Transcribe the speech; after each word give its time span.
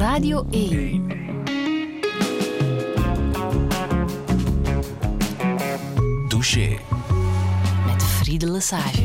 Radio 0.00 0.46
1. 0.50 1.06
Douche. 6.28 6.78
Met 7.86 8.02
Friede 8.02 8.50
Lesage. 8.50 9.02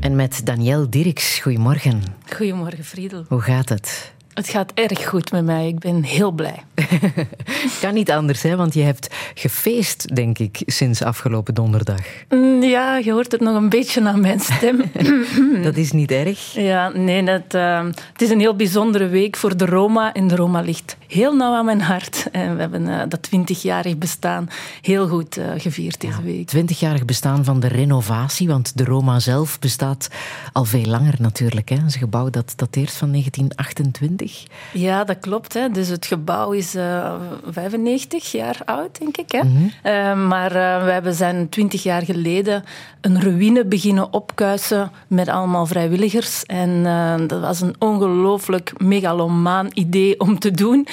En 0.00 0.16
met 0.16 0.40
Danielle 0.44 0.88
Dirks. 0.88 1.38
Goedemorgen. 1.38 2.02
Goedemorgen, 2.34 2.84
Friedel. 2.84 3.24
Hoe 3.28 3.40
gaat 3.40 3.68
het? 3.68 4.12
Het 4.34 4.48
gaat 4.48 4.72
erg 4.74 5.08
goed 5.08 5.32
met 5.32 5.44
mij. 5.44 5.68
Ik 5.68 5.78
ben 5.78 6.02
heel 6.02 6.30
blij. 6.30 6.62
kan 7.80 7.94
niet 7.94 8.10
anders, 8.10 8.42
hè? 8.42 8.56
want 8.56 8.74
je 8.74 8.82
hebt 8.82 9.13
gefeest, 9.34 10.14
denk 10.14 10.38
ik, 10.38 10.62
sinds 10.66 11.02
afgelopen 11.02 11.54
donderdag. 11.54 12.00
Mm, 12.28 12.62
ja, 12.62 12.96
je 12.96 13.12
hoort 13.12 13.32
het 13.32 13.40
nog 13.40 13.56
een 13.56 13.68
beetje 13.68 14.04
aan 14.04 14.20
mijn 14.20 14.40
stem. 14.40 14.82
dat 15.62 15.76
is 15.76 15.92
niet 15.92 16.10
erg. 16.10 16.52
Ja, 16.54 16.88
nee, 16.88 17.24
dat, 17.24 17.54
uh, 17.54 17.84
het 18.12 18.22
is 18.22 18.30
een 18.30 18.40
heel 18.40 18.56
bijzondere 18.56 19.08
week 19.08 19.36
voor 19.36 19.56
de 19.56 19.66
Roma. 19.66 20.12
En 20.12 20.28
de 20.28 20.36
Roma 20.36 20.60
ligt 20.60 20.96
heel 21.06 21.36
nauw 21.36 21.54
aan 21.54 21.64
mijn 21.64 21.80
hart. 21.80 22.22
En 22.32 22.54
we 22.54 22.60
hebben 22.60 22.82
uh, 22.82 23.02
dat 23.08 23.22
twintigjarig 23.22 23.98
bestaan 23.98 24.48
heel 24.80 25.08
goed 25.08 25.38
uh, 25.38 25.44
gevierd 25.56 26.00
deze 26.00 26.22
week. 26.22 26.46
Twintigjarig 26.46 27.04
bestaan 27.04 27.44
van 27.44 27.60
de 27.60 27.68
renovatie, 27.68 28.48
want 28.48 28.76
de 28.76 28.84
Roma 28.84 29.20
zelf 29.20 29.58
bestaat 29.58 30.08
al 30.52 30.64
veel 30.64 30.84
langer 30.84 31.14
natuurlijk. 31.18 31.68
Hè? 31.68 31.76
Het 31.76 31.86
is 31.86 31.94
een 31.94 32.00
gebouw 32.00 32.30
dat 32.30 32.52
dateert 32.56 32.92
van 32.92 33.10
1928. 33.10 34.44
Ja, 34.72 35.04
dat 35.04 35.18
klopt. 35.20 35.54
Hè. 35.54 35.70
Dus 35.70 35.88
het 35.88 36.06
gebouw 36.06 36.52
is 36.52 36.74
uh, 36.74 37.14
95 37.46 38.32
jaar 38.32 38.60
oud, 38.64 38.98
denk 38.98 39.13
ik. 39.16 39.32
Hè. 39.32 39.42
Mm 39.42 39.56
-hmm. 39.56 39.70
uh, 39.92 40.26
maar 40.28 40.56
uh, 40.56 40.96
we 40.96 41.12
zijn 41.12 41.48
20 41.48 41.82
jaar 41.82 42.02
geleden 42.02 42.64
een 43.00 43.20
ruïne 43.20 43.64
beginnen 43.64 44.12
opkuisen 44.12 44.90
met 45.06 45.28
allemaal 45.28 45.66
vrijwilligers. 45.66 46.44
En 46.44 46.86
eh, 46.86 47.14
dat 47.26 47.40
was 47.40 47.60
een 47.60 47.74
ongelooflijk 47.78 48.72
megalomaan 48.82 49.68
idee 49.74 50.20
om 50.20 50.38
te 50.38 50.50
doen. 50.50 50.86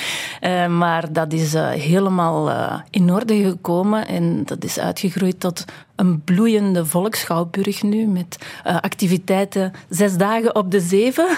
maar 0.78 1.14
dat 1.14 1.34
is 1.34 1.54
helemaal 1.54 2.52
in 2.90 3.12
orde 3.14 3.44
gekomen 3.44 4.08
en 4.08 4.42
dat 4.46 4.64
is 4.64 4.80
uitgegroeid 4.80 5.40
tot 5.40 5.66
een 6.02 6.22
bloeiende 6.24 6.86
volksschouwburg 6.86 7.84
nu 7.84 8.08
met 8.08 8.38
uh, 8.68 8.76
activiteiten 8.76 9.72
zes 9.90 10.18
dagen 10.18 10.56
op 10.56 10.72
de 10.72 10.80
zeven. 10.80 11.28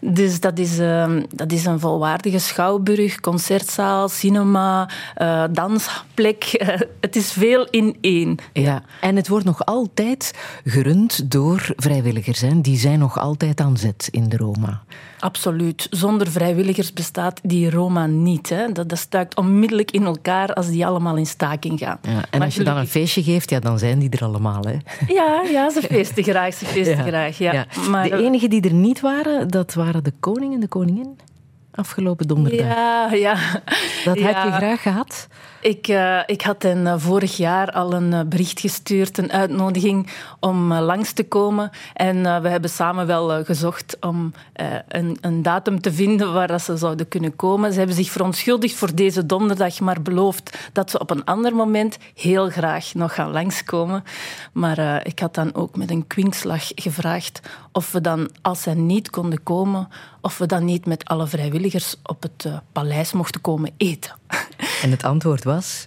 Dus 0.00 0.40
dat 0.40 0.58
is, 0.58 0.78
uh, 0.78 1.10
dat 1.30 1.52
is 1.52 1.64
een 1.64 1.80
volwaardige 1.80 2.38
schouwburg, 2.38 3.20
concertzaal, 3.20 4.08
cinema, 4.08 4.88
uh, 5.18 5.44
dansplek. 5.50 6.64
het 7.00 7.16
is 7.16 7.32
veel 7.32 7.66
in 7.70 7.96
één. 8.00 8.36
Ja, 8.52 8.82
en 9.00 9.16
het 9.16 9.28
wordt 9.28 9.44
nog 9.44 9.64
altijd 9.64 10.34
gerund 10.64 11.30
door 11.30 11.72
vrijwilligers. 11.76 12.40
Hè? 12.40 12.60
Die 12.60 12.78
zijn 12.78 12.98
nog 12.98 13.18
altijd 13.18 13.60
aan 13.60 13.76
zet 13.76 14.08
in 14.10 14.28
de 14.28 14.36
Roma. 14.36 14.82
Absoluut. 15.24 15.86
Zonder 15.90 16.30
vrijwilligers 16.30 16.92
bestaat 16.92 17.40
die 17.42 17.70
Roma 17.70 18.06
niet. 18.06 18.48
Hè. 18.48 18.72
Dat, 18.72 18.88
dat 18.88 18.98
stuikt 18.98 19.36
onmiddellijk 19.36 19.90
in 19.90 20.04
elkaar 20.04 20.54
als 20.54 20.68
die 20.68 20.86
allemaal 20.86 21.16
in 21.16 21.26
staking 21.26 21.78
gaan. 21.78 21.98
Ja, 22.02 22.10
en 22.10 22.24
maar 22.30 22.40
als 22.46 22.54
je 22.54 22.64
dan 22.64 22.76
een 22.76 22.86
feestje 22.86 23.22
geeft, 23.22 23.50
ja, 23.50 23.60
dan 23.60 23.78
zijn 23.84 23.98
die 23.98 24.10
er 24.10 24.24
allemaal. 24.24 24.62
Hè. 24.62 24.76
Ja, 25.14 25.42
ja, 25.50 25.70
ze 25.70 25.82
feesten 25.82 26.22
graag. 26.22 26.54
Ze 26.54 26.64
feesten 26.64 26.96
ja, 27.04 27.04
graag 27.04 27.38
ja. 27.38 27.52
ja. 27.52 27.66
Maar, 27.90 28.08
de 28.08 28.16
enigen 28.16 28.50
die 28.50 28.62
er 28.62 28.72
niet 28.72 29.00
waren, 29.00 29.48
dat 29.48 29.74
waren 29.74 30.04
de 30.04 30.12
koning 30.20 30.54
en 30.54 30.60
de 30.60 30.68
koningin 30.68 31.18
afgelopen 31.70 32.26
donderdag. 32.26 32.66
Ja, 32.66 33.12
ja. 33.12 33.36
Dat 34.04 34.18
heb 34.18 34.36
je 34.44 34.52
graag 34.52 34.82
gehad? 34.82 35.28
Ik, 35.64 35.88
uh, 35.88 36.20
ik 36.26 36.42
had 36.42 36.62
hen 36.62 36.78
uh, 36.78 36.94
vorig 36.96 37.36
jaar 37.36 37.70
al 37.72 37.92
een 37.92 38.12
uh, 38.12 38.20
bericht 38.26 38.60
gestuurd, 38.60 39.18
een 39.18 39.32
uitnodiging 39.32 40.08
om 40.40 40.72
langs 40.74 41.12
te 41.12 41.24
komen. 41.28 41.70
En 41.94 42.42
we 42.42 42.48
hebben 42.48 42.70
samen 42.70 43.06
wel 43.06 43.44
gezocht 43.44 43.96
om 44.00 44.32
een, 44.88 45.18
een, 45.20 45.42
datum 45.42 45.80
te 45.80 45.92
vinden 45.92 46.32
waar 46.32 46.46
dat 46.46 46.62
ze 46.62 46.76
zouden 46.76 47.08
kunnen 47.08 47.36
komen. 47.36 47.72
Ze 47.72 47.78
hebben 47.78 47.96
zich 47.96 48.10
verontschuldigd 48.10 48.74
voor 48.74 48.94
deze 48.94 49.26
donderdag, 49.26 49.80
maar 49.80 50.02
beloofd 50.02 50.58
dat 50.72 50.90
ze 50.90 50.98
op 50.98 51.10
een 51.10 51.24
ander 51.24 51.54
moment 51.54 51.98
heel 52.14 52.50
graag 52.50 52.94
nog 52.94 53.14
gaan 53.14 53.30
langskomen. 53.30 54.04
Maar 54.52 55.06
ik 55.06 55.18
had 55.18 55.34
dan 55.34 55.54
ook 55.54 55.76
met 55.76 55.90
een 55.90 56.06
kwinkslag 56.06 56.70
gevraagd 56.74 57.40
of 57.74 57.92
we 57.92 58.00
dan, 58.00 58.30
als 58.42 58.62
zij 58.62 58.74
niet 58.74 59.10
konden 59.10 59.42
komen, 59.42 59.88
of 60.20 60.38
we 60.38 60.46
dan 60.46 60.64
niet 60.64 60.86
met 60.86 61.04
alle 61.04 61.26
vrijwilligers 61.26 61.96
op 62.02 62.22
het 62.22 62.46
paleis 62.72 63.12
mochten 63.12 63.40
komen 63.40 63.72
eten. 63.76 64.14
En 64.82 64.90
het 64.90 65.04
antwoord 65.04 65.44
was? 65.44 65.84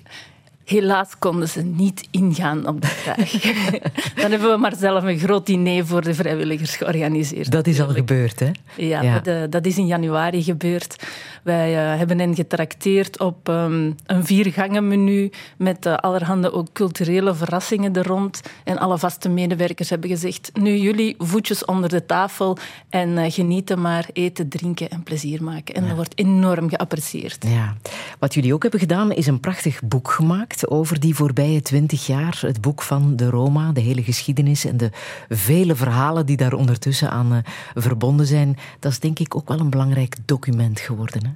Helaas 0.68 1.18
konden 1.20 1.50
ze 1.50 1.62
niet 1.62 2.08
ingaan 2.12 2.68
op 2.68 2.82
de 2.82 2.88
vraag. 2.88 3.32
Dan 4.22 4.32
hebben 4.32 4.52
we 4.52 4.58
maar 4.58 4.76
zelf 4.76 5.04
een 5.04 5.20
groot 5.20 5.46
diner 5.46 5.86
voor 5.86 6.02
de 6.02 6.14
vrijwilligers 6.14 6.76
georganiseerd. 6.76 7.52
Dat 7.52 7.68
is 7.68 7.82
al 7.82 7.88
gebeurd, 7.88 8.40
hè? 8.40 8.52
Ja, 8.76 9.02
ja. 9.02 9.20
Dat, 9.20 9.52
dat, 9.52 9.66
is 9.66 9.78
in 9.78 9.86
januari 9.86 10.44
gebeurd. 10.44 11.08
Wij 11.44 11.72
uh, 11.72 11.98
hebben 11.98 12.20
hen 12.20 12.36
getrakteerd 12.36 13.20
op 13.20 13.48
um, 13.48 13.96
een 14.06 14.26
viergangenmenu 14.26 15.32
met 15.58 15.86
uh, 15.86 15.94
allerhande 15.94 16.52
ook 16.52 16.68
culturele 16.74 17.36
verrassingen 17.36 17.96
er 17.96 18.08
rond. 18.08 18.42
En 18.64 18.78
alle 18.78 18.98
vaste 18.98 19.30
medewerkers 19.30 19.90
hebben 19.90 20.10
gezegd, 20.10 20.50
nu 20.54 20.78
jullie 20.78 21.16
voetjes 21.18 21.66
onder 21.66 21.90
de 21.90 22.06
tafel 22.06 22.58
en 22.90 23.10
uh, 23.10 23.32
genieten 23.32 23.82
maar, 23.82 24.06
eten, 24.14 24.50
drinken 24.50 24.90
en 24.90 25.04
plezier 25.04 25.44
maken. 25.44 25.76
En 25.76 25.82
ja. 25.82 25.88
dat 25.88 25.96
wordt 25.96 26.20
enorm 26.20 26.70
geapprecieerd. 26.70 27.46
Ja. 27.48 27.76
Wat 28.20 28.34
jullie 28.34 28.54
ook 28.54 28.62
hebben 28.62 28.80
gedaan, 28.80 29.12
is 29.12 29.28
een 29.28 29.40
prachtig 29.40 29.82
boek 29.84 30.12
gemaakt 30.12 30.56
over 30.66 31.00
die 31.00 31.16
voorbije 31.16 31.62
twintig 31.62 32.06
jaar. 32.06 32.38
Het 32.42 32.62
boek 32.62 32.82
van 32.82 33.16
de 33.16 33.30
Roma, 33.30 33.72
de 33.72 33.82
hele 33.82 34.04
geschiedenis 34.04 34.66
en 34.66 34.78
de 34.78 34.90
vele 35.30 35.76
verhalen 35.76 36.26
die 36.26 36.38
daar 36.38 36.54
ondertussen 36.54 37.10
aan 37.10 37.34
uh, 37.34 37.38
verbonden 37.76 38.26
zijn. 38.26 38.58
Dat 38.80 38.92
is 38.92 39.00
denk 39.00 39.20
ik 39.20 39.36
ook 39.36 39.48
wel 39.48 39.60
een 39.60 39.70
belangrijk 39.70 40.16
document 40.26 40.80
geworden. 40.80 41.26
Hè? 41.26 41.32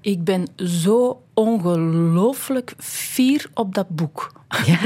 Ik 0.00 0.24
ben 0.24 0.48
zo 0.56 1.22
ongelooflijk 1.34 2.74
fier 2.78 3.50
op 3.54 3.74
dat 3.74 3.88
boek. 3.88 4.32
Ja, 4.66 4.78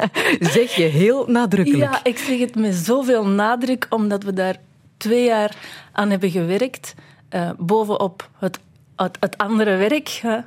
zeg 0.56 0.74
je 0.74 0.82
heel 0.82 1.26
nadrukkelijk. 1.26 1.92
Ja, 1.92 2.04
ik 2.04 2.18
zeg 2.18 2.38
het 2.38 2.54
met 2.54 2.74
zoveel 2.74 3.26
nadruk, 3.26 3.86
omdat 3.90 4.22
we 4.22 4.32
daar 4.32 4.56
twee 4.96 5.24
jaar 5.24 5.56
aan 5.92 6.10
hebben 6.10 6.30
gewerkt. 6.30 6.94
Uh, 7.30 7.50
bovenop 7.58 8.30
het 8.38 8.58
het, 9.02 9.38
andere 9.38 9.76
werk, 9.76 10.20
uh, 10.24 10.40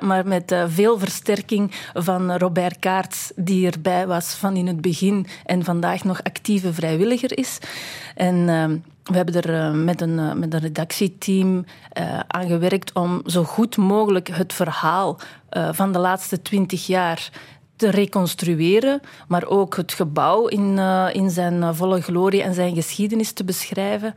maar 0.00 0.26
met 0.26 0.52
uh, 0.52 0.64
veel 0.66 0.98
versterking 0.98 1.72
van 1.94 2.36
Robert 2.36 2.78
Kaarts, 2.78 3.32
die 3.36 3.70
erbij 3.70 4.06
was 4.06 4.34
van 4.34 4.56
in 4.56 4.66
het 4.66 4.80
begin 4.80 5.26
en 5.44 5.64
vandaag 5.64 6.04
nog 6.04 6.22
actieve 6.22 6.72
vrijwilliger 6.72 7.38
is. 7.38 7.58
En 8.14 8.34
uh, 8.34 8.64
we 9.04 9.16
hebben 9.16 9.42
er 9.42 9.74
met, 9.74 10.00
een, 10.00 10.38
met 10.38 10.54
een 10.54 10.60
redactieteam 10.60 11.64
aan 12.26 12.46
gewerkt 12.46 12.92
om 12.92 13.22
zo 13.26 13.44
goed 13.44 13.76
mogelijk 13.76 14.28
het 14.28 14.52
verhaal 14.52 15.18
van 15.50 15.92
de 15.92 15.98
laatste 15.98 16.42
twintig 16.42 16.86
jaar 16.86 17.30
te 17.76 17.90
reconstrueren, 17.90 19.00
maar 19.28 19.46
ook 19.46 19.76
het 19.76 19.92
gebouw 19.92 20.46
in, 20.46 20.78
in 21.12 21.30
zijn 21.30 21.74
volle 21.74 22.00
glorie 22.00 22.42
en 22.42 22.54
zijn 22.54 22.74
geschiedenis 22.74 23.32
te 23.32 23.44
beschrijven. 23.44 24.12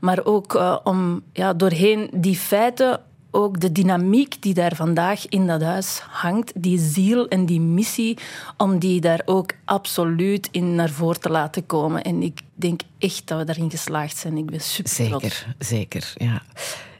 Maar 0.00 0.24
ook 0.24 0.80
om 0.84 1.22
ja, 1.32 1.52
doorheen 1.52 2.10
die 2.14 2.36
feiten 2.36 3.00
ook 3.34 3.60
de 3.60 3.72
dynamiek 3.72 4.42
die 4.42 4.54
daar 4.54 4.76
vandaag 4.76 5.28
in 5.28 5.46
dat 5.46 5.62
huis 5.62 6.00
hangt, 6.08 6.52
die 6.62 6.78
ziel 6.78 7.28
en 7.28 7.46
die 7.46 7.60
missie, 7.60 8.18
om 8.56 8.78
die 8.78 9.00
daar 9.00 9.22
ook 9.24 9.52
absoluut 9.64 10.48
in 10.50 10.74
naar 10.74 10.90
voren 10.90 11.20
te 11.20 11.28
laten 11.28 11.66
komen. 11.66 12.02
En 12.02 12.22
ik 12.22 12.40
denk 12.54 12.80
echt 12.98 13.28
dat 13.28 13.38
we 13.38 13.44
daarin 13.44 13.70
geslaagd 13.70 14.16
zijn. 14.16 14.36
Ik 14.36 14.46
ben 14.46 14.60
super 14.60 14.92
zeker, 14.92 15.18
trots. 15.18 15.46
Zeker, 15.58 16.12
ja. 16.14 16.42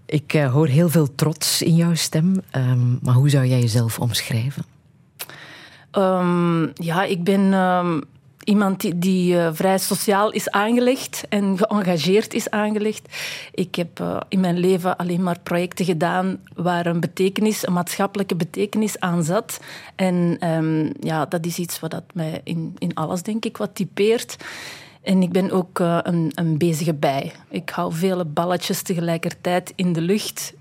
Ik 0.07 0.35
uh, 0.35 0.53
hoor 0.53 0.67
heel 0.67 0.89
veel 0.89 1.15
trots 1.15 1.63
in 1.63 1.75
jouw 1.75 1.95
stem, 1.95 2.43
um, 2.57 2.99
maar 3.03 3.15
hoe 3.15 3.31
zou 3.31 3.47
jij 3.47 3.61
jezelf 3.61 3.99
omschrijven? 3.99 4.65
Um, 5.93 6.71
ja, 6.75 7.05
ik 7.05 7.25
ben... 7.25 7.53
Um, 7.53 8.03
iemand 8.45 9.03
die, 9.03 9.35
uh, 9.35 9.49
vrij 9.53 9.79
sociaal 9.79 10.31
is 10.31 10.51
aangelegd 10.51 11.25
en 11.29 11.59
geëngageerd 11.59 12.35
is 12.35 12.51
aangelegd. 12.51 13.17
Ik 13.55 13.75
heb 13.75 14.01
uh, 14.01 14.21
in 14.29 14.41
mijn 14.41 14.59
leven 14.59 14.97
alleen 14.97 15.23
maar 15.23 15.39
projecten 15.43 15.85
gedaan 15.85 16.39
waar 16.55 16.87
een 16.87 17.01
betekenis, 17.01 17.67
een 17.67 17.73
maatschappelijke 17.73 18.37
betekenis 18.37 19.01
aan 19.01 19.25
zat. 19.25 19.61
En 19.97 20.49
um, 20.49 20.93
ja, 21.01 21.27
dat 21.27 21.47
is 21.47 21.59
iets 21.59 21.81
wat 21.81 21.91
dat 21.91 22.05
mij 22.15 22.41
in, 22.45 22.77
in 22.79 22.95
alles, 22.95 23.23
denk 23.23 23.45
ik, 23.45 23.57
wat 23.57 23.75
typeert. 23.75 24.37
En 25.03 25.23
ik 25.23 25.31
ben 25.31 25.51
ook 25.51 25.79
uh, 25.79 25.99
een, 26.03 26.33
een 26.35 26.59
bezige 26.59 26.95
bij. 26.95 27.33
Ik 27.49 27.71
hou 27.71 27.93
vele 27.95 28.25
balletjes 28.25 28.83
tegelijkertijd 28.83 29.73
in 29.77 29.93
de 29.93 30.01
lucht 30.01 30.55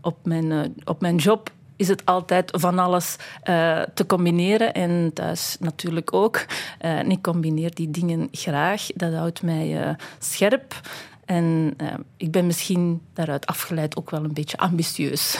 op, 0.00 0.16
mijn, 0.22 0.74
op 0.84 1.00
mijn 1.00 1.16
job 1.16 1.50
is 1.76 1.88
het 1.88 2.04
altijd 2.04 2.50
van 2.60 2.78
alles 2.78 3.16
uh, 3.44 3.80
te 3.94 4.06
combineren. 4.06 4.74
En 4.74 5.10
thuis 5.14 5.56
natuurlijk 5.60 6.12
ook. 6.12 6.36
Uh, 6.36 6.98
en 6.98 7.10
ik 7.10 7.22
combineer 7.22 7.74
die 7.74 7.90
dingen 7.90 8.28
graag. 8.32 8.86
Dat 8.94 9.14
houdt 9.14 9.42
mij 9.42 9.86
uh, 9.86 9.94
scherp. 10.18 10.80
En 11.24 11.76
ik 12.16 12.30
ben 12.30 12.46
misschien 12.46 13.00
daaruit 13.12 13.46
afgeleid 13.46 13.96
ook 13.96 14.10
wel 14.10 14.24
een 14.24 14.32
beetje 14.32 14.56
ambitieus. 14.56 15.38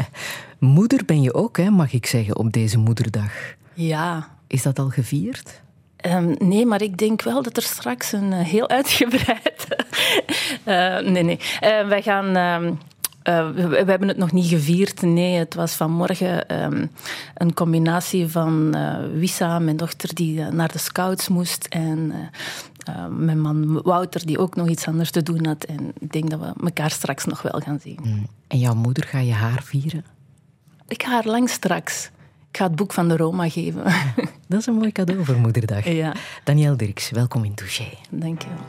Moeder 0.58 1.04
ben 1.04 1.22
je 1.22 1.34
ook, 1.34 1.56
hè, 1.56 1.70
mag 1.70 1.92
ik 1.92 2.06
zeggen, 2.06 2.36
op 2.36 2.52
deze 2.52 2.78
moederdag. 2.78 3.32
Ja. 3.74 4.28
Is 4.46 4.62
dat 4.62 4.78
al 4.78 4.88
gevierd? 4.88 5.60
Um, 6.06 6.34
nee, 6.38 6.66
maar 6.66 6.82
ik 6.82 6.96
denk 6.96 7.22
wel 7.22 7.42
dat 7.42 7.56
er 7.56 7.62
straks 7.62 8.12
een 8.12 8.32
heel 8.32 8.68
uitgebreid 8.68 9.66
Eh, 10.64 10.98
nee, 10.98 11.22
nee. 11.22 11.38
Eh, 11.60 11.88
wij 11.88 12.02
gaan... 12.02 12.78
ehm, 13.38 13.48
eh, 13.48 13.54
we, 13.54 13.84
we 13.84 13.90
hebben 13.90 14.08
het 14.08 14.16
nog 14.16 14.32
niet 14.32 14.46
gevierd. 14.46 15.02
Nee, 15.02 15.38
het 15.38 15.54
was 15.54 15.72
vanmorgen 15.74 16.48
ehm, 16.48 16.86
een 17.34 17.54
combinatie 17.54 18.28
van 18.28 18.74
eh, 18.74 18.96
Wissa, 19.14 19.58
mijn 19.58 19.76
dochter, 19.76 20.14
die 20.14 20.40
eh, 20.42 20.48
naar 20.52 20.72
de 20.72 20.78
scouts 20.78 21.28
moest. 21.28 21.64
En 21.64 22.12
eh, 22.12 22.94
eh, 22.94 23.06
mijn 23.10 23.40
man 23.40 23.82
Wouter, 23.82 24.26
die 24.26 24.38
ook 24.38 24.56
nog 24.56 24.68
iets 24.68 24.86
anders 24.86 25.10
te 25.10 25.22
doen 25.22 25.46
had. 25.46 25.64
En 25.64 25.92
ik 25.98 26.12
denk 26.12 26.30
dat 26.30 26.40
we 26.40 26.52
elkaar 26.64 26.90
straks 26.90 27.24
nog 27.24 27.42
wel 27.42 27.60
gaan 27.64 27.80
zien. 27.80 28.26
En 28.46 28.58
jouw 28.58 28.74
moeder, 28.74 29.04
ga 29.04 29.18
je 29.18 29.32
haar 29.32 29.62
vieren? 29.62 30.04
Ik 30.88 31.02
ga 31.02 31.10
haar 31.10 31.26
lang 31.26 31.48
straks. 31.48 32.10
Ik 32.50 32.56
ga 32.56 32.64
het 32.64 32.76
boek 32.76 32.92
van 32.92 33.08
de 33.08 33.16
Roma 33.16 33.48
geven. 33.48 33.82
Dat 34.48 34.60
is 34.60 34.66
een 34.66 34.74
mooi 34.74 34.92
cadeau 34.92 35.24
voor 35.24 35.36
Moederdag. 35.36 35.84
ja, 35.88 36.12
Daniel 36.44 36.76
Dirks, 36.76 37.10
welkom 37.10 37.44
in 37.44 37.54
Touché. 37.54 37.88
dank 38.10 38.42
je 38.42 38.48
wel. 38.48 38.64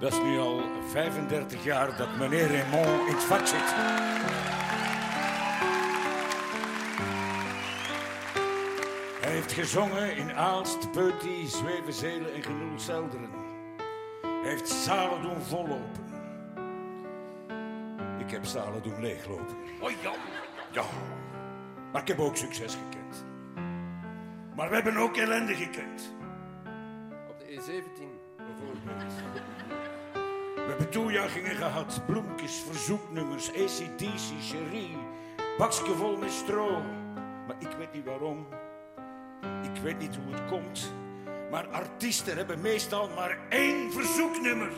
Dat 0.00 0.12
is 0.12 0.18
nu 0.24 0.38
al 0.38 0.60
35 0.96 1.64
jaar 1.64 1.96
dat 1.96 2.16
meneer 2.16 2.46
Raymond 2.46 3.08
in 3.08 3.14
het 3.14 3.24
vak 3.24 3.46
zit. 3.46 3.74
Hij 9.20 9.32
heeft 9.32 9.52
gezongen 9.52 10.16
in 10.16 10.32
Aalst, 10.32 10.90
Peuty, 10.92 11.46
Zwevenzelen 11.46 12.34
en 12.34 12.42
Genoelselderen. 12.42 13.30
Hij 14.22 14.50
heeft 14.50 14.68
zalen 14.68 15.22
doen 15.22 15.42
vollopen. 15.42 16.04
Ik 18.18 18.30
heb 18.30 18.44
zalen 18.44 18.82
doen 18.82 19.00
leeglopen. 19.00 19.56
Oh 19.80 19.90
ja. 19.90 20.12
Ja. 20.70 20.84
Maar 21.92 22.00
ik 22.00 22.08
heb 22.08 22.18
ook 22.18 22.36
succes 22.36 22.74
gekend. 22.84 23.24
Maar 24.54 24.68
we 24.68 24.74
hebben 24.74 24.96
ook 24.96 25.16
ellende 25.16 25.54
gekend. 25.54 26.14
Op 27.28 27.38
de 27.38 27.46
E17 27.46 28.02
bijvoorbeeld. 28.36 29.55
We 30.66 30.72
hebben 30.72 30.90
toejuichingen 30.90 31.56
gehad, 31.56 32.00
bloemkes, 32.06 32.62
verzoeknummers, 32.70 33.48
ACDC, 33.48 34.22
Cherie, 34.40 34.96
bakje 35.58 35.94
vol 35.96 36.16
met 36.16 36.30
stro. 36.30 36.82
Maar 37.46 37.56
ik 37.58 37.68
weet 37.78 37.92
niet 37.92 38.04
waarom, 38.04 38.46
ik 39.62 39.82
weet 39.82 39.98
niet 39.98 40.16
hoe 40.24 40.34
het 40.34 40.44
komt, 40.48 40.92
maar 41.50 41.68
artiesten 41.68 42.36
hebben 42.36 42.60
meestal 42.60 43.08
maar 43.14 43.38
één 43.48 43.92
verzoeknummer. 43.92 44.70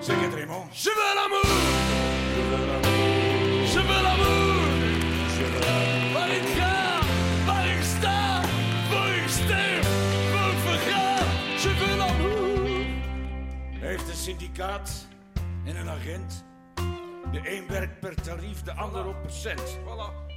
Zeg 0.00 0.20
het, 0.20 0.34
Raymond. 0.34 0.82
Je 0.82 0.90
veux 0.90 1.14
l'amour! 1.14 1.46
Je 3.64 3.84
veux 3.86 4.02
l'amour! 4.02 4.52
Waar 6.12 6.30
ik 6.30 6.42
ga, 6.56 6.68
waar 6.68 6.71
heeft 13.92 14.08
een 14.08 14.16
syndicaat 14.16 15.06
en 15.64 15.76
een 15.76 15.88
agent. 15.88 16.44
De 17.32 17.56
een 17.56 17.66
werkt 17.68 18.00
per 18.00 18.14
tarief, 18.14 18.62
de 18.62 18.72
ander 18.72 19.06
op 19.06 19.16
cent. 19.28 19.78
Voilà. 19.78 20.36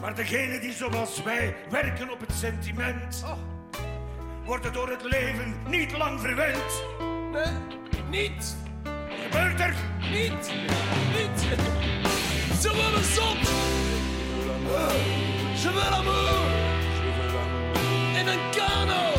Maar 0.00 0.14
degenen 0.14 0.60
die 0.60 0.72
zoals 0.72 1.22
wij 1.22 1.56
werken 1.70 2.10
op 2.10 2.20
het 2.20 2.32
sentiment, 2.32 3.24
worden 4.44 4.72
door 4.72 4.88
het 4.88 5.02
leven 5.02 5.54
niet 5.68 5.96
lang 5.96 6.20
verwend. 6.20 6.82
Nee, 7.32 7.52
niet, 8.10 8.56
Gebeurt 9.22 9.60
er? 9.60 9.74
niet, 10.10 10.52
niet. 11.16 11.40
Ze 12.60 12.74
worden 12.74 13.04
zot! 13.04 13.48
Je 15.62 15.70
veux 15.72 15.90
l'amour! 15.90 16.46
In 18.20 18.26
een 18.26 18.50
kano, 18.50 19.15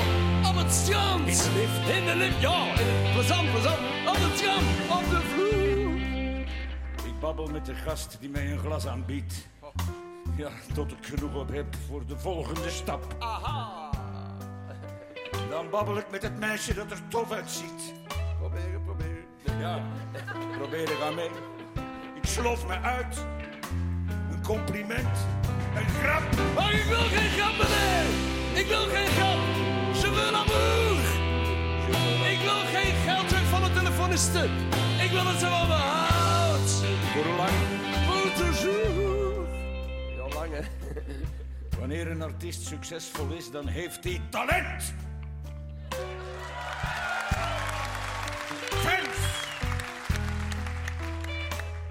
strand. 0.71 1.27
In 1.27 1.35
de 1.35 1.51
lift. 1.55 1.97
In 1.97 2.05
de 2.05 2.15
lift, 2.15 2.41
ja. 2.41 2.63
in 2.63 2.69
het- 2.77 3.13
Plezant, 3.13 3.51
plezant. 3.51 3.77
Strand, 4.35 4.63
op 4.89 5.09
de 5.09 5.21
vloer. 5.21 5.95
Ik 7.07 7.19
babbel 7.19 7.47
met 7.47 7.65
de 7.65 7.75
gast 7.75 8.17
die 8.19 8.29
mij 8.29 8.51
een 8.51 8.59
glas 8.59 8.87
aanbiedt. 8.87 9.47
Ja, 10.35 10.49
tot 10.73 10.91
ik 10.91 10.97
genoeg 11.05 11.33
op 11.35 11.49
heb 11.53 11.75
voor 11.87 12.05
de 12.05 12.17
volgende 12.17 12.69
stap. 12.69 13.15
Aha. 13.19 13.89
Dan 15.49 15.69
babbel 15.69 15.97
ik 15.97 16.05
met 16.11 16.21
het 16.21 16.39
meisje 16.39 16.73
dat 16.73 16.91
er 16.91 16.97
tof 17.07 17.31
uitziet. 17.31 17.93
Proberen, 18.39 18.83
proberen. 18.83 19.25
Ja, 19.59 19.81
probeer 20.57 20.81
ik 20.91 21.01
aan 21.03 21.15
mee. 21.15 21.29
Ik 22.15 22.25
slof 22.25 22.67
me 22.67 22.79
uit. 22.79 23.17
Een 24.31 24.43
compliment. 24.43 25.17
Een 25.75 25.87
grap. 26.03 26.23
Maar 26.55 26.73
ik 26.73 26.83
wil 26.83 26.97
geen 26.97 27.29
grap, 27.29 27.51
meneer. 27.57 28.36
Ik 28.59 28.67
wil 28.67 28.85
geen 28.95 29.07
grap. 29.07 29.39
Je 30.01 30.07
veux 30.15 30.31
l'amour. 30.31 30.99
Ik 32.31 32.39
wil 32.39 32.61
geen 32.73 32.95
geld 33.05 33.27
terug 33.27 33.47
van 33.49 33.63
de 33.63 33.71
telefoniste. 33.73 34.49
Ik 35.03 35.11
wil 35.11 35.23
dat 35.23 35.39
ze 35.39 35.45
van 35.45 35.67
me 35.67 35.73
houdt. 35.73 36.71
Voor 37.13 37.23
hoe 37.23 37.35
lang? 37.35 37.57
Voor 38.07 38.45
toujours. 38.45 39.47
Ja, 40.17 40.35
lang 40.39 40.53
hè. 40.53 40.61
Wanneer 41.79 42.07
een 42.07 42.21
artiest 42.21 42.65
succesvol 42.65 43.27
is, 43.29 43.51
dan 43.51 43.67
heeft 43.67 44.03
hij 44.03 44.21
talent. 44.29 44.93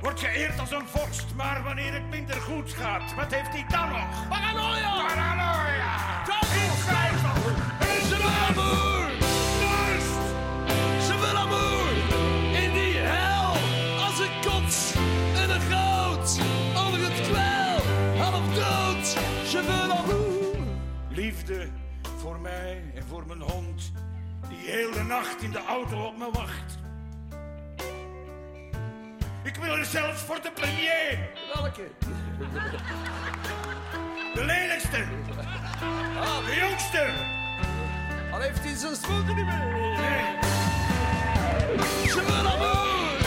Wordt 0.07 0.21
geëerd 0.21 0.59
als 0.59 0.71
een 0.71 0.87
vorst, 0.87 1.27
maar 1.37 1.63
wanneer 1.63 1.93
het 1.93 2.11
minder 2.11 2.35
goed 2.35 2.73
gaat, 2.73 3.15
wat 3.15 3.35
heeft 3.35 3.49
hij 3.51 3.65
dan 3.69 3.89
nog? 3.89 4.29
Paranoia. 4.29 5.07
Paranoia. 5.07 6.25
Dat 6.25 6.43
is 6.43 6.85
Twijfel. 6.85 7.51
Je 7.81 8.01
veux 8.09 8.23
l'amour. 8.25 9.11
Lust. 9.63 10.19
Je 11.07 11.15
veux 11.21 11.33
l'amour. 11.33 11.89
In 12.63 12.73
die 12.73 12.97
hel. 12.97 13.51
Als 14.05 14.21
ik 14.21 14.31
kots 14.51 14.93
in 15.43 15.51
een 15.51 15.61
goot. 15.61 16.39
Onder 16.85 17.01
het 17.11 17.21
kwel. 17.29 17.77
Half 18.23 18.55
dood. 18.55 19.07
Je 19.51 19.63
veux 19.63 19.87
l'amour. 19.87 20.57
Liefde 21.09 21.69
voor 22.17 22.41
mij 22.41 22.93
en 22.95 23.05
voor 23.09 23.27
mijn 23.27 23.41
hond, 23.41 23.93
die 24.49 24.71
heel 24.71 24.93
de 24.93 25.03
nacht 25.03 25.43
in 25.43 25.51
de 25.51 25.65
auto 25.65 26.05
op 26.05 26.19
me 26.19 26.31
wacht. 26.33 26.76
Ik 29.47 29.57
wil 29.57 29.77
er 29.77 29.85
zelfs 29.85 30.23
voor 30.23 30.41
de 30.43 30.51
premier, 30.55 31.19
Welke? 31.55 31.83
de 34.35 34.45
lelijkste, 34.45 35.05
de 36.47 36.57
jongste. 36.61 37.07
Al 38.33 38.41
heeft 38.41 38.65
hij 38.65 38.75
zijn 38.75 38.97
schoenen 38.97 39.37
niet 39.37 39.45
meer. 39.45 39.65
Nee, 39.97 40.25
Je 42.05 42.11
veux 42.13 42.43
l'amour. 42.43 43.19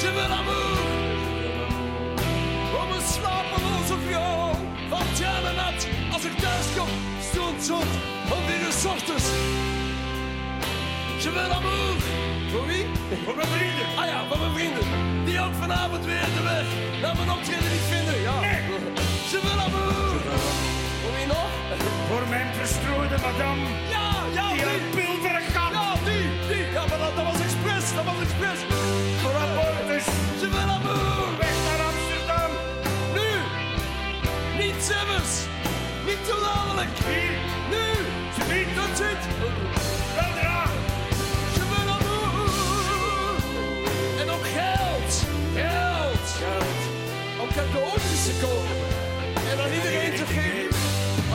Je 0.00 0.10
veux 0.14 0.28
l'amour. 0.28 0.78
Om 2.82 2.90
een 2.92 3.06
slapeloze 3.06 3.96
vrouw. 4.08 4.50
Valt 4.88 5.18
jij 5.18 5.40
de 5.40 5.52
nat 5.56 5.86
als 6.12 6.24
ik 6.24 6.38
thuis 6.38 6.66
kom. 6.76 6.88
Stond 7.32 7.62
zon 7.62 7.88
om 8.32 8.46
vier 8.46 8.60
uur 8.66 8.72
's 8.72 8.84
ochtends. 8.84 9.28
Je 11.22 11.30
veux 11.30 11.48
l'amour. 11.48 12.37
Voor 12.52 12.66
wie? 12.66 12.84
voor 13.24 13.36
mijn 13.36 13.48
vrienden. 13.56 13.86
Ah 14.00 14.06
ja, 14.12 14.18
van 14.30 14.38
mijn 14.40 14.52
vrienden. 14.58 14.84
Die 15.24 15.40
ook 15.40 15.54
vanavond 15.64 16.04
weer 16.04 16.26
de 16.38 16.42
weg 16.52 16.66
naar 17.02 17.16
mijn 17.16 17.30
optreden 17.36 17.70
niet 17.76 17.86
vinden. 17.94 18.20
Ja. 18.28 18.40
Nee. 18.40 18.60
Veux 19.30 19.54
l'amour. 19.60 20.14
Voor 21.02 21.12
wie 21.16 21.26
nog? 21.26 21.48
Voor 22.08 22.24
mijn 22.34 22.48
verstrooide 22.60 23.16
madame, 23.26 23.62
Ja, 23.94 24.08
ja, 24.38 24.46
die 24.52 24.56
die. 24.60 24.68
aan 24.70 24.84
pilveren 24.98 25.42
gaat. 25.54 25.72
Ja, 25.78 25.86
die, 26.08 26.24
die. 26.50 26.64
Ja, 26.76 26.82
maar 26.90 26.98
dat, 27.04 27.12
dat 27.18 27.24
was 27.30 27.40
expres. 27.48 27.84
Dat 27.98 28.04
was 28.10 28.18
expres. 28.26 28.58
Voor 29.22 29.34
abortus, 29.46 30.06
veux 30.40 30.64
l'amour. 30.70 31.28
weg 31.42 31.56
naar 31.68 31.80
Amsterdam. 31.90 32.50
Nu. 33.16 33.28
Niet 34.62 34.78
zelfs. 34.92 35.32
Niet 36.08 36.22
te 36.28 36.36
dadelijk. 36.46 36.94
Hier, 37.08 37.34
Nu. 37.72 37.84
ze 38.36 38.42
niet, 38.54 38.70
Dat 38.80 38.92
zit. 39.02 39.22
Cadeautjes 47.58 48.24
te 48.28 48.34
kopen. 48.42 48.76
En 49.50 49.56
aan 49.64 49.72
iedereen 49.78 50.14
te 50.20 50.26
geven. 50.36 50.80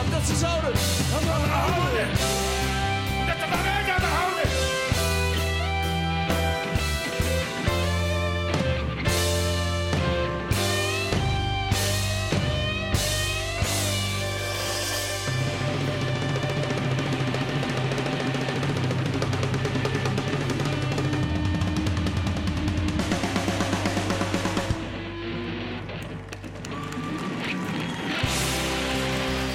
Omdat 0.02 0.22
ze 0.28 0.34
zouden. 0.44 0.74
aan 1.14 1.24
de 1.24 1.50
houden. 1.58 2.08
Dat 3.28 3.38
er 3.42 3.48
maar 3.52 3.66
uit 3.76 3.88
aan 3.94 4.02
de 4.06 4.10
houden. 4.16 4.48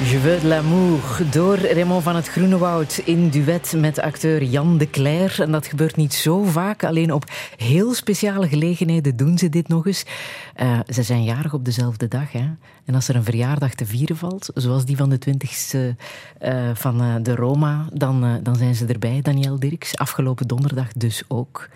Je 0.03 0.17
veux 0.17 0.39
de 0.39 0.47
l'amour 0.47 1.19
door 1.31 1.57
Raymond 1.57 2.03
van 2.03 2.15
het 2.15 2.27
Groenewoud 2.27 2.97
in 2.97 3.29
duet 3.29 3.73
met 3.77 3.99
acteur 3.99 4.43
Jan 4.43 4.77
de 4.77 4.89
Cler. 4.89 5.41
En 5.41 5.51
dat 5.51 5.67
gebeurt 5.67 5.95
niet 5.95 6.13
zo 6.13 6.43
vaak, 6.43 6.83
alleen 6.83 7.13
op 7.13 7.23
heel 7.57 7.93
speciale 7.93 8.47
gelegenheden 8.47 9.15
doen 9.15 9.37
ze 9.37 9.49
dit 9.49 9.67
nog 9.67 9.87
eens. 9.87 10.05
Uh, 10.61 10.79
ze 10.87 11.03
zijn 11.03 11.23
jarig 11.23 11.53
op 11.53 11.65
dezelfde 11.65 12.07
dag. 12.07 12.31
Hè? 12.31 12.47
En 12.85 12.95
als 12.95 13.07
er 13.07 13.15
een 13.15 13.23
verjaardag 13.23 13.73
te 13.73 13.85
vieren 13.85 14.17
valt, 14.17 14.49
zoals 14.53 14.85
die 14.85 14.97
van 14.97 15.09
de 15.09 15.19
20ste 15.19 15.77
uh, 16.41 16.69
van 16.73 17.03
uh, 17.03 17.15
de 17.21 17.35
Roma, 17.35 17.85
dan, 17.93 18.39
dan 18.43 18.55
zijn 18.55 18.75
ze 18.75 18.85
erbij, 18.85 19.19
Daniel 19.21 19.59
Dirks. 19.59 19.97
Afgelopen 19.97 20.47
donderdag 20.47 20.93
dus 20.93 21.23
ook. 21.27 21.69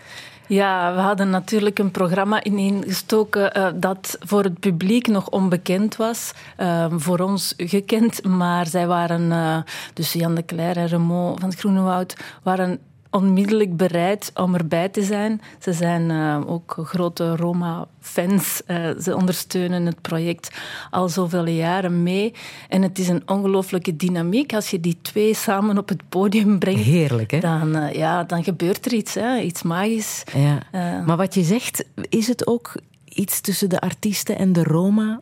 Ja, 0.47 0.93
we 0.93 0.99
hadden 0.99 1.29
natuurlijk 1.29 1.79
een 1.79 1.91
programma 1.91 2.43
ineengestoken 2.43 3.57
uh, 3.57 3.67
dat 3.75 4.17
voor 4.19 4.43
het 4.43 4.59
publiek 4.59 5.07
nog 5.07 5.29
onbekend 5.29 5.95
was. 5.95 6.31
Uh, 6.57 6.85
voor 6.89 7.19
ons 7.19 7.53
gekend, 7.57 8.25
maar 8.25 8.67
zij 8.67 8.87
waren, 8.87 9.21
uh, 9.21 9.57
dus 9.93 10.13
Jan 10.13 10.35
de 10.35 10.45
Cler 10.45 10.77
en 10.77 10.87
Remo 10.87 11.35
van 11.39 11.49
het 11.49 11.59
Groenewoud, 11.59 12.15
waren 12.43 12.79
onmiddellijk 13.13 13.77
bereid 13.77 14.31
om 14.33 14.55
erbij 14.55 14.89
te 14.89 15.03
zijn. 15.03 15.41
Ze 15.59 15.73
zijn 15.73 16.09
uh, 16.09 16.41
ook 16.45 16.77
grote 16.83 17.35
Roma-fans. 17.35 18.61
Uh, 18.67 18.89
ze 19.01 19.15
ondersteunen 19.15 19.85
het 19.85 20.01
project 20.01 20.57
al 20.89 21.09
zoveel 21.09 21.47
jaren 21.47 22.03
mee. 22.03 22.33
En 22.69 22.81
het 22.81 22.99
is 22.99 23.07
een 23.07 23.21
ongelooflijke 23.25 23.95
dynamiek. 23.95 24.53
Als 24.53 24.69
je 24.69 24.79
die 24.79 24.97
twee 25.01 25.33
samen 25.33 25.77
op 25.77 25.89
het 25.89 26.09
podium 26.09 26.59
brengt, 26.59 26.81
Heerlijk, 26.83 27.31
hè? 27.31 27.39
Dan, 27.39 27.77
uh, 27.77 27.93
ja, 27.93 28.23
dan 28.23 28.43
gebeurt 28.43 28.85
er 28.85 28.93
iets, 28.93 29.13
hè? 29.13 29.39
iets 29.39 29.63
magisch. 29.63 30.23
Ja. 30.33 31.03
maar 31.05 31.17
wat 31.17 31.33
je 31.33 31.43
zegt, 31.43 31.85
is 32.09 32.27
het 32.27 32.47
ook 32.47 32.75
iets 33.05 33.41
tussen 33.41 33.69
de 33.69 33.81
artiesten 33.81 34.37
en 34.37 34.53
de 34.53 34.63
Roma? 34.63 35.19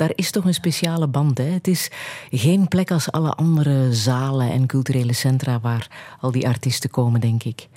Daar 0.00 0.12
is 0.14 0.30
toch 0.30 0.44
een 0.44 0.54
speciale 0.54 1.06
band. 1.06 1.38
Hè? 1.38 1.44
Het 1.44 1.68
is 1.68 1.90
geen 2.30 2.68
plek 2.68 2.90
als 2.90 3.12
alle 3.12 3.34
andere 3.34 3.94
zalen 3.94 4.50
en 4.50 4.66
culturele 4.66 5.12
centra 5.12 5.60
waar 5.60 6.16
al 6.20 6.30
die 6.30 6.48
artiesten 6.48 6.90
komen, 6.90 7.20
denk 7.20 7.42
ik. 7.42 7.68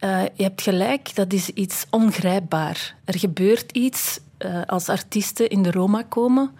Uh, 0.00 0.22
je 0.34 0.42
hebt 0.42 0.62
gelijk, 0.62 1.14
dat 1.14 1.32
is 1.32 1.48
iets 1.48 1.86
ongrijpbaar. 1.90 2.94
Er 3.04 3.18
gebeurt 3.18 3.72
iets 3.72 4.20
uh, 4.38 4.62
als 4.66 4.88
artiesten 4.88 5.48
in 5.48 5.62
de 5.62 5.70
Roma 5.70 6.02
komen. 6.02 6.50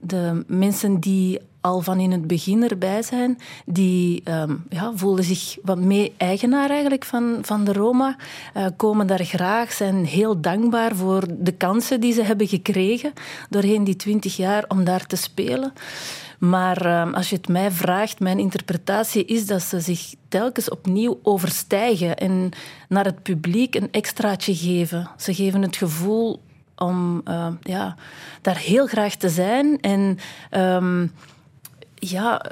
De 0.00 0.44
mensen 0.46 1.00
die 1.00 1.40
al 1.60 1.80
van 1.80 2.00
in 2.00 2.10
het 2.10 2.26
begin 2.26 2.68
erbij 2.68 3.02
zijn, 3.02 3.38
die 3.66 4.22
um, 4.24 4.64
ja, 4.68 4.92
voelen 4.94 5.24
zich 5.24 5.56
wat 5.62 5.78
mee 5.78 6.14
eigenaar 6.16 6.70
eigenlijk 6.70 7.04
van, 7.04 7.38
van 7.42 7.64
de 7.64 7.72
Roma, 7.72 8.16
uh, 8.56 8.66
komen 8.76 9.06
daar 9.06 9.24
graag, 9.24 9.72
zijn 9.72 10.04
heel 10.04 10.40
dankbaar 10.40 10.96
voor 10.96 11.24
de 11.38 11.52
kansen 11.52 12.00
die 12.00 12.12
ze 12.12 12.22
hebben 12.22 12.48
gekregen 12.48 13.12
doorheen 13.48 13.84
die 13.84 13.96
twintig 13.96 14.36
jaar 14.36 14.64
om 14.68 14.84
daar 14.84 15.06
te 15.06 15.16
spelen. 15.16 15.72
Maar 16.38 16.86
uh, 16.86 17.12
als 17.12 17.30
je 17.30 17.36
het 17.36 17.48
mij 17.48 17.70
vraagt, 17.70 18.20
mijn 18.20 18.38
interpretatie 18.38 19.24
is 19.24 19.46
dat 19.46 19.62
ze 19.62 19.80
zich 19.80 20.14
telkens 20.28 20.70
opnieuw 20.70 21.18
overstijgen 21.22 22.16
en 22.16 22.50
naar 22.88 23.04
het 23.04 23.22
publiek 23.22 23.74
een 23.74 23.88
extraatje 23.90 24.54
geven. 24.54 25.10
Ze 25.16 25.34
geven 25.34 25.62
het 25.62 25.76
gevoel 25.76 26.40
om 26.76 27.20
uh, 27.28 27.46
ja, 27.62 27.96
daar 28.42 28.56
heel 28.56 28.86
graag 28.86 29.14
te 29.14 29.28
zijn 29.28 29.80
en 29.80 30.18
um, 30.50 31.12
ja, 32.00 32.42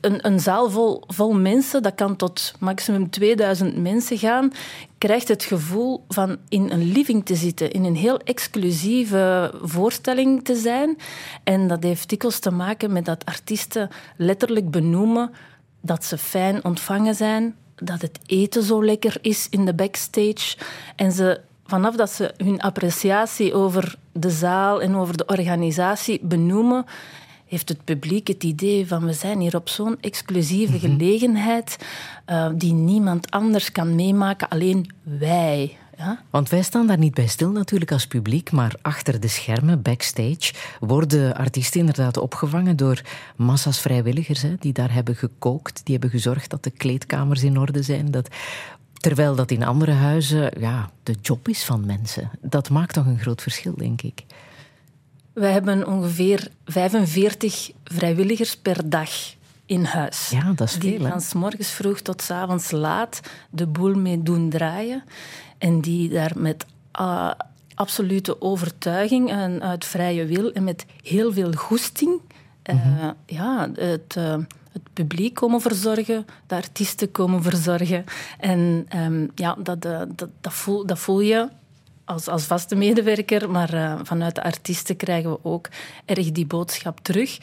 een, 0.00 0.26
een 0.26 0.40
zaal 0.40 0.70
vol, 0.70 1.02
vol 1.06 1.32
mensen, 1.32 1.82
dat 1.82 1.94
kan 1.94 2.16
tot 2.16 2.54
maximum 2.58 3.10
2000 3.10 3.76
mensen 3.76 4.18
gaan, 4.18 4.52
krijgt 4.98 5.28
het 5.28 5.44
gevoel 5.44 6.04
van 6.08 6.36
in 6.48 6.70
een 6.70 6.92
living 6.92 7.26
te 7.26 7.34
zitten, 7.34 7.70
in 7.70 7.84
een 7.84 7.96
heel 7.96 8.18
exclusieve 8.18 9.52
voorstelling 9.62 10.44
te 10.44 10.54
zijn. 10.54 10.96
En 11.44 11.68
dat 11.68 11.82
heeft 11.82 12.08
dikwijls 12.08 12.38
te 12.38 12.50
maken 12.50 12.92
met 12.92 13.04
dat 13.04 13.24
artiesten 13.24 13.88
letterlijk 14.16 14.70
benoemen 14.70 15.30
dat 15.80 16.04
ze 16.04 16.18
fijn 16.18 16.64
ontvangen 16.64 17.14
zijn, 17.14 17.56
dat 17.74 18.02
het 18.02 18.18
eten 18.26 18.62
zo 18.62 18.84
lekker 18.84 19.16
is 19.20 19.46
in 19.50 19.64
de 19.64 19.74
backstage. 19.74 20.56
En 20.96 21.12
ze 21.12 21.40
vanaf 21.70 21.96
dat 21.96 22.10
ze 22.10 22.34
hun 22.36 22.60
appreciatie 22.60 23.54
over 23.54 23.94
de 24.12 24.30
zaal 24.30 24.82
en 24.82 24.96
over 24.96 25.16
de 25.16 25.26
organisatie 25.26 26.18
benoemen, 26.22 26.84
heeft 27.50 27.68
het 27.68 27.84
publiek 27.84 28.28
het 28.28 28.44
idee 28.44 28.86
van 28.86 29.04
we 29.04 29.12
zijn 29.12 29.40
hier 29.40 29.56
op 29.56 29.68
zo'n 29.68 29.96
exclusieve 30.00 30.72
mm 30.72 30.78
-hmm. 30.78 30.90
gelegenheid 30.90 31.78
uh, 32.26 32.48
die 32.54 32.72
niemand 32.72 33.30
anders 33.30 33.72
kan 33.72 33.94
meemaken, 33.94 34.48
alleen 34.48 34.92
wij. 35.02 35.76
Ja? 35.96 36.22
Want 36.30 36.48
wij 36.48 36.62
staan 36.62 36.86
daar 36.86 36.98
niet 36.98 37.14
bij 37.14 37.26
stil 37.26 37.50
natuurlijk 37.50 37.92
als 37.92 38.06
publiek, 38.06 38.50
maar 38.52 38.74
achter 38.82 39.20
de 39.20 39.28
schermen, 39.28 39.82
backstage, 39.82 40.52
worden 40.80 41.36
artiesten 41.36 41.80
inderdaad 41.80 42.16
opgevangen 42.16 42.76
door 42.76 43.00
massa's 43.36 43.80
vrijwilligers 43.80 44.42
hè, 44.42 44.54
die 44.58 44.72
daar 44.72 44.92
hebben 44.92 45.16
gekookt, 45.16 45.80
die 45.84 45.92
hebben 45.92 46.10
gezorgd 46.10 46.50
dat 46.50 46.64
de 46.64 46.70
kleedkamers 46.70 47.42
in 47.42 47.58
orde 47.58 47.82
zijn, 47.82 48.10
dat 48.10 48.28
Terwijl 49.00 49.34
dat 49.34 49.50
in 49.50 49.62
andere 49.62 49.92
huizen 49.92 50.52
ja, 50.58 50.90
de 51.02 51.14
job 51.22 51.48
is 51.48 51.64
van 51.64 51.86
mensen. 51.86 52.30
Dat 52.40 52.70
maakt 52.70 52.94
toch 52.94 53.06
een 53.06 53.18
groot 53.18 53.42
verschil, 53.42 53.74
denk 53.76 54.02
ik. 54.02 54.24
We 55.40 55.46
hebben 55.46 55.86
ongeveer 55.86 56.48
45 56.64 57.70
vrijwilligers 57.84 58.56
per 58.56 58.90
dag 58.90 59.10
in 59.66 59.84
huis. 59.84 60.30
Ja, 60.30 60.52
dat 60.52 60.68
is 60.68 60.72
die 60.72 60.90
veel. 60.90 60.98
Die 60.98 61.08
van 61.08 61.20
s 61.20 61.32
morgens 61.32 61.70
vroeg 61.70 62.00
tot 62.00 62.22
s 62.22 62.30
avonds 62.30 62.70
laat 62.70 63.20
de 63.50 63.66
boel 63.66 63.94
mee 63.94 64.22
doen 64.22 64.50
draaien. 64.50 65.04
En 65.58 65.80
die 65.80 66.08
daar 66.08 66.32
met 66.36 66.66
uh, 67.00 67.30
absolute 67.74 68.40
overtuiging 68.40 69.30
en 69.30 69.62
uit 69.62 69.84
vrije 69.84 70.24
wil 70.26 70.52
en 70.52 70.64
met 70.64 70.86
heel 71.02 71.32
veel 71.32 71.52
goesting 71.52 72.20
uh, 72.64 72.74
mm 72.74 72.80
-hmm. 72.80 73.14
ja, 73.26 73.70
het... 73.74 74.14
Uh, 74.18 74.34
het 74.72 74.82
publiek 74.92 75.34
komen 75.34 75.60
verzorgen, 75.60 76.26
de 76.46 76.54
artiesten 76.54 77.10
komen 77.10 77.42
verzorgen. 77.42 78.04
En 78.38 78.86
um, 78.96 79.30
ja, 79.34 79.56
dat, 79.58 79.82
dat, 79.82 80.08
dat, 80.16 80.52
voel, 80.52 80.86
dat 80.86 80.98
voel 80.98 81.20
je 81.20 81.48
als, 82.10 82.28
als 82.28 82.44
vaste 82.44 82.74
medewerker, 82.74 83.50
maar 83.50 83.74
uh, 83.74 84.00
vanuit 84.02 84.34
de 84.34 84.42
artiesten 84.42 84.96
krijgen 84.96 85.30
we 85.30 85.38
ook 85.42 85.68
erg 86.04 86.32
die 86.32 86.46
boodschap 86.46 86.98
terug. 87.02 87.38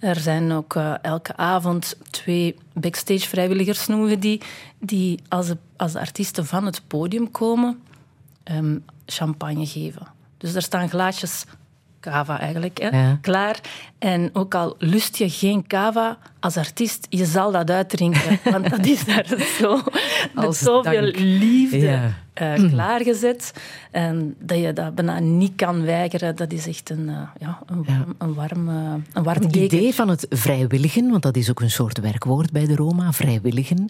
Er 0.00 0.16
zijn 0.16 0.52
ook 0.52 0.74
uh, 0.74 0.94
elke 1.02 1.36
avond 1.36 1.96
twee 2.10 2.56
backstage 2.72 3.28
vrijwilligers, 3.28 3.86
noemen 3.86 4.08
we 4.08 4.18
die, 4.18 4.40
die 4.78 5.18
als 5.28 5.52
als 5.76 5.96
artiesten 5.96 6.46
van 6.46 6.66
het 6.66 6.82
podium 6.86 7.30
komen, 7.30 7.82
um, 8.44 8.84
champagne 9.06 9.66
geven. 9.66 10.06
Dus 10.38 10.54
er 10.54 10.62
staan 10.62 10.88
glaasjes 10.88 11.44
cava 12.10 12.40
eigenlijk, 12.40 12.78
hè? 12.78 12.88
Ja. 12.88 13.18
klaar. 13.20 13.60
En 13.98 14.30
ook 14.32 14.54
al 14.54 14.74
lust 14.78 15.16
je 15.16 15.28
geen 15.30 15.66
cava 15.66 16.18
als 16.40 16.56
artiest, 16.56 17.06
je 17.08 17.24
zal 17.24 17.52
dat 17.52 17.70
uitdrinken. 17.70 18.38
want 18.52 18.70
dat 18.70 18.86
is 18.86 19.04
daar 19.04 19.26
zo, 19.58 19.80
met 20.34 20.56
zoveel 20.56 21.02
dank. 21.02 21.18
liefde 21.18 21.78
ja. 21.78 22.14
uh, 22.56 22.70
klaargezet. 22.70 23.52
En 23.90 24.34
dat 24.38 24.58
je 24.58 24.72
dat 24.72 24.94
bijna 24.94 25.18
niet 25.18 25.52
kan 25.56 25.84
weigeren. 25.84 26.36
Dat 26.36 26.52
is 26.52 26.66
echt 26.66 26.90
een, 26.90 27.08
uh, 27.08 27.20
ja, 27.38 27.58
een, 27.66 27.84
ja. 27.86 28.04
een 28.18 28.34
warm, 28.34 28.68
uh, 28.68 28.94
een 29.12 29.22
warm 29.22 29.42
Het 29.42 29.56
idee 29.56 29.94
van 29.94 30.08
het 30.08 30.26
vrijwilligen, 30.30 31.10
want 31.10 31.22
dat 31.22 31.36
is 31.36 31.50
ook 31.50 31.60
een 31.60 31.70
soort 31.70 32.00
werkwoord 32.00 32.52
bij 32.52 32.66
de 32.66 32.76
Roma, 32.76 33.12
vrijwilligen, 33.12 33.88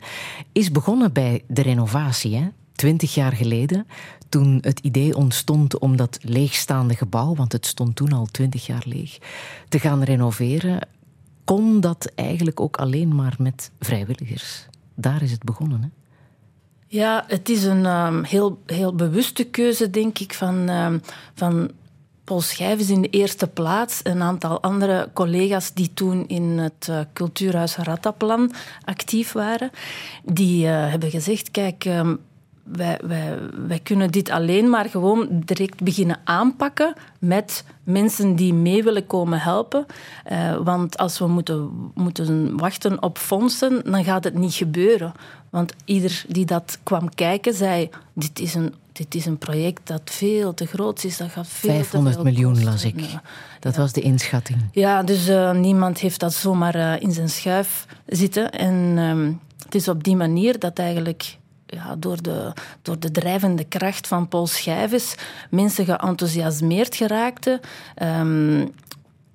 is 0.53 0.71
begonnen 0.71 1.13
bij 1.13 1.43
de 1.47 1.63
renovatie, 1.63 2.37
hè? 2.37 2.49
Twintig 2.75 3.15
jaar 3.15 3.33
geleden, 3.33 3.87
toen 4.29 4.59
het 4.61 4.81
idee 4.81 5.17
ontstond 5.17 5.79
om 5.79 5.97
dat 5.97 6.19
leegstaande 6.23 6.95
gebouw, 6.95 7.35
want 7.35 7.53
het 7.53 7.67
stond 7.67 7.97
toen 7.97 8.13
al 8.13 8.27
twintig 8.27 8.67
jaar 8.67 8.83
leeg, 8.87 9.19
te 9.69 9.79
gaan 9.79 10.03
renoveren, 10.03 10.89
kon 11.45 11.81
dat 11.81 12.13
eigenlijk 12.15 12.61
ook 12.61 12.77
alleen 12.77 13.15
maar 13.15 13.35
met 13.39 13.71
vrijwilligers. 13.81 14.67
Daar 14.95 15.23
is 15.23 15.31
het 15.31 15.45
begonnen. 15.45 15.83
Hè? 15.83 15.89
Ja, 16.87 17.25
het 17.29 17.49
is 17.49 17.65
een 17.65 17.87
um, 17.87 18.25
heel, 18.25 18.63
heel 18.67 18.95
bewuste 18.95 19.45
keuze, 19.45 19.91
denk 19.91 20.19
ik, 20.19 20.35
van, 20.35 20.69
um, 20.69 21.01
van 21.35 21.71
Paul 22.25 22.41
Schijvens 22.41 22.91
in 22.91 23.03
de 23.03 23.11
eerste 23.11 23.47
plaats. 23.47 24.01
Een 24.03 24.23
aantal 24.23 24.63
andere 24.63 25.11
collega's 25.13 25.73
die 25.73 25.91
toen 25.95 26.29
in 26.29 26.43
het 26.43 26.87
uh, 26.91 27.01
cultuurhuis 27.13 27.77
Rattaplan 27.77 28.53
actief 28.85 29.33
waren. 29.33 29.71
Die 30.25 30.67
uh, 30.67 30.91
hebben 30.91 31.11
gezegd, 31.11 31.51
kijk... 31.51 31.85
Um, 31.85 32.19
wij, 32.65 32.99
wij, 33.03 33.39
wij 33.67 33.79
kunnen 33.79 34.11
dit 34.11 34.31
alleen 34.31 34.71
maar 34.71 34.89
gewoon 34.89 35.29
direct 35.31 35.83
beginnen 35.83 36.21
aanpakken 36.25 36.95
met 37.19 37.65
mensen 37.83 38.37
die 38.37 38.55
mee 38.55 38.83
willen 38.83 39.07
komen 39.07 39.41
helpen. 39.41 39.87
Uh, 40.33 40.57
want 40.57 40.97
als 40.99 41.19
we 41.19 41.27
moeten, 41.27 41.71
moeten 41.95 42.59
wachten 42.59 43.03
op 43.03 43.19
fondsen, 43.19 43.83
dan 43.91 44.05
gaat 44.05 44.25
het 44.25 44.35
niet 44.35 44.55
gebeuren. 44.55 45.13
Want 45.51 45.73
ieder 45.85 46.25
die 46.29 46.45
dat 46.45 46.79
kwam 46.83 47.15
kijken, 47.15 47.55
zei: 47.55 47.91
Dit 48.13 48.39
is 48.41 48.55
een, 48.55 48.75
dit 48.93 49.15
is 49.15 49.27
een 49.27 49.39
project 49.39 49.81
dat 49.85 50.03
veel 50.05 50.55
te 50.55 50.67
groot 50.67 51.05
is. 51.05 51.17
Dat 51.17 51.31
gaat 51.31 51.47
veel 51.47 51.71
500 51.71 52.17
te 52.17 52.23
veel 52.23 52.33
miljoen 52.33 52.53
kosten. 52.53 52.71
las 52.71 52.85
ik. 52.85 53.01
Ja. 53.01 53.23
Dat 53.61 53.75
ja. 53.75 53.81
was 53.81 53.93
de 53.93 54.01
inschatting. 54.01 54.59
Ja, 54.73 55.03
dus 55.03 55.29
uh, 55.29 55.53
niemand 55.53 55.99
heeft 55.99 56.21
dat 56.21 56.35
zomaar 56.35 56.77
uh, 56.77 57.01
in 57.01 57.13
zijn 57.13 57.29
schuif 57.29 57.87
zitten. 58.07 58.51
En 58.51 58.75
um, 58.99 59.41
het 59.65 59.75
is 59.75 59.89
op 59.89 60.05
die 60.05 60.17
manier 60.17 60.59
dat 60.59 60.79
eigenlijk 60.79 61.39
door, 61.99 62.23
de, 62.23 62.53
door 62.83 62.99
de 62.99 63.11
drijvende 63.11 63.65
kracht 63.65 64.07
van 64.07 64.29
Paul 64.29 64.47
Schijves 64.47 65.15
mensen 65.51 65.85
geenthousiasmeerd 65.85 66.95
geraakten. 66.95 67.61
Um, 68.03 68.73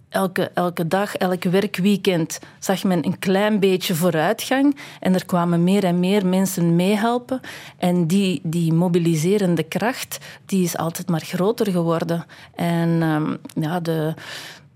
elke, 0.10 0.51
elke 0.53 0.88
dag, 0.88 1.15
elk 1.15 1.43
werkweekend 1.43 2.39
zag 2.60 2.84
men 2.84 3.05
een 3.05 3.19
klein 3.19 3.60
beetje 3.60 3.96
vooruitgang. 3.96 4.77
En 5.00 5.13
er 5.13 5.25
kwamen 5.25 5.63
meer 5.63 5.84
en 5.84 6.00
meer 6.00 6.25
mensen 6.25 6.75
meehelpen. 6.75 7.39
En 7.77 8.08
die, 8.08 8.39
die 8.43 8.74
mobiliserende 8.74 9.63
kracht 9.63 10.17
die 10.46 10.63
is 10.63 10.77
altijd 10.77 11.10
maar 11.10 11.24
groter 11.25 11.72
geworden. 11.72 12.25
En 12.55 13.01
ehm, 13.01 13.36
ja, 13.63 13.79
de, 13.79 14.13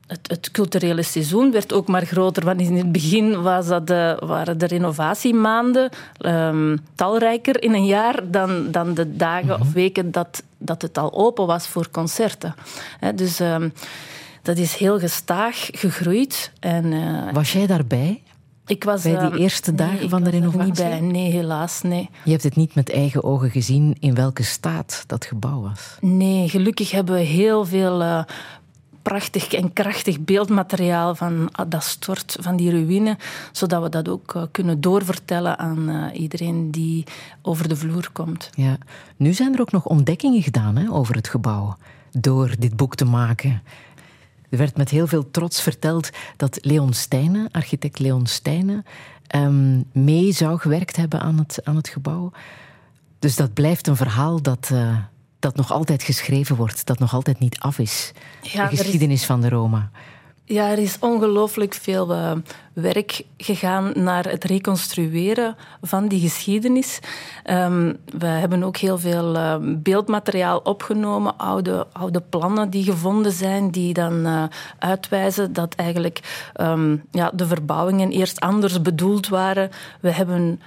het, 0.08 0.28
het, 0.28 0.52
culturele 0.52 1.04
seizoen 1.04 1.52
werd 1.52 1.74
ook 1.74 1.88
maar 1.88 2.06
groter. 2.06 2.46
Want 2.46 2.62
in 2.62 2.76
het 2.76 2.92
begin 2.92 3.42
was 3.42 3.68
dat 3.68 3.88
de, 3.88 4.18
waren 4.26 4.58
de 4.58 4.66
renovatiemaanden 4.66 5.90
um, 6.20 6.80
talrijker 6.96 7.64
in 7.64 7.74
een 7.74 7.86
jaar 7.86 8.32
dan, 8.32 8.72
dan 8.72 8.94
de 8.94 9.16
dagen 9.16 9.60
of 9.60 9.74
weken 9.74 10.12
dat, 10.12 10.44
dat 10.58 10.82
het 10.82 10.98
al 10.98 11.14
open 11.14 11.46
was 11.46 11.68
voor 11.68 11.90
concerten. 11.92 12.56
He, 13.00 13.14
dus 13.14 13.40
um, 13.40 13.74
dat 14.42 14.58
is 14.58 14.76
heel 14.76 15.00
gestaag 15.00 15.70
gegroeid. 15.72 16.52
En, 16.60 16.86
uh, 16.86 17.34
was 17.34 17.54
jij 17.54 17.68
daarbij? 17.68 18.22
Ik 18.66 18.84
was, 18.84 19.02
bij 19.02 19.30
die 19.30 19.40
eerste 19.40 19.72
uh, 19.72 19.78
dagen 19.78 20.00
nee, 20.00 20.10
van 20.10 20.24
de 20.24 20.30
renovatie? 20.30 20.66
niet 20.66 20.76
bij. 20.76 21.00
Nee, 21.00 21.32
helaas. 21.32 21.82
Nee. 21.82 22.10
Je 22.24 22.32
hebt 22.32 22.44
het 22.44 22.56
niet 22.56 22.76
met 22.76 22.90
eigen 22.92 23.24
ogen 23.24 23.50
gezien 23.50 23.96
in 24.00 24.16
welke 24.16 24.44
staat 24.44 25.04
dat 25.08 25.26
gebouw 25.26 25.62
was? 25.62 25.98
Nee, 26.02 26.50
gelukkig 26.50 26.92
hebben 26.92 27.16
we 27.16 27.22
heel 27.22 27.66
veel 27.66 28.02
uh, 28.02 28.24
prachtig 29.04 29.54
en 29.54 29.74
krachtig 29.74 30.20
beeldmateriaal 30.20 31.16
van 31.16 31.50
ah, 31.52 31.70
dat 31.70 31.84
stort, 31.84 32.38
van 32.40 32.56
die 32.56 32.72
ruïne, 32.72 33.18
zodat 33.52 33.84
we 33.84 33.90
dat 33.90 34.10
ook 34.10 34.34
uh, 34.34 34.44
kunnen 34.52 34.82
doorvertellen 34.82 35.60
aan 35.60 35.90
uh, 35.90 36.20
iedereen 36.20 36.72
die 36.72 37.04
over 37.42 37.68
de 37.68 37.76
vloer 37.76 38.10
komt. 38.12 38.50
Ja. 38.56 38.78
Nu 39.16 39.34
zijn 39.34 39.54
er 39.54 39.62
ook 39.62 39.72
nog 39.72 39.86
ontdekkingen 39.86 40.42
gedaan 40.42 40.76
hè, 40.76 40.92
over 40.92 41.16
het 41.16 41.28
gebouw, 41.28 41.78
door 42.12 42.56
dit 42.60 42.76
boek 42.76 42.96
te 42.96 43.06
maken. 43.06 43.62
Er 44.50 44.58
werd 44.58 44.78
met 44.78 44.90
heel 44.90 45.08
veel 45.08 45.32
trots 45.32 45.62
verteld 45.62 46.10
dat 46.38 46.58
Leon 46.62 46.94
Stijnen, 46.94 47.48
architect 47.52 48.00
Leon 48.00 48.26
Stijnen, 48.26 48.86
um, 49.36 49.84
mee 49.92 50.32
zou 50.32 50.60
gewerkt 50.60 50.96
hebben 50.96 51.20
aan 51.20 51.38
het, 51.38 51.60
aan 51.64 51.76
het 51.76 51.88
gebouw. 51.88 52.32
Dus 53.20 53.36
dat 53.36 53.54
blijft 53.54 53.88
een 53.88 53.96
verhaal 53.96 54.42
dat, 54.42 54.70
uh, 54.74 54.98
dat 55.44 55.56
nog 55.56 55.72
altijd 55.72 56.04
geschreven 56.04 56.56
wordt, 56.56 56.86
dat 56.86 57.00
nog 57.00 57.14
altijd 57.14 57.40
niet 57.40 57.60
af 57.60 57.80
is. 57.80 58.12
Ja, 58.42 58.68
de 58.68 58.76
geschiedenis 58.78 59.20
is, 59.20 59.26
van 59.26 59.42
de 59.42 59.50
Roma. 59.50 59.90
Ja, 60.46 60.70
er 60.70 60.78
is 60.78 60.98
ongelooflijk 61.00 61.74
veel 61.74 62.12
uh, 62.12 62.32
werk 62.74 63.24
gegaan 63.38 63.92
naar 63.96 64.26
het 64.26 64.44
reconstrueren 64.44 65.56
van 65.82 66.08
die 66.08 66.20
geschiedenis. 66.20 67.00
Um, 67.50 67.98
we 68.18 68.26
hebben 68.26 68.64
ook 68.64 68.78
heel 68.78 69.00
veel 69.00 69.36
uh, 69.36 69.56
beeldmateriaal 69.62 70.58
opgenomen, 70.58 71.38
oude, 71.38 71.88
oude 71.92 72.22
plannen 72.22 72.70
die 72.70 72.84
gevonden 72.84 73.32
zijn, 73.32 73.72
die 73.72 73.94
dan 73.94 74.28
uh, 74.28 74.44
uitwijzen 74.80 75.54
dat 75.54 75.76
eigenlijk 75.76 76.50
um, 76.62 77.04
ja, 77.12 77.32
de 77.34 77.48
verbouwingen 77.48 78.12
eerst 78.12 78.40
anders 78.40 78.82
bedoeld 78.82 79.28
waren. 79.28 79.70
We 80.02 80.12
hebben 80.12 80.62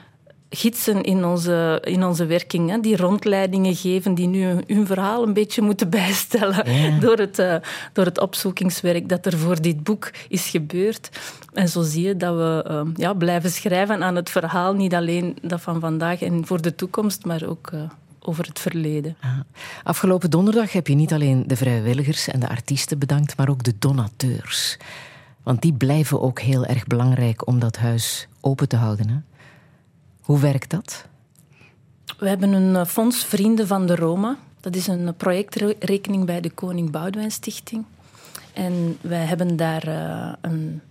gidsen 0.51 1.03
in 1.03 1.25
onze, 1.25 1.83
in 1.85 2.05
onze 2.05 2.27
werking, 2.27 2.71
hè, 2.71 2.81
die 2.81 2.97
rondleidingen 2.97 3.75
geven, 3.75 4.15
die 4.15 4.27
nu 4.27 4.45
hun 4.67 4.87
verhaal 4.87 5.23
een 5.23 5.33
beetje 5.33 5.63
moeten 5.63 5.91
bijstellen 6.01 6.73
ja. 6.73 6.99
door, 6.99 7.17
het, 7.17 7.39
uh, 7.39 7.57
door 7.93 8.05
het 8.05 8.21
opzoekingswerk 8.21 9.09
dat 9.09 9.27
er 9.27 9.39
voor 9.39 9.63
dit 9.63 9.83
boek 9.83 10.11
is 10.29 10.49
gebeurd. 10.49 11.11
En 11.53 11.69
zo 11.69 11.83
zie 11.83 12.07
je 12.07 12.17
dat 12.17 12.37
we 12.37 12.65
uh, 12.71 12.81
ja, 12.95 13.15
blijven 13.15 13.51
schrijven 13.51 14.03
aan 14.03 14.17
het 14.17 14.31
verhaal, 14.31 14.75
niet 14.75 14.95
alleen 14.95 15.37
dat 15.43 15.61
van 15.61 15.81
vandaag 15.81 16.23
en 16.23 16.47
voor 16.47 16.63
de 16.63 16.75
toekomst, 16.75 17.25
maar 17.25 17.47
ook 17.47 17.71
uh, 17.75 17.81
over 18.21 18.45
het 18.45 18.59
verleden. 18.59 19.17
Ja. 19.21 19.45
Afgelopen 19.83 20.31
donderdag 20.31 20.73
heb 20.73 20.87
je 20.87 20.95
niet 20.95 21.13
alleen 21.13 21.45
de 21.47 21.57
vrijwilligers 21.57 22.29
en 22.29 22.41
de 22.41 22.49
artiesten 22.49 22.99
bedankt, 22.99 23.37
maar 23.37 23.49
ook 23.49 23.63
de 23.63 23.75
donateurs. 23.79 24.77
Want 25.43 25.63
die 25.63 25.73
blijven 25.73 26.21
ook 26.21 26.41
heel 26.41 26.65
erg 26.65 26.85
belangrijk 26.85 27.47
om 27.47 27.59
dat 27.59 27.77
huis 27.77 28.29
open 28.41 28.69
te 28.69 28.77
houden. 28.77 29.09
Hè? 29.09 29.17
Hoe 30.27 30.39
werkt 30.39 30.71
dat? 30.71 31.05
We 32.19 32.29
hebben 32.29 32.53
een 32.53 32.87
fonds 32.87 33.25
Vrienden 33.25 33.67
van 33.67 33.87
de 33.87 33.95
Roma. 33.95 34.37
Dat 34.61 34.77
is 34.77 34.87
een 34.87 35.15
projectrekening 35.17 36.25
bij 36.25 36.41
de 36.41 36.51
Koning 36.51 36.91
Boudewijn 36.91 37.31
Stichting. 37.31 37.85
En 38.53 38.99
wij 39.01 39.25
hebben 39.25 39.57
daar 39.57 39.89
uh, 39.89 40.33
een, 40.41 40.83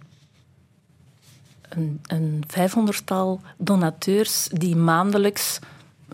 een, 1.69 1.99
een 2.07 2.43
vijfhonderdtal 2.47 3.41
donateurs 3.57 4.47
die 4.51 4.75
maandelijks 4.75 5.59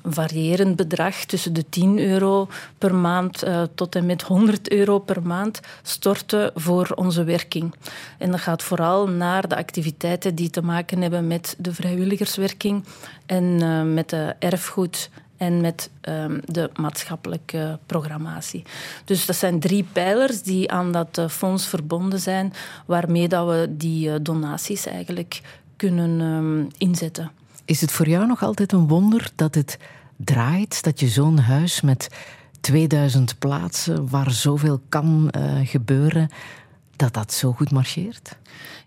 variërend 0.04 0.75
bedrag 0.75 1.25
tussen 1.25 1.54
de 1.54 1.69
10 1.69 1.99
euro 1.99 2.47
per 2.77 2.95
maand 2.95 3.43
uh, 3.43 3.63
tot 3.75 3.95
en 3.95 4.06
met 4.06 4.21
100 4.21 4.71
euro 4.71 4.99
per 4.99 5.21
maand 5.21 5.60
storten 5.82 6.51
voor 6.56 6.91
onze 6.95 7.23
werking. 7.23 7.73
En 8.17 8.32
dat 8.32 8.39
gaat 8.39 8.63
vooral 8.63 9.08
naar 9.08 9.47
de 9.47 9.56
activiteiten 9.56 10.36
die 10.36 10.49
te 10.49 10.62
maken 10.62 11.01
hebben 11.01 11.27
met 11.27 11.56
de 11.58 11.73
vrijwilligerswerking 11.73 12.86
en 13.25 13.43
uh, 13.43 13.82
met 13.82 14.10
de 14.10 14.36
erfgoed 14.39 15.10
en 15.38 15.62
met 15.62 15.89
um, 16.01 16.41
de 16.45 16.69
maatschappelijke 16.75 17.80
programmatie. 17.86 18.63
Dus 19.06 19.25
dat 19.25 19.36
zijn 19.36 19.60
drie 19.60 19.86
pijlers 19.91 20.41
die 20.41 20.71
aan 20.71 20.91
dat 20.91 21.17
uh, 21.17 21.27
fonds 21.27 21.67
verbonden 21.67 22.19
zijn, 22.19 22.54
waarmee 22.86 23.27
dat 23.27 23.47
we 23.47 23.67
die 23.69 24.21
donaties 24.21 24.86
eigenlijk 24.86 25.41
kunnen 25.75 26.19
um, 26.19 26.67
inzetten. 26.77 27.40
Is 27.65 27.82
het 27.82 27.91
voor 27.91 28.08
jou 28.08 28.28
nog 28.28 28.43
altijd 28.43 28.71
een 28.71 28.88
wonder 28.88 29.32
dat 29.36 29.56
het 29.56 29.78
draait, 30.15 30.84
dat 30.84 31.00
je 31.00 31.08
zo'n 31.08 31.38
huis 31.38 31.82
met 31.82 32.10
2000 32.62 33.39
plaatsen, 33.39 34.10
waar 34.10 34.32
zoveel 34.32 34.82
kan 34.89 35.32
uh, 35.38 35.67
gebeuren, 35.67 36.30
dat 36.95 37.13
dat 37.13 37.34
zo 37.34 37.52
goed 37.52 37.71
marcheert? 37.71 38.38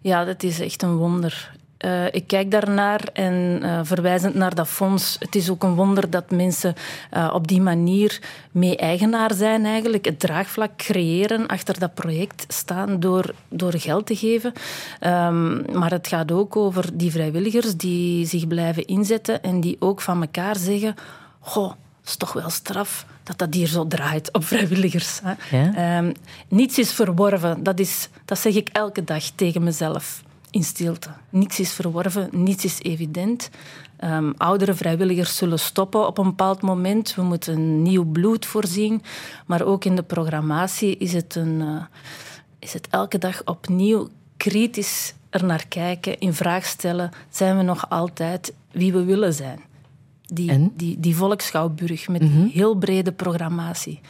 Ja, 0.01 0.25
dat 0.25 0.43
is 0.43 0.61
echt 0.61 0.83
een 0.83 0.97
wonder. 0.97 1.57
Uh, 1.85 2.07
ik 2.07 2.27
kijk 2.27 2.51
daarnaar 2.51 3.01
en 3.12 3.61
uh, 3.62 3.81
verwijzend 3.83 4.35
naar 4.35 4.55
dat 4.55 4.68
fonds, 4.68 5.16
het 5.18 5.35
is 5.35 5.51
ook 5.51 5.62
een 5.62 5.75
wonder 5.75 6.11
dat 6.11 6.31
mensen 6.31 6.75
uh, 7.16 7.31
op 7.35 7.49
die 7.49 7.61
manier 7.61 8.20
mee 8.51 8.77
eigenaar 8.77 9.35
zijn 9.35 9.64
eigenlijk, 9.64 10.05
het 10.05 10.20
draagvlak 10.20 10.77
creëren, 10.77 11.47
achter 11.47 11.79
dat 11.79 11.94
project 11.94 12.44
staan 12.49 13.01
door, 13.01 13.35
door 13.49 13.73
geld 13.79 14.07
te 14.07 14.16
geven. 14.16 14.53
Um, 15.01 15.64
maar 15.73 15.90
het 15.90 16.09
gaat 16.09 16.33
ook 16.33 16.57
over 16.57 16.97
die 16.97 17.11
vrijwilligers 17.11 17.77
die 17.77 18.27
zich 18.27 18.47
blijven 18.47 18.87
inzetten 18.87 19.42
en 19.42 19.61
die 19.61 19.77
ook 19.79 20.01
van 20.01 20.20
elkaar 20.20 20.57
zeggen, 20.57 20.94
goh, 21.40 21.70
het 22.01 22.09
is 22.09 22.16
toch 22.16 22.33
wel 22.33 22.51
straf 22.51 23.07
dat 23.23 23.38
dat 23.38 23.55
hier 23.55 23.66
zo 23.66 23.87
draait 23.87 24.33
op 24.33 24.44
vrijwilligers. 24.44 25.20
Hè? 25.23 25.59
Ja? 25.59 25.99
Um, 25.99 26.12
niets 26.49 26.79
is 26.79 26.92
verworven, 26.92 27.62
dat, 27.62 27.79
is, 27.79 28.09
dat 28.25 28.38
zeg 28.38 28.55
ik 28.55 28.68
elke 28.68 29.05
dag 29.05 29.25
tegen 29.35 29.62
mezelf 29.62 30.23
in 30.55 30.64
stilte. 30.64 31.11
Niets 31.31 31.61
is 31.61 31.73
verworven, 31.73 32.29
niets 32.33 32.64
is 32.64 32.83
evident. 32.83 33.51
Um, 34.05 34.35
oudere 34.37 34.75
vrijwilligers 34.75 35.37
zullen 35.37 35.59
stoppen 35.59 36.07
op 36.07 36.19
een 36.19 36.25
bepaald 36.25 36.62
moment. 36.62 37.14
We 37.14 37.23
moeten 37.23 37.83
nieuw 37.83 38.05
bloed 38.05 38.47
voorzien. 38.47 39.03
Maar 39.47 39.62
ook 39.62 39.85
in 39.85 39.97
de 39.97 40.03
programmatie 40.03 40.97
is 40.97 41.12
het, 41.12 41.35
een, 41.35 41.61
uh, 41.61 41.83
is 42.59 42.73
het 42.73 42.88
elke 42.90 43.19
dag 43.19 43.45
opnieuw 43.45 44.09
kritisch 44.37 45.14
er 45.31 45.45
naar 45.45 45.67
kijken, 45.69 46.19
in 46.19 46.35
vraag 46.35 46.64
stellen: 46.64 47.11
zijn 47.31 47.57
we 47.57 47.62
nog 47.62 47.90
altijd 47.90 48.53
wie 48.71 48.93
we 48.93 49.05
willen 49.05 49.35
zijn? 49.35 49.61
Die, 50.23 50.73
die, 50.77 51.01
die 51.01 51.17
volksschouwburg 51.17 52.09
met 52.09 52.23
mm-hmm. 52.23 52.49
heel 52.53 52.75
brede 52.75 53.12
programmatie. 53.12 54.01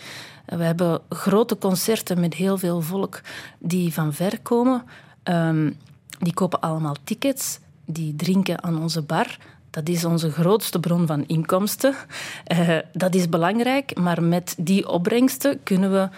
We 0.47 0.63
hebben 0.63 1.01
grote 1.09 1.59
concerten 1.59 2.21
met 2.21 2.35
heel 2.35 2.59
veel 2.59 2.81
volk 2.81 3.21
die 3.59 3.93
van 3.93 4.13
ver 4.13 4.41
komen. 4.41 4.83
Um, 5.25 5.77
die 6.25 6.35
kopen 6.35 6.61
allemaal 6.61 6.97
tickets, 7.05 7.59
die 7.85 8.17
drinken 8.17 8.63
aan 8.63 8.83
onze 8.83 9.03
bar. 9.03 9.37
Dat 9.71 9.89
is 9.89 10.05
onze 10.05 10.31
grootste 10.31 10.81
bron 10.81 11.07
van 11.07 11.25
inkomsten. 11.27 11.95
Uh, 12.53 12.79
dat 12.93 13.15
is 13.15 13.29
belangrijk, 13.29 13.99
maar 13.99 14.23
met 14.23 14.55
die 14.59 14.89
opbrengsten 14.89 15.63
kunnen 15.63 15.93
we 15.93 16.09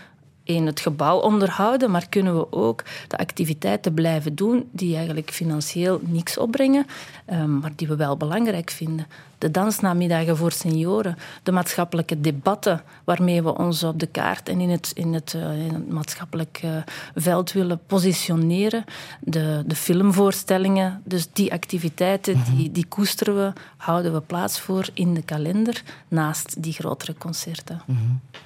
in 0.46 0.66
het 0.66 0.80
gebouw 0.80 1.18
onderhouden, 1.18 1.90
maar 1.90 2.08
kunnen 2.08 2.36
we 2.36 2.52
ook 2.52 2.82
de 3.08 3.18
activiteiten 3.18 3.94
blijven 3.94 4.34
doen 4.34 4.68
die 4.72 4.96
eigenlijk 4.96 5.30
financieel 5.30 6.00
niks 6.02 6.38
opbrengen, 6.38 6.86
um, 7.32 7.58
maar 7.58 7.72
die 7.76 7.88
we 7.88 7.96
wel 7.96 8.16
belangrijk 8.16 8.70
vinden. 8.70 9.06
De 9.38 9.50
dansnamiddagen 9.50 10.36
voor 10.36 10.52
senioren, 10.52 11.16
de 11.42 11.52
maatschappelijke 11.52 12.20
debatten 12.20 12.82
waarmee 13.04 13.42
we 13.42 13.58
ons 13.58 13.82
op 13.82 14.00
de 14.00 14.06
kaart 14.06 14.48
en 14.48 14.60
in 14.60 14.70
het, 14.70 14.90
in 14.94 15.14
het, 15.14 15.32
uh, 15.36 15.66
in 15.66 15.74
het 15.74 15.88
maatschappelijk 15.90 16.60
uh, 16.64 16.76
veld 17.14 17.52
willen 17.52 17.80
positioneren, 17.86 18.84
de, 19.20 19.62
de 19.66 19.76
filmvoorstellingen, 19.76 21.02
dus 21.04 21.28
die 21.32 21.52
activiteiten, 21.52 22.36
mm-hmm. 22.36 22.56
die, 22.56 22.72
die 22.72 22.86
koesteren 22.86 23.36
we, 23.36 23.52
houden 23.76 24.12
we 24.12 24.20
plaats 24.20 24.60
voor 24.60 24.88
in 24.92 25.14
de 25.14 25.22
kalender 25.22 25.82
naast 26.08 26.62
die 26.62 26.72
grotere 26.72 27.14
concerten. 27.18 27.82
Os 27.88 28.45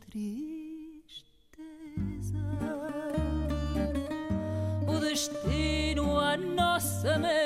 tristeza. 0.00 1.02
O 4.88 4.98
destino 4.98 6.18
à 6.18 6.36
nossa 6.36 7.18
mesa, 7.18 7.41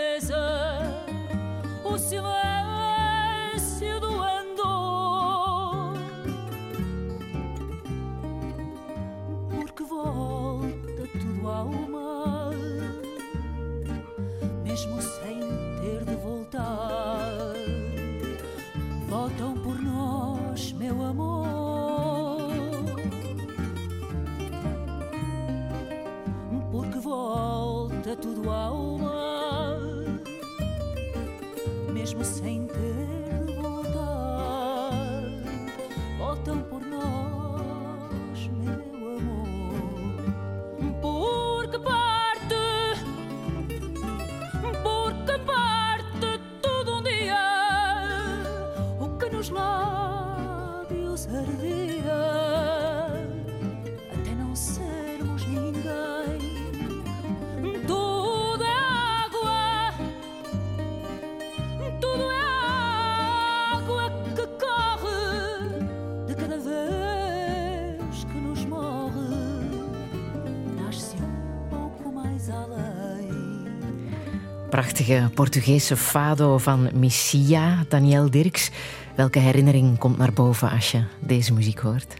Prachtige 74.96 75.30
Portugese 75.34 75.96
fado 75.96 76.58
van 76.58 76.88
Missia, 76.94 77.84
Daniel 77.88 78.30
Dirks. 78.30 78.70
Welke 79.16 79.38
herinnering 79.38 79.98
komt 79.98 80.18
naar 80.18 80.32
boven 80.32 80.70
als 80.70 80.90
je 80.90 81.02
deze 81.20 81.52
muziek 81.52 81.78
hoort? 81.78 82.14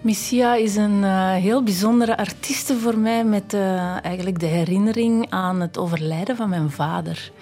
Missia 0.00 0.54
is 0.54 0.76
een 0.76 1.04
eh, 1.04 1.32
heel 1.32 1.62
bijzondere 1.62 2.16
artieste 2.16 2.76
voor 2.76 2.98
mij 2.98 3.24
met 3.24 3.54
eh, 3.54 4.04
eigenlijk 4.04 4.38
de 4.38 4.46
herinnering 4.46 5.30
aan 5.30 5.60
het 5.60 5.78
overlijden 5.78 6.36
van 6.36 6.48
mijn 6.48 6.70
vader. 6.70 7.32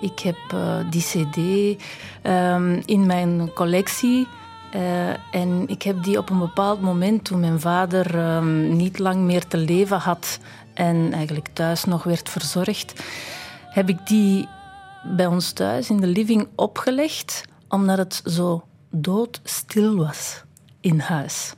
Ik 0.00 0.18
heb 0.18 0.38
eh, 0.52 0.76
die 0.90 1.02
cd 1.02 1.38
ehm, 2.22 2.80
in 2.84 3.06
mijn 3.06 3.52
collectie 3.52 4.26
en 5.30 5.64
ik 5.66 5.82
heb 5.82 6.02
die 6.02 6.18
op 6.18 6.30
een 6.30 6.38
bepaald 6.38 6.80
moment 6.80 7.24
toen 7.24 7.40
mijn 7.40 7.60
vader 7.60 8.18
ehm, 8.18 8.76
niet 8.76 8.98
lang 8.98 9.20
meer 9.20 9.46
te 9.46 9.56
leven 9.56 9.98
had 9.98 10.38
en 10.74 11.12
eigenlijk 11.12 11.48
thuis 11.52 11.84
nog 11.84 12.02
werd 12.02 12.28
verzorgd, 12.28 13.02
heb 13.70 13.88
ik 13.88 14.06
die 14.06 14.48
bij 15.04 15.26
ons 15.26 15.52
thuis 15.52 15.90
in 15.90 15.96
de 15.96 16.06
living 16.06 16.48
opgelegd 16.54 17.44
omdat 17.68 17.98
het 17.98 18.22
zo 18.24 18.64
doodstil 18.90 19.96
was 19.96 20.42
in 20.80 20.98
huis. 20.98 21.54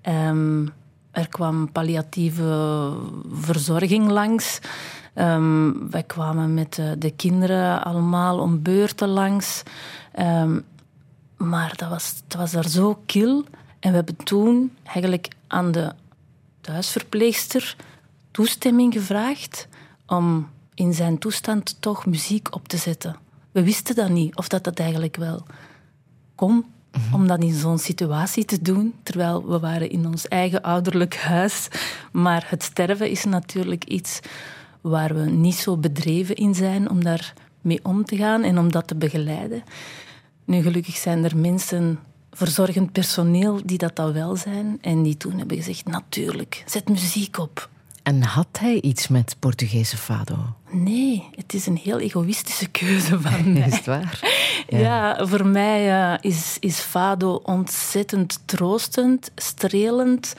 Ehm, 0.00 0.66
er 1.10 1.28
kwam 1.28 1.72
palliatieve 1.72 2.92
verzorging 3.32 4.10
langs. 4.10 4.58
Ehm, 5.14 5.72
wij 5.90 6.02
kwamen 6.02 6.54
met 6.54 6.80
de 6.98 7.12
kinderen 7.16 7.84
allemaal 7.84 8.38
om 8.38 8.62
beurten 8.62 9.08
langs. 9.08 9.62
Ehm, 10.12 10.60
maar 11.36 11.72
dat 11.76 11.88
was, 11.88 12.14
het 12.24 12.36
was 12.36 12.52
daar 12.52 12.68
zo 12.68 13.02
kil. 13.06 13.44
En 13.80 13.90
we 13.90 13.96
hebben 13.96 14.16
toen 14.16 14.76
eigenlijk 14.84 15.28
aan 15.46 15.72
de 15.72 15.92
thuisverpleegster 16.60 17.76
toestemming 18.36 18.92
gevraagd 18.92 19.68
om 20.06 20.48
in 20.74 20.94
zijn 20.94 21.18
toestand 21.18 21.76
toch 21.80 22.06
muziek 22.06 22.54
op 22.54 22.68
te 22.68 22.76
zetten. 22.76 23.16
We 23.52 23.62
wisten 23.62 23.94
dat 23.94 24.08
niet, 24.08 24.36
of 24.36 24.48
dat 24.48 24.64
dat 24.64 24.78
eigenlijk 24.78 25.16
wel 25.16 25.46
kon 26.34 26.64
om 27.12 27.26
dat 27.26 27.42
in 27.42 27.54
zo'n 27.54 27.78
situatie 27.78 28.44
te 28.44 28.62
doen, 28.62 28.94
terwijl 29.02 29.48
we 29.48 29.58
waren 29.58 29.90
in 29.90 30.06
ons 30.06 30.28
eigen 30.28 30.62
ouderlijk 30.62 31.16
huis. 31.16 31.68
Maar 32.12 32.46
het 32.48 32.62
sterven 32.62 33.10
is 33.10 33.24
natuurlijk 33.24 33.84
iets 33.84 34.20
waar 34.80 35.14
we 35.14 35.30
niet 35.30 35.54
zo 35.54 35.76
bedreven 35.76 36.34
in 36.34 36.54
zijn 36.54 36.90
om 36.90 37.04
daar 37.04 37.32
mee 37.60 37.80
om 37.82 38.04
te 38.04 38.16
gaan 38.16 38.42
en 38.42 38.58
om 38.58 38.70
dat 38.70 38.86
te 38.86 38.96
begeleiden. 38.96 39.62
Nu, 40.44 40.62
gelukkig 40.62 40.96
zijn 40.96 41.24
er 41.24 41.36
mensen, 41.36 41.98
verzorgend 42.30 42.92
personeel, 42.92 43.60
die 43.64 43.78
dat 43.78 43.98
al 43.98 44.12
wel 44.12 44.36
zijn 44.36 44.78
en 44.80 45.02
die 45.02 45.16
toen 45.16 45.38
hebben 45.38 45.56
gezegd, 45.56 45.86
natuurlijk, 45.86 46.62
zet 46.66 46.88
muziek 46.88 47.38
op. 47.38 47.68
En 48.06 48.22
had 48.22 48.58
hij 48.58 48.80
iets 48.80 49.08
met 49.08 49.36
Portugese 49.38 49.96
fado? 49.96 50.36
Nee, 50.70 51.28
het 51.34 51.54
is 51.54 51.66
een 51.66 51.76
heel 51.76 51.98
egoïstische 51.98 52.66
keuze 52.66 53.20
van 53.20 53.52
mij. 53.52 53.66
Is 53.66 53.76
het 53.76 53.86
waar? 53.86 54.20
Ja, 54.68 55.26
voor 55.26 55.46
mij 55.46 56.12
eh, 56.12 56.18
is, 56.20 56.56
is 56.60 56.78
fado 56.78 57.40
ontzettend 57.42 58.40
troostend, 58.44 59.30
strelend, 59.34 60.34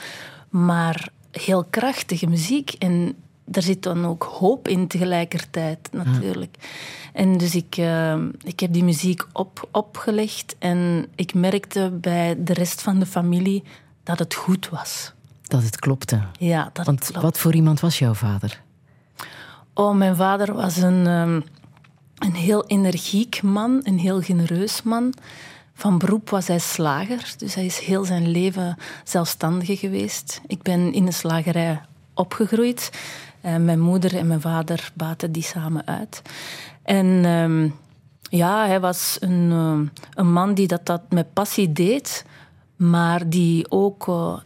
maar 0.50 1.10
heel 1.32 1.66
krachtige 1.70 2.28
muziek. 2.28 2.72
En 2.72 3.16
daar 3.46 3.64
zit 3.64 3.84
dan 3.84 4.06
ook 4.06 4.24
hoop 4.24 4.68
in 4.68 4.88
tegelijkertijd, 4.88 5.90
natuurlijk. 5.92 6.58
En 7.14 7.38
dus 7.38 7.56
ik, 7.56 7.78
eh, 7.78 8.18
ik 8.44 8.60
heb 8.60 8.74
die 8.74 8.84
muziek 8.84 9.26
op, 9.34 9.68
opgelegd 9.72 10.56
en 10.60 11.08
ik 11.16 11.34
merkte 11.34 11.98
bij 12.02 12.36
de 12.44 12.54
rest 12.54 12.82
van 12.82 13.00
de 13.00 13.06
familie 13.06 13.64
dat 14.04 14.20
het 14.20 14.34
goed 14.34 14.70
was. 14.70 15.14
Dat 15.48 15.64
het 15.64 15.80
klopte. 15.80 16.20
Ja, 16.40 16.70
dat 16.74 16.86
Want 16.86 17.00
klopte. 17.00 17.20
wat 17.22 17.38
voor 17.40 17.54
iemand 17.56 17.80
was 17.80 18.00
jouw 18.00 18.14
vader? 18.14 18.62
Oh, 19.74 19.96
mijn 19.96 20.16
vader 20.16 20.54
was 20.54 20.78
een, 20.78 21.08
ehm, 21.08 21.42
een 22.18 22.36
heel 22.36 22.66
energiek 22.66 23.42
man, 23.42 23.80
een 23.84 24.00
heel 24.00 24.22
genereus 24.22 24.84
man. 24.84 25.14
Van 25.74 25.98
beroep 25.98 26.30
was 26.30 26.48
hij 26.48 26.60
slager, 26.60 27.34
dus 27.38 27.56
hij 27.56 27.66
is 27.66 27.80
heel 27.80 28.06
zijn 28.06 28.28
leven 28.28 28.78
zelfstandige 29.04 29.78
geweest. 29.78 30.42
Ik 30.48 30.62
ben 30.62 30.94
in 30.94 31.06
een 31.06 31.14
slagerij 31.14 31.82
opgegroeid. 32.14 32.90
Eh, 33.42 33.56
mijn 33.56 33.80
moeder 33.80 34.16
en 34.18 34.28
mijn 34.28 34.42
vader 34.42 34.92
baten 34.94 35.32
die 35.32 35.44
samen 35.44 35.86
uit. 35.86 36.22
En 36.84 37.26
ehm, 37.26 37.70
Ja, 38.30 38.66
hij 38.66 38.80
was 38.80 39.18
een, 39.20 39.52
eh, 39.52 40.02
een 40.14 40.32
man 40.32 40.54
die 40.54 40.68
dat, 40.68 40.86
dat 40.86 41.02
met 41.10 41.34
passie 41.34 41.72
deed, 41.72 42.26
maar 42.76 43.30
die 43.30 43.72
ook 43.72 44.08
eh, 44.08 44.38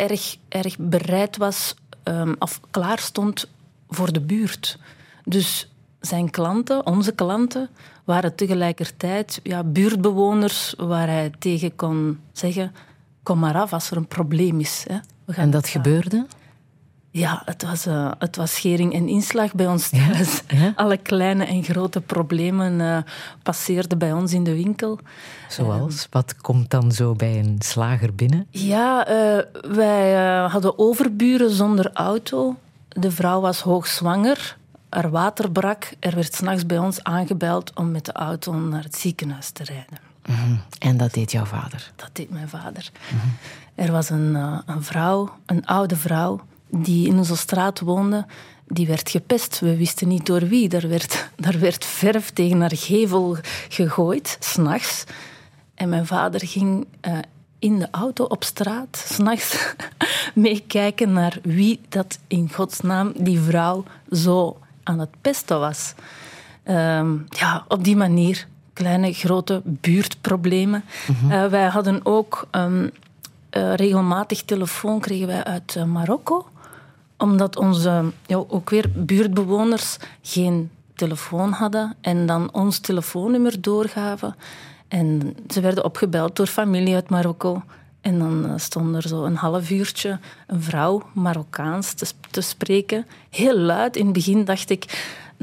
erg, 0.00 0.36
erg 0.48 0.76
bereid 0.78 1.36
was 1.36 1.74
ehm, 2.02 2.34
of 2.38 2.60
klaar 2.70 2.98
stond 2.98 3.48
voor 3.88 4.12
de 4.12 4.20
buurt. 4.20 4.78
Dus 5.24 5.68
zijn 6.00 6.30
klanten, 6.30 6.86
onze 6.86 7.12
klanten, 7.12 7.68
waren 8.04 8.34
tegelijkertijd 8.34 9.40
ja, 9.42 9.64
buurtbewoners 9.64 10.74
waar 10.76 11.06
hij 11.06 11.32
tegen 11.38 11.76
kon 11.76 12.20
zeggen: 12.32 12.72
Kom 13.22 13.38
maar 13.38 13.54
af 13.54 13.72
als 13.72 13.90
er 13.90 13.96
een 13.96 14.06
probleem 14.06 14.60
is. 14.60 14.84
Hè. 14.88 14.98
We 15.24 15.32
gaan 15.32 15.44
En 15.44 15.50
dat 15.50 15.68
gebeurde? 15.68 16.26
Ja, 17.12 17.42
het 17.44 17.62
was, 17.62 17.86
eh, 17.86 18.10
het 18.18 18.36
was 18.36 18.54
schering 18.54 18.94
en 18.94 19.08
inslag 19.08 19.54
bij 19.54 19.66
ons 19.66 19.88
thuis. 19.88 20.42
ja. 20.48 20.72
Alle 20.76 20.96
kleine 20.96 21.44
en 21.44 21.64
grote 21.64 22.00
problemen 22.00 22.80
eh, 22.80 22.98
passeerden 23.42 23.98
bij 23.98 24.12
ons 24.12 24.32
in 24.32 24.44
de 24.44 24.54
winkel. 24.54 24.98
Zoals? 25.48 26.06
Wat 26.10 26.36
komt 26.36 26.70
dan 26.70 26.92
zo 26.92 27.14
bij 27.14 27.38
een 27.38 27.56
slager 27.58 28.14
binnen? 28.14 28.46
Ja, 28.50 29.06
eh, 29.06 29.44
wij 29.70 30.14
hadden 30.46 30.78
overburen 30.78 31.50
zonder 31.50 31.90
auto. 31.92 32.56
De 32.88 33.10
vrouw 33.10 33.40
was 33.40 33.60
hoogzwanger. 33.60 34.56
Er 34.88 35.10
water 35.10 35.50
brak. 35.50 35.92
Er 36.00 36.14
werd 36.14 36.34
s'nachts 36.34 36.66
bij 36.66 36.78
ons 36.78 37.02
aangebeld 37.02 37.72
om 37.74 37.90
met 37.90 38.04
de 38.04 38.12
auto 38.12 38.52
naar 38.52 38.82
het 38.82 38.96
ziekenhuis 38.96 39.50
te 39.50 39.64
rijden. 39.64 39.98
Mhm. 40.26 40.56
En 40.78 40.96
dat 40.96 41.12
deed 41.12 41.32
jouw 41.32 41.44
vader. 41.44 41.92
Dat 41.96 42.10
deed 42.12 42.30
mijn 42.30 42.48
vader. 42.48 42.90
Er 43.74 43.92
was 43.92 44.10
een, 44.10 44.34
een 44.66 44.82
vrouw, 44.82 45.30
een 45.46 45.66
oude 45.66 45.96
vrouw, 45.96 46.40
die 46.70 47.06
in 47.06 47.18
onze 47.18 47.36
straat 47.36 47.80
woonde. 47.80 48.26
Die 48.66 48.86
werd 48.86 49.10
gepest. 49.10 49.60
We 49.60 49.76
wisten 49.76 50.08
niet 50.08 50.26
door 50.26 50.46
wie. 50.46 50.68
Daar 50.68 50.88
werd, 50.88 51.30
daar 51.36 51.58
werd 51.58 51.84
verf 51.84 52.30
tegen 52.30 52.60
haar 52.60 52.76
gevel 52.76 53.36
gegooid, 53.68 54.36
s'nachts. 54.40 55.04
En 55.74 55.88
mijn 55.88 56.06
vader 56.06 56.46
ging 56.46 56.86
eh, 57.00 57.18
in 57.58 57.78
de 57.78 57.88
auto 57.90 58.24
op 58.24 58.44
straat, 58.44 59.04
s'nachts, 59.06 59.74
meekijken 60.34 61.12
naar 61.12 61.38
wie 61.42 61.80
dat 61.88 62.18
in 62.26 62.52
godsnaam 62.52 63.12
die 63.16 63.40
vrouw 63.40 63.84
zo 64.12 64.58
aan 64.82 64.98
het 64.98 65.10
pesten 65.20 65.60
was. 65.60 65.94
Ehm, 66.62 67.16
ja, 67.28 67.64
op 67.68 67.84
die 67.84 67.96
manier. 67.96 68.46
Kleine, 68.72 69.12
grote 69.12 69.62
buurtproblemen. 69.64 70.84
Eh, 71.30 71.46
wij 71.46 71.66
hadden 71.66 72.00
ook 72.02 72.48
ehm, 72.50 72.88
eh, 73.50 73.74
regelmatig 73.74 74.42
telefoon 74.42 75.00
kregen 75.00 75.26
wij 75.26 75.44
uit 75.44 75.86
Marokko. 75.86 76.49
Omdat 77.20 77.56
onze 77.56 78.12
ja, 78.26 78.36
ook 78.36 78.70
weer 78.70 78.90
buurtbewoners 78.94 79.96
geen 80.22 80.70
telefoon 80.94 81.52
hadden 81.52 81.96
en 82.00 82.26
dan 82.26 82.52
ons 82.52 82.78
telefoonnummer 82.78 83.60
doorgaven. 83.60 84.34
En 84.88 85.36
ze 85.48 85.60
werden 85.60 85.84
opgebeld 85.84 86.36
door 86.36 86.46
familie 86.46 86.94
uit 86.94 87.10
Marokko. 87.10 87.62
En 88.00 88.18
dan 88.18 88.46
eh, 88.46 88.52
stond 88.56 88.94
er 88.94 89.08
zo 89.08 89.24
een 89.24 89.36
half 89.36 89.70
uurtje 89.70 90.18
een 90.46 90.62
vrouw 90.62 91.02
Marokkaans 91.12 91.92
te, 91.92 92.06
te 92.30 92.40
spreken. 92.40 93.06
Heel 93.30 93.58
luid. 93.58 93.96
In 93.96 94.04
het 94.04 94.12
begin 94.12 94.44
dacht 94.44 94.70
ik 94.70 94.84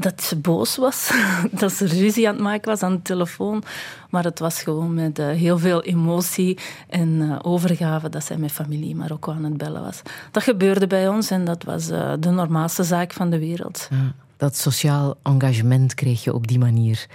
dat 0.00 0.22
ze 0.22 0.36
boos 0.36 0.76
was. 0.76 1.10
dat 1.60 1.72
ze 1.72 1.86
ruzie 1.86 2.28
aan 2.28 2.34
het 2.34 2.42
maken 2.42 2.70
was 2.70 2.82
aan 2.82 2.92
de 2.92 3.02
telefoon. 3.02 3.62
Maar 4.10 4.24
het 4.24 4.38
was 4.38 4.62
gewoon 4.62 4.94
met 4.94 5.18
eh, 5.18 5.26
heel 5.26 5.58
veel 5.58 5.82
emotie 5.82 6.58
en 6.88 7.18
eh, 7.20 7.38
overgave 7.42 8.08
dat 8.08 8.24
zij 8.24 8.36
met 8.36 8.52
familie 8.52 8.88
in 8.88 8.96
Marokko 8.96 9.32
aan 9.32 9.44
het 9.44 9.56
bellen 9.56 9.82
was. 9.82 10.02
Dat 10.30 10.42
gebeurde 10.42 10.86
bij 10.86 11.08
ons 11.08 11.30
en 11.30 11.44
dat 11.44 11.64
was 11.64 11.90
eh, 11.90 12.12
de 12.20 12.30
normaalste 12.30 12.82
zaak 12.82 13.12
van 13.12 13.30
de 13.30 13.38
wereld. 13.38 13.88
Ja, 13.90 14.12
dat 14.36 14.56
sociaal 14.56 15.16
engagement 15.22 15.94
kreeg 15.94 16.24
je 16.24 16.34
op 16.34 16.46
die 16.46 16.58
manier 16.58 17.06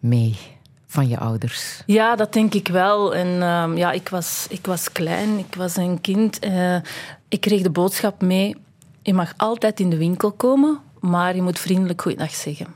mee 0.00 0.36
van 0.86 1.08
je 1.08 1.18
ouders. 1.18 1.82
Ja, 1.86 2.16
dat 2.16 2.32
denk 2.32 2.54
ik 2.54 2.68
wel. 2.68 3.14
En 3.14 3.42
ehm, 3.42 3.76
ja, 3.76 3.92
ik 3.92 4.08
was, 4.08 4.46
ik 4.48 4.66
was 4.66 4.92
klein, 4.92 5.38
ik 5.38 5.54
was 5.54 5.76
een 5.76 6.00
kind. 6.00 6.38
Ik 7.28 7.40
kreeg 7.40 7.62
de 7.62 7.70
boodschap 7.70 8.22
mee: 8.22 8.56
je 9.02 9.14
mag 9.14 9.32
altijd 9.36 9.80
in 9.80 9.90
de 9.90 9.96
winkel 9.96 10.32
komen, 10.32 10.80
maar 11.10 11.34
je 11.34 11.42
moet 11.42 11.58
vriendelijk 11.58 12.02
goeiedag 12.02 12.34
zeggen. 12.34 12.66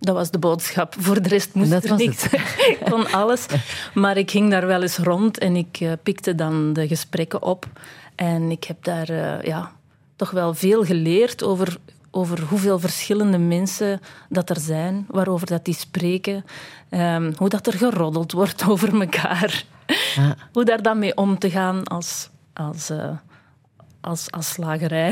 Dat 0.00 0.14
was 0.14 0.30
de 0.30 0.38
boodschap. 0.38 0.94
Voor 0.98 1.22
de 1.22 1.28
rest 1.28 1.54
moest 1.54 1.70
dat 1.70 1.84
er 1.84 1.96
niks. 1.96 2.24
ik 2.70 2.78
kon 2.90 3.12
alles. 3.12 3.46
Maar 3.94 4.16
ik 4.16 4.30
ging 4.30 4.50
daar 4.50 4.66
wel 4.66 4.82
eens 4.82 4.96
rond 4.96 5.38
en 5.38 5.56
ik 5.56 5.76
eh, 5.80 5.92
pikte 6.02 6.34
dan 6.34 6.72
de 6.72 6.88
gesprekken 6.88 7.42
op. 7.42 7.66
En 8.14 8.50
ik 8.50 8.64
heb 8.64 8.84
daar 8.84 9.08
eh, 9.08 9.46
ja, 9.46 9.72
toch 10.16 10.30
wel 10.30 10.54
veel 10.54 10.84
geleerd 10.84 11.42
over, 11.42 11.76
over 12.10 12.42
hoeveel 12.42 12.78
verschillende 12.78 13.38
mensen 13.38 14.00
dat 14.28 14.50
er 14.50 14.60
zijn, 14.60 15.04
waarover 15.08 15.46
dat 15.46 15.64
die 15.64 15.74
spreken, 15.74 16.44
ehm, 16.88 17.32
hoe 17.36 17.48
dat 17.48 17.66
er 17.66 17.72
geroddeld 17.72 18.32
wordt 18.32 18.64
over 18.70 19.00
elkaar. 19.00 19.64
Ja. 20.14 20.36
Hoe 20.52 20.64
daar 20.64 20.82
dan 20.82 20.98
mee 20.98 21.16
om 21.16 21.38
te 21.38 21.50
gaan 21.50 21.84
als, 21.84 22.28
als, 22.52 22.90
eh, 22.90 23.10
als, 24.00 24.30
als 24.30 24.48
slagerij. 24.48 25.10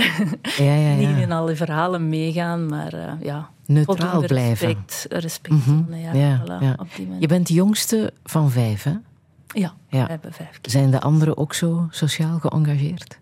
Ja, 0.56 0.64
ja, 0.64 0.74
ja. 0.74 0.94
Niet 1.08 1.18
in 1.22 1.32
alle 1.32 1.56
verhalen 1.56 2.08
meegaan, 2.08 2.66
maar 2.68 2.92
eh, 2.92 3.12
ja. 3.20 3.48
Neutraal 3.66 4.20
blijven. 4.26 4.66
Respect, 4.66 5.06
respect 5.08 5.64
tonen, 5.64 6.00
ja, 6.00 6.12
Ja, 6.12 6.40
voilà, 6.44 6.80
op 6.80 6.88
die. 6.96 7.08
Je 7.18 7.26
bent 7.26 7.46
de 7.46 7.54
jongste 7.54 8.12
van 8.24 8.50
vijf, 8.50 8.82
hè? 8.82 8.90
Ja, 9.46 9.74
Ja. 9.88 10.04
we 10.04 10.10
hebben 10.10 10.32
vijf 10.32 10.50
kinderen. 10.50 10.70
Zijn 10.70 10.90
de 10.90 11.00
anderen 11.00 11.36
ook 11.36 11.54
zo 11.54 11.86
sociaal 11.90 12.38
geëngageerd? 12.38 13.18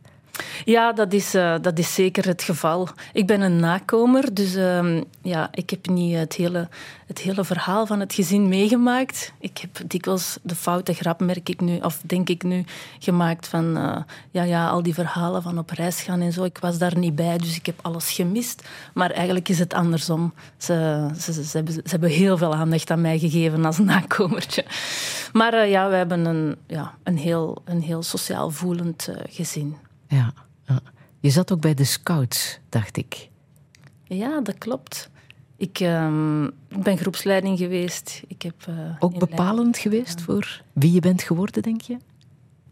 Ja, 0.64 0.92
dat 0.92 1.12
is, 1.12 1.34
eh, 1.34 1.54
dat 1.60 1.78
is 1.78 1.94
zeker 1.94 2.26
het 2.26 2.42
geval. 2.42 2.88
Ik 3.12 3.26
ben 3.26 3.40
een 3.40 3.56
nakomer, 3.56 4.34
dus 4.34 4.54
ehm, 4.54 5.02
ja, 5.22 5.48
ik 5.52 5.70
heb 5.70 5.86
niet 5.86 6.16
het 6.16 6.34
hele, 6.34 6.68
het 7.06 7.18
hele 7.18 7.44
verhaal 7.44 7.86
van 7.86 8.00
het 8.00 8.14
gezin 8.14 8.48
meegemaakt. 8.48 9.32
Ik 9.38 9.58
heb 9.58 9.90
dikwijls 9.90 10.38
de 10.42 10.54
foute 10.54 10.92
grap, 10.94 11.20
merk 11.20 11.48
ik 11.48 11.60
nu, 11.60 11.78
of 11.78 12.00
denk 12.06 12.28
ik 12.28 12.42
nu, 12.42 12.64
gemaakt 12.98 13.48
van 13.48 13.76
eh, 13.76 13.96
ja, 14.30 14.42
ja, 14.42 14.68
al 14.68 14.82
die 14.82 14.94
verhalen 14.94 15.42
van 15.42 15.58
op 15.58 15.70
reis 15.70 16.00
gaan 16.00 16.20
en 16.20 16.32
zo. 16.32 16.44
Ik 16.44 16.58
was 16.58 16.78
daar 16.78 16.98
niet 16.98 17.14
bij, 17.14 17.38
dus 17.38 17.56
ik 17.56 17.66
heb 17.66 17.78
alles 17.82 18.10
gemist. 18.10 18.68
Maar 18.94 19.10
eigenlijk 19.10 19.48
is 19.48 19.58
het 19.58 19.74
andersom. 19.74 20.34
Ze, 20.56 21.08
ze, 21.18 21.32
ze, 21.32 21.44
ze 21.44 21.56
hebben, 21.56 21.74
hebben 21.82 22.10
heel 22.10 22.36
veel 22.36 22.54
aandacht 22.54 22.90
aan 22.90 23.00
mij 23.00 23.18
gegeven 23.18 23.64
als 23.64 23.78
nakomertje. 23.94 24.64
Maar 25.32 25.52
eh, 25.52 25.70
ja, 25.70 25.88
we 25.88 25.94
hebben 25.94 26.24
een, 26.24 26.56
ja, 26.66 26.94
een, 27.02 27.18
heel, 27.18 27.62
een 27.64 27.82
heel 27.82 28.02
sociaal 28.02 28.50
voelend 28.50 29.08
gezin. 29.28 29.76
Ja. 30.14 30.32
Je 31.20 31.30
zat 31.30 31.52
ook 31.52 31.60
bij 31.60 31.74
de 31.74 31.84
scouts, 31.84 32.58
dacht 32.68 32.96
ik. 32.96 33.28
Ja, 34.04 34.40
dat 34.40 34.58
klopt. 34.58 35.10
Ik 35.56 35.80
ehm, 35.80 36.50
ben 36.82 36.98
groepsleiding 36.98 37.58
geweest. 37.58 38.22
Ik 38.26 38.42
heb, 38.42 38.54
eh, 38.66 38.74
Ook 38.98 39.18
bepalend 39.18 39.78
geweest 39.78 40.20
voor 40.20 40.62
wie 40.72 40.92
je 40.92 41.00
bent 41.00 41.22
geworden, 41.22 41.62
denk 41.62 41.80
je? 41.80 41.96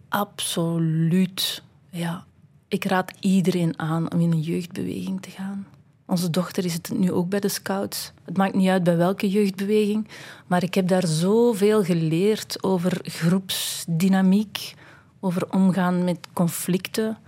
Absoluut, 0.08 1.62
ja. 1.90 2.24
Ik 2.68 2.84
raad 2.84 3.12
iedereen 3.20 3.78
aan 3.78 4.12
om 4.12 4.20
in 4.20 4.32
een 4.32 4.40
jeugdbeweging 4.40 5.22
te 5.22 5.30
gaan. 5.30 5.66
Onze 6.06 6.30
dochter 6.30 6.64
is 6.64 6.74
het 6.74 6.90
nu 6.94 7.12
ook 7.12 7.28
bij 7.28 7.40
de 7.40 7.48
scouts. 7.48 8.12
Het 8.24 8.36
maakt 8.36 8.54
niet 8.54 8.68
uit 8.68 8.84
bij 8.84 8.96
welke 8.96 9.30
jeugdbeweging, 9.30 10.08
maar 10.46 10.62
ik 10.62 10.74
heb 10.74 10.88
daar 10.88 11.06
zoveel 11.06 11.84
geleerd 11.84 12.62
over 12.62 13.00
groepsdynamiek, 13.02 14.74
over 15.20 15.50
omgaan 15.50 16.04
met 16.04 16.18
conflicten, 16.32 17.18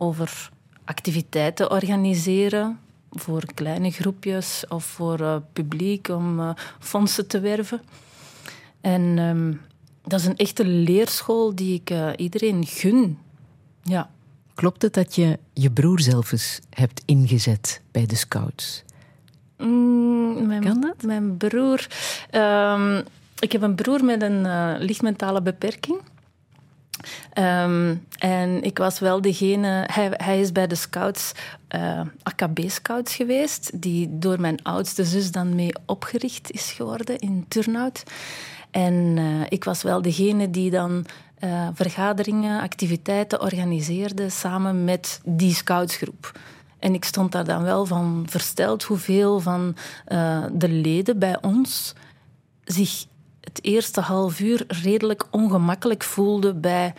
over 0.00 0.50
activiteiten 0.84 1.70
organiseren 1.70 2.78
voor 3.10 3.44
kleine 3.54 3.90
groepjes 3.90 4.64
of 4.68 4.84
voor 4.84 5.20
eh, 5.20 5.36
publiek 5.52 6.08
om 6.08 6.40
eh, 6.40 6.50
fondsen 6.78 7.26
te 7.26 7.40
werven. 7.40 7.80
En 8.80 9.18
ehm, 9.18 9.52
dat 10.02 10.20
is 10.20 10.26
een 10.26 10.36
echte 10.36 10.64
leerschool 10.66 11.54
die 11.54 11.74
ik 11.74 11.90
eh, 11.90 12.08
iedereen 12.16 12.66
gun. 12.66 13.18
Ja. 13.82 14.10
Klopt 14.54 14.82
het 14.82 14.94
dat 14.94 15.14
je 15.14 15.38
je 15.52 15.70
broer 15.70 16.00
zelf 16.00 16.32
eens 16.32 16.60
hebt 16.70 17.02
ingezet 17.04 17.80
bij 17.90 18.06
de 18.06 18.16
scouts? 18.16 18.84
Mm, 19.58 20.46
mijn, 20.46 20.64
Kan 20.64 20.80
dat? 20.80 21.02
Mijn 21.02 21.36
broer... 21.36 21.86
ehm, 22.30 23.02
ik 23.38 23.52
heb 23.52 23.62
een 23.62 23.74
broer 23.74 24.04
met 24.04 24.22
een 24.22 24.76
lichtmentale 24.78 25.42
beperking. 25.42 26.00
Ehm, 27.32 27.94
en 28.18 28.62
ik 28.62 28.78
was 28.78 28.98
wel 28.98 29.20
degene... 29.20 29.84
Hij, 29.92 30.10
hij 30.16 30.40
is 30.40 30.52
bij 30.52 30.66
de 30.66 30.74
scouts, 30.74 31.32
eh, 31.68 32.00
AKB-scouts 32.22 33.14
geweest, 33.14 33.82
die 33.82 34.18
door 34.18 34.40
mijn 34.40 34.62
oudste 34.62 35.04
zus 35.04 35.30
dan 35.30 35.54
mee 35.54 35.72
opgericht 35.86 36.50
is 36.50 36.72
geworden 36.72 37.18
in 37.18 37.44
Turnhout. 37.48 38.02
En 38.70 39.14
eh, 39.16 39.24
ik 39.48 39.64
was 39.64 39.82
wel 39.82 40.02
degene 40.02 40.50
die 40.50 40.70
dan 40.70 41.06
eh, 41.38 41.68
vergaderingen, 41.74 42.60
activiteiten 42.60 43.40
organiseerde 43.40 44.30
samen 44.30 44.84
met 44.84 45.20
die 45.24 45.54
scoutsgroep. 45.54 46.38
En 46.78 46.94
ik 46.94 47.04
stond 47.04 47.32
daar 47.32 47.44
dan 47.44 47.62
wel 47.62 47.86
van 47.86 48.26
versteld 48.28 48.82
hoeveel 48.82 49.40
van 49.40 49.76
de 50.52 50.68
leden 50.68 51.18
bij 51.18 51.42
ons 51.42 51.94
zich 52.64 53.04
het 53.40 53.64
eerste 53.64 54.00
half 54.00 54.40
uur 54.40 54.64
redelijk 54.68 55.26
ongemakkelijk 55.30 56.02
voelden 56.02 56.60
bij 56.60 56.94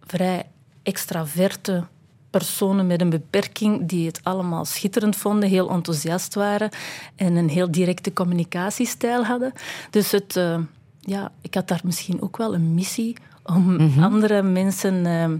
vrij 0.00 0.46
extraverte 0.82 1.84
personen 2.30 2.86
met 2.86 3.00
een 3.00 3.10
beperking 3.10 3.88
die 3.88 4.06
het 4.06 4.20
allemaal 4.22 4.64
schitterend 4.64 5.16
vonden, 5.16 5.48
heel 5.48 5.70
enthousiast 5.70 6.34
waren 6.34 6.70
en 7.16 7.36
een 7.36 7.48
heel 7.48 7.70
directe 7.70 8.12
communicatiestijl 8.12 9.24
hadden. 9.24 9.52
Dus 9.90 10.10
het, 10.10 10.36
eh, 10.36 10.58
ja, 11.00 11.32
ik 11.40 11.54
had 11.54 11.68
daar 11.68 11.80
misschien 11.84 12.22
ook 12.22 12.36
wel 12.36 12.54
een 12.54 12.74
missie 12.74 13.16
om 13.44 13.92
andere 14.00 14.42
mensen 14.42 15.06
eh, 15.06 15.30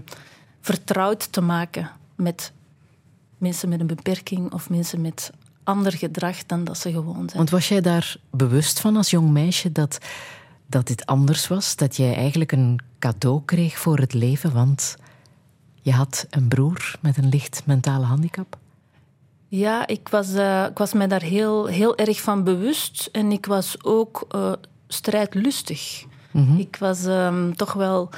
vertrouwd 0.61 1.31
te 1.31 1.41
maken 1.41 1.91
met 2.15 2.51
mensen 3.37 3.69
met 3.69 3.79
een 3.79 3.87
beperking 3.87 4.53
of 4.53 4.69
mensen 4.69 5.01
met 5.01 5.31
ander 5.63 5.91
gedrag 5.91 6.45
dan 6.45 6.63
dat 6.63 6.77
ze 6.77 6.91
gewoon 6.91 7.15
zijn. 7.15 7.37
Want 7.37 7.49
was 7.49 7.67
jij 7.67 7.81
daar 7.81 8.15
bewust 8.29 8.79
van 8.79 8.95
als 8.95 9.09
jong 9.09 9.29
meisje 9.29 9.71
dat, 9.71 9.97
dat 10.65 10.87
dit 10.87 11.05
anders 11.05 11.47
was? 11.47 11.75
Dat 11.75 11.95
jij 11.95 12.15
eigenlijk 12.15 12.51
een 12.51 12.79
cadeau 12.99 13.41
kreeg 13.45 13.77
voor 13.77 13.97
het 13.97 14.13
leven, 14.13 14.53
want 14.53 14.95
je 15.81 15.91
had 15.91 16.27
een 16.29 16.47
broer 16.47 16.95
met 16.99 17.17
een 17.17 17.29
licht 17.29 17.61
mentale 17.65 18.05
handicap? 18.05 18.57
Ja, 19.47 19.87
ik 19.87 20.09
was, 20.09 20.29
uh, 20.29 20.65
ik 20.69 20.77
was 20.77 20.93
mij 20.93 21.07
daar 21.07 21.21
heel, 21.21 21.65
heel 21.65 21.97
erg 21.97 22.21
van 22.21 22.43
bewust 22.43 23.09
en 23.11 23.31
ik 23.31 23.45
was 23.45 23.83
ook 23.83 24.27
uh, 24.35 24.51
strijdlustig. 24.87 26.05
Mm-hmm. 26.31 26.59
Ik 26.59 26.75
was 26.79 27.03
um, 27.05 27.55
toch 27.55 27.73
wel 27.73 28.09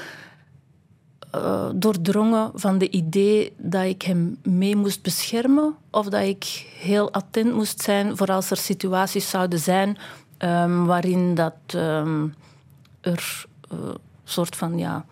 uh, 1.37 1.69
doordrongen 1.75 2.51
van 2.53 2.77
de 2.77 2.89
idee 2.89 3.53
dat 3.57 3.83
ik 3.83 4.01
hem 4.01 4.37
mee 4.43 4.75
moest 4.75 5.01
beschermen 5.01 5.75
of 5.91 6.05
dat 6.05 6.21
ik 6.21 6.65
heel 6.79 7.11
attent 7.11 7.53
moest 7.53 7.81
zijn 7.81 8.17
voor 8.17 8.31
als 8.31 8.51
er 8.51 8.57
situaties 8.57 9.29
zouden 9.29 9.59
zijn 9.59 9.97
um, 10.37 10.85
waarin 10.85 11.35
dat 11.35 11.53
um, 11.75 12.33
er 13.01 13.45
een 13.69 13.97
soort 14.23 14.55
van 14.55 14.77
ja, 14.77 15.05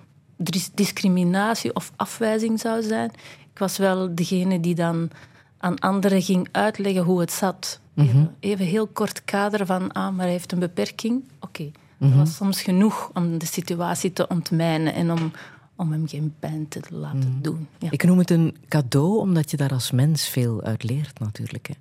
discriminatie 0.73 1.75
of 1.75 1.91
afwijzing 1.95 2.59
zou 2.59 2.81
zijn. 2.81 3.11
Ik 3.53 3.59
was 3.59 3.77
wel 3.77 4.15
degene 4.15 4.59
die 4.59 4.75
dan 4.75 5.09
aan 5.57 5.79
anderen 5.79 6.21
ging 6.21 6.47
uitleggen 6.51 7.03
hoe 7.03 7.19
het 7.19 7.31
zat. 7.31 7.79
Even, 7.95 8.11
mm-hmm. 8.11 8.35
even 8.39 8.65
heel 8.65 8.87
kort 8.87 9.25
kader 9.25 9.65
van, 9.65 9.91
ah, 9.91 10.15
maar 10.15 10.23
hij 10.23 10.31
heeft 10.31 10.51
een 10.51 10.59
beperking. 10.59 11.23
Oké, 11.39 11.45
okay. 11.45 11.71
dat 11.97 12.17
was 12.17 12.35
soms 12.35 12.61
genoeg 12.61 13.09
om 13.13 13.37
de 13.37 13.45
situatie 13.45 14.13
te 14.13 14.27
ontmijnen 14.27 14.93
en 14.93 15.11
om, 15.11 15.31
om 15.75 15.91
hem 15.91 16.07
geen 16.07 16.33
pijn 16.39 16.67
te 16.67 16.79
laten 16.89 17.17
mm-hmm. 17.17 17.41
doen. 17.41 17.67
Ja. 17.79 17.91
Ik 17.91 18.03
noem 18.03 18.17
het 18.17 18.29
een 18.29 18.57
cadeau, 18.67 19.17
omdat 19.17 19.51
je 19.51 19.57
daar 19.57 19.71
als 19.71 19.91
mens 19.91 20.27
veel 20.27 20.61
uit 20.61 20.83
leert 20.83 21.19
natuurlijk. 21.19 21.67
Hè? 21.67 21.73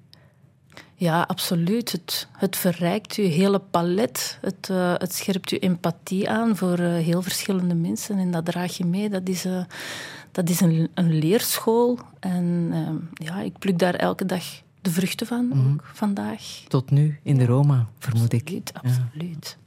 Ja, 0.94 1.22
absoluut. 1.22 1.92
Het, 1.92 2.28
het 2.32 2.56
verrijkt 2.56 3.16
je 3.16 3.22
hele 3.22 3.58
palet. 3.58 4.38
Het, 4.40 4.68
uh, 4.70 4.94
het 4.96 5.14
scherpt 5.14 5.50
je 5.50 5.58
empathie 5.58 6.30
aan 6.30 6.56
voor 6.56 6.78
uh, 6.78 6.94
heel 6.94 7.22
verschillende 7.22 7.74
mensen. 7.74 8.18
En 8.18 8.30
dat 8.30 8.44
draag 8.44 8.76
je 8.76 8.84
mee. 8.84 9.08
Dat 9.08 9.28
is, 9.28 9.46
uh, 9.46 9.64
dat 10.32 10.48
is 10.48 10.60
een, 10.60 10.88
een 10.94 11.18
leerschool. 11.18 11.98
En 12.20 12.72
ja, 13.14 13.40
ik 13.40 13.58
pluk 13.58 13.78
daar 13.78 13.94
elke 13.94 14.26
dag 14.26 14.44
de 14.80 14.90
vruchten 14.90 15.26
van, 15.26 15.44
mm-hmm. 15.44 15.72
ook 15.72 15.90
vandaag. 15.92 16.64
Tot 16.68 16.90
nu, 16.90 17.18
in 17.22 17.38
de 17.38 17.44
Roma, 17.44 17.88
vermoed 17.98 18.34
absoluut, 18.34 18.68
ik. 18.68 18.76
Absoluut, 18.76 19.58
ja. 19.58 19.61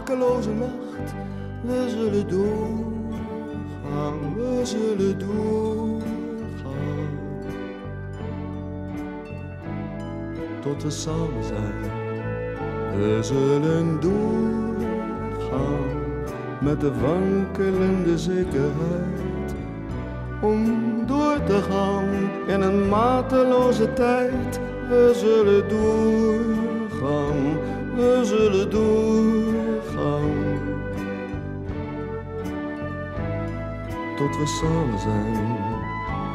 Sprakeloze 0.00 0.50
nacht. 0.50 1.14
We 1.62 1.88
zullen 1.88 2.28
doorgaan, 2.28 4.34
we 4.34 4.60
zullen 4.62 5.18
doorgaan. 5.18 7.08
Tot 10.60 10.82
we 10.82 10.90
samen 10.90 11.44
zijn. 11.44 11.90
We 12.96 13.18
zullen 13.20 14.00
doorgaan 14.00 15.84
met 16.60 16.80
de 16.80 16.92
wankelende 17.00 18.18
zekerheid. 18.18 19.54
Om 20.42 20.66
door 21.06 21.36
te 21.46 21.62
gaan 21.70 22.08
in 22.46 22.60
een 22.60 22.88
mateloze 22.88 23.92
tijd. 23.92 24.60
We 24.88 25.12
zullen 25.14 25.68
doorgaan, 25.68 27.58
we 27.96 28.20
zullen 28.24 28.70
doorgaan. 28.70 29.59
Tot 34.20 34.36
we 34.36 34.46
samen 34.46 34.98
zijn. 34.98 35.56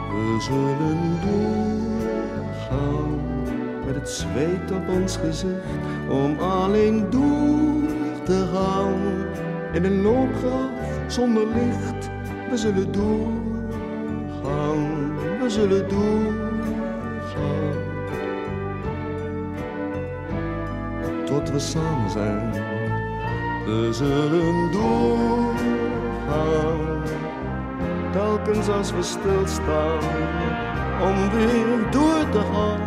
We 0.10 0.38
zullen 0.39 1.19
doorgaan 1.26 3.19
met 3.86 3.95
het 3.95 4.10
zweet 4.10 4.71
op 4.71 4.89
ons 4.89 5.17
gezicht 5.17 5.62
om 6.10 6.39
alleen 6.39 7.10
door 7.10 7.82
te 8.24 8.48
gaan 8.54 9.02
in 9.74 9.84
een 9.84 10.02
loopgraaf 10.02 10.69
zonder 11.08 11.48
licht. 11.48 12.10
We 12.50 12.58
zullen 12.58 12.91
doorgaan, 12.91 13.13
we 15.41 15.50
zullen 15.50 15.89
doorgaan 15.89 16.43
tot 21.26 21.52
we 21.52 21.60
samen 21.60 22.10
zijn. 22.10 22.52
We 23.65 23.89
zullen 23.91 24.71
doorgaan 24.71 25.36
telkens 28.15 28.69
als 28.69 28.91
we 28.91 29.04
stilstaan, 29.04 29.99
om 31.01 31.30
weer 31.30 31.91
door 31.91 32.30
te 32.32 32.41
gaan. 32.54 32.82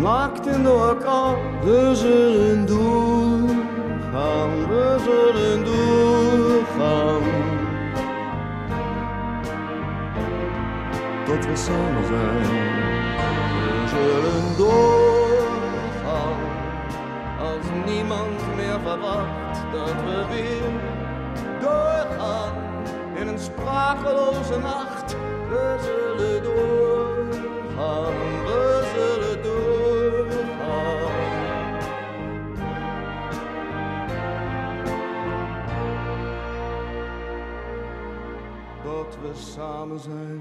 Naakt 0.00 0.46
in 0.46 0.62
de 0.62 0.68
elkaar, 0.68 1.36
we 1.64 1.90
zullen 1.94 2.66
doorgaan, 2.66 4.50
we 4.68 4.96
zullen 5.04 5.64
doorgaan. 5.64 7.22
Tot 11.24 11.46
we 11.46 11.56
samen 11.56 12.06
zijn, 12.06 12.42
we 13.62 13.88
zullen 13.88 14.56
doorgaan. 14.56 16.40
Als 17.40 17.66
niemand 17.86 18.56
meer 18.56 18.78
verwacht 18.84 19.58
dat 19.72 19.94
we 20.04 20.24
weer 20.30 20.81
sprakeloze 23.72 24.58
nacht. 24.58 25.16
We 25.48 25.76
zullen 25.80 26.42
doorgaan, 26.42 28.12
we 28.44 28.62
zullen 28.94 29.42
doorgaan. 29.42 31.10
Dat 38.84 39.16
we 39.22 39.30
samen 39.34 39.98
zijn. 39.98 40.31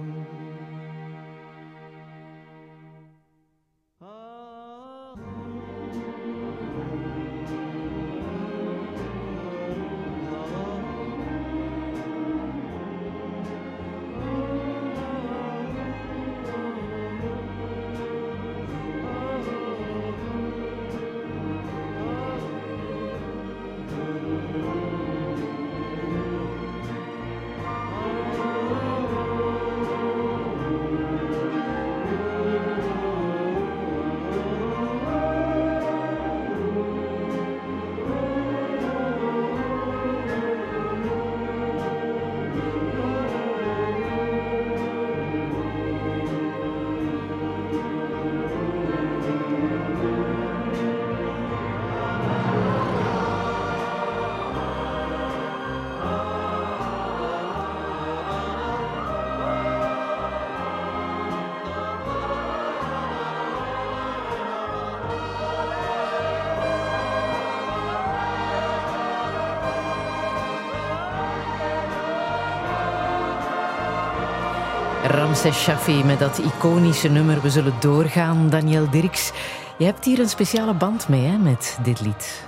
Ramses 75.32 75.62
Shaffi 75.64 76.04
met 76.04 76.20
dat 76.20 76.38
iconische 76.38 77.08
nummer 77.10 77.42
We 77.42 77.50
zullen 77.50 77.74
doorgaan. 77.80 78.50
Daniel 78.50 78.90
Dirks, 78.90 79.32
je 79.78 79.86
hebt 79.86 80.06
hier 80.06 80.20
een 80.20 80.30
speciale 80.30 80.74
band 80.74 81.08
mee 81.08 81.22
hè, 81.22 81.38
met 81.38 81.78
dit 81.84 82.02
lied. 82.02 82.44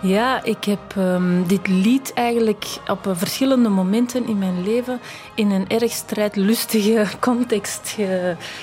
Ja, 0.00 0.42
ik 0.44 0.64
heb 0.64 0.96
ehm, 0.96 1.42
dit 1.46 1.66
lied 1.68 2.12
eigenlijk 2.12 2.64
op 2.86 3.06
eh, 3.06 3.12
verschillende 3.16 3.68
momenten 3.68 4.26
in 4.26 4.38
mijn 4.38 4.62
leven 4.62 5.00
in 5.34 5.50
een 5.50 5.68
erg 5.68 5.92
strijdlustige 5.92 7.06
context 7.20 7.96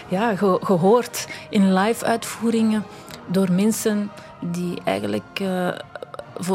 ja, 0.07 0.35
gehoord. 0.61 1.27
In 1.49 1.73
live 1.73 2.05
uitvoeringen 2.05 2.85
door 3.27 3.51
mensen 3.51 4.11
die 4.39 4.81
eigenlijk, 4.83 5.39
uh, 5.41 5.69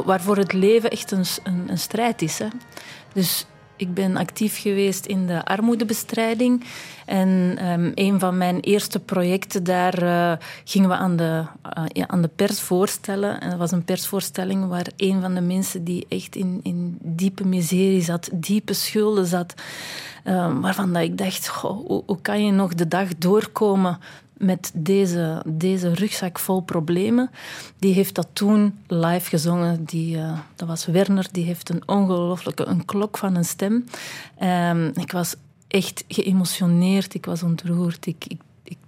waarvoor 0.05 0.37
het 0.37 0.53
leven 0.53 0.91
echt 0.91 1.11
een, 1.11 1.25
een, 1.43 1.65
een 1.69 1.79
strijd 1.79 2.23
is. 2.23 2.39
Hè. 2.39 2.49
Dus 3.13 3.47
ik 3.85 3.95
ben 3.95 4.17
actief 4.17 4.61
geweest 4.61 5.07
in 5.07 5.27
de 5.27 5.45
armoedebestrijding. 5.45 6.65
En 7.07 7.59
um, 7.71 7.93
een 7.95 8.21
van 8.21 8.39
mijn 8.39 8.61
eerste 8.61 9.01
projecten, 9.01 9.65
daar 9.65 10.03
uh, 10.03 10.33
gingen 10.65 10.89
we 10.89 10.95
aan 10.95 11.17
de, 11.17 11.45
ja, 11.87 12.09
aan 12.09 12.23
de 12.23 12.31
pers 12.37 12.61
voorstellen. 12.61 13.41
En 13.41 13.51
dat 13.51 13.59
was 13.59 13.71
een 13.71 13.85
persvoorstelling 13.85 14.69
waar 14.69 14.87
een 14.97 15.21
van 15.21 15.35
de 15.35 15.41
mensen 15.41 15.85
die 15.85 16.07
echt 16.09 16.37
in, 16.37 16.61
in 16.63 16.99
diepe 17.01 17.47
miserie 17.47 18.03
zat, 18.03 18.29
diepe 18.33 18.73
schulden 18.73 19.27
zat, 19.27 19.55
um, 20.25 20.61
waarvan 20.61 20.93
dat 20.93 21.03
ik 21.03 21.19
dacht, 21.19 21.47
hoe, 21.47 22.21
kan 22.23 22.45
je 22.45 22.53
nog 22.53 22.75
de 22.75 22.89
dag 22.89 23.09
doorkomen 23.19 23.99
met 24.45 24.71
deze, 24.75 25.43
deze 25.47 25.95
rugzak 25.95 26.39
vol 26.39 26.61
problemen. 26.61 27.31
Die 27.79 27.95
heeft 27.95 28.15
dat 28.15 28.29
toen 28.33 28.79
live 28.87 29.29
gezongen. 29.29 29.85
Die, 29.85 30.17
uh, 30.17 30.39
dat 30.57 30.69
was 30.69 30.87
Werner, 30.87 31.29
die 31.33 31.45
heeft 31.45 31.69
een 31.69 31.83
ongelooflijke 31.89 32.65
een 32.65 32.85
klok 32.85 33.19
van 33.19 33.35
een 33.35 33.45
stem. 33.45 33.85
Um, 34.43 34.87
ik 34.87 35.13
was 35.13 35.35
echt 35.69 36.05
geëmotioneerd, 36.09 37.15
ik 37.15 37.25
was 37.25 37.43
ontroerd. 37.43 38.07
Ik, 38.07 38.25
ik, 38.29 38.41
ik, 38.63 38.79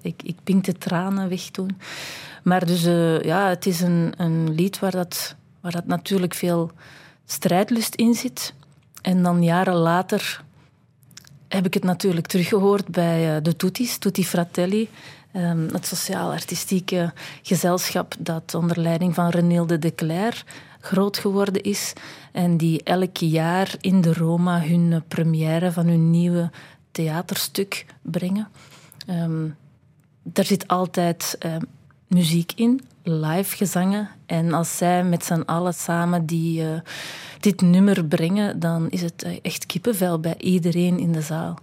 ik, 0.00 0.22
ik 0.22 0.36
pinkte 0.44 0.72
tranen 0.72 1.28
weg 1.28 1.42
toen. 1.42 1.78
Maar 2.42 2.66
dus 2.66 2.86
uh, 2.86 3.22
ja, 3.22 3.48
het 3.48 3.66
is 3.66 3.80
een, 3.80 4.12
een 4.16 4.54
lied 4.54 4.78
waar 4.78 4.90
dat, 4.90 5.34
waar 5.60 5.72
dat 5.72 5.86
natuurlijk 5.86 6.34
veel 6.34 6.70
strijdlust 7.26 7.94
in 7.94 8.14
zit. 8.14 8.54
En 9.02 9.22
dan 9.22 9.42
jaren 9.42 9.74
later 9.74 10.44
heb 11.54 11.66
ik 11.66 11.74
het 11.74 11.84
natuurlijk 11.84 12.26
teruggehoord 12.26 12.88
bij 12.88 13.36
eh, 13.36 13.42
de 13.42 13.56
Tutis, 13.56 13.98
Tutti 13.98 14.24
Fratelli. 14.24 14.88
Um, 15.36 15.68
het 15.72 15.86
sociaal-artistieke 15.86 17.12
gezelschap 17.42 18.14
dat 18.18 18.54
onder 18.54 18.80
leiding 18.80 19.14
van 19.14 19.28
Renilde 19.28 19.78
de 19.78 19.94
Cler 19.94 20.44
groot 20.80 21.18
geworden 21.18 21.62
is. 21.62 21.92
En 22.32 22.56
die 22.56 22.82
elk 22.82 23.16
jaar 23.16 23.74
in 23.80 24.00
de 24.00 24.12
Roma 24.12 24.60
hun 24.60 25.02
première 25.08 25.72
van 25.72 25.86
hun 25.86 26.10
nieuwe 26.10 26.50
theaterstuk 26.90 27.86
brengen. 28.02 28.48
Um, 29.10 29.56
er 30.32 30.44
zit 30.44 30.68
altijd 30.68 31.38
uh, 31.46 31.56
muziek 32.06 32.52
in, 32.56 32.80
live 33.02 33.56
gezangen. 33.56 34.08
En 34.26 34.52
als 34.52 34.76
zij 34.76 35.04
met 35.04 35.24
z'n 35.24 35.42
allen 35.46 35.74
samen 35.74 36.26
die, 36.26 36.62
uh, 36.62 36.68
dit 37.40 37.60
nummer 37.60 38.04
brengen, 38.04 38.60
dan 38.60 38.90
is 38.90 39.02
het 39.02 39.22
eh, 39.22 39.38
echt 39.42 39.66
kippenvel 39.66 40.20
bij 40.20 40.34
iedereen 40.38 40.98
in 40.98 41.12
de 41.12 41.20
zaal. 41.20 41.58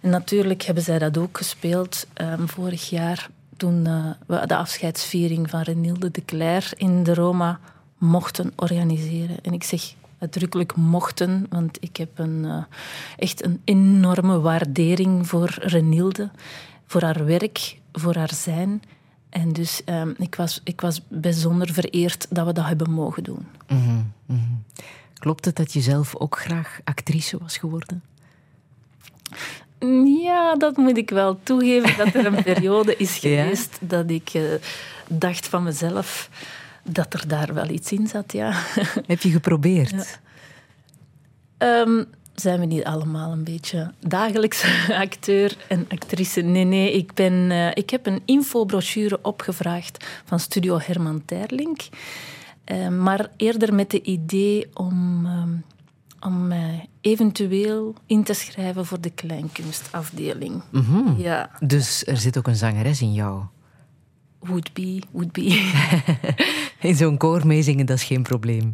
En 0.00 0.10
natuurlijk 0.10 0.62
hebben 0.62 0.84
zij 0.84 0.98
dat 0.98 1.18
ook 1.18 1.36
gespeeld 1.36 2.06
um, 2.20 2.48
vorig 2.48 2.90
jaar 2.90 3.30
toen 3.56 3.88
uh, 3.88 4.06
we 4.26 4.46
de 4.46 4.56
afscheidsviering 4.56 5.50
van 5.50 5.60
Renilde 5.60 6.10
de 6.10 6.24
Cler 6.24 6.72
in 6.76 7.02
de 7.02 7.14
Roma 7.14 7.60
mochten 7.98 8.52
organiseren. 8.56 9.36
En 9.42 9.52
ik 9.52 9.64
zeg 9.64 9.94
uitdrukkelijk 10.18 10.76
mochten, 10.76 11.46
want 11.50 11.76
ik 11.80 11.96
heb 11.96 12.18
een, 12.18 12.66
echt 13.16 13.44
een 13.44 13.60
enorme 13.64 14.40
waardering 14.40 15.28
voor 15.28 15.54
Renilde, 15.58 16.30
voor 16.86 17.02
haar 17.02 17.24
werk, 17.24 17.78
voor 17.92 18.14
haar 18.14 18.34
zijn. 18.34 18.82
En 19.34 19.52
dus 19.52 19.82
um, 19.86 20.14
ik, 20.18 20.34
was, 20.34 20.60
ik 20.64 20.80
was 20.80 21.00
bijzonder 21.08 21.72
vereerd 21.72 22.26
dat 22.30 22.46
we 22.46 22.52
dat 22.52 22.66
hebben 22.66 22.90
mogen 22.90 23.22
doen. 23.22 23.46
Mm 23.68 23.82
-hmm, 23.82 24.12
mm 24.26 24.36
-hmm. 24.36 24.64
Klopt 25.14 25.44
het 25.44 25.56
dat 25.56 25.72
je 25.72 25.80
zelf 25.80 26.16
ook 26.16 26.38
graag 26.38 26.80
actrice 26.84 27.38
was 27.38 27.56
geworden? 27.56 28.02
Ja, 30.22 30.54
dat 30.56 30.76
moet 30.76 30.96
ik 30.96 31.10
wel 31.10 31.38
toegeven, 31.42 31.96
dat 31.96 32.14
er 32.14 32.26
een 32.26 32.42
periode 32.52 32.96
is 32.96 33.18
geweest 33.18 33.78
ja? 33.80 33.86
dat 33.86 34.10
ik 34.10 34.34
uh, 34.34 34.42
dacht 35.08 35.46
van 35.46 35.62
mezelf 35.62 36.30
dat 36.82 37.14
er 37.14 37.28
daar 37.28 37.54
wel 37.54 37.68
iets 37.68 37.92
in 37.92 38.06
zat, 38.06 38.32
ja. 38.32 38.52
Heb 39.06 39.22
je 39.22 39.30
geprobeerd? 39.30 40.18
Ja. 41.58 41.80
Um, 41.80 42.06
zijn 42.34 42.60
we 42.60 42.66
niet 42.66 42.84
allemaal 42.84 43.32
een 43.32 43.44
beetje 43.44 43.92
dagelijks 44.00 44.64
acteur 45.06 45.56
en 45.68 45.86
actrice? 45.88 46.40
Nee, 46.40 46.64
nee. 46.64 46.92
Ik, 46.92 47.14
ben, 47.14 47.32
uh, 47.32 47.70
ik 47.70 47.90
heb 47.90 48.06
een 48.06 48.22
infobrochure 48.24 49.18
opgevraagd 49.22 50.06
van 50.24 50.40
Studio 50.40 50.78
Herman 50.82 51.22
Terlink. 51.24 51.80
Uh, 52.72 52.88
maar 52.88 53.28
eerder 53.36 53.74
met 53.74 53.92
het 53.92 54.06
idee 54.06 54.70
om, 54.74 55.26
um, 55.26 55.64
om 56.20 56.46
mij 56.46 56.88
eventueel 57.00 57.94
in 58.06 58.24
te 58.24 58.32
schrijven 58.32 58.86
voor 58.86 59.00
de 59.00 59.10
kleinkunstafdeling. 59.10 60.62
Mm 60.70 60.84
-hmm. 60.84 61.14
ja. 61.18 61.50
Dus 61.60 62.06
er 62.06 62.16
zit 62.16 62.38
ook 62.38 62.46
een 62.46 62.56
zangeres 62.56 63.00
in 63.00 63.12
jou? 63.12 63.42
Would 64.38 64.72
be, 64.72 65.02
would 65.10 65.32
be. 65.32 65.72
in 66.80 66.96
zo'n 66.96 67.16
koor 67.16 67.46
meezingen, 67.46 67.86
dat 67.86 67.96
is 67.96 68.04
geen 68.04 68.22
probleem. 68.22 68.72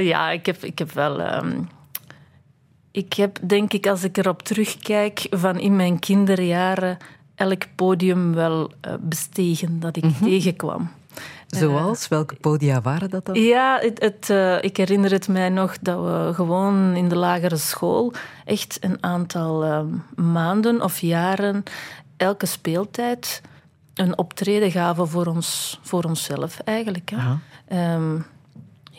Ja, 0.00 0.30
ik 0.30 0.46
heb, 0.46 0.64
ik 0.64 0.78
heb 0.78 0.92
wel... 0.92 1.20
Um, 1.20 1.68
ik 2.92 3.12
heb, 3.12 3.38
denk 3.42 3.72
ik, 3.72 3.86
als 3.86 4.04
ik 4.04 4.16
erop 4.16 4.42
terugkijk, 4.42 5.26
van 5.30 5.58
in 5.58 5.76
mijn 5.76 5.98
kinderjaren 5.98 6.96
elk 7.34 7.62
podium 7.74 8.34
wel 8.34 8.70
uh, 8.86 8.94
bestegen 9.00 9.80
dat 9.80 9.96
ik 9.96 10.02
mm 10.04 10.14
-hmm. 10.18 10.28
tegenkwam. 10.28 10.90
Zoals? 11.46 12.08
Welke 12.08 12.34
podia 12.34 12.80
waren 12.80 13.10
dat 13.10 13.26
dan? 13.26 13.34
Ja, 13.34 13.78
het, 13.80 14.00
het, 14.00 14.28
uh, 14.30 14.62
ik 14.62 14.76
herinner 14.76 15.10
het 15.10 15.28
mij 15.28 15.48
nog 15.48 15.78
dat 15.78 16.04
we 16.04 16.30
gewoon 16.34 16.94
in 16.94 17.08
de 17.08 17.16
lagere 17.16 17.56
school 17.56 18.12
echt 18.44 18.78
een 18.80 18.96
aantal 19.00 19.64
uh, 19.64 19.80
maanden 20.14 20.82
of 20.82 20.98
jaren 20.98 21.62
elke 22.16 22.46
speeltijd 22.46 23.42
een 23.94 24.18
optreden 24.18 24.70
gaven 24.70 25.08
voor, 25.08 25.26
ons, 25.26 25.80
voor 25.82 26.04
onszelf 26.04 26.58
eigenlijk. 26.58 27.12
Hè. 27.14 27.94
Um, 27.94 28.24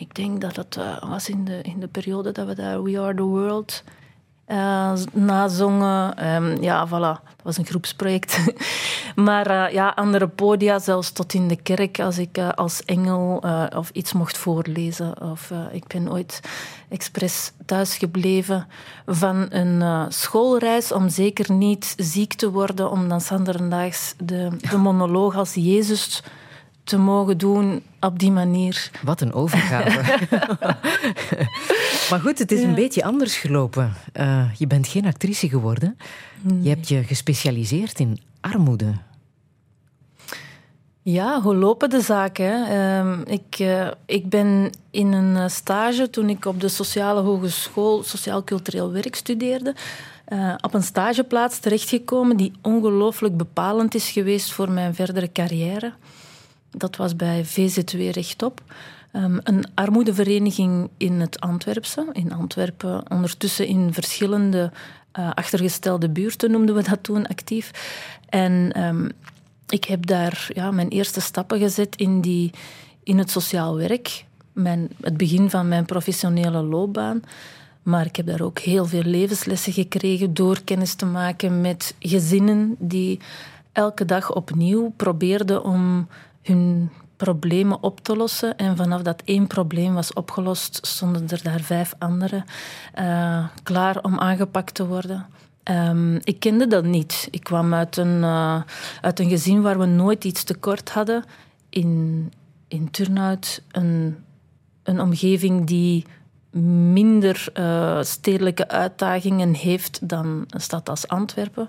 ik 0.04 0.14
denk 0.14 0.40
dat 0.40 0.56
het 0.56 0.76
uh, 0.76 1.02
was 1.02 1.28
in 1.28 1.44
de, 1.44 1.60
in 1.62 1.80
de 1.80 1.86
periode 1.86 2.32
dat 2.32 2.46
we 2.46 2.54
daar 2.54 2.82
We 2.82 3.00
Are 3.00 3.14
The 3.14 3.22
World 3.22 3.82
uh, 4.48 4.92
nazongen. 5.12 6.26
Um, 6.34 6.62
ja, 6.62 6.88
voilà. 6.88 7.22
Dat 7.36 7.42
was 7.42 7.56
een 7.56 7.66
groepsproject. 7.66 8.38
maar 9.28 9.50
uh, 9.50 9.72
ja, 9.72 9.88
andere 9.88 10.28
podia, 10.28 10.78
zelfs 10.78 11.12
tot 11.12 11.34
in 11.34 11.48
de 11.48 11.56
kerk, 11.56 12.00
als 12.00 12.18
ik 12.18 12.38
uh, 12.38 12.48
als 12.48 12.84
engel 12.84 13.44
of 13.76 13.90
iets 13.90 14.12
mocht 14.12 14.38
voorlezen. 14.38 15.22
Of 15.22 15.52
ik 15.72 15.86
ben 15.86 16.12
ooit 16.12 16.40
expres 16.88 17.52
thuisgebleven 17.66 18.66
van 19.06 19.46
een 19.50 20.12
schoolreis 20.12 20.92
om 20.92 21.08
zeker 21.08 21.52
niet 21.52 21.94
ziek 21.96 22.34
te 22.34 22.50
worden, 22.50 22.90
om 22.90 23.08
dan 23.08 23.20
zanderdaags 23.20 24.14
de, 24.18 24.48
de 24.70 24.76
monoloog 24.76 25.36
als 25.36 25.54
Jezus 25.54 26.22
te 26.84 26.98
mogen 26.98 27.38
doen 27.38 27.82
op 28.00 28.18
die 28.18 28.30
manier. 28.30 28.90
Wat 29.02 29.20
een 29.20 29.32
overgave. 29.32 30.28
maar 32.10 32.20
goed, 32.20 32.38
het 32.38 32.52
is 32.52 32.60
ja. 32.60 32.68
een 32.68 32.74
beetje 32.74 33.04
anders 33.04 33.36
gelopen. 33.36 33.94
Uh, 34.14 34.54
je 34.56 34.66
bent 34.66 34.88
geen 34.88 35.06
actrice 35.06 35.48
geworden. 35.48 35.98
Nee. 36.40 36.62
Je 36.62 36.68
hebt 36.68 36.88
je 36.88 37.04
gespecialiseerd 37.04 38.00
in 38.00 38.20
armoede. 38.40 38.92
Ja, 41.02 41.40
hoe 41.40 41.54
lopen 41.54 41.90
de 41.90 42.00
zaken? 42.00 42.72
Uh, 42.72 43.34
ik, 43.34 43.58
uh, 43.58 43.90
ik 44.06 44.28
ben 44.28 44.70
in 44.90 45.12
een 45.12 45.50
stage, 45.50 46.10
toen 46.10 46.28
ik 46.28 46.44
op 46.44 46.60
de 46.60 46.68
Sociale 46.68 47.20
Hogeschool 47.20 48.02
Sociaal-Cultureel 48.02 48.92
Werk 48.92 49.14
studeerde, 49.14 49.74
uh, 50.28 50.54
op 50.60 50.74
een 50.74 50.82
stageplaats 50.82 51.58
terechtgekomen 51.58 52.36
die 52.36 52.52
ongelooflijk 52.62 53.36
bepalend 53.36 53.94
is 53.94 54.10
geweest 54.10 54.52
voor 54.52 54.70
mijn 54.70 54.94
verdere 54.94 55.32
carrière. 55.32 55.92
Dat 56.76 56.96
was 56.96 57.16
bij 57.16 57.44
VZW 57.44 58.10
Rechtop. 58.10 58.62
Um, 59.12 59.40
een 59.42 59.64
armoedevereniging 59.74 60.88
in 60.96 61.20
het 61.20 61.40
Antwerpse. 61.40 62.06
In 62.12 62.32
Antwerpen, 62.32 63.10
ondertussen 63.10 63.66
in 63.66 63.92
verschillende 63.92 64.72
uh, 65.18 65.30
achtergestelde 65.34 66.08
buurten 66.08 66.50
noemden 66.50 66.74
we 66.74 66.82
dat 66.82 67.02
toen 67.02 67.26
actief. 67.26 67.70
En 68.28 68.82
um, 68.82 69.10
ik 69.68 69.84
heb 69.84 70.06
daar 70.06 70.48
ja, 70.54 70.70
mijn 70.70 70.88
eerste 70.88 71.20
stappen 71.20 71.58
gezet 71.58 71.96
in, 71.96 72.20
die, 72.20 72.50
in 73.02 73.18
het 73.18 73.30
sociaal 73.30 73.76
werk. 73.76 74.24
Mijn, 74.52 74.88
het 75.00 75.16
begin 75.16 75.50
van 75.50 75.68
mijn 75.68 75.84
professionele 75.84 76.62
loopbaan. 76.62 77.22
Maar 77.82 78.06
ik 78.06 78.16
heb 78.16 78.26
daar 78.26 78.40
ook 78.40 78.58
heel 78.58 78.86
veel 78.86 79.02
levenslessen 79.02 79.72
gekregen 79.72 80.34
door 80.34 80.62
kennis 80.64 80.94
te 80.94 81.06
maken 81.06 81.60
met 81.60 81.94
gezinnen 81.98 82.76
die 82.78 83.20
elke 83.72 84.04
dag 84.04 84.34
opnieuw 84.34 84.92
probeerden 84.96 85.64
om 85.64 86.08
hun 86.44 86.90
problemen 87.16 87.82
op 87.82 88.00
te 88.00 88.16
lossen. 88.16 88.56
En 88.56 88.76
vanaf 88.76 89.02
dat 89.02 89.22
één 89.24 89.46
probleem 89.46 89.94
was 89.94 90.12
opgelost, 90.12 90.86
stonden 90.86 91.28
er 91.28 91.42
daar 91.42 91.60
vijf 91.60 91.94
andere 91.98 92.44
uh, 92.98 93.46
klaar 93.62 94.02
om 94.02 94.18
aangepakt 94.18 94.74
te 94.74 94.86
worden. 94.86 95.26
Ehm, 95.62 96.14
ik 96.16 96.40
kende 96.40 96.66
dat 96.66 96.84
niet. 96.84 97.28
Ik 97.30 97.44
kwam 97.44 97.74
uit 97.74 97.96
een, 97.96 98.18
uh, 98.22 98.62
uit 99.00 99.20
een 99.20 99.28
gezin 99.28 99.62
waar 99.62 99.78
we 99.78 99.86
nooit 99.86 100.24
iets 100.24 100.44
tekort 100.44 100.90
hadden. 100.90 101.24
In, 101.68 102.32
in 102.68 102.90
Turnhout, 102.90 103.62
een, 103.70 104.16
een 104.82 105.00
omgeving 105.00 105.66
die 105.66 106.04
minder 106.92 107.46
uh, 107.58 108.02
stedelijke 108.02 108.68
uitdagingen 108.68 109.54
heeft 109.54 110.08
dan 110.08 110.44
een 110.48 110.60
stad 110.60 110.88
als 110.88 111.08
Antwerpen, 111.08 111.68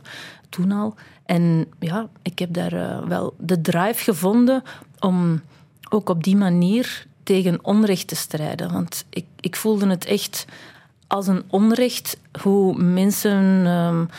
toen 0.50 0.72
al. 0.72 0.96
En 1.26 1.68
ja, 1.80 2.08
ik 2.22 2.40
heb 2.40 2.54
daar 2.54 2.74
uh, 2.74 3.08
wel 3.08 3.34
de 3.38 3.62
drive 3.62 4.04
gevonden 4.04 4.64
om 5.00 5.42
ook 5.90 6.10
op 6.10 6.24
die 6.24 6.36
manier 6.36 7.06
tegen 7.24 7.60
onrecht 7.62 8.08
te 8.08 8.16
strijden. 8.16 8.72
Want 8.72 9.06
ik, 9.10 9.26
ik 9.40 9.56
voelde 9.56 9.88
het 9.88 10.06
echt 10.06 10.46
als 11.08 11.28
een 11.28 11.44
onrecht 11.48 12.18
hoe 12.42 12.78
mensen 12.78 13.66
um, 13.66 14.10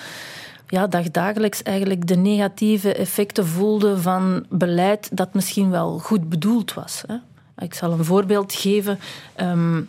ja, 0.69 0.87
dagdagelijks 0.87 1.63
eigenlijk 1.63 2.07
de 2.07 2.17
negatieve 2.17 2.95
effecten 2.95 3.47
voelden 3.47 4.03
van 4.03 4.47
beleid 4.49 5.17
dat 5.17 5.35
misschien 5.35 5.71
wel 5.71 5.99
goed 5.99 6.29
bedoeld 6.29 6.75
was. 6.75 7.03
Hè. 7.07 7.17
Ik 7.65 7.75
zal 7.75 7.93
een 7.93 8.05
voorbeeld 8.05 8.53
geven. 8.53 8.99
Um, 9.41 9.89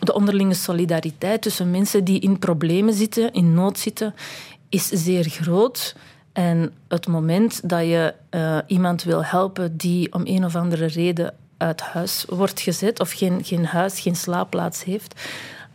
de 0.00 0.14
onderlinge 0.14 0.54
solidariteit 0.54 1.42
tussen 1.42 1.70
mensen 1.70 2.04
die 2.04 2.20
in 2.20 2.38
problemen 2.38 2.94
zitten, 2.94 3.32
in 3.32 3.54
nood 3.54 3.78
zitten, 3.78 4.14
is 4.68 4.88
zeer 4.88 5.24
groot. 5.24 5.94
En 6.38 6.72
het 6.88 7.06
moment 7.06 7.68
dat 7.68 7.80
je 7.80 8.14
uh, 8.30 8.58
iemand 8.66 9.02
wil 9.02 9.24
helpen 9.24 9.76
die 9.76 10.12
om 10.12 10.22
een 10.24 10.44
of 10.44 10.56
andere 10.56 10.86
reden 10.86 11.34
uit 11.56 11.80
huis 11.80 12.24
wordt 12.28 12.60
gezet 12.60 13.00
of 13.00 13.10
geen, 13.10 13.44
geen 13.44 13.66
huis, 13.66 14.00
geen 14.00 14.16
slaapplaats 14.16 14.84
heeft, 14.84 15.20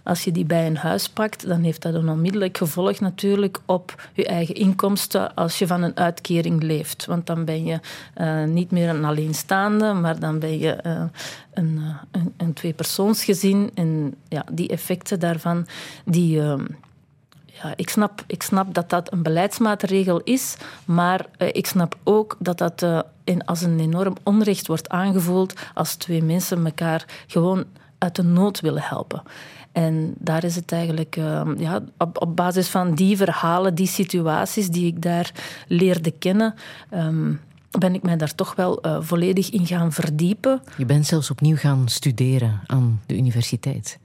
als 0.04 0.24
je 0.24 0.32
die 0.32 0.46
bij 0.46 0.66
een 0.66 0.78
huis 0.78 1.10
pakt, 1.10 1.48
dan 1.48 1.64
heeft 1.64 1.82
dat 1.82 1.94
een 1.94 2.10
onmiddellijk 2.10 2.58
gevolg 2.58 3.00
natuurlijk 3.00 3.60
op 3.66 4.10
je 4.14 4.26
eigen 4.26 4.56
inkomsten 4.56 5.36
als 5.36 5.60
je 5.60 5.68
van 5.68 5.82
een 5.82 5.98
uitkering 5.98 6.64
leeft. 6.64 7.06
Want 7.06 7.26
dan 7.26 7.46
ben 7.46 7.66
je 7.66 7.80
uh, 8.18 8.44
niet 8.44 8.72
meer 8.72 8.90
een 8.90 9.06
alleenstaande, 9.06 9.94
maar 9.94 10.20
dan 10.20 10.40
ben 10.40 10.60
je 10.60 10.78
uh, 10.86 11.04
een, 11.54 11.82
een, 12.12 12.34
een 12.38 12.54
tweepersoonsgezin. 12.54 13.72
En 13.74 14.16
ja, 14.28 14.46
die 14.52 14.68
effecten 14.68 15.20
daarvan, 15.20 15.68
die... 16.06 16.42
Ja, 17.62 17.74
ik, 17.76 17.90
snap, 17.90 18.24
ik 18.28 18.44
snap 18.44 18.74
dat 18.74 18.90
dat 18.90 19.12
een 19.12 19.24
beleidsmaatregel 19.24 20.20
is, 20.20 20.58
maar 20.86 21.26
ik 21.38 21.66
snap 21.66 21.98
ook 22.04 22.36
dat 22.40 22.58
dat 22.58 23.06
in, 23.24 23.46
als 23.46 23.62
een 23.62 23.80
enorm 23.80 24.16
onrecht 24.24 24.68
wordt 24.68 24.90
aangevoeld 24.90 25.54
als 25.74 25.96
twee 25.96 26.24
mensen 26.24 26.66
elkaar 26.66 27.06
gewoon 27.28 27.66
uit 27.98 28.16
de 28.16 28.24
nood 28.24 28.60
willen 28.60 28.82
helpen. 28.82 29.24
En 29.72 30.14
daar 30.18 30.44
is 30.44 30.56
het 30.56 30.72
eigenlijk 30.72 31.16
uh, 31.16 31.42
ja, 31.58 31.82
op, 31.98 32.22
op 32.22 32.36
basis 32.36 32.68
van 32.68 32.96
die 32.96 33.18
verhalen, 33.18 33.76
die 33.76 33.88
situaties 33.88 34.68
die 34.68 34.86
ik 34.86 35.02
daar 35.02 35.32
leerde 35.68 36.12
kennen. 36.12 36.54
Um, 36.94 37.40
ben 37.80 37.94
ik 37.94 38.04
mij 38.04 38.18
daar 38.18 38.36
toch 38.36 38.56
wel 38.56 38.86
uh, 38.86 38.98
volledig 39.02 39.50
in 39.50 39.66
gaan 39.66 39.92
verdiepen. 39.92 40.62
Je 40.78 40.86
bent 40.86 41.08
zelfs 41.08 41.32
opnieuw 41.32 41.56
gaan 41.56 41.90
studeren 41.90 42.62
aan 42.66 43.02
de 43.06 43.18
universiteit. 43.18 44.00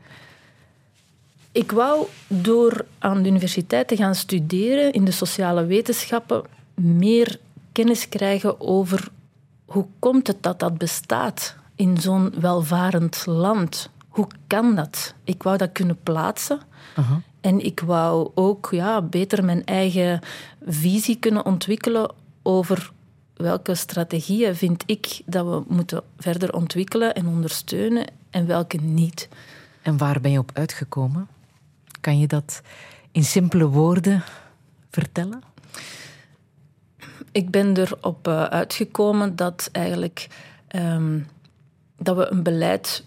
Ik 1.53 1.73
wou 1.73 2.07
door 2.27 2.85
aan 2.99 3.23
de 3.23 3.29
universiteit 3.29 3.89
te 3.89 3.97
gaan 3.97 4.15
studeren 4.15 4.93
in 4.93 5.05
de 5.05 5.11
sociale 5.11 5.65
wetenschappen 5.65 6.45
meer 6.75 7.39
kennis 7.73 8.09
krijgen 8.09 8.61
over 8.61 9.09
hoe 9.65 9.87
komt 9.99 10.27
het 10.27 10.43
dat 10.43 10.61
dat 10.61 10.79
bestaat 10.79 11.57
in 11.75 12.01
zo'n 12.01 12.41
welvarend 12.41 13.27
land 13.27 13.91
hoe 14.19 14.27
kan 14.47 14.75
dat? 14.75 15.15
Ik 15.25 15.43
wou 15.43 15.57
dat 15.57 15.73
kunnen 15.73 15.99
plaatsen. 16.03 16.61
Uh 16.99 17.09
-huh. 17.09 17.17
En 17.41 17.65
ik 17.65 17.81
wou 17.81 18.31
ook 18.35 18.69
ja, 18.71 19.03
beter 19.03 19.45
mijn 19.45 19.65
eigen 19.65 20.21
visie 20.67 21.17
kunnen 21.17 21.45
ontwikkelen 21.45 22.15
over 22.43 22.93
welke 23.35 23.75
strategieën 23.75 24.57
vind 24.57 24.83
ik 24.87 25.21
dat 25.27 25.47
we 25.47 25.63
moeten 25.75 26.03
verder 26.17 26.55
ontwikkelen 26.55 27.15
en 27.15 27.27
ondersteunen 27.27 28.07
en 28.31 28.47
welke 28.47 28.77
niet. 28.77 29.29
En 29.83 29.97
waar 29.97 30.21
ben 30.21 30.31
je 30.31 30.39
op 30.39 30.51
uitgekomen? 30.55 31.29
Kan 32.01 32.19
je 32.19 32.27
dat 32.27 32.63
in 33.13 33.25
simpele 33.25 33.67
woorden 33.67 34.23
vertellen? 34.91 35.43
Ik 37.33 37.51
ben 37.51 37.77
erop 37.77 38.29
uh, 38.29 38.45
uitgekomen 38.45 39.37
dat 39.37 39.69
eigenlijk 39.73 40.29
um, 40.75 41.27
dat 41.99 42.17
we 42.17 42.31
een 42.31 42.43
beleid 42.43 43.05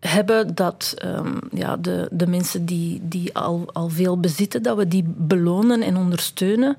hebben 0.00 0.54
dat 0.54 0.94
um, 1.04 1.38
ja, 1.50 1.76
de, 1.76 2.08
de 2.12 2.26
mensen 2.26 2.66
die, 2.66 3.00
die 3.02 3.34
al, 3.34 3.68
al 3.72 3.88
veel 3.88 4.20
bezitten, 4.20 4.62
dat 4.62 4.76
we 4.76 4.88
die 4.88 5.04
belonen 5.06 5.82
en 5.82 5.96
ondersteunen, 5.96 6.76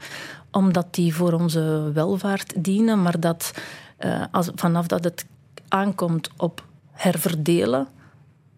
omdat 0.51 0.87
die 0.91 1.15
voor 1.15 1.33
onze 1.33 1.91
welvaart 1.93 2.63
dienen, 2.63 3.01
maar 3.01 3.19
dat 3.19 3.51
uh, 3.99 4.23
als, 4.31 4.49
vanaf 4.55 4.87
dat 4.87 5.03
het 5.03 5.25
aankomt 5.67 6.29
op 6.37 6.65
herverdelen, 6.91 7.87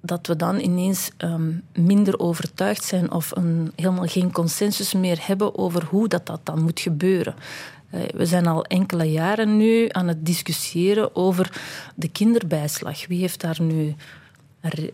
dat 0.01 0.27
we 0.27 0.35
dan 0.35 0.59
ineens 0.59 1.11
um, 1.17 1.63
minder 1.73 2.19
overtuigd 2.19 2.83
zijn 2.83 3.11
of 3.11 3.31
een, 3.35 3.71
helemaal 3.75 4.07
geen 4.07 4.31
consensus 4.31 4.93
meer 4.93 5.17
hebben 5.21 5.57
over 5.57 5.85
hoe 5.85 6.07
dat, 6.07 6.25
dat 6.25 6.39
dan 6.43 6.63
moet 6.63 6.79
gebeuren. 6.79 7.35
Uh, 7.91 8.01
we 8.15 8.25
zijn 8.25 8.47
al 8.47 8.65
enkele 8.65 9.11
jaren 9.11 9.57
nu 9.57 9.87
aan 9.91 10.07
het 10.07 10.25
discussiëren 10.25 11.15
over 11.15 11.61
de 11.95 12.07
kinderbijslag. 12.07 13.07
Wie 13.07 13.19
heeft 13.19 13.41
daar 13.41 13.61
nu 13.61 13.95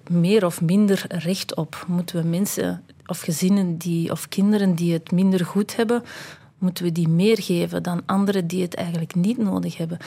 meer 0.10 0.46
of 0.46 0.62
minder 0.62 1.06
recht 1.08 1.56
op? 1.56 1.86
Moeten 1.88 2.22
we 2.22 2.28
mensen 2.28 2.84
of 3.06 3.20
gezinnen 3.20 3.78
die, 3.78 4.12
of 4.12 4.28
kinderen 4.30 4.76
die 4.76 4.94
het 4.94 5.12
minder 5.12 5.46
goed 5.46 5.76
hebben, 5.76 6.04
moeten 6.58 6.84
we 6.84 6.92
die 6.92 7.08
meer 7.08 7.42
geven 7.42 7.84
dan 7.84 8.02
anderen 8.06 8.48
die 8.48 8.62
het 8.62 8.76
eigenlijk 8.76 9.16
niet 9.16 9.38
nodig 9.38 9.78
hebben? 9.78 9.98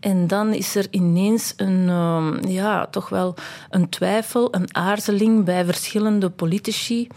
En 0.00 0.26
dan 0.26 0.52
is 0.52 0.74
er 0.74 0.86
ineens 0.90 1.52
een, 1.56 1.88
uh, 1.88 2.32
ja, 2.46 2.86
toch 2.86 3.08
wel 3.08 3.34
een 3.70 3.88
twijfel, 3.88 4.54
een 4.54 4.74
aarzeling 4.74 5.44
bij 5.44 5.64
verschillende 5.64 6.30
politici. 6.30 7.08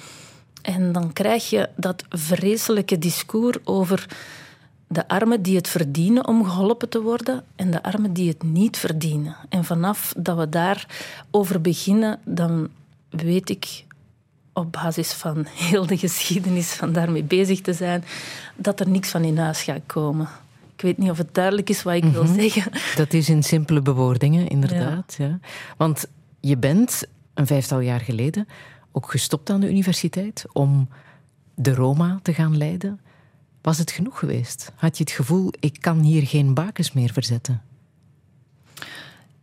En 0.62 0.92
dan 0.92 1.14
krijg 1.14 1.50
je 1.50 1.70
dat 1.76 2.04
vreselijke 2.10 3.00
discours 3.00 3.58
over 3.64 4.08
de 4.88 5.08
armen 5.08 5.42
die 5.42 5.56
het 5.56 5.68
verdienen 5.68 6.28
om 6.28 6.46
geholpen 6.46 6.90
te 6.90 7.02
worden 7.02 7.44
en 7.56 7.72
de 7.72 7.84
armen 7.84 8.14
die 8.14 8.30
het 8.30 8.44
niet 8.44 8.78
verdienen. 8.78 9.36
En 9.50 9.64
vanaf 9.64 10.14
dat 10.18 10.38
we 10.38 10.50
daarover 10.50 11.62
beginnen, 11.62 12.20
dan 12.26 12.70
weet 13.10 13.50
ik 13.50 13.86
op 14.58 14.72
basis 14.72 15.12
van 15.14 15.46
heel 15.56 15.86
de 15.86 15.98
geschiedenis 15.98 16.72
van 16.74 16.94
daarmee 16.94 17.24
bezig 17.24 17.62
te 17.62 17.74
zijn, 17.74 18.04
dat 18.56 18.80
er 18.80 18.90
niks 18.90 19.10
van 19.10 19.24
in 19.24 19.38
huis 19.38 19.62
gaat 19.64 19.82
komen. 19.86 20.28
Ik 20.76 20.82
weet 20.82 20.98
niet 20.98 21.10
of 21.10 21.18
het 21.18 21.34
duidelijk 21.34 21.70
is 21.70 21.84
wat 21.84 21.94
ik 21.94 22.04
wil 22.04 22.24
Mhm. 22.24 22.40
zeggen. 22.40 22.72
Dat 22.96 23.14
is 23.14 23.30
in 23.30 23.44
simpele 23.44 23.82
bewoordingen, 23.82 24.48
inderdaad. 24.48 25.16
Ja. 25.18 25.40
Want 25.78 26.06
je 26.40 26.58
bent 26.58 27.04
een 27.34 27.48
vijftal 27.48 27.80
jaar 27.80 28.00
geleden 28.00 28.48
ook 28.92 29.12
gestopt 29.12 29.50
aan 29.50 29.60
de 29.60 29.70
universiteit 29.70 30.46
om 30.54 30.90
de 31.56 31.74
Roma 31.74 32.20
te 32.22 32.34
gaan 32.34 32.58
leiden. 32.58 33.00
Was 33.62 33.78
het 33.78 33.92
genoeg 33.92 34.20
geweest? 34.20 34.72
Had 34.76 34.98
je 34.98 35.04
het 35.04 35.14
gevoel, 35.14 35.52
ik 35.60 35.78
kan 35.82 36.00
hier 36.00 36.28
geen 36.28 36.54
bakens 36.54 36.92
meer 36.94 37.14
verzetten? 37.14 37.62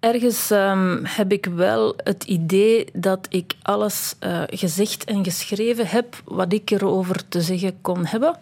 Ergens 0.04 0.50
um, 0.50 1.00
heb 1.04 1.32
ik 1.32 1.46
wel 1.46 1.94
het 1.96 2.24
idee 2.24 2.86
dat 2.92 3.26
ik 3.28 3.54
alles 3.62 4.14
uh, 4.20 4.42
gezegd 4.46 5.04
en 5.04 5.24
geschreven 5.24 5.86
heb 5.86 6.20
wat 6.24 6.52
ik 6.52 6.70
erover 6.70 7.28
te 7.28 7.40
zeggen 7.40 7.80
kon 7.80 8.06
hebben. 8.06 8.36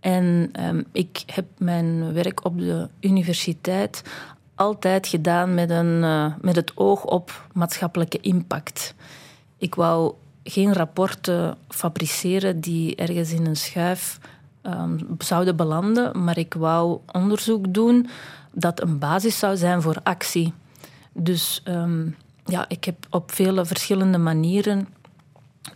En 0.00 0.50
um, 0.60 0.84
ik 0.92 1.22
heb 1.26 1.44
mijn 1.58 2.12
werk 2.12 2.44
op 2.44 2.58
de 2.58 2.88
universiteit 3.00 4.02
altijd 4.54 5.06
gedaan 5.06 5.54
met, 5.54 5.70
een, 5.70 6.02
uh, 6.02 6.26
met 6.40 6.56
het 6.56 6.72
oog 6.74 7.04
op 7.04 7.46
maatschappelijke 7.52 8.20
impact. 8.20 8.94
Ik 9.58 9.74
wou 9.74 10.14
geen 10.44 10.72
rapporten 10.72 11.56
fabriceren 11.68 12.60
die 12.60 12.96
ergens 12.96 13.32
in 13.32 13.46
een 13.46 13.56
schuif 13.56 14.18
um, 14.62 14.98
zouden 15.18 15.56
belanden, 15.56 16.24
maar 16.24 16.38
ik 16.38 16.54
wou 16.54 16.98
onderzoek 17.12 17.74
doen 17.74 18.08
dat 18.52 18.82
een 18.82 18.98
basis 18.98 19.38
zou 19.38 19.56
zijn 19.56 19.82
voor 19.82 19.96
actie. 20.02 20.52
Dus 21.22 21.62
um, 21.68 22.16
ja, 22.44 22.64
ik 22.68 22.84
heb 22.84 23.06
op 23.10 23.32
vele 23.32 23.64
verschillende 23.64 24.18
manieren 24.18 24.88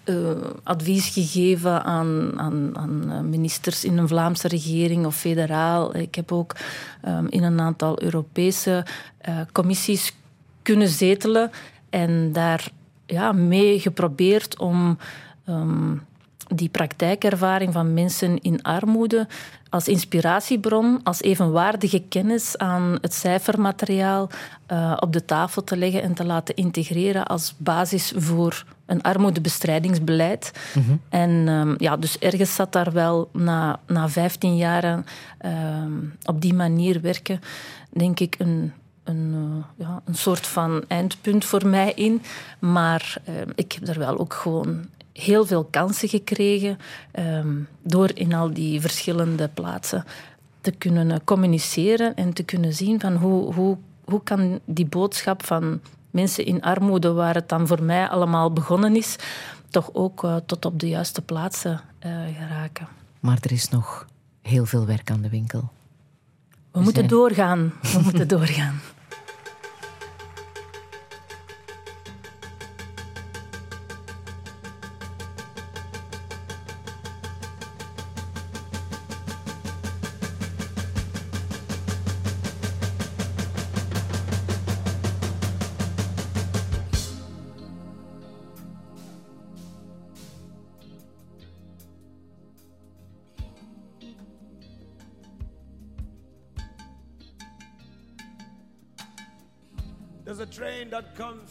uh, 0.04 0.30
advies 0.62 1.08
gegeven 1.08 1.84
aan, 1.84 2.40
aan, 2.40 2.78
aan, 2.78 3.28
ministers 3.28 3.84
in 3.84 3.98
een 3.98 4.08
Vlaamse 4.08 4.48
regering 4.48 5.06
of 5.06 5.16
federaal. 5.16 5.96
Ik 5.96 6.14
heb 6.14 6.32
ook 6.32 6.56
um, 7.08 7.26
in 7.28 7.42
een 7.42 7.60
aantal 7.60 8.02
Europese 8.02 8.86
uh, 9.28 9.40
commissies 9.52 10.16
kunnen 10.62 10.88
zetelen 10.88 11.50
en 11.90 12.32
daar 12.32 12.70
ja, 13.06 13.32
mee 13.32 13.80
geprobeerd 13.80 14.58
om 14.58 14.98
um, 15.48 16.02
die 16.46 16.68
praktijkervaring 16.68 17.72
van 17.72 17.94
mensen 17.94 18.40
in 18.40 18.62
armoede 18.62 19.26
als 19.74 19.88
inspiratiebron, 19.88 21.00
als 21.02 21.22
evenwaardige 21.22 22.02
kennis 22.08 22.58
aan 22.58 22.98
het 23.00 23.14
cijfermateriaal 23.14 24.30
uh, 24.72 24.96
op 25.00 25.12
de 25.12 25.24
tafel 25.24 25.64
te 25.64 25.76
leggen 25.76 26.02
en 26.02 26.14
te 26.14 26.24
laten 26.24 26.54
integreren 26.54 27.26
als 27.26 27.54
basis 27.56 28.12
voor 28.16 28.64
een 28.86 29.02
armoedebestrijdingsbeleid. 29.02 30.52
Mhm. 30.74 30.96
En 31.08 31.30
um, 31.30 31.74
ja, 31.78 31.96
dus 31.96 32.18
ergens 32.18 32.54
zat 32.54 32.72
daar 32.72 32.92
wel 32.92 33.28
na, 33.32 33.80
na 33.86 34.08
15 34.08 34.56
jaren 34.56 35.06
um, 35.44 36.14
op 36.24 36.40
die 36.40 36.54
manier 36.54 37.00
werken, 37.00 37.40
denk 37.90 38.20
ik, 38.20 38.34
een, 38.38 38.72
een, 39.04 39.32
uh, 39.34 39.86
ja, 39.86 40.00
een 40.04 40.14
soort 40.14 40.46
van 40.46 40.84
eindpunt 40.88 41.44
voor 41.44 41.66
mij 41.66 41.92
in. 41.94 42.22
Maar 42.58 43.16
uh, 43.28 43.34
ik 43.54 43.72
heb 43.72 43.88
er 43.88 43.98
wel 43.98 44.18
ook 44.18 44.34
gewoon 44.34 44.86
heel 45.14 45.46
veel 45.46 45.64
kansen 45.64 46.08
gekregen 46.08 46.78
um, 47.18 47.68
door 47.82 48.10
in 48.14 48.34
al 48.34 48.52
die 48.52 48.80
verschillende 48.80 49.48
plaatsen 49.48 50.04
te 50.60 50.70
kunnen 50.70 51.10
uh, 51.10 51.16
communiceren 51.24 52.14
en 52.14 52.32
te 52.32 52.42
kunnen 52.42 52.72
zien 52.72 53.00
van 53.00 53.16
hoe, 53.16 53.54
hoe, 53.54 53.76
hoe 54.04 54.22
kan 54.22 54.60
die 54.64 54.86
boodschap 54.86 55.44
van 55.44 55.80
mensen 56.10 56.44
in 56.44 56.62
armoede, 56.62 57.12
waar 57.12 57.34
het 57.34 57.48
dan 57.48 57.66
voor 57.66 57.82
mij 57.82 58.08
allemaal 58.08 58.52
begonnen 58.52 58.96
is, 58.96 59.16
toch 59.70 59.90
ook 59.92 60.24
uh, 60.24 60.36
tot 60.46 60.64
op 60.64 60.80
de 60.80 60.88
juiste 60.88 61.22
plaatsen 61.22 61.80
uh, 62.06 62.12
geraken. 62.38 62.88
Maar 63.20 63.38
er 63.40 63.52
is 63.52 63.68
nog 63.68 64.06
heel 64.42 64.66
veel 64.66 64.86
werk 64.86 65.10
aan 65.10 65.20
de 65.20 65.28
winkel. 65.28 65.60
We, 65.60 66.56
We 66.70 66.80
moeten 66.80 66.94
zijn... 66.94 67.06
doorgaan. 67.06 67.72
We 67.80 68.00
moeten 68.02 68.28
doorgaan. 68.38 68.80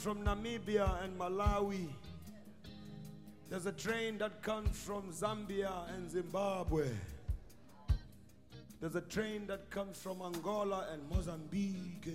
From 0.03 0.21
Namibia 0.25 1.01
and 1.01 1.17
Malawi. 1.17 1.87
There's 3.49 3.67
a 3.67 3.71
train 3.71 4.17
that 4.17 4.43
comes 4.43 4.77
from 4.77 5.03
Zambia 5.13 5.71
and 5.95 6.11
Zimbabwe. 6.11 6.89
There's 8.81 8.95
a 8.97 9.01
train 9.01 9.47
that 9.47 9.69
comes 9.69 9.97
from 9.97 10.21
Angola 10.21 10.87
and 10.91 11.09
Mozambique. 11.09 12.09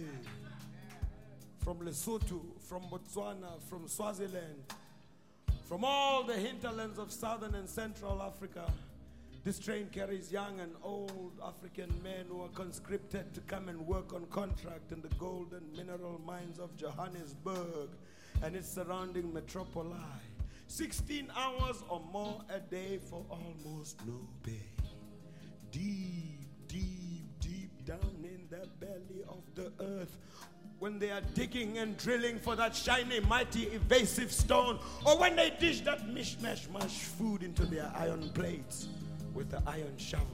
From 1.61 1.79
Lesotho, 1.79 2.43
from 2.61 2.83
Botswana, 2.91 3.59
from 3.71 3.89
Swaziland, 3.89 4.65
from 5.65 5.83
all 5.83 6.25
the 6.25 6.35
hinterlands 6.35 6.99
of 6.99 7.11
southern 7.11 7.55
and 7.55 7.67
central 7.67 8.21
Africa. 8.21 8.71
This 9.49 9.59
train 9.59 9.89
carries 9.91 10.31
young 10.31 10.61
and 10.61 10.75
old 10.83 11.41
African 11.43 11.89
men 12.03 12.27
who 12.29 12.43
are 12.43 12.51
conscripted 12.51 13.33
to 13.33 13.41
come 13.41 13.71
and 13.71 13.81
work 13.87 14.13
on 14.13 14.27
contract 14.27 14.93
in 14.93 15.01
the 15.01 15.09
gold 15.15 15.55
and 15.55 15.73
mineral 15.75 16.21
mines 16.27 16.59
of 16.59 16.77
Johannesburg 16.77 17.89
and 18.43 18.55
its 18.55 18.69
surrounding 18.71 19.33
metropoli. 19.33 19.97
16 20.67 21.33
hours 21.35 21.83
or 21.89 22.03
more 22.13 22.43
a 22.51 22.61
day 22.61 22.99
for 22.99 23.25
almost 23.31 24.07
no 24.07 24.21
pay. 24.43 24.69
Deep, 25.71 26.45
deep, 26.67 27.25
deep 27.41 27.87
down 27.87 28.23
in 28.23 28.47
the 28.51 28.69
belly 28.79 29.25
of 29.31 29.43
the 29.55 29.73
earth. 29.83 30.19
When 30.79 30.99
they 30.99 31.11
are 31.11 31.23
digging 31.33 31.79
and 31.79 31.97
drilling 31.97 32.39
for 32.39 32.55
that 32.57 32.77
shiny, 32.77 33.21
mighty, 33.21 33.63
evasive 33.69 34.31
stone, 34.31 34.79
or 35.07 35.19
when 35.19 35.37
they 35.37 35.55
dish 35.59 35.81
that 35.81 36.07
mishmash 36.07 36.71
mash 36.71 36.99
food 36.99 37.43
into 37.43 37.65
their 37.65 37.91
iron 37.97 38.29
plates 38.35 38.89
with 39.39 39.51
the 39.51 39.63
iron 39.69 39.97
shovel. 39.97 40.27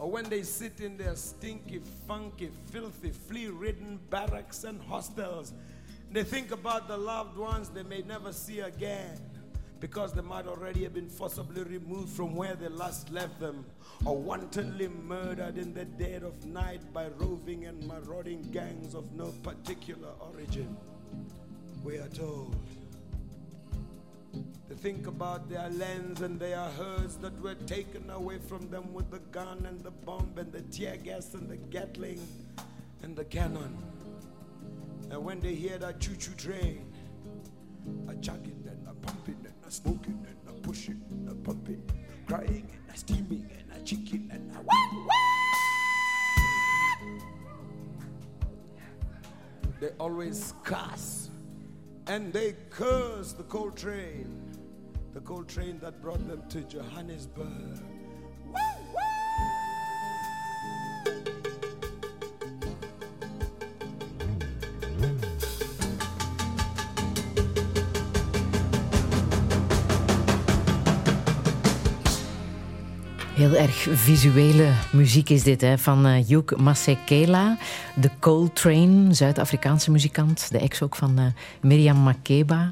Or 0.00 0.10
when 0.10 0.24
they 0.24 0.42
sit 0.42 0.80
in 0.80 0.96
their 0.96 1.14
stinky, 1.14 1.80
funky, 2.08 2.50
filthy, 2.72 3.10
flea 3.10 3.46
ridden 3.46 4.00
barracks 4.10 4.64
and 4.64 4.82
hostels, 4.82 5.52
they 6.10 6.24
think 6.24 6.50
about 6.50 6.88
the 6.88 6.96
loved 6.96 7.38
ones 7.38 7.68
they 7.68 7.84
may 7.84 8.02
never 8.02 8.32
see 8.32 8.58
again 8.58 9.20
because 9.78 10.12
they 10.12 10.20
might 10.20 10.48
already 10.48 10.82
have 10.82 10.94
been 10.94 11.08
forcibly 11.08 11.62
removed 11.62 12.10
from 12.10 12.34
where 12.34 12.56
they 12.56 12.68
last 12.68 13.10
left 13.10 13.38
them 13.38 13.64
or 14.04 14.16
wantonly 14.16 14.88
murdered 14.88 15.56
in 15.56 15.72
the 15.72 15.84
dead 15.84 16.24
of 16.24 16.44
night 16.44 16.80
by 16.92 17.06
roving 17.18 17.66
and 17.66 17.86
marauding 17.86 18.42
gangs 18.50 18.96
of 18.96 19.12
no 19.12 19.26
particular 19.44 20.10
origin. 20.20 20.76
We 21.84 21.98
are 21.98 22.08
told. 22.08 22.56
They 24.72 24.78
think 24.78 25.06
about 25.06 25.50
their 25.50 25.68
lands 25.68 26.22
and 26.22 26.40
their 26.40 26.56
herds 26.56 27.16
that 27.18 27.38
were 27.42 27.56
taken 27.66 28.08
away 28.08 28.38
from 28.38 28.70
them 28.70 28.94
with 28.94 29.10
the 29.10 29.18
gun 29.18 29.66
and 29.68 29.78
the 29.84 29.90
bomb 29.90 30.32
and 30.38 30.50
the 30.50 30.62
tear 30.62 30.96
gas 30.96 31.34
and 31.34 31.46
the 31.46 31.58
Gatling 31.58 32.26
and 33.02 33.14
the 33.14 33.26
cannon. 33.26 33.76
And 35.10 35.22
when 35.22 35.40
they 35.40 35.54
hear 35.54 35.76
that 35.76 36.00
choo 36.00 36.16
choo 36.16 36.32
train, 36.36 36.90
a 38.08 38.14
chugging 38.14 38.66
and 38.66 38.88
a 38.88 38.94
pumping 38.94 39.44
and 39.44 39.52
a 39.66 39.70
smoking 39.70 40.26
and 40.26 40.38
a 40.48 40.58
pushing 40.62 41.02
and 41.10 41.28
a 41.28 41.34
pumping, 41.34 41.82
crying 42.26 42.66
and 42.72 42.94
a 42.94 42.98
steaming 42.98 43.50
and 43.52 43.78
a 43.78 43.84
chicken 43.84 44.30
and 44.32 44.56
a 44.56 44.60
wah, 44.62 44.88
wah. 45.06 45.12
They 49.80 49.90
always 50.00 50.54
cuss 50.64 51.28
and 52.06 52.32
they 52.32 52.54
curse 52.70 53.34
the 53.34 53.42
coal 53.42 53.70
train 53.70 54.51
the 55.14 55.20
coal 55.20 55.42
train 55.44 55.78
that 55.80 56.00
brought 56.00 56.26
them 56.26 56.42
to 56.48 56.62
Johannesburg. 56.62 57.78
Heel 73.34 73.54
erg 73.54 73.74
visuele 73.74 74.72
muziek 74.92 75.30
is 75.30 75.42
dit, 75.42 75.60
hè? 75.60 75.78
van 75.78 76.06
uh, 76.06 76.26
Hugh 76.26 76.56
Masekela, 76.56 77.58
de 77.94 78.10
Coltrane, 78.18 79.14
Zuid-Afrikaanse 79.14 79.90
muzikant, 79.90 80.50
de 80.50 80.58
ex 80.58 80.82
ook 80.82 80.96
van 80.96 81.20
uh, 81.20 81.26
Miriam 81.60 81.96
Makeba. 81.96 82.70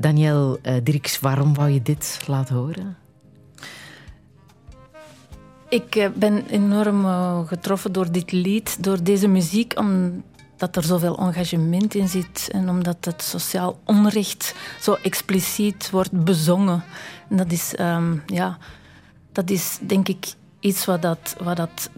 Daniel 0.00 0.58
uh, 0.62 0.74
Dirks, 0.82 1.20
waarom 1.20 1.54
wou 1.54 1.70
je 1.70 1.82
dit 1.82 2.20
laten 2.26 2.54
horen? 2.54 2.96
Ik 5.68 6.10
ben 6.14 6.46
enorm 6.46 7.04
getroffen 7.46 7.92
door 7.92 8.12
dit 8.12 8.32
lied, 8.32 8.82
door 8.82 9.02
deze 9.02 9.28
muziek, 9.28 9.78
omdat 9.78 10.76
er 10.76 10.82
zoveel 10.84 11.18
engagement 11.18 11.94
in 11.94 12.08
zit 12.08 12.48
en 12.52 12.68
omdat 12.68 13.04
het 13.04 13.22
sociaal 13.22 13.78
onrecht 13.84 14.54
zo 14.80 14.96
expliciet 15.02 15.90
wordt 15.90 16.24
bezongen. 16.24 16.82
En 17.28 17.36
dat 17.36 17.52
is, 17.52 17.74
um, 17.80 18.22
ja, 18.26 18.58
dat 19.32 19.50
is 19.50 19.78
denk 19.80 20.08
ik 20.08 20.26
iets 20.60 20.84
wat, 20.84 21.02
dat, 21.02 21.36
wat 21.42 21.56
dat 21.56 21.90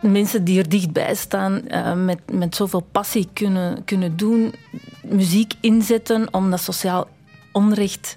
mensen 0.00 0.44
die 0.44 0.58
er 0.58 0.68
dichtbij 0.68 1.14
staan 1.14 1.62
met, 2.04 2.32
met 2.32 2.56
zoveel 2.56 2.86
passie 2.92 3.28
kunnen, 3.32 3.84
kunnen 3.84 4.16
doen. 4.16 4.54
Muziek 5.10 5.54
inzetten 5.60 6.34
om 6.34 6.50
dat 6.50 6.60
sociaal 6.60 7.08
onrecht 7.52 8.16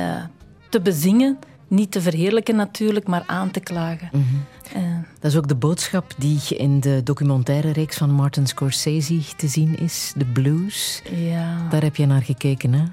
uh, 0.00 0.24
te 0.68 0.80
bezingen. 0.80 1.38
Niet 1.68 1.90
te 1.90 2.00
verheerlijken 2.00 2.56
natuurlijk, 2.56 3.06
maar 3.06 3.22
aan 3.26 3.50
te 3.50 3.60
klagen. 3.60 4.08
Mm 4.12 4.24
-hmm. 4.28 4.82
uh, 4.82 4.98
dat 5.20 5.30
is 5.30 5.36
ook 5.36 5.48
de 5.48 5.54
boodschap 5.54 6.14
die 6.18 6.40
in 6.56 6.80
de 6.80 7.00
documentaire 7.04 7.70
reeks 7.70 7.96
van 7.96 8.10
Martin 8.10 8.46
Scorsese 8.46 9.20
te 9.36 9.48
zien 9.48 9.78
is. 9.78 10.12
De 10.16 10.24
Blues. 10.24 11.02
Ja. 11.10 11.68
Daar 11.70 11.82
heb 11.82 11.96
je 11.96 12.06
naar 12.06 12.22
gekeken, 12.22 12.72
hè? 12.72 12.84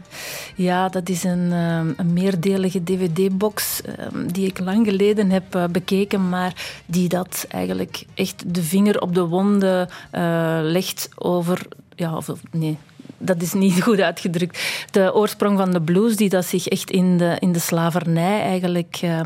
Ja, 0.55 0.89
dat 0.89 1.09
is 1.09 1.23
een, 1.23 1.51
een 1.51 2.13
meerdelige 2.13 2.83
dvd-box 2.83 3.81
die 4.25 4.47
ik 4.47 4.59
lang 4.59 4.85
geleden 4.85 5.29
heb 5.29 5.69
bekeken, 5.71 6.29
maar 6.29 6.81
die 6.85 7.09
dat 7.09 7.45
eigenlijk 7.49 8.05
echt 8.13 8.53
de 8.53 8.63
vinger 8.63 9.01
op 9.01 9.15
de 9.15 9.25
wonden 9.25 9.89
uh, 10.15 10.59
legt 10.61 11.09
over... 11.15 11.67
Ja, 11.95 12.15
of, 12.15 12.31
nee, 12.51 12.77
dat 13.21 13.41
is 13.41 13.53
niet 13.53 13.83
goed 13.83 13.99
uitgedrukt. 13.99 14.85
De 14.91 15.13
oorsprong 15.13 15.57
van 15.57 15.71
de 15.71 15.81
blues, 15.81 16.15
die 16.15 16.29
dat 16.29 16.45
zich 16.45 16.67
echt 16.67 16.91
in 16.91 17.17
de, 17.17 17.35
in 17.39 17.51
de 17.51 17.59
slavernij 17.59 18.41
eigenlijk 18.41 18.99
uh, 19.03 19.19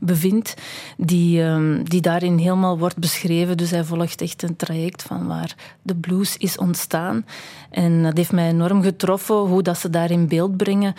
bevindt, 0.00 0.54
die, 0.96 1.42
uh, 1.42 1.78
die 1.84 2.00
daarin 2.00 2.38
helemaal 2.38 2.78
wordt 2.78 2.98
beschreven. 2.98 3.56
Dus 3.56 3.70
hij 3.70 3.84
volgt 3.84 4.20
echt 4.20 4.42
een 4.42 4.56
traject 4.56 5.02
van 5.02 5.26
waar 5.26 5.54
de 5.82 5.94
blues 5.94 6.36
is 6.36 6.58
ontstaan. 6.58 7.26
En 7.70 8.02
dat 8.02 8.16
heeft 8.16 8.32
mij 8.32 8.48
enorm 8.48 8.82
getroffen, 8.82 9.36
hoe 9.36 9.62
dat 9.62 9.78
ze 9.78 9.90
daar 9.90 10.10
in 10.10 10.28
beeld 10.28 10.56
brengen 10.56 10.94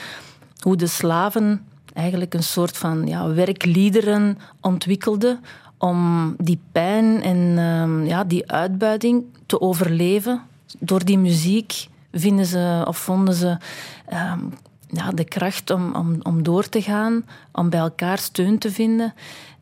hoe 0.63 0.75
de 0.75 0.87
slaven 0.87 1.65
eigenlijk 1.93 2.33
een 2.33 2.43
soort 2.43 2.77
van 2.77 3.07
ja, 3.07 3.33
werkliederen 3.33 4.37
ontwikkelden 4.61 5.39
om 5.77 6.35
die 6.37 6.59
pijn 6.71 7.21
en 7.21 7.57
ehm, 7.57 8.05
ja, 8.05 8.23
die 8.23 8.51
uitbuiting 8.51 9.23
te 9.45 9.61
overleven. 9.61 10.41
Door 10.79 11.05
die 11.05 11.17
muziek 11.17 11.87
vinden 12.14 12.45
ze 12.45 12.84
of 12.88 12.97
vonden 12.97 13.34
ze 13.34 13.57
ehm, 14.05 14.39
ja, 14.88 15.11
de 15.11 15.24
kracht 15.24 15.70
om, 15.70 15.95
om, 15.95 16.20
om 16.22 16.43
door 16.43 16.70
te 16.70 16.82
gaan, 16.82 17.26
om 17.51 17.70
bij 17.70 17.80
elkaar 17.80 18.18
steun 18.18 18.57
te 18.57 18.72
vinden. 18.72 19.14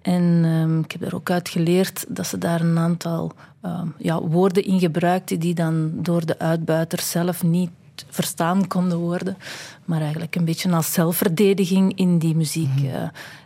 En 0.01 0.41
ehm, 0.43 0.79
ik 0.79 0.91
heb 0.91 1.01
er 1.01 1.15
ook 1.15 1.29
uit 1.29 1.49
geleerd 1.49 2.05
dat 2.07 2.27
ze 2.27 2.37
daar 2.37 2.61
een 2.61 2.77
aantal 2.77 3.31
ehm, 3.61 3.87
ja, 3.97 4.21
woorden 4.21 4.63
in 4.63 4.79
gebruikten 4.79 5.39
die 5.39 5.53
dan 5.53 5.91
door 5.93 6.25
de 6.25 6.39
uitbuiter 6.39 6.99
zelf 6.99 7.43
niet 7.43 7.69
verstaan 8.09 8.67
konden 8.67 8.97
worden, 8.97 9.37
maar 9.85 10.01
eigenlijk 10.01 10.35
een 10.35 10.45
beetje 10.45 10.71
als 10.71 10.93
zelfverdediging 10.93 11.97
in 11.97 12.17
die 12.17 12.35
muziek 12.35 12.79
uh, 12.81 13.03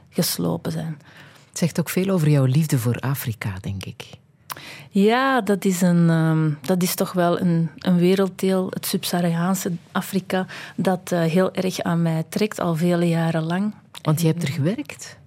geslopen 0.10 0.72
zijn. 0.72 0.98
Het 1.50 1.58
zegt 1.58 1.80
ook 1.80 1.90
veel 1.90 2.10
over 2.10 2.30
jouw 2.30 2.46
liefde 2.46 2.80
voor 2.80 3.00
Afrika, 3.00 3.54
denk 3.62 3.86
ik. 3.86 4.10
Ja, 4.90 5.42
dat 5.42 5.66
is, 5.66 5.82
een, 5.82 6.10
ehm, 6.10 6.50
dat 6.62 6.84
is 6.84 6.96
toch 6.96 7.12
wel 7.14 7.40
een, 7.40 7.70
een 7.78 7.98
werelddeel, 7.98 8.68
het 8.70 8.86
Sub-Saharaanse 8.86 9.72
Afrika, 9.92 10.46
dat 10.76 11.12
uh, 11.14 11.22
heel 11.22 11.54
erg 11.54 11.82
aan 11.82 12.02
mij 12.02 12.24
trekt, 12.30 12.60
al 12.60 12.76
vele 12.76 13.08
jaren 13.08 13.44
lang. 13.44 13.74
Want 14.02 14.22
je 14.22 14.28
hebt 14.28 14.44
er 14.44 14.50
gewerkt? 14.50 15.18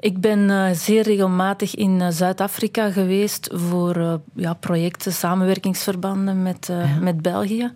Ik 0.00 0.20
ben 0.20 0.38
uh, 0.38 0.70
zeer 0.70 1.02
regelmatig 1.02 1.74
in 1.74 2.00
uh, 2.00 2.06
Zuid-Afrika 2.10 2.90
geweest 2.90 3.50
voor 3.52 4.20
ja, 4.34 4.54
projecten, 4.54 5.12
samenwerkingsverbanden 5.12 6.42
met, 6.42 6.66
ja. 6.66 6.98
met 7.00 7.22
België. 7.22 7.72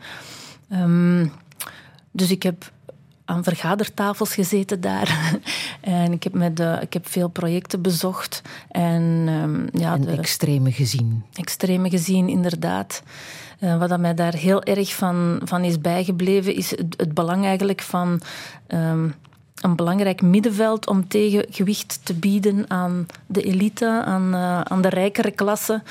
Um, 0.73 1.33
dus 2.11 2.31
ik 2.31 2.43
heb 2.43 2.71
aan 3.31 3.45
vergadertafels 3.45 4.35
gezeten 4.35 4.81
daar. 4.81 5.39
en 5.81 6.13
ik 6.13 6.23
heb, 6.23 6.33
met 6.33 6.57
de, 6.57 6.79
ik 6.81 6.93
heb 6.93 7.09
veel 7.09 7.29
projecten 7.29 7.83
bezocht. 7.83 8.43
En, 8.71 9.03
um, 9.43 9.69
ja, 9.73 9.95
en 9.95 10.01
de 10.01 10.17
extreme 10.17 10.73
gezien. 10.73 11.25
Extreme 11.35 11.91
gezien, 11.91 12.29
inderdaad. 12.29 13.03
Uh, 13.61 13.79
wat 13.79 13.99
mij 13.99 14.15
daar 14.15 14.35
heel 14.35 14.63
erg 14.63 14.95
van, 14.95 15.41
van 15.45 15.65
is 15.65 15.81
bijgebleven, 15.81 16.55
is 16.55 16.71
het, 16.71 16.95
het 16.97 17.15
belang 17.15 17.45
eigenlijk 17.45 17.81
van 17.81 18.21
um, 18.69 19.15
een 19.61 19.77
belangrijk 19.77 20.23
middenveld 20.23 20.87
om 20.87 21.09
tegengewicht 21.09 22.01
te 22.03 22.15
bieden 22.15 22.65
aan 22.69 23.07
de 23.27 23.43
elite, 23.43 24.03
aan, 24.05 24.35
uh, 24.35 24.61
aan 24.61 24.83
de 24.83 24.89
rijkere 24.89 25.31
klasse, 25.31 25.83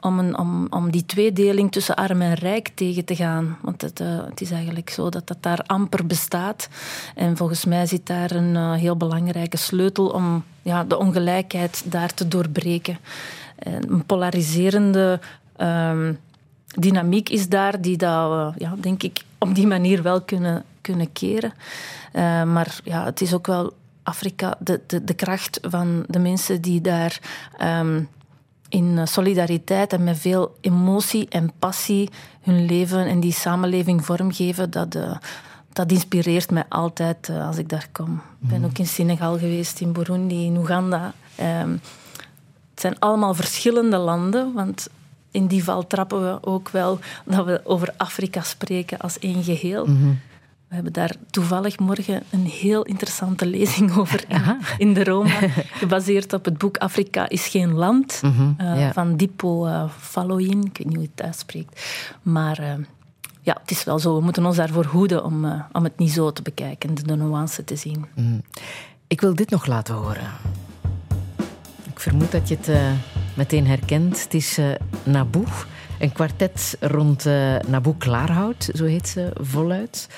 om, 0.00 0.34
om, 0.34 0.66
om 0.70 0.90
die 0.90 1.06
tweedeling 1.06 1.72
tussen 1.72 1.96
arm 1.96 2.22
en 2.22 2.34
rijk 2.34 2.70
tegen 2.74 3.04
te 3.04 3.16
gaan. 3.16 3.58
Want 3.62 3.82
het, 3.82 4.00
uh, 4.00 4.24
het 4.28 4.40
is 4.40 4.50
eigenlijk 4.50 4.90
zo 4.90 5.08
dat 5.08 5.26
dat 5.26 5.36
daar 5.40 5.62
amper 5.66 6.06
bestaat. 6.06 6.68
En 7.14 7.36
volgens 7.36 7.64
mij 7.64 7.86
zit 7.86 8.06
daar 8.06 8.30
een 8.30 8.54
uh, 8.54 8.72
heel 8.72 8.96
belangrijke 8.96 9.56
sleutel 9.56 10.06
om 10.06 10.44
ja, 10.62 10.84
de 10.84 10.98
ongelijkheid 10.98 11.82
daar 11.84 12.14
te 12.14 12.28
doorbreken. 12.28 12.98
een 13.58 14.04
polariserende 14.06 15.20
um, 15.56 16.18
dynamiek 16.64 17.28
is 17.28 17.48
daar 17.48 17.80
die 17.80 17.96
dat, 17.96 18.54
ja, 18.58 18.74
denk 18.80 19.02
ik, 19.02 19.22
op 19.38 19.54
die 19.54 19.66
manier 19.66 20.02
wel 20.02 20.20
kunnen, 20.20 20.64
kunnen 20.80 21.12
keren. 21.12 21.52
Uh, 22.12 22.42
maar 22.42 22.80
ja, 22.84 23.04
het 23.04 23.20
is 23.20 23.34
ook 23.34 23.46
wel 23.46 23.72
Afrika, 24.02 24.56
de, 24.58 24.80
de, 24.86 25.04
de 25.04 25.14
kracht 25.14 25.58
van 25.62 26.04
de 26.06 26.18
mensen 26.18 26.60
die 26.60 26.80
daar 26.80 27.20
um, 27.62 28.08
in 28.68 29.08
solidariteit 29.08 29.92
en 29.92 30.04
met 30.04 30.18
veel 30.18 30.56
emotie 30.60 31.28
en 31.28 31.52
passie 31.58 32.10
hun 32.40 32.64
leven 32.64 33.06
en 33.06 33.20
die 33.20 33.32
samenleving 33.32 34.04
vormgeven, 34.04 34.70
dat, 34.70 34.94
uh, 34.94 35.16
dat 35.72 35.90
inspireert 35.90 36.50
mij 36.50 36.64
altijd 36.68 37.28
uh, 37.28 37.46
als 37.46 37.56
ik 37.56 37.68
daar 37.68 37.88
kom. 37.92 38.22
Ik 38.40 38.48
ben 38.48 38.64
ook 38.64 38.78
in 38.78 38.86
Senegal 38.86 39.38
geweest, 39.38 39.80
in 39.80 39.92
Burundi, 39.92 40.44
in 40.44 40.56
Oeganda. 40.56 41.12
Um, 41.40 41.80
het 42.70 42.80
zijn 42.80 42.98
allemaal 42.98 43.34
verschillende 43.34 43.96
landen, 43.96 44.52
want 44.52 44.88
in 45.30 45.46
die 45.46 45.64
val 45.64 45.86
trappen 45.86 46.22
we 46.22 46.38
ook 46.40 46.68
wel 46.68 46.98
dat 47.24 47.44
we 47.44 47.60
over 47.64 47.94
Afrika 47.96 48.42
spreken 48.42 48.98
als 48.98 49.18
één 49.18 49.44
geheel. 49.44 49.86
Mm 49.86 50.00
-hmm. 50.00 50.20
We 50.68 50.74
hebben 50.74 50.92
daar 50.92 51.14
toevallig 51.30 51.78
morgen 51.78 52.22
een 52.30 52.46
heel 52.46 52.82
interessante 52.82 53.46
lezing 53.46 53.96
over 53.96 54.24
in, 54.28 54.42
in 54.78 54.94
de 54.94 55.04
Roma, 55.04 55.38
gebaseerd 55.72 56.32
op 56.32 56.44
het 56.44 56.58
boek 56.58 56.76
Afrika 56.76 57.28
is 57.28 57.46
geen 57.46 57.72
land 57.74 58.20
mm 58.22 58.32
-hmm, 58.32 58.56
uh, 58.60 58.80
ja. 58.80 58.92
van 58.92 59.16
Dipo 59.16 59.66
uh, 59.66 59.84
Falloyin. 59.98 60.64
Ik 60.64 60.78
weet 60.78 60.86
niet 60.86 60.94
hoe 60.94 61.02
je 61.02 61.10
het 61.14 61.22
uitspreekt. 61.22 61.82
Maar 62.22 62.60
uh, 62.60 62.72
ja, 63.40 63.56
het 63.60 63.70
is 63.70 63.84
wel 63.84 63.98
zo. 63.98 64.16
We 64.16 64.22
moeten 64.22 64.46
ons 64.46 64.56
daarvoor 64.56 64.84
hoeden 64.84 65.24
om, 65.24 65.64
om 65.72 65.84
het 65.84 65.98
niet 65.98 66.12
zo 66.12 66.32
te 66.32 66.42
bekijken, 66.42 66.94
de 66.94 67.16
nuance 67.16 67.64
te 67.64 67.76
zien. 67.76 68.06
Mm. 68.14 68.42
Ik 69.06 69.20
wil 69.20 69.34
dit 69.34 69.50
nog 69.50 69.66
laten 69.66 69.94
horen. 69.94 70.30
Ik 71.86 72.00
vermoed 72.00 72.32
dat 72.32 72.48
je 72.48 72.56
het 72.60 72.96
meteen 73.34 73.66
herkent. 73.66 74.22
Het 74.22 74.34
is 74.34 74.58
Naboe. 75.02 75.46
Een 75.98 76.12
kwartet 76.12 76.76
rond 76.80 77.24
Naboe 77.66 77.96
Klaarhout, 77.96 78.70
zo 78.74 78.84
heet 78.84 79.08
ze 79.08 79.30
voluit. 79.40 80.08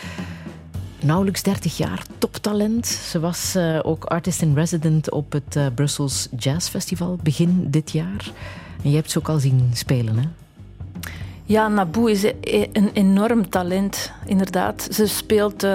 Nauwelijks 1.03 1.43
30 1.43 1.77
jaar, 1.77 2.03
toptalent. 2.19 2.87
Ze 2.87 3.21
was 3.21 3.55
uh, 3.57 3.79
ook 3.83 4.05
artist 4.05 4.43
in 4.43 4.55
resident 4.55 5.11
op 5.11 5.33
het 5.33 5.57
uh, 5.57 5.67
Brussels 5.75 6.29
Jazz 6.37 6.69
Festival 6.69 7.19
begin 7.23 7.67
dit 7.71 7.91
jaar. 7.91 8.33
En 8.83 8.91
je 8.91 8.97
hebt 8.97 9.11
ze 9.11 9.19
ook 9.19 9.29
al 9.29 9.39
zien 9.39 9.71
spelen, 9.75 10.19
hè? 10.19 10.29
Ja, 11.45 11.69
Naboe 11.69 12.11
is 12.11 12.25
een 12.73 12.91
enorm 12.93 13.49
talent, 13.49 14.13
inderdaad. 14.27 14.89
Ze 14.91 15.07
speelt 15.07 15.67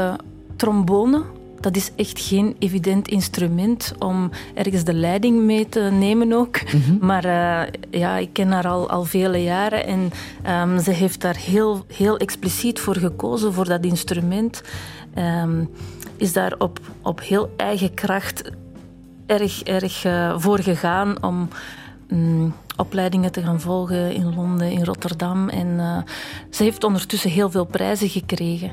trombone 0.56 1.24
dat 1.66 1.76
is 1.76 1.92
echt 1.96 2.20
geen 2.20 2.56
evident 2.60 3.08
instrument 3.08 3.94
om 4.00 4.32
ergens 4.54 4.84
de 4.84 4.94
leiding 4.94 5.42
mee 5.42 5.70
te 5.70 5.80
nemen 5.80 6.34
ook. 6.34 6.74
Mm 6.74 6.82
-hmm. 6.82 6.98
Maar 7.02 7.26
uh, 7.26 7.72
ja, 7.90 8.18
ik 8.18 8.30
ken 8.34 8.52
haar 8.52 8.68
al, 8.68 8.90
al 8.90 9.04
vele 9.04 9.44
jaren 9.44 9.86
en 9.86 10.12
um, 10.62 10.80
ze 10.80 10.92
heeft 10.92 11.22
daar 11.22 11.36
heel, 11.36 11.86
heel 11.94 12.18
expliciet 12.18 12.80
voor 12.80 12.96
gekozen, 12.96 13.54
voor 13.54 13.66
dat 13.66 13.86
instrument. 13.86 14.64
Um, 15.18 15.70
is 16.18 16.34
daar 16.34 16.54
op, 16.58 16.80
op 17.02 17.22
heel 17.22 17.54
eigen 17.58 17.94
kracht 17.94 18.52
erg, 19.26 19.64
erg 19.64 20.06
uh, 20.06 20.40
voor 20.40 20.60
gegaan 20.60 21.24
om 21.24 21.50
um, 22.12 22.54
opleidingen 22.78 23.32
te 23.32 23.42
gaan 23.42 23.60
volgen 23.60 24.14
in 24.14 24.36
Londen, 24.36 24.72
in 24.72 24.84
Rotterdam. 24.84 25.50
En 25.50 25.68
uh, 25.68 25.98
ze 26.50 26.64
heeft 26.64 26.84
ondertussen 26.84 27.30
heel 27.30 27.52
veel 27.52 27.66
prijzen 27.66 28.10
gekregen. 28.10 28.72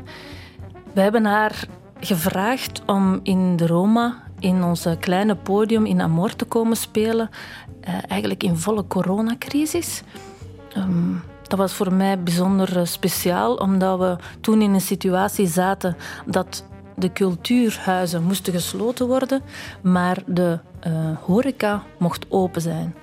We 0.92 1.00
hebben 1.00 1.24
haar 1.24 1.64
gevraagd 2.00 2.82
om 2.86 3.20
in 3.22 3.56
de 3.56 3.66
Roma, 3.66 4.22
in 4.38 4.62
ons 4.62 4.86
kleine 5.00 5.34
podium 5.34 5.86
in 5.86 6.00
Amor 6.00 6.36
te 6.36 6.44
komen 6.44 6.76
spelen. 6.76 7.30
Eigenlijk 8.08 8.42
in 8.42 8.56
volle 8.56 8.86
coronacrisis. 8.86 10.02
Um, 10.76 11.22
dat 11.52 11.60
was 11.60 11.72
voor 11.72 11.92
mij 11.92 12.22
bijzonder 12.22 12.86
speciaal, 12.86 13.54
omdat 13.54 13.98
we 13.98 14.16
toen 14.40 14.62
in 14.62 14.74
een 14.74 14.80
situatie 14.80 15.46
zaten 15.46 15.96
dat 16.26 16.64
de 16.96 17.12
cultuurhuizen 17.12 18.22
moesten 18.22 18.52
gesloten 18.52 19.06
worden, 19.06 19.40
maar 19.82 20.22
de 20.26 20.58
uh, 20.86 20.92
horeca 21.24 21.82
mocht 21.98 22.26
open 22.28 22.60
zijn. 22.60 22.94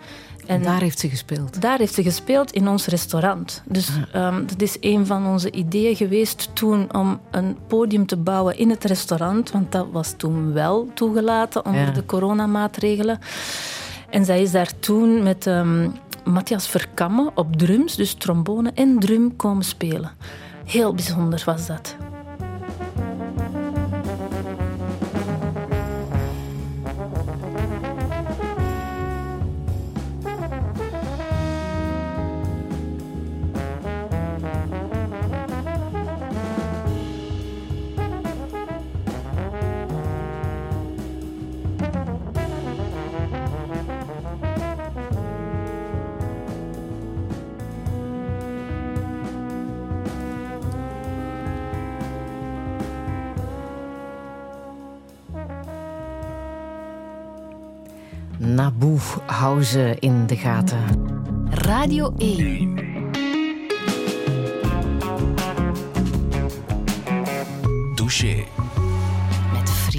En 0.45 0.63
daar 0.63 0.81
heeft 0.81 0.99
ze 0.99 1.09
gespeeld? 1.09 1.61
Daar 1.61 1.77
heeft 1.77 1.93
ze 1.93 2.03
gespeeld 2.03 2.51
in 2.51 2.67
ons 2.67 2.85
restaurant. 2.85 3.63
Dus 3.65 3.89
um, 4.15 4.47
dat 4.47 4.61
is 4.61 4.77
een 4.79 5.05
van 5.05 5.27
onze 5.27 5.51
ideeën 5.51 5.95
geweest 5.95 6.49
toen 6.53 6.93
om 6.93 7.19
een 7.31 7.57
podium 7.67 8.05
te 8.05 8.17
bouwen 8.17 8.57
in 8.57 8.69
het 8.69 8.83
restaurant. 8.83 9.51
Want 9.51 9.71
dat 9.71 9.87
was 9.91 10.13
toen 10.17 10.53
wel 10.53 10.87
toegelaten 10.93 11.65
onder 11.65 11.85
ja. 11.85 11.91
de 11.91 12.05
coronamaatregelen. 12.05 13.19
En 14.09 14.25
zij 14.25 14.41
is 14.41 14.51
daar 14.51 14.79
toen 14.79 15.23
met 15.23 15.45
um, 15.45 15.93
Matthias 16.23 16.67
Verkamme 16.67 17.31
op 17.35 17.55
drums, 17.55 17.95
dus 17.95 18.13
trombone 18.13 18.71
en 18.73 18.99
drum, 18.99 19.35
komen 19.35 19.63
spelen. 19.63 20.11
Heel 20.65 20.93
bijzonder 20.93 21.41
was 21.45 21.67
dat. 21.67 21.95
Ze 59.61 59.95
in 59.99 60.27
de 60.27 60.35
gaten. 60.35 60.83
Radio 61.49 62.13
1. 62.17 62.75
Douche. 67.95 68.45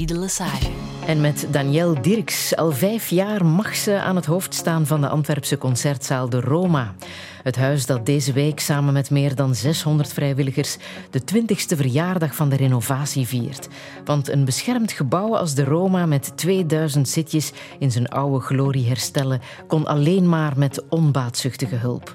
de 0.04 0.18
Lesage. 0.18 0.89
En 1.10 1.20
met 1.20 1.46
Danielle 1.50 2.00
Dirks. 2.00 2.56
Al 2.56 2.72
vijf 2.72 3.08
jaar 3.08 3.44
mag 3.44 3.76
ze 3.76 4.00
aan 4.00 4.16
het 4.16 4.26
hoofd 4.26 4.54
staan 4.54 4.86
van 4.86 5.00
de 5.00 5.08
Antwerpse 5.08 5.58
concertzaal 5.58 6.28
De 6.28 6.40
Roma. 6.40 6.94
Het 7.42 7.56
huis 7.56 7.86
dat 7.86 8.06
deze 8.06 8.32
week 8.32 8.60
samen 8.60 8.92
met 8.92 9.10
meer 9.10 9.34
dan 9.34 9.54
600 9.54 10.12
vrijwilligers 10.12 10.76
de 11.10 11.20
20ste 11.20 11.76
verjaardag 11.76 12.34
van 12.34 12.48
de 12.48 12.56
renovatie 12.56 13.26
viert. 13.26 13.68
Want 14.04 14.28
een 14.28 14.44
beschermd 14.44 14.92
gebouw 14.92 15.36
als 15.36 15.54
de 15.54 15.64
Roma 15.64 16.06
met 16.06 16.32
2000 16.36 17.08
zitjes 17.08 17.52
in 17.78 17.90
zijn 17.90 18.08
oude 18.08 18.40
glorie 18.40 18.86
herstellen 18.86 19.40
kon 19.66 19.86
alleen 19.86 20.28
maar 20.28 20.52
met 20.56 20.84
onbaatzuchtige 20.88 21.76
hulp. 21.76 22.14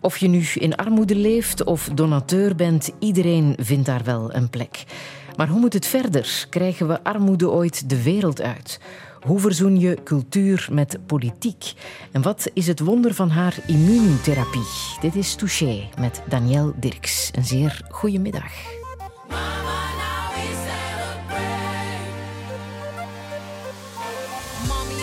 Of 0.00 0.18
je 0.18 0.28
nu 0.28 0.44
in 0.54 0.76
armoede 0.76 1.16
leeft 1.16 1.64
of 1.64 1.88
donateur 1.94 2.54
bent, 2.54 2.90
iedereen 2.98 3.56
vindt 3.60 3.86
daar 3.86 4.04
wel 4.04 4.34
een 4.34 4.50
plek. 4.50 4.84
Maar 5.36 5.48
hoe 5.48 5.60
moet 5.60 5.72
het 5.72 5.86
verder? 5.86 6.46
Krijgen 6.50 6.88
we 6.88 7.04
armoede 7.04 7.50
ooit 7.50 7.88
de 7.88 8.02
wereld 8.02 8.40
uit? 8.40 8.80
Hoe 9.20 9.38
verzoen 9.38 9.78
je 9.80 9.98
cultuur 10.04 10.68
met 10.70 10.98
politiek? 11.06 11.72
En 12.12 12.22
wat 12.22 12.50
is 12.52 12.66
het 12.66 12.80
wonder 12.80 13.14
van 13.14 13.30
haar 13.30 13.56
immuuntherapie? 13.66 14.66
Dit 15.00 15.14
is 15.14 15.34
Touché 15.34 15.88
met 16.00 16.22
Danielle 16.28 16.72
Dirks. 16.76 17.30
Een 17.34 17.44
zeer 17.44 17.80
goede 17.88 18.18
middag. 18.18 18.52
Mommy, 24.68 24.96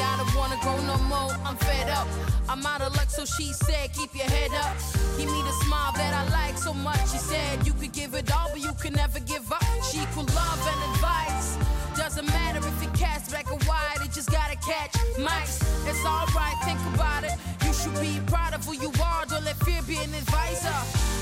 I'm 2.50 2.66
out 2.66 2.82
of 2.82 2.96
luck, 2.96 3.10
so 3.10 3.26
she 3.26 3.54
said, 3.54 3.94
keep 3.94 4.14
your 4.14 4.26
head 4.26 4.52
up. 4.52 4.76
Give 5.18 5.28
me 5.28 5.42
the 5.44 5.56
smile 5.66 5.94
that 5.94 6.14
I 6.14 6.24
like 6.32 6.58
so 6.58 6.74
much. 6.74 7.00
She 7.12 7.18
said, 7.18 7.66
you 7.66 7.74
could 7.74 7.92
give 7.94 8.14
it 8.14 8.32
all, 8.32 8.50
but 8.52 8.62
you 8.62 8.74
can 8.74 8.94
never 8.94 9.20
give 9.20 9.52
up. 9.52 9.64
She 9.92 10.02
equal 10.02 10.26
love 10.36 10.62
and 10.68 10.94
advice. 10.94 11.58
Doesn't 11.96 12.26
matter 12.26 12.60
if 12.60 12.84
it 12.84 12.94
cast 12.98 13.30
black 13.32 13.52
or 13.52 13.60
white, 13.70 13.98
it 14.02 14.12
just 14.12 14.32
gotta 14.32 14.58
catch 14.58 14.96
mice. 15.20 15.62
It's 15.88 16.06
alright, 16.06 16.58
think 16.66 16.80
about 16.94 17.24
it. 17.24 17.34
You 17.66 17.74
should 17.74 17.96
be 18.02 18.20
proud 18.28 18.54
of 18.54 18.66
who 18.66 18.74
you 18.74 18.92
are, 19.02 19.26
don't 19.26 19.44
let 19.46 19.56
fear 19.58 19.82
be 19.84 19.96
an 19.98 20.14
advisor. 20.14 20.78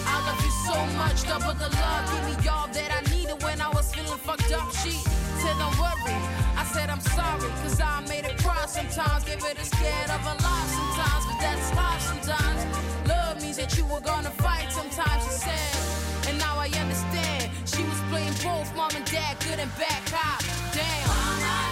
I 0.08 0.16
love 0.26 0.40
you 0.44 0.52
so 0.66 0.76
much, 0.98 1.24
double 1.28 1.54
the 1.54 1.70
love. 1.76 2.04
Give 2.12 2.24
me 2.44 2.50
all 2.50 2.68
that 2.68 2.90
I 2.92 3.02
needed 3.16 3.44
when 3.44 3.62
I 3.62 3.70
was 3.70 3.94
feeling 3.94 4.18
fucked 4.20 4.52
up. 4.54 4.74
She 4.76 4.96
said, 5.42 5.58
don't 5.58 5.78
worry. 5.80 6.18
I 6.56 6.64
said, 6.74 6.90
I'm 6.90 7.02
sorry, 7.02 7.50
cause 7.62 7.82
I 7.82 8.02
made 8.08 8.26
it 8.26 8.38
cry 8.38 8.66
sometimes. 8.68 9.24
Gave 9.24 9.44
it 9.44 9.58
a 9.58 9.66
scared 9.66 10.10
of 10.10 10.22
a 10.34 10.36
lot 10.46 10.66
sometimes, 10.78 11.24
but 11.26 11.38
that's 11.42 11.68
life 11.76 12.04
sometimes. 12.12 12.62
Love 13.08 13.42
means 13.42 13.58
that 13.58 13.76
you 13.78 13.86
were 13.86 14.02
gonna 14.02 14.30
fight 14.30 14.72
sometimes, 14.72 15.24
she 15.26 15.34
said. 15.48 16.30
And 16.30 16.38
now 16.38 16.56
I 16.58 16.68
understand. 16.84 17.50
She 17.66 17.84
was 17.84 18.00
playing 18.10 18.36
both 18.46 18.70
mom 18.76 18.92
and 18.96 19.06
dad, 19.06 19.38
good 19.40 19.60
and 19.60 19.72
bad 19.78 20.02
cop. 20.14 20.44
Damn. 20.74 21.71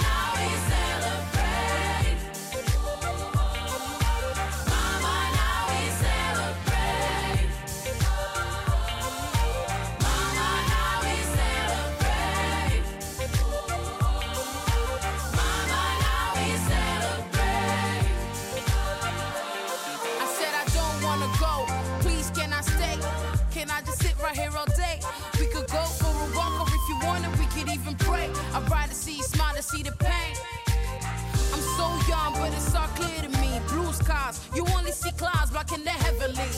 You 34.56 34.66
only 34.76 34.92
see 34.92 35.12
clouds 35.12 35.52
blocking 35.52 35.84
the 35.84 35.92
heavenly. 35.92 36.50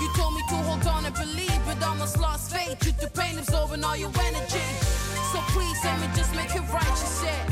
You 0.00 0.08
told 0.16 0.34
me 0.34 0.42
to 0.48 0.56
hold 0.66 0.86
on 0.86 1.06
and 1.06 1.14
believe, 1.14 1.60
but 1.64 1.80
almost 1.86 2.18
lost 2.18 2.50
faith 2.50 2.78
due 2.80 2.92
to 3.00 3.08
pain 3.10 3.38
absorbing 3.38 3.84
all 3.84 3.96
your 3.96 4.10
energy. 4.26 4.66
So 5.30 5.38
please 5.54 5.78
let 5.84 6.00
me 6.00 6.08
just 6.16 6.34
make 6.34 6.52
it 6.54 6.66
right, 6.72 6.94
she 6.98 7.06
said. 7.22 7.46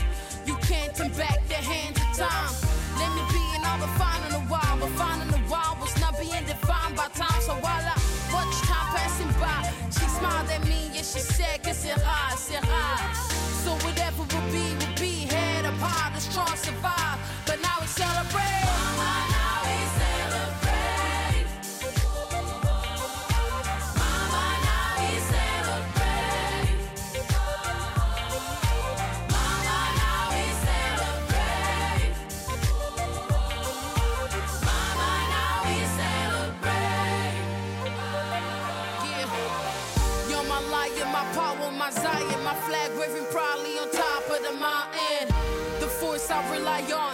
You 0.45 0.57
can't 0.67 0.95
turn 0.95 1.11
back 1.13 1.47
the 1.47 1.55
hands 1.55 1.97
of 1.97 2.11
time. 2.19 2.51
Let 2.99 3.11
me 3.15 3.23
be 3.31 3.43
in 3.55 3.63
all 3.65 3.79
the 3.79 3.87
fine 3.95 4.23
in 4.27 4.33
the 4.33 4.45
wild, 4.51 4.81
but 4.81 4.91
fine 4.99 5.21
in 5.23 5.29
the 5.29 5.43
wild 5.49 5.79
was 5.81 5.95
not 6.01 6.19
being 6.19 6.45
defined 6.45 6.97
by 6.97 7.07
time. 7.15 7.41
So 7.43 7.55
while 7.63 7.85
I 7.95 7.97
watch 8.35 8.55
time 8.67 8.89
passing 8.97 9.33
by, 9.39 9.71
she 9.95 10.07
smiled 10.19 10.51
at 10.51 10.65
me 10.67 10.91
and 10.99 11.07
she 11.07 11.21
said, 11.21 11.63
que 11.63 11.73
c'est 11.73 11.95
rare, 11.95 13.18
I 46.31 46.53
rely 46.53 46.83
on. 46.93 47.08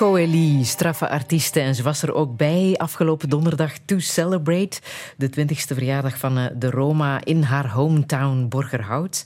Coeli, 0.00 0.64
straffe 0.64 1.08
artieste. 1.08 1.60
En 1.60 1.74
ze 1.74 1.82
was 1.82 2.02
er 2.02 2.14
ook 2.14 2.36
bij 2.36 2.74
afgelopen 2.76 3.28
donderdag 3.28 3.72
to 3.84 3.98
celebrate. 3.98 4.80
De 5.16 5.30
20ste 5.30 5.74
verjaardag 5.74 6.18
van 6.18 6.38
eh, 6.38 6.44
de 6.56 6.70
Roma 6.70 7.24
in 7.24 7.42
haar 7.42 7.70
hometown 7.70 8.46
Borgerhout. 8.48 9.24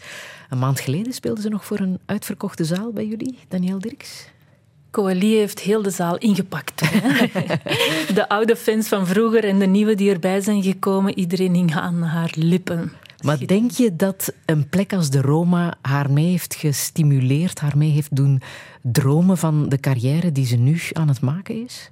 Een 0.50 0.58
maand 0.58 0.80
geleden 0.80 1.12
speelde 1.12 1.40
ze 1.40 1.48
nog 1.48 1.64
voor 1.64 1.78
een 1.78 1.98
uitverkochte 2.06 2.64
zaal 2.64 2.92
bij 2.92 3.06
jullie, 3.06 3.38
Daniel 3.48 3.78
Dirks. 3.78 4.28
Coeli 4.90 5.36
heeft 5.36 5.60
heel 5.60 5.82
de 5.82 5.90
zaal 5.90 6.18
ingepakt. 6.18 6.80
Hè? 6.84 7.26
de 8.14 8.28
oude 8.28 8.56
fans 8.56 8.88
van 8.88 9.06
vroeger 9.06 9.44
en 9.44 9.58
de 9.58 9.66
nieuwe 9.66 9.94
die 9.94 10.10
erbij 10.10 10.40
zijn 10.40 10.62
gekomen, 10.62 11.18
iedereen 11.18 11.54
hing 11.54 11.74
aan 11.74 12.02
haar 12.02 12.32
lippen. 12.36 12.92
Maar 13.24 13.46
denk 13.46 13.70
je 13.70 13.96
dat 13.96 14.32
een 14.44 14.68
plek 14.68 14.92
als 14.92 15.10
de 15.10 15.20
Roma 15.20 15.74
haar 15.82 16.10
mee 16.10 16.30
heeft 16.30 16.54
gestimuleerd, 16.54 17.60
haar 17.60 17.76
mee 17.76 17.90
heeft 17.90 18.16
doen 18.16 18.42
dromen 18.92 19.38
van 19.38 19.68
de 19.68 19.78
carrière 19.78 20.32
die 20.32 20.46
ze 20.46 20.56
nu 20.56 20.78
aan 20.92 21.08
het 21.08 21.20
maken 21.20 21.64
is? 21.64 21.90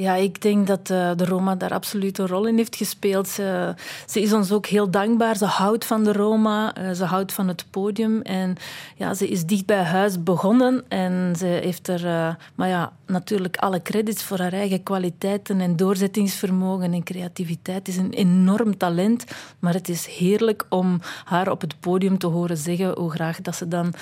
Ja, 0.00 0.14
ik 0.14 0.42
denk 0.42 0.66
dat 0.66 0.90
uh, 0.90 1.10
de 1.16 1.24
Roma 1.24 1.54
daar 1.54 1.72
absoluut 1.72 2.18
een 2.18 2.26
rol 2.26 2.46
in 2.46 2.56
heeft 2.56 2.76
gespeeld. 2.76 3.28
Ze, 3.28 3.74
ze, 4.06 4.20
is 4.20 4.32
ons 4.32 4.52
ook 4.52 4.66
heel 4.66 4.90
dankbaar. 4.90 5.36
Ze 5.36 5.44
houdt 5.44 5.84
van 5.84 6.04
de 6.04 6.12
Roma, 6.12 6.78
uh, 6.78 6.90
ze 6.90 7.04
houdt 7.04 7.32
van 7.32 7.48
het 7.48 7.64
podium. 7.70 8.22
En 8.22 8.56
ja, 8.96 9.14
ze 9.14 9.28
is 9.28 9.44
dicht 9.44 9.66
bij 9.66 9.82
huis 9.82 10.22
begonnen. 10.22 10.84
En 10.88 11.34
ze 11.38 11.46
heeft 11.46 11.88
er 11.88 12.04
uh, 12.04 12.34
maar 12.54 12.68
ja, 12.68 12.92
natuurlijk 13.06 13.56
alle 13.56 13.82
credits 13.82 14.22
voor 14.22 14.38
haar 14.38 14.52
eigen 14.52 14.82
kwaliteiten 14.82 15.60
en 15.60 15.76
doorzettingsvermogen 15.76 16.92
en 16.92 17.02
creativiteit. 17.02 17.78
Het 17.78 17.88
is 17.88 17.96
een 17.96 18.12
enorm 18.12 18.76
talent. 18.76 19.24
Maar 19.58 19.74
het 19.74 19.88
is 19.88 20.06
heerlijk 20.06 20.66
om 20.68 21.00
haar 21.24 21.50
op 21.50 21.60
het 21.60 21.80
podium 21.80 22.18
te 22.18 22.26
horen 22.26 22.56
zeggen 22.56 22.98
hoe 22.98 23.10
graag 23.10 23.40
dat 23.40 23.56
ze 23.56 23.68
dan 23.68 23.94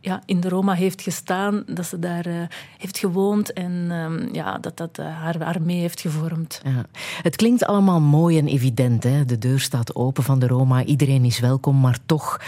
ja, 0.00 0.22
in 0.24 0.40
de 0.40 0.48
Roma 0.48 0.72
heeft 0.72 1.02
gestaan. 1.02 1.62
Dat 1.66 1.86
ze 1.86 1.98
daar 1.98 2.48
heeft 2.78 2.98
gewoond. 2.98 3.52
En 3.52 3.86
ehm, 3.90 4.34
ja, 4.34 4.58
dat 4.58 4.76
dat 4.76 4.98
haar, 5.22 5.60
heeft 5.66 6.00
gevormd. 6.00 6.60
Ja. 6.64 6.84
Het 7.22 7.36
klinkt 7.36 7.64
allemaal 7.64 8.00
mooi 8.00 8.38
en 8.38 8.46
evident. 8.46 9.02
Hè? 9.02 9.24
De 9.24 9.38
deur 9.38 9.60
staat 9.60 9.94
open 9.94 10.22
van 10.22 10.38
de 10.38 10.46
Roma, 10.46 10.84
iedereen 10.84 11.24
is 11.24 11.40
welkom, 11.40 11.80
maar 11.80 11.98
toch 12.06 12.40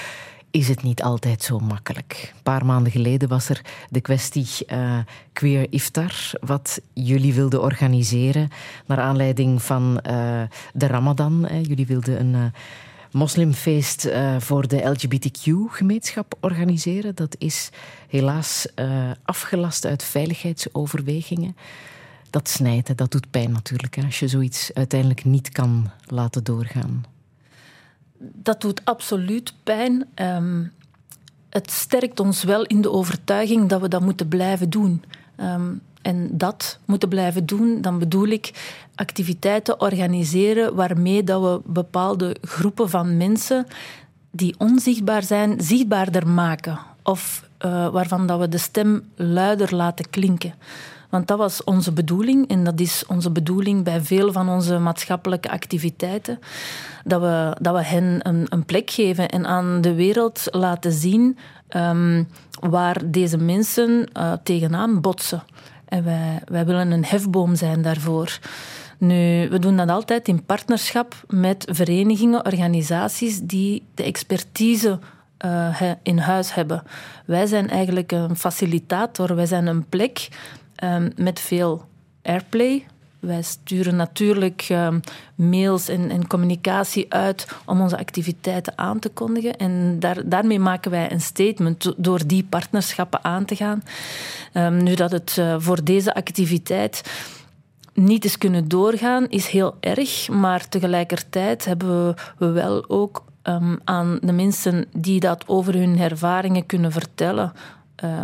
is 0.54 0.68
het 0.68 0.82
niet 0.82 1.02
altijd 1.02 1.42
zo 1.42 1.58
makkelijk. 1.58 2.32
Een 2.34 2.42
paar 2.42 2.66
maanden 2.66 2.92
geleden 2.92 3.28
was 3.28 3.48
er 3.48 3.60
de 3.90 4.00
kwestie 4.00 4.46
uh, 4.66 4.98
Queer 5.32 5.66
Iftar, 5.70 6.30
wat 6.40 6.80
jullie 6.92 7.34
wilden 7.34 7.62
organiseren 7.62 8.48
naar 8.86 9.00
aanleiding 9.00 9.62
van 9.62 10.00
uh, 10.06 10.42
de 10.72 10.86
Ramadan. 10.86 11.44
Hè. 11.48 11.58
Jullie 11.58 11.86
wilden 11.86 12.20
een 12.20 12.34
uh, 12.34 12.44
moslimfeest 13.10 14.08
voor 14.38 14.68
de 14.68 14.84
LGBTQ-gemeenschap 14.84 16.34
organiseren. 16.40 17.14
Dat 17.14 17.36
is 17.38 17.70
helaas 18.08 18.66
afgelast 19.24 19.86
uit 19.86 20.04
veiligheidsoverwegingen 20.04 21.56
dat 22.34 22.48
snijdt, 22.48 22.96
dat 22.96 23.10
doet 23.10 23.30
pijn 23.30 23.52
natuurlijk. 23.52 23.98
Als 24.04 24.18
je 24.18 24.28
zoiets 24.28 24.70
uiteindelijk 24.74 25.24
niet 25.24 25.48
kan 25.48 25.90
laten 26.06 26.44
doorgaan. 26.44 27.04
Dat 28.18 28.60
doet 28.60 28.84
absoluut 28.84 29.54
pijn. 29.62 30.06
Um, 30.14 30.72
het 31.48 31.70
sterkt 31.70 32.20
ons 32.20 32.42
wel 32.42 32.64
in 32.64 32.80
de 32.80 32.90
overtuiging 32.90 33.68
dat 33.68 33.80
we 33.80 33.88
dat 33.88 34.02
moeten 34.02 34.28
blijven 34.28 34.70
doen. 34.70 35.02
Um, 35.40 35.80
en 36.02 36.28
dat 36.32 36.78
moeten 36.84 37.08
blijven 37.08 37.46
doen, 37.46 37.80
dan 37.80 37.98
bedoel 37.98 38.26
ik 38.26 38.52
activiteiten 38.94 39.80
organiseren 39.80 40.74
waarmee 40.74 41.24
dat 41.24 41.42
we 41.42 41.60
bepaalde 41.64 42.36
groepen 42.42 42.90
van 42.90 43.16
mensen 43.16 43.66
die 44.30 44.54
onzichtbaar 44.58 45.22
zijn, 45.22 45.60
zichtbaarder 45.60 46.28
maken. 46.28 46.78
Of 47.02 47.48
uh, 47.64 47.88
waarvan 47.88 48.26
dat 48.26 48.40
we 48.40 48.48
de 48.48 48.58
stem 48.58 49.02
luider 49.16 49.74
laten 49.74 50.10
klinken. 50.10 50.54
Want 51.14 51.26
dat 51.26 51.38
was 51.38 51.64
onze 51.64 51.92
bedoeling 51.92 52.48
en 52.48 52.64
dat 52.64 52.80
is 52.80 53.04
onze 53.06 53.30
bedoeling 53.30 53.84
bij 53.84 54.00
veel 54.00 54.32
van 54.32 54.48
onze 54.48 54.78
maatschappelijke 54.78 55.50
activiteiten. 55.50 56.38
Dat 57.04 57.20
we, 57.20 57.56
dat 57.60 57.74
we 57.74 57.84
hen 57.84 58.18
een, 58.22 58.46
een 58.48 58.64
plek 58.64 58.90
geven 58.90 59.28
en 59.28 59.46
aan 59.46 59.80
de 59.80 59.94
wereld 59.94 60.46
laten 60.50 60.92
zien 60.92 61.38
um, 61.76 62.28
waar 62.60 63.00
deze 63.04 63.36
mensen 63.36 64.08
uh, 64.18 64.32
tegenaan 64.42 65.00
botsen. 65.00 65.42
En 65.84 66.04
wij, 66.04 66.42
wij 66.44 66.66
willen 66.66 66.90
een 66.90 67.04
hefboom 67.04 67.54
zijn 67.54 67.82
daarvoor. 67.82 68.38
Nu, 68.98 69.48
we 69.48 69.58
doen 69.58 69.76
dat 69.76 69.88
altijd 69.88 70.28
in 70.28 70.44
partnerschap 70.44 71.14
met 71.28 71.68
verenigingen, 71.70 72.46
organisaties 72.46 73.40
die 73.40 73.82
de 73.94 74.02
expertise 74.02 74.98
uh, 75.44 75.80
in 76.02 76.18
huis 76.18 76.54
hebben. 76.54 76.82
Wij 77.26 77.46
zijn 77.46 77.70
eigenlijk 77.70 78.12
een 78.12 78.36
facilitator, 78.36 79.34
wij 79.34 79.46
zijn 79.46 79.66
een 79.66 79.88
plek 79.88 80.28
um, 80.84 81.12
met 81.16 81.40
veel 81.40 81.84
airplay. 82.22 82.86
Wij 83.24 83.42
sturen 83.42 83.96
natuurlijk 83.96 84.66
um, 84.70 85.00
mails 85.34 85.88
en, 85.88 86.10
en, 86.10 86.26
communicatie 86.26 87.12
uit 87.12 87.48
om 87.66 87.80
onze 87.80 87.98
activiteiten 87.98 88.78
aan 88.78 88.98
te 88.98 89.08
kondigen. 89.08 89.56
En 89.56 89.96
daar, 90.00 90.28
daarmee 90.28 90.58
maken 90.58 90.90
wij 90.90 91.12
een 91.12 91.20
statement 91.20 91.92
door 91.96 92.26
die 92.26 92.44
partnerschappen 92.44 93.24
aan 93.24 93.44
te 93.44 93.56
gaan. 93.56 93.82
Um, 94.52 94.82
nu 94.82 94.94
dat 94.94 95.10
het 95.10 95.36
uh, 95.38 95.54
voor 95.58 95.84
deze 95.84 96.14
activiteit 96.14 97.02
niet 97.94 98.24
is 98.24 98.38
kunnen 98.38 98.68
doorgaan, 98.68 99.28
is 99.28 99.46
heel 99.46 99.74
erg. 99.80 100.28
Maar 100.28 100.68
tegelijkertijd 100.68 101.64
hebben 101.64 102.16
we 102.38 102.50
wel 102.50 102.88
ook 102.88 103.24
aan 103.84 104.18
de 104.20 104.32
mensen 104.32 104.86
die 104.92 105.20
dat 105.20 105.48
over 105.48 105.74
hun 105.74 105.98
ervaringen 105.98 106.66
kunnen 106.66 106.92
vertellen. 106.92 107.52
Uh, 108.04 108.22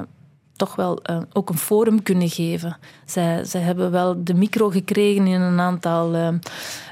toch 0.61 0.75
wel 0.75 0.99
uh, 1.11 1.19
ook 1.33 1.49
een 1.49 1.59
forum 1.59 2.03
kunnen 2.03 2.29
geven. 2.29 2.77
Zij, 3.05 3.45
zij 3.45 3.61
hebben 3.61 3.91
wel 3.91 4.25
de 4.25 4.35
micro 4.35 4.71
gekregen 4.71 5.27
in 5.27 5.41
een 5.41 5.61
aantal 5.61 6.15
uh, 6.15 6.29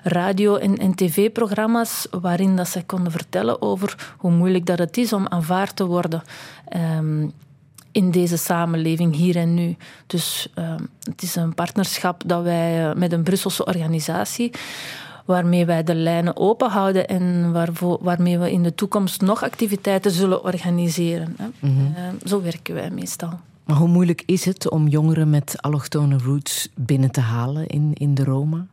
radio- 0.02 0.56
en, 0.56 0.76
en 0.76 0.94
tv-programma's 0.94 2.06
waarin 2.20 2.56
dat 2.56 2.68
zij 2.68 2.82
konden 2.82 3.12
vertellen 3.12 3.62
over 3.62 4.14
hoe 4.18 4.30
moeilijk 4.30 4.66
dat 4.66 4.78
het 4.78 4.96
is 4.96 5.12
om 5.12 5.26
aanvaard 5.26 5.76
te 5.76 5.86
worden 5.86 6.22
um, 6.98 7.32
in 7.92 8.10
deze 8.10 8.36
samenleving 8.36 9.14
hier 9.14 9.36
en 9.36 9.54
nu. 9.54 9.76
Dus 10.06 10.48
um, 10.54 10.88
het 11.02 11.22
is 11.22 11.36
een 11.36 11.54
partnerschap 11.54 12.22
dat 12.26 12.42
wij 12.42 12.88
uh, 12.88 12.94
met 12.94 13.12
een 13.12 13.22
Brusselse 13.22 13.64
organisatie 13.64 14.50
waarmee 15.24 15.66
wij 15.66 15.82
de 15.82 15.94
lijnen 15.94 16.36
open 16.36 16.70
houden 16.70 17.08
en 17.08 17.52
waarvoor, 17.52 17.98
waarmee 18.00 18.38
we 18.38 18.52
in 18.52 18.62
de 18.62 18.74
toekomst 18.74 19.20
nog 19.20 19.42
activiteiten 19.42 20.10
zullen 20.10 20.44
organiseren. 20.44 21.36
Mm 21.38 21.52
-hmm. 21.60 21.94
uh, 21.96 22.26
zo 22.26 22.42
werken 22.42 22.74
wij 22.74 22.90
meestal. 22.90 23.40
Maar 23.68 23.76
hoe 23.76 23.88
moeilijk 23.88 24.22
is 24.26 24.44
het 24.44 24.70
om 24.70 24.88
jongeren 24.88 25.30
met 25.30 25.56
allochtone 25.60 26.18
roots 26.18 26.68
binnen 26.74 27.10
te 27.10 27.20
halen 27.20 27.66
in, 27.66 27.90
in 27.94 28.14
de 28.14 28.24
Roma? 28.24 28.66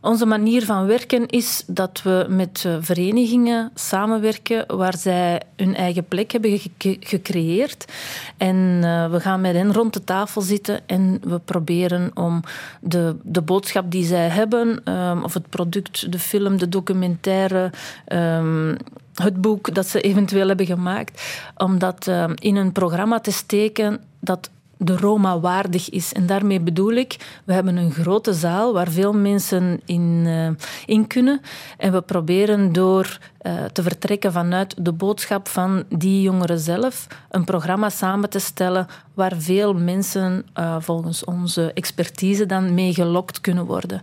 Onze 0.00 0.26
manier 0.26 0.64
van 0.64 0.86
werken 0.86 1.26
is 1.26 1.64
dat 1.66 2.02
we 2.02 2.26
met 2.28 2.62
eh, 2.66 2.76
verenigingen 2.80 3.70
samenwerken 3.74 4.76
waar 4.76 4.96
zij 4.96 5.42
hun 5.56 5.74
eigen 5.74 6.04
plek 6.04 6.32
hebben 6.32 6.60
gecreëerd. 7.00 7.92
En 8.36 8.56
uh, 8.56 9.10
we 9.10 9.20
gaan 9.20 9.40
met 9.40 9.54
hen 9.54 9.72
rond 9.72 9.92
de 9.92 10.04
tafel 10.04 10.40
zitten 10.40 10.80
en 10.86 11.20
we 11.22 11.38
proberen 11.38 12.10
om 12.14 12.42
de, 12.80 13.16
de 13.22 13.42
boodschap 13.42 13.90
die 13.90 14.04
zij 14.04 14.28
hebben, 14.28 14.92
um, 14.92 15.24
of 15.24 15.34
het 15.34 15.48
product, 15.48 16.12
de 16.12 16.18
film, 16.18 16.58
de 16.58 16.68
documentaire. 16.68 17.70
Um, 18.12 18.76
het 19.22 19.40
boek 19.40 19.74
dat 19.74 19.86
ze 19.86 20.00
eventueel 20.00 20.48
hebben 20.48 20.66
gemaakt, 20.66 21.22
om 21.56 21.78
dat 21.78 22.06
uh, 22.06 22.24
in 22.34 22.56
een 22.56 22.72
programma 22.72 23.20
te 23.20 23.32
steken 23.32 24.00
dat 24.20 24.50
de 24.78 24.96
Roma 24.96 25.40
waardig 25.40 25.90
is. 25.90 26.12
En 26.12 26.26
daarmee 26.26 26.60
bedoel 26.60 26.92
ik, 26.92 27.40
we 27.44 27.52
hebben 27.52 27.76
een 27.76 27.92
grote 27.92 28.32
zaal 28.32 28.72
waar 28.72 28.90
veel 28.90 29.12
mensen 29.12 29.80
in, 29.84 30.22
uh, 30.26 30.48
in 30.86 31.06
kunnen. 31.06 31.40
En 31.76 31.92
we 31.92 32.00
proberen 32.02 32.72
door 32.72 33.18
uh, 33.42 33.64
te 33.64 33.82
vertrekken 33.82 34.32
vanuit 34.32 34.74
de 34.78 34.92
boodschap 34.92 35.48
van 35.48 35.84
die 35.88 36.22
jongeren 36.22 36.58
zelf 36.58 37.06
een 37.30 37.44
programma 37.44 37.90
samen 37.90 38.30
te 38.30 38.38
stellen 38.38 38.86
waar 39.14 39.32
veel 39.36 39.74
mensen 39.74 40.46
uh, 40.58 40.76
volgens 40.80 41.24
onze 41.24 41.72
expertise 41.72 42.46
dan 42.46 42.74
mee 42.74 42.94
gelokt 42.94 43.40
kunnen 43.40 43.66
worden. 43.66 44.02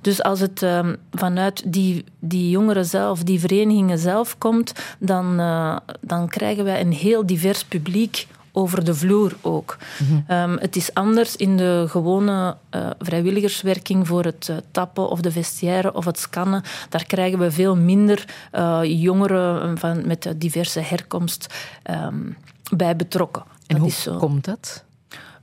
Dus 0.00 0.22
als 0.22 0.40
het 0.40 0.62
ehm, 0.62 0.94
vanuit 1.12 1.72
die, 1.72 2.04
die 2.18 2.50
jongeren 2.50 2.84
zelf, 2.84 3.22
die 3.22 3.40
verenigingen 3.40 3.98
zelf 3.98 4.38
komt, 4.38 4.72
dan, 4.98 5.36
dan 6.00 6.28
krijgen 6.28 6.64
wij 6.64 6.80
een 6.80 6.92
heel 6.92 7.26
divers 7.26 7.64
publiek 7.64 8.26
over 8.56 8.84
de 8.84 8.94
vloer 8.94 9.36
ook. 9.40 9.76
Mm 9.98 10.06
-hmm. 10.26 10.36
um, 10.36 10.58
het 10.58 10.76
is 10.76 10.94
anders 10.94 11.36
in 11.36 11.56
de 11.56 11.84
gewone 11.88 12.56
uh, 12.70 12.90
vrijwilligerswerking 12.98 14.06
voor 14.06 14.24
het 14.24 14.48
uh, 14.50 14.56
tappen 14.70 15.08
of 15.08 15.20
de 15.20 15.30
vestiaire 15.30 15.94
of 15.94 16.04
het 16.04 16.18
scannen. 16.18 16.62
Daar 16.88 17.04
krijgen 17.04 17.38
we 17.38 17.50
veel 17.50 17.76
minder 17.76 18.24
uh, 18.52 18.80
jongeren 18.82 19.78
van, 19.78 20.06
met 20.06 20.34
diverse 20.36 20.80
herkomst 20.80 21.54
um, 21.90 22.36
bij 22.76 22.96
betrokken. 22.96 23.42
En 23.66 23.78
dat 23.78 23.78
hoe 23.78 23.88
is 23.88 24.08
komt 24.18 24.44
dat? 24.44 24.84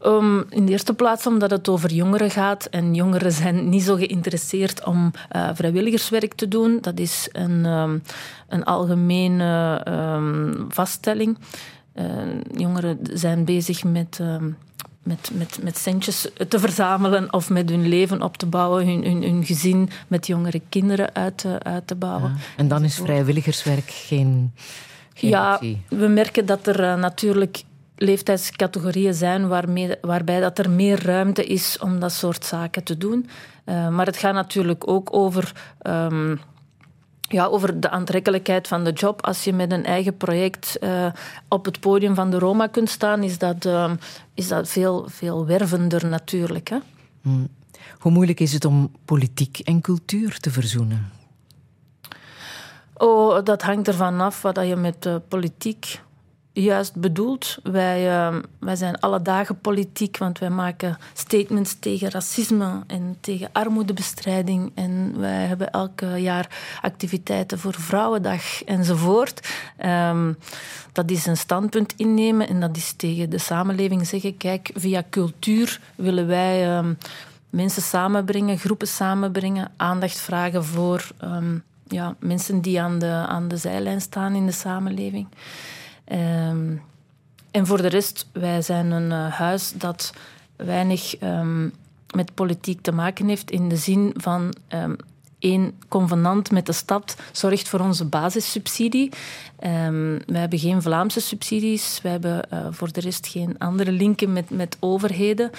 Um, 0.06 0.46
in 0.50 0.66
de 0.66 0.72
eerste 0.72 0.94
plaats 0.94 1.28
omdat 1.28 1.52
het 1.52 1.70
over 1.70 1.92
jongeren 1.92 2.32
gaat. 2.32 2.66
En 2.66 2.94
jongeren 2.94 3.32
zijn 3.42 3.70
niet 3.70 3.84
zo 3.84 3.96
geïnteresseerd 3.96 4.86
om 4.86 5.12
uh, 5.36 5.50
vrijwilligerswerk 5.54 6.34
te 6.34 6.48
doen. 6.48 6.78
Dat 6.82 7.00
is 7.00 7.30
een, 7.32 7.66
um, 7.66 8.04
een 8.48 8.64
algemene 8.64 9.82
um, 9.88 10.66
vaststelling. 10.70 11.38
Uh, 11.96 12.06
jongeren 12.56 13.00
zijn 13.14 13.46
bezig 13.46 13.84
met, 13.84 14.18
uh, 14.22 14.36
met, 15.04 15.30
met, 15.34 15.60
met 15.64 15.78
centjes 15.78 16.28
te 16.48 16.60
verzamelen 16.60 17.34
of 17.34 17.50
met 17.50 17.70
hun 17.70 17.88
leven 17.88 18.22
op 18.22 18.38
te 18.38 18.46
bouwen, 18.46 18.88
hun, 18.88 19.04
hun, 19.04 19.24
hun 19.24 19.46
gezin 19.46 19.90
met 20.08 20.28
jongere 20.28 20.62
kinderen 20.70 21.16
uit 21.16 21.38
te, 21.38 21.58
uit 21.64 21.88
te 21.88 21.96
bouwen. 21.96 22.32
Ja. 22.32 22.38
En 22.58 22.68
dan 22.68 22.84
is 22.84 22.96
vrijwilligerswerk 22.96 23.92
geen, 23.92 24.54
geen 25.14 25.30
ja, 25.30 25.54
optie? 25.54 25.82
we 25.90 26.08
merken 26.08 26.46
dat 26.46 26.68
er 26.68 26.80
uh, 26.80 26.96
natuurlijk 26.96 27.64
leeftijdscategorieën 28.02 29.14
zijn 29.14 29.48
waarmee, 29.48 29.96
waarbij 30.02 30.40
dat 30.40 30.60
er 30.60 30.70
meer 30.70 31.06
ruimte 31.06 31.46
is 31.46 31.78
om 31.80 32.00
dat 32.00 32.12
soort 32.12 32.46
zaken 32.46 32.84
te 32.84 32.98
doen. 32.98 33.30
Uh, 33.66 33.90
maar 33.90 34.06
het 34.06 34.18
gaat 34.18 34.34
natuurlijk 34.34 34.88
ook 34.88 35.16
over, 35.16 35.76
um, 35.84 36.40
ja, 37.32 37.46
over 37.46 37.80
de 37.80 37.90
aantrekkelijkheid 37.90 38.68
van 38.68 38.84
de 38.84 38.92
job. 38.92 39.26
Als 39.26 39.44
je 39.44 39.54
met 39.54 39.72
een 39.72 39.86
eigen 39.86 40.18
project 40.18 40.78
uh, 40.82 41.06
op 41.48 41.66
het 41.66 41.80
podium 41.80 42.16
van 42.16 42.32
de 42.32 42.40
Roma 42.40 42.68
kunt 42.68 42.90
staan, 42.90 43.24
is 43.24 43.38
dat, 43.38 43.66
uh, 43.66 43.92
is 44.34 44.48
dat 44.48 44.70
veel, 44.70 45.06
veel 45.10 45.46
wervender 45.46 46.06
natuurlijk. 46.08 46.70
Hè? 46.70 46.78
Hmm. 47.22 47.48
Hoe 48.00 48.12
moeilijk 48.12 48.40
is 48.40 48.54
het 48.54 48.66
om 48.66 48.92
politiek 49.06 49.60
en 49.60 49.82
cultuur 49.82 50.40
te 50.40 50.52
verzoenen? 50.52 51.12
Oh, 52.94 53.44
dat 53.44 53.62
hangt 53.62 53.88
ervan 53.88 54.22
af 54.22 54.42
wat 54.42 54.56
je 54.68 54.76
met 54.76 55.10
politiek 55.28 56.02
juist 56.54 56.96
bedoeld. 56.96 57.58
Wij, 57.64 58.08
uh, 58.08 58.36
wij 58.60 58.76
zijn 58.76 59.00
alle 59.00 59.22
dagen 59.22 59.60
politiek, 59.60 60.18
want 60.18 60.40
wij 60.40 60.50
maken 60.50 60.98
statements 61.14 61.76
tegen 61.80 62.12
racisme 62.12 62.84
en 62.88 63.18
tegen 63.20 63.50
armoedebestrijding. 63.52 64.72
En 64.76 65.20
wij 65.20 65.46
hebben 65.46 65.72
elk 65.72 66.02
jaar 66.18 66.78
activiteiten 66.82 67.60
voor 67.60 67.74
Vrouwendag 67.74 68.64
enzovoort. 68.64 69.50
Um, 69.86 70.38
dat 70.92 71.12
is 71.12 71.26
een 71.26 71.38
standpunt 71.38 71.94
innemen 71.96 72.48
en 72.48 72.60
dat 72.60 72.78
is 72.78 72.94
tegen 72.94 73.30
de 73.30 73.38
samenleving 73.38 74.08
zeggen: 74.08 74.38
kijk, 74.38 74.72
via 74.74 75.04
cultuur 75.10 75.80
willen 75.96 76.28
wij 76.28 76.78
um, 76.78 76.98
mensen 77.50 77.82
samenbrengen, 77.82 78.58
groepen 78.58 78.88
samenbrengen, 78.88 79.72
aandacht 79.78 80.20
vragen 80.20 80.66
voor 80.66 81.12
ja, 81.88 82.16
mensen 82.20 82.62
die 82.62 82.82
aan 82.82 83.00
de, 83.00 83.26
aan 83.28 83.48
de 83.48 83.58
zijlijn 83.58 84.02
staan 84.02 84.36
in 84.36 84.46
de 84.46 84.52
samenleving. 84.52 85.28
Um, 86.12 86.82
en 87.52 87.66
voor 87.66 87.82
de 87.82 87.88
rest, 87.88 88.28
wij 88.32 88.62
zijn 88.62 88.92
een 88.92 89.12
uh, 89.12 89.34
huis 89.34 89.74
dat 89.76 90.14
weinig 90.56 91.22
um, 91.22 91.74
met 92.16 92.34
politiek 92.34 92.82
te 92.82 92.92
maken 92.92 93.28
heeft 93.28 93.52
in 93.52 93.70
de 93.70 93.76
zin 93.76 94.14
van 94.16 94.54
um, 94.70 94.96
één 95.42 95.74
convenant 95.88 96.52
met 96.52 96.66
de 96.66 96.72
stad 96.72 97.16
zorgt 97.32 97.70
voor 97.70 97.80
onze 97.80 98.06
basissubsidie. 98.06 99.12
Um, 99.64 100.20
we 100.26 100.38
hebben 100.38 100.60
geen 100.60 100.82
Vlaamse 100.82 101.20
subsidies. 101.20 102.00
We 102.04 102.10
hebben 102.10 102.48
uh, 102.54 102.68
voor 102.70 102.92
de 102.92 103.00
rest 103.00 103.28
geen 103.28 103.56
andere 103.58 103.92
linken 103.92 104.34
met, 104.34 104.50
met 104.50 104.78
overheden. 104.80 105.52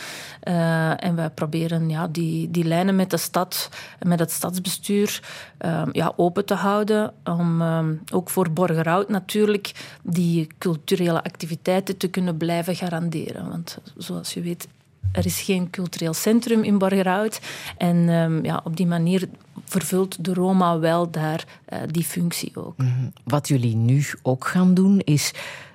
Uh, 0.45 1.05
en 1.05 1.15
wij 1.15 1.31
proberen 1.31 1.89
ja, 1.89 2.09
die, 2.09 2.51
die 2.51 2.65
lijnen 2.65 2.97
met 2.97 3.11
de 3.11 3.17
stad, 3.17 3.69
met 4.01 4.19
het 4.19 4.31
stadsbestuur, 4.31 5.21
uh, 5.65 5.83
ja, 5.93 6.13
open 6.17 6.45
te 6.45 6.55
houden. 6.55 7.13
Om 7.25 7.63
um, 7.63 8.03
ook 8.13 8.31
voor 8.31 8.51
Borgerhout 8.51 9.09
natuurlijk 9.09 9.73
die 10.03 10.47
culturele 10.59 11.25
activiteiten 11.25 11.97
te 11.97 12.09
kunnen 12.09 12.37
blijven 12.37 12.77
garanderen. 12.77 13.49
Want 13.49 13.79
zoals 13.97 14.35
je 14.35 14.41
weet 14.41 14.69
er 15.13 15.27
is 15.27 15.41
geen 15.41 15.71
cultureel 15.71 16.15
centrum 16.15 16.63
in 16.63 16.79
Borgerhout. 16.79 17.41
En 17.77 18.07
ja, 18.43 18.61
op 18.65 18.77
die 18.77 18.87
manier 18.87 19.29
vervult 19.73 20.25
de 20.25 20.35
Roma 20.35 20.79
wel 20.79 21.11
daar 21.11 21.45
uh, 21.73 21.79
die 21.87 22.05
functie 22.05 22.53
ook. 22.55 22.75
-hmm. 22.77 23.13
Wat 23.25 23.49
jullie 23.49 23.77
nu 23.77 24.05
ook 24.23 24.47
gaan 24.47 24.75
doen, 24.75 25.01
is 25.01 25.33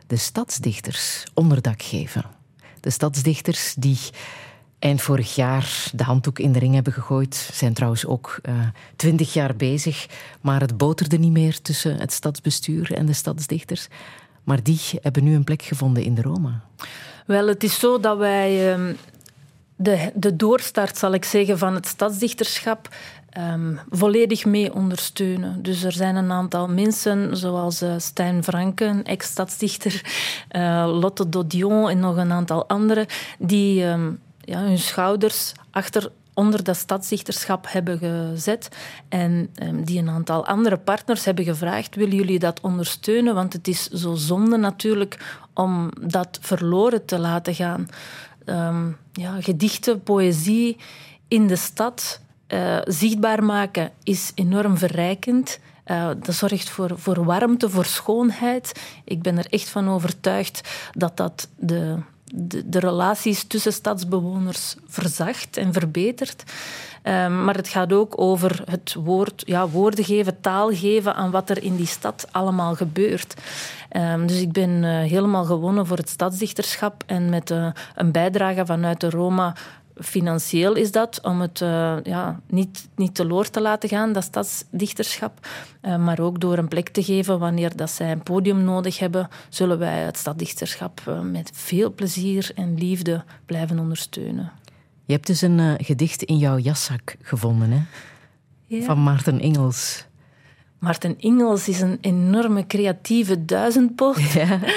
de 0.07 0.15
stadsdichters 0.15 1.23
onderdak 1.33 1.81
geven. 1.81 2.23
De 2.79 2.89
stadsdichters 2.89 3.75
die 3.77 3.99
eind 4.79 5.01
vorig 5.01 5.35
jaar 5.35 5.89
de 5.93 6.03
handdoek 6.03 6.39
in 6.39 6.51
de 6.51 6.59
ring 6.59 6.73
hebben 6.73 6.93
gegooid, 6.93 7.49
zijn 7.53 7.73
trouwens 7.73 8.05
ook 8.05 8.39
uh, 8.43 8.53
twintig 8.95 9.33
jaar 9.33 9.55
bezig, 9.55 10.07
maar 10.41 10.61
het 10.61 10.77
boterde 10.77 11.17
niet 11.17 11.31
meer 11.31 11.61
tussen 11.61 11.99
het 11.99 12.13
stadsbestuur 12.13 12.93
en 12.93 13.05
de 13.05 13.13
stadsdichters. 13.13 13.87
Maar 14.43 14.63
die 14.63 14.79
hebben 15.01 15.23
nu 15.23 15.35
een 15.35 15.43
plek 15.43 15.61
gevonden 15.61 16.03
in 16.03 16.15
de 16.15 16.21
Roma. 16.21 16.63
Wel, 17.25 17.47
het 17.47 17.63
is 17.63 17.79
zo 17.79 17.99
dat 17.99 18.17
wij 18.17 18.73
um, 18.73 18.97
de, 19.75 20.11
de 20.13 20.35
doorstart, 20.35 20.97
zal 20.97 21.13
ik 21.13 21.25
zeggen, 21.25 21.57
van 21.57 21.73
het 21.73 21.87
stadsdichterschap 21.87 22.89
um, 23.37 23.79
volledig 23.89 24.45
mee 24.45 24.73
ondersteunen. 24.73 25.61
Dus 25.61 25.83
er 25.83 25.91
zijn 25.91 26.15
een 26.15 26.31
aantal 26.31 26.67
mensen, 26.67 27.37
zoals 27.37 27.81
uh, 27.81 27.93
Stijn 27.97 28.43
Franken, 28.43 29.03
ex-stadsdichter, 29.03 30.01
uh, 30.51 30.99
Lotte 30.99 31.29
Dodion 31.29 31.89
en 31.89 31.99
nog 31.99 32.17
een 32.17 32.31
aantal 32.31 32.67
anderen, 32.67 33.05
die 33.39 33.83
um, 33.85 34.19
ja, 34.39 34.59
hun 34.59 34.79
schouders 34.79 35.53
achter 35.71 36.11
onder 36.33 36.63
dat 36.63 36.75
stadsdichterschap 36.75 37.65
hebben 37.69 37.97
gezet 37.97 38.69
en 39.09 39.49
um, 39.63 39.83
die 39.83 39.99
een 39.99 40.09
aantal 40.09 40.45
andere 40.45 40.77
partners 40.77 41.25
hebben 41.25 41.45
gevraagd, 41.45 41.95
willen 41.95 42.15
jullie 42.15 42.39
dat 42.39 42.61
ondersteunen? 42.61 43.35
Want 43.35 43.53
het 43.53 43.67
is 43.67 43.87
zo 43.87 44.15
zonde 44.15 44.57
natuurlijk 44.57 45.39
om 45.53 45.89
dat 46.01 46.39
verloren 46.41 47.05
te 47.05 47.19
laten 47.19 47.55
gaan 47.55 47.87
um, 48.45 48.97
ja, 49.11 49.41
gedichten, 49.41 50.03
poëzie 50.03 50.77
in 51.27 51.47
de 51.47 51.55
stad 51.55 52.21
uh, 52.47 52.77
zichtbaar 52.83 53.43
maken 53.43 53.91
is 54.03 54.31
enorm 54.35 54.77
verrijkend. 54.77 55.59
Uh, 55.85 56.09
dat 56.23 56.35
zorgt 56.35 56.69
voor, 56.69 56.91
voor 56.95 57.25
warmte, 57.25 57.69
voor 57.69 57.85
schoonheid. 57.85 58.79
Ik 59.03 59.21
ben 59.21 59.37
er 59.37 59.45
echt 59.49 59.69
van 59.69 59.89
overtuigd 59.89 60.69
dat 60.91 61.17
dat 61.17 61.47
de, 61.55 61.97
de, 62.65 62.79
relaties 62.79 63.43
tussen 63.43 63.73
stadsbewoners 63.73 64.75
verzacht 64.87 65.57
en 65.57 65.73
verbetert. 65.73 66.43
Um, 67.03 67.43
maar 67.43 67.55
het 67.55 67.67
gaat 67.67 67.93
ook 67.93 68.21
over 68.21 68.61
het 68.69 68.93
woord, 68.93 69.43
ja, 69.45 69.67
woorden 69.67 70.05
geven, 70.05 70.41
taal 70.41 70.69
geven 70.69 71.15
aan 71.15 71.31
wat 71.31 71.49
er 71.49 71.63
in 71.63 71.75
die 71.75 71.87
stad 71.87 72.27
allemaal 72.31 72.75
gebeurt. 72.75 73.33
Um, 73.91 74.27
dus 74.27 74.41
ik 74.41 74.51
ben 74.51 74.83
uh, 74.83 74.89
helemaal 74.89 75.45
gewonnen 75.45 75.85
voor 75.85 75.97
het 75.97 76.09
stadsdichterschap 76.09 77.03
en 77.05 77.29
met 77.29 77.49
een 77.95 78.11
bijdrage 78.11 78.65
vanuit 78.65 78.99
de 78.99 79.09
Roma 79.09 79.55
financieel 79.99 80.75
is 80.75 80.91
dat, 80.91 81.19
om 81.21 81.41
het 81.41 81.61
uh, 81.61 81.95
ja, 82.03 82.39
niet, 82.49 82.89
niet 82.95 83.15
teloor 83.15 83.49
te 83.49 83.61
laten 83.61 83.89
gaan, 83.89 84.13
dat 84.13 84.23
stadsdichterschap. 84.23 85.47
Uh, 85.81 85.97
maar 85.97 86.19
ook 86.19 86.39
door 86.39 86.57
een 86.57 86.67
plek 86.67 86.89
te 86.89 87.03
geven 87.03 87.39
wanneer 87.39 87.75
dat 87.75 87.89
zij 87.89 88.11
een 88.11 88.23
podium 88.23 88.63
nodig 88.63 88.99
hebben, 88.99 89.27
zullen 89.49 89.79
wij 89.79 89.99
het 89.99 90.17
stadsdichterschap 90.17 91.01
uh, 91.07 91.21
met 91.21 91.51
veel 91.53 91.93
plezier 91.93 92.51
en 92.55 92.77
liefde 92.77 93.23
blijven 93.45 93.79
ondersteunen. 93.79 94.51
Je 95.05 95.13
hebt 95.13 95.27
dus 95.27 95.41
een 95.41 95.77
gedicht 95.83 96.23
in 96.23 96.37
jouw 96.37 96.57
jaszak 96.57 97.15
gevonden, 97.21 97.71
hè? 97.71 97.81
Ja. 98.65 98.83
Van 98.83 99.03
Maarten 99.03 99.39
Engels. 99.39 100.06
Maarten 100.79 101.19
Ingels 101.19 101.67
is 101.67 101.81
een 101.81 101.97
enorme 102.01 102.67
creatieve 102.67 103.45
duizendpoot. 103.45 104.31
Ja. 104.31 104.59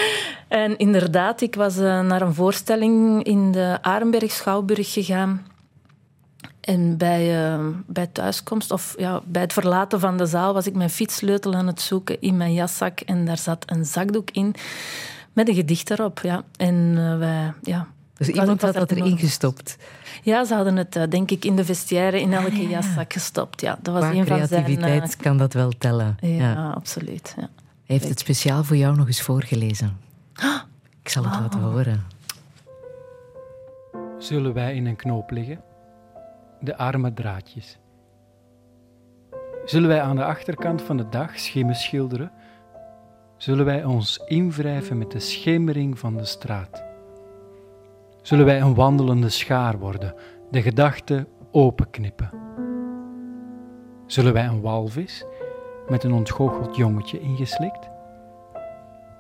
En 0.49 0.79
inderdaad, 0.79 1.41
ik 1.41 1.55
was 1.55 1.77
uh, 1.77 2.01
naar 2.01 2.23
een 2.23 2.35
voorstelling 2.35 3.25
in 3.25 3.53
de 3.53 3.79
Arenberg 3.81 4.31
Schouwburg 4.31 4.93
gegaan. 4.93 5.47
En 6.61 6.97
bij, 6.97 7.53
uh, 7.53 7.67
bij 7.87 8.07
thuiskomst, 8.07 8.71
of 8.71 8.95
ja, 8.99 9.21
bij 9.27 9.43
het 9.43 9.53
verlaten 9.53 10.01
van 10.01 10.17
de 10.17 10.27
zaal, 10.27 10.55
was 10.55 10.67
ik 10.67 10.75
mijn 10.75 10.91
fietssleutel 10.91 11.55
aan 11.55 11.67
het 11.67 11.81
zoeken 11.81 12.21
in 12.21 12.37
mijn 12.37 12.53
jaszak. 12.53 13.01
En 13.01 13.25
daar 13.25 13.39
zat 13.39 13.65
een 13.67 13.85
zakdoek 13.85 14.31
in 14.31 14.55
met 15.33 15.49
een 15.49 15.55
gedicht 15.55 15.91
erop. 15.91 16.21
Ja. 16.23 16.43
En 16.57 16.75
uh, 16.97 17.19
wij, 17.19 17.53
ja, 17.63 17.87
dus 18.27 18.35
iemand 18.35 18.63
had 18.63 18.75
dat 18.75 18.91
erin 18.91 19.19
gestopt? 19.19 19.77
Ja, 20.23 20.45
ze 20.45 20.55
hadden 20.55 20.77
het 20.77 21.07
denk 21.09 21.31
ik 21.31 21.45
in 21.45 21.57
de 21.57 21.65
vestiaire 21.65 22.21
in 22.21 22.33
elke 22.33 22.51
ah, 22.51 22.71
jaszak 22.71 23.13
gestopt. 23.13 23.61
Ja, 23.61 23.79
dat 23.83 23.95
was 23.95 24.03
Qua 24.03 24.13
een 24.13 24.27
van 24.27 24.37
creativiteit 24.37 25.11
zijn, 25.11 25.23
kan 25.23 25.39
dat 25.39 25.53
wel 25.53 25.71
tellen. 25.79 26.17
Ja, 26.21 26.29
ja. 26.29 26.71
absoluut. 26.71 27.35
Ja. 27.37 27.49
Hij 27.87 27.99
heeft 27.99 28.09
het 28.09 28.19
speciaal 28.19 28.65
voor 28.65 28.77
jou 28.77 28.97
nog 28.97 29.07
eens 29.07 29.23
voorgelezen. 29.23 29.99
Ik 31.03 31.09
zal 31.09 31.25
het 31.25 31.33
Ah. 31.33 31.41
laten 31.41 31.61
horen. 31.61 32.05
Zullen 34.19 34.53
wij 34.53 34.75
in 34.75 34.87
een 34.87 34.97
knoop 34.97 35.31
liggen? 35.31 35.61
De 36.61 36.77
arme 36.77 37.15
draadjes. 37.15 37.79
Zullen 39.65 39.89
wij 39.89 40.01
aan 40.03 40.17
de 40.17 40.25
achterkant 40.25 40.83
van 40.83 40.97
de 40.97 41.09
dag 41.09 41.39
schimmen 41.39 41.75
schilderen? 41.75 42.33
Zullen 43.37 43.65
wij 43.65 43.85
ons 43.85 44.21
invrijven 44.27 44.99
met 44.99 45.11
de 45.11 45.21
schemering 45.21 45.99
van 45.99 46.17
de 46.17 46.25
straat? 46.25 46.89
Zullen 48.23 48.45
wij 48.45 48.61
een 48.61 48.75
wandelende 48.75 49.29
schaar 49.29 49.79
worden, 49.79 50.15
de 50.51 50.63
gedachten 50.63 51.27
openknippen? 51.51 52.31
Zullen 54.07 54.33
wij 54.33 54.47
een 54.47 54.61
walvis 54.61 55.25
met 55.89 56.05
een 56.05 56.13
ontgoocheld 56.13 56.77
jongetje 56.77 57.21
ingeslikt? 57.21 57.89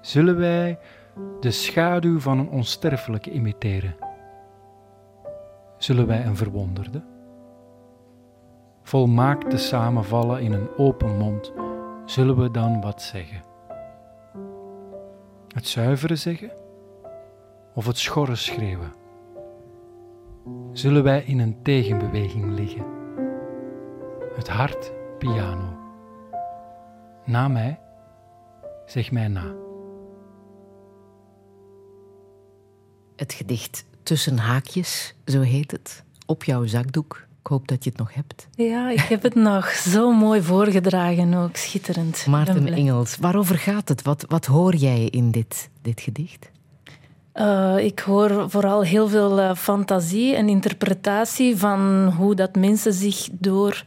Zullen 0.01 0.39
wij 0.39 0.78
de 1.40 1.51
schaduw 1.51 2.20
van 2.20 2.39
een 2.39 2.48
onsterfelijke 2.48 3.31
imiteren? 3.31 3.97
Zullen 5.78 6.06
wij 6.06 6.24
een 6.24 6.36
verwonderde? 6.36 7.02
Volmaakt 8.82 9.51
te 9.51 9.56
samenvallen 9.56 10.40
in 10.40 10.52
een 10.52 10.68
open 10.77 11.16
mond, 11.16 11.52
zullen 12.05 12.36
we 12.36 12.51
dan 12.51 12.81
wat 12.81 13.02
zeggen? 13.02 13.43
Het 15.48 15.66
zuivere 15.66 16.16
zeggen 16.16 16.59
of 17.81 17.86
het 17.86 17.98
schorre 17.98 18.36
schreeuwen? 18.36 18.93
Zullen 20.73 21.02
wij 21.02 21.23
in 21.23 21.39
een 21.39 21.62
tegenbeweging 21.62 22.55
liggen? 22.55 22.85
Het 24.35 24.48
hart 24.48 24.93
piano. 25.19 25.78
Na 27.24 27.48
mij, 27.48 27.81
zeg 28.86 29.11
mij 29.11 29.28
na. 29.28 29.55
Het 33.16 33.32
gedicht 33.32 33.85
Tussen 34.02 34.39
haakjes, 34.39 35.15
zo 35.24 35.40
heet 35.40 35.70
het, 35.70 36.05
op 36.27 36.44
jouw 36.44 36.66
zakdoek. 36.66 37.27
Ik 37.40 37.47
hoop 37.47 37.69
dat 37.69 37.85
je 37.85 37.90
het 37.90 37.98
nog 37.98 38.15
hebt. 38.15 38.48
Ja, 38.55 38.90
ik 38.90 39.01
heb 39.01 39.23
het 39.23 39.35
nog 39.35 39.69
zo 39.70 40.12
mooi 40.12 40.43
voorgedragen 40.43 41.35
ook. 41.35 41.57
Schitterend. 41.57 42.27
Maarten. 42.27 42.66
Engels, 42.73 43.16
waarover 43.16 43.59
gaat 43.59 43.89
het? 43.89 44.02
Wat, 44.02 44.24
wat 44.28 44.47
hoor 44.47 44.74
jij 44.74 45.05
in 45.05 45.31
dit, 45.31 45.70
dit 45.82 46.01
gedicht? 46.01 46.51
Eh, 47.32 47.77
ik 47.78 47.98
hoor 47.98 48.51
vooral 48.51 48.82
heel 48.82 49.09
veel 49.09 49.40
eh, 49.40 49.55
fantasie 49.55 50.35
en 50.35 50.48
interpretatie 50.48 51.57
van 51.57 52.12
hoe 52.16 52.35
dat 52.35 52.55
mensen 52.57 52.93
zich 52.93 53.28
door 53.32 53.82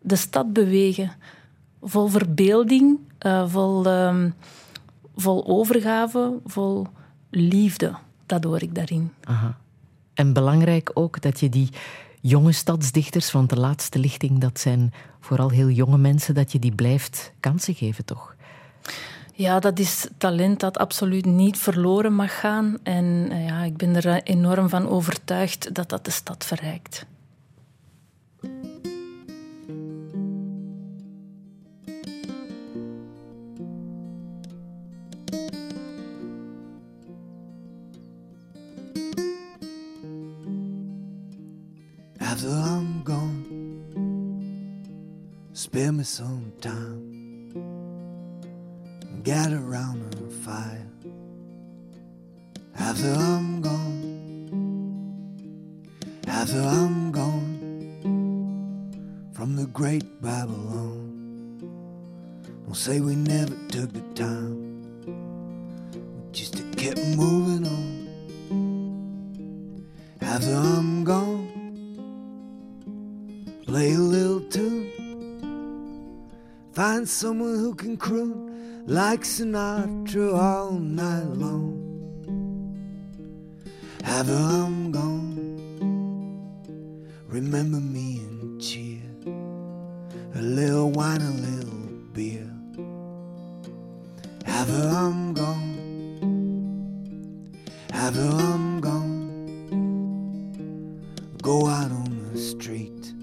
de 0.00 0.16
stad 0.16 0.52
bewegen. 0.52 1.12
Vol 1.82 2.06
verbeelding, 2.06 2.98
eh, 3.18 3.48
vol, 3.48 3.86
ehm, 3.86 4.30
vol 5.16 5.46
overgave, 5.46 6.32
vol 6.46 6.86
liefde. 7.30 7.94
Dat 8.26 8.44
hoor 8.44 8.62
ik 8.62 8.74
daarin. 8.74 9.12
Aha. 9.24 9.56
En 10.14 10.32
belangrijk 10.32 10.90
ook 10.94 11.20
dat 11.20 11.40
je 11.40 11.48
die 11.48 11.68
jonge 12.20 12.52
stadsdichters, 12.52 13.32
want 13.32 13.50
de 13.50 13.60
laatste 13.60 13.98
lichting, 13.98 14.38
dat 14.38 14.60
zijn 14.60 14.92
vooral 15.20 15.50
heel 15.50 15.70
jonge 15.70 15.98
mensen, 15.98 16.34
dat 16.34 16.52
je 16.52 16.58
die 16.58 16.74
blijft 16.74 17.32
kansen 17.40 17.74
geven, 17.74 18.04
toch? 18.04 18.34
Ja, 19.36 19.60
dat 19.60 19.78
is 19.78 20.08
talent 20.18 20.60
dat 20.60 20.78
absoluut 20.78 21.24
niet 21.24 21.58
verloren 21.58 22.14
mag 22.14 22.40
gaan. 22.40 22.78
En 22.82 23.28
eh, 23.30 23.46
ja, 23.46 23.62
ik 23.62 23.76
ben 23.76 23.96
er 23.96 24.22
enorm 24.22 24.68
van 24.68 24.88
overtuigd 24.88 25.74
dat 25.74 25.88
dat 25.88 26.04
de 26.04 26.10
stad 26.10 26.44
verrijkt. 26.44 27.06
After 42.18 42.50
I'm 42.50 43.02
gone. 43.04 43.44
Gather 49.24 49.58
round 49.58 50.14
a 50.14 50.30
fire. 50.44 50.86
After 52.78 53.10
I'm 53.10 53.62
gone, 53.62 54.04
after 56.28 56.60
I'm 56.60 57.10
gone 57.10 58.02
from 59.32 59.56
the 59.56 59.64
great 59.68 60.20
Babylon, 60.20 61.58
don't 62.66 62.76
say 62.76 63.00
we 63.00 63.16
never 63.16 63.56
took 63.68 63.94
the 63.94 64.02
time. 64.14 64.82
We 65.06 66.32
just 66.32 66.58
to 66.58 66.62
kept 66.76 67.00
moving 67.16 67.66
on. 67.66 68.08
After 70.20 70.54
I'm 70.54 71.02
gone 71.02 71.48
play 73.64 73.94
a 73.94 73.98
little 73.98 74.40
tune. 74.50 74.90
Find 76.74 77.08
someone 77.08 77.58
who 77.58 77.74
can 77.74 77.96
croon 77.96 78.53
like 78.86 79.20
Sinatra 79.20 80.34
all 80.38 80.72
night 80.72 81.24
long. 81.24 81.80
After 84.04 84.34
I'm 84.34 84.92
gone, 84.92 85.48
remember 87.26 87.80
me 87.80 88.18
and 88.18 88.60
cheer. 88.60 89.00
A 90.34 90.42
little 90.42 90.90
wine, 90.90 91.22
a 91.22 91.30
little 91.30 91.88
beer. 92.12 92.50
After 94.46 94.88
I'm 94.88 95.32
gone, 95.32 95.78
after 97.90 98.20
I'm 98.20 98.80
gone, 98.80 100.20
go 101.40 101.66
out 101.66 101.90
on 101.90 102.30
the 102.32 102.38
street. 102.38 103.14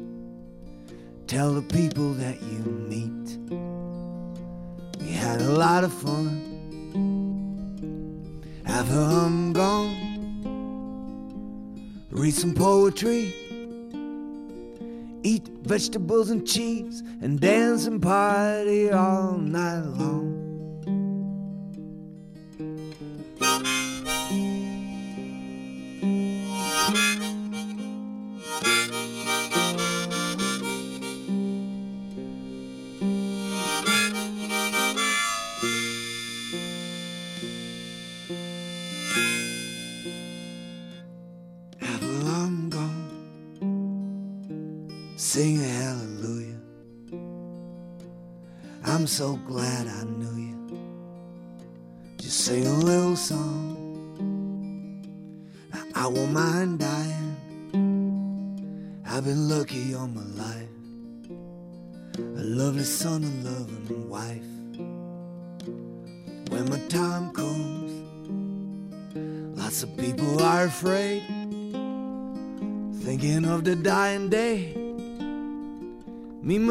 Tell 1.28 1.54
the 1.54 1.62
people 1.62 2.14
that 2.14 2.42
you 2.42 2.60
meet. 2.90 3.21
Had 5.22 5.40
a 5.42 5.52
lot 5.52 5.84
of 5.84 5.94
fun. 5.94 6.30
After 8.66 9.00
I'm 9.00 9.54
gone, 9.54 9.96
read 12.10 12.34
some 12.34 12.56
poetry, 12.56 13.32
eat 15.22 15.48
vegetables 15.62 16.32
and 16.32 16.48
cheese, 16.48 17.04
and 17.22 17.40
dance 17.40 17.86
and 17.86 18.02
party 18.02 18.90
all 18.90 19.38
night 19.38 19.86
long. 19.86 20.41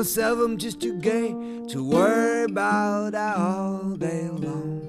Myself, 0.01 0.39
I'm 0.39 0.57
just 0.57 0.81
too 0.81 0.99
gay 0.99 1.29
to 1.69 1.85
worry 1.85 2.45
about 2.45 3.13
that 3.13 3.37
all 3.37 3.91
day 3.99 4.29
long. 4.31 4.81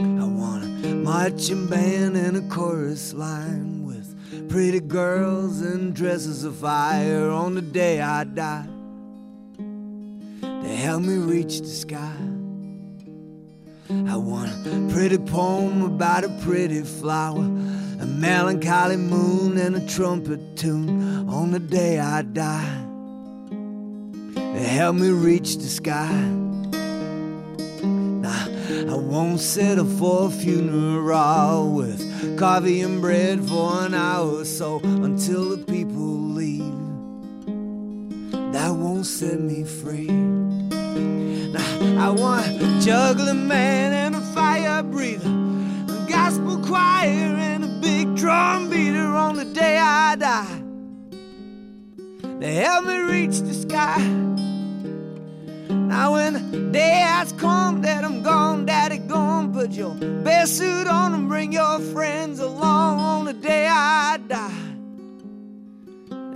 I 0.00 0.24
want 0.24 0.84
a 0.84 0.94
marching 0.96 1.68
band 1.68 2.16
and 2.16 2.36
a 2.38 2.40
chorus 2.52 3.14
line 3.14 3.84
with 3.86 4.48
pretty 4.48 4.80
girls 4.80 5.60
and 5.60 5.94
dresses 5.94 6.42
of 6.42 6.56
fire 6.56 7.30
on 7.30 7.54
the 7.54 7.62
day 7.62 8.00
I 8.00 8.24
die. 8.24 8.66
They 10.62 10.74
help 10.74 11.04
me 11.04 11.18
reach 11.18 11.60
the 11.60 11.68
sky. 11.68 12.16
I 14.08 14.16
want 14.16 14.50
a 14.66 14.92
pretty 14.92 15.18
poem 15.18 15.82
about 15.82 16.24
a 16.24 16.30
pretty 16.42 16.82
flower, 16.82 17.44
a 17.44 18.06
melancholy 18.06 18.96
moon, 18.96 19.56
and 19.56 19.76
a 19.76 19.86
trumpet 19.86 20.56
tune 20.56 21.28
on 21.28 21.52
the 21.52 21.60
day 21.60 22.00
I 22.00 22.22
die. 22.22 22.86
Help 24.68 24.96
me 24.96 25.10
reach 25.10 25.56
the 25.56 25.66
sky. 25.66 26.12
Nah, 27.82 28.92
I 28.92 28.96
won't 28.96 29.40
settle 29.40 29.86
for 29.86 30.26
a 30.26 30.30
funeral 30.30 31.72
with 31.72 32.38
coffee 32.38 32.82
and 32.82 33.00
bread 33.00 33.42
for 33.44 33.86
an 33.86 33.94
hour 33.94 34.40
or 34.40 34.44
so 34.44 34.78
until 34.84 35.56
the 35.56 35.64
people 35.64 36.20
leave. 36.38 36.74
That 38.52 38.70
won't 38.70 39.06
set 39.06 39.40
me 39.40 39.64
free. 39.64 40.06
Nah, 40.06 42.06
I 42.06 42.10
want 42.10 42.62
a 42.62 42.80
juggling 42.80 43.48
man 43.48 43.94
and 43.94 44.16
a 44.16 44.20
fire 44.20 44.82
breather, 44.82 45.28
a 45.28 46.06
gospel 46.08 46.58
choir 46.58 47.08
and 47.08 47.64
a 47.64 47.80
big 47.80 48.14
drum 48.14 48.68
beater 48.68 49.16
on 49.16 49.36
the 49.36 49.46
day 49.46 49.78
I 49.78 50.14
die. 50.16 50.62
They 52.38 52.54
help 52.54 52.84
me 52.84 52.98
reach 52.98 53.40
the 53.40 53.54
sky. 53.54 54.36
Now 55.88 56.12
when 56.12 56.34
the 56.34 56.70
day 56.70 57.00
has 57.00 57.32
come 57.32 57.80
that 57.80 58.04
I'm 58.04 58.22
gone, 58.22 58.66
Daddy, 58.66 58.98
go 58.98 59.16
and 59.16 59.54
put 59.54 59.70
your 59.70 59.94
best 60.22 60.58
suit 60.58 60.86
on 60.86 61.14
and 61.14 61.30
bring 61.30 61.50
your 61.50 61.80
friends 61.80 62.40
along 62.40 62.98
on 62.98 63.24
the 63.24 63.32
day 63.32 63.66
I 63.66 64.18
die. 64.18 64.52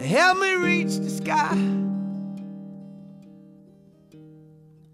Help 0.03 0.39
me 0.39 0.55
reach 0.55 0.97
the 0.97 1.11
sky. 1.11 1.53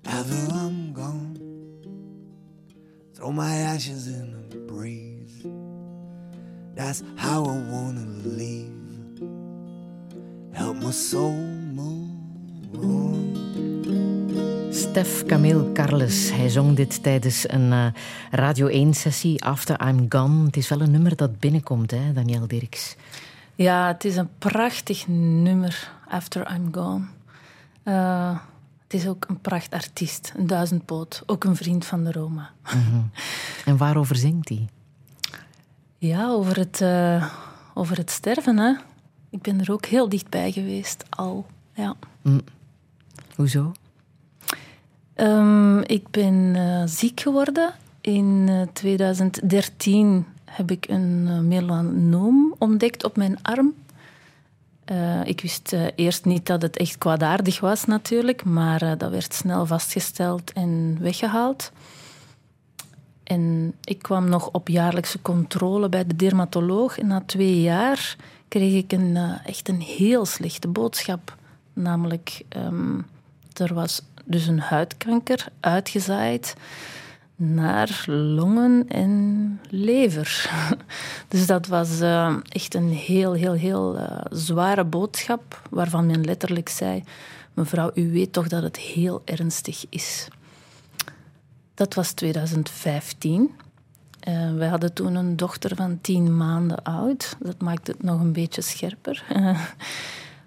After 0.05 0.53
I'm 0.53 0.93
gone, 0.93 1.39
throw 3.15 3.31
my 3.31 3.55
ashes 3.55 4.09
in 4.09 4.49
the 4.51 4.57
breeze. 4.57 5.47
That's 6.75 7.05
how 7.15 7.45
I 7.45 7.59
wanna 7.71 8.07
leave. 8.25 8.75
Help 10.53 10.79
my 10.79 10.91
soul 10.91 11.31
move 11.31 12.75
on. 12.75 13.78
Stef 14.71 15.25
Camille 15.27 15.73
Carles. 15.73 16.31
Hij 16.31 16.49
zong 16.49 16.77
dit 16.77 17.03
tijdens 17.03 17.49
een 17.49 17.73
uh, 17.73 17.87
Radio 18.31 18.89
1-sessie, 18.89 19.45
After 19.45 19.89
I'm 19.89 20.07
Gone. 20.09 20.45
Het 20.45 20.57
is 20.57 20.69
wel 20.69 20.81
een 20.81 20.91
nummer 20.91 21.17
dat 21.17 21.39
binnenkomt, 21.39 21.91
hè, 21.91 22.13
Daniel 22.13 22.47
Dirks? 22.47 22.97
Ja, 23.55 23.87
het 23.87 24.05
is 24.05 24.17
een 24.17 24.29
prachtig 24.39 25.07
nummer, 25.09 25.91
After 26.09 26.55
I'm 26.55 26.69
Gone. 26.75 27.05
Uh, 27.85 28.39
het 28.83 28.95
is 28.95 29.07
ook 29.07 29.25
een 29.29 29.41
prachtartiest, 29.41 30.33
een 30.37 30.47
duizendpoot. 30.47 31.23
Ook 31.27 31.45
een 31.45 31.57
vriend 31.57 31.85
van 31.85 32.05
de 32.05 32.13
Roma. 32.13 32.51
Mm 32.75 32.83
-hmm. 32.91 33.11
En 33.65 33.77
waarover 33.77 34.17
zingt 34.17 34.49
hij? 34.49 34.69
Ja, 35.99 36.29
over 36.29 36.57
het, 36.57 36.81
uh, 36.81 37.35
over 37.75 37.97
het 37.97 38.11
sterven, 38.11 38.59
hè. 38.59 38.75
Ik 39.31 39.43
ben 39.43 39.61
er 39.61 39.73
ook 39.73 39.87
heel 39.87 40.09
dichtbij 40.09 40.53
geweest, 40.53 41.05
al. 41.09 41.47
Ja. 41.75 41.95
Mm. 42.23 42.41
Hoezo? 43.35 43.73
Um, 45.21 45.83
ik 45.83 46.11
ben 46.11 46.35
uh, 46.35 46.83
ziek 46.87 47.21
geworden. 47.21 47.75
In 48.01 48.47
uh, 48.49 48.63
2013 48.73 50.27
heb 50.45 50.71
ik 50.71 50.89
een 50.89 51.27
uh, 51.29 51.39
melanoom 51.39 52.55
ontdekt 52.59 53.05
op 53.05 53.17
mijn 53.17 53.43
arm. 53.43 53.75
Ik 55.25 55.41
wist 55.41 55.77
eerst 55.95 56.25
niet 56.25 56.47
dat 56.47 56.63
het 56.63 56.77
echt 56.77 56.99
kwaadaardig 56.99 57.61
was, 57.61 57.85
natuurlijk, 57.85 58.45
maar 58.45 58.99
dat 58.99 59.11
werd 59.11 59.35
snel 59.35 59.67
vastgesteld 59.67 60.53
en 60.53 60.97
weggehaald. 61.01 61.73
En 63.25 63.75
ik 63.85 63.99
kwam 63.99 64.29
nog 64.29 64.49
op 64.53 64.69
jaarlijkse 64.69 65.23
controle 65.23 65.89
bij 65.89 66.07
de 66.07 66.17
dermatoloog. 66.17 66.99
En 66.99 67.07
na 67.07 67.23
twee 67.27 67.61
jaar 67.61 68.17
kreeg 68.49 68.75
ik 68.75 68.93
een, 68.93 69.17
echt 69.45 69.69
een 69.69 69.81
heel 69.81 70.27
slechte 70.27 70.69
boodschap. 70.69 71.37
Namelijk, 71.73 72.43
um, 72.57 73.07
er 73.53 73.75
was 73.75 74.03
dus 74.29 74.47
een 74.47 74.61
huidkanker 74.61 75.47
uitgezaaid 75.61 76.55
naar 77.37 78.05
longen 78.07 78.89
en 78.89 79.61
lever. 79.71 80.51
Dus 81.29 81.47
dat 81.47 81.67
was 81.67 82.01
uh, 82.01 82.37
echt 82.49 82.75
een 82.75 82.89
heel, 82.89 83.33
heel, 83.33 83.53
heel 83.53 83.97
uh, 83.97 84.21
zware 84.31 84.85
boodschap, 84.85 85.63
waarvan 85.71 86.07
men 86.07 86.25
letterlijk 86.25 86.69
zei: 86.69 87.03
Mevrouw, 87.55 87.91
u 87.95 88.13
weet 88.13 88.33
toch 88.33 88.49
dat 88.49 88.63
het 88.63 88.77
heel 88.77 89.23
ernstig 89.25 89.85
is. 89.89 90.29
Dat 91.75 91.95
was 91.95 92.13
2015. 92.13 93.51
Uh, 94.29 94.55
wij 94.55 94.69
hadden 94.69 94.93
toen 94.93 95.15
een 95.15 95.37
dochter 95.37 95.77
van 95.77 95.99
tien 96.01 96.37
maanden 96.37 96.83
oud. 96.83 97.37
Dat 97.39 97.61
maakte 97.61 97.91
het 97.91 98.03
nog 98.03 98.21
een 98.21 98.33
beetje 98.33 98.63
scherper. 98.63 99.25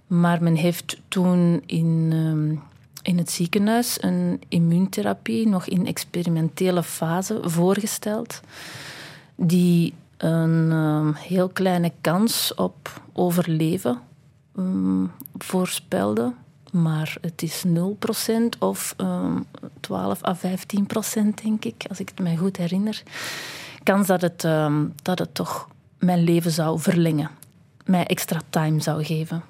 maar 0.07 0.43
men 0.43 0.55
heeft 0.55 1.01
toen 1.07 1.63
in 1.65 2.11
in 3.01 3.17
het 3.17 3.31
ziekenhuis 3.31 3.97
een 4.03 4.41
immuuntherapie 4.47 5.47
nog 5.47 5.65
in 5.65 5.87
experimentele 5.87 6.83
fase 6.83 7.39
voorgesteld, 7.43 8.41
die 9.35 9.93
een 10.17 10.69
uh, 10.71 11.15
heel 11.15 11.49
kleine 11.49 11.91
kans 12.01 12.53
op 12.55 13.01
overleven 13.13 13.99
um, 14.57 15.11
voorspelde. 15.37 16.33
Maar 16.71 17.17
het 17.21 17.41
is 17.41 17.63
0% 17.67 17.71
of 18.59 18.93
um, 18.97 19.45
12 19.79 20.23
à 20.23 20.35
15%, 20.35 20.39
denk 21.43 21.65
ik, 21.65 21.85
als 21.89 21.99
ik 21.99 22.09
het 22.09 22.19
mij 22.19 22.35
goed 22.35 22.57
herinner. 22.57 23.03
Kans 23.83 24.07
dat 24.07 24.21
het, 24.21 24.41
dat 25.01 25.19
het 25.19 25.35
toch 25.35 25.67
mijn 25.99 26.23
leven 26.23 26.51
zou 26.51 26.79
verlengen, 26.79 27.29
mij 27.85 28.05
extra 28.05 28.41
time 28.49 28.81
zou 28.81 29.03
geven. 29.03 29.43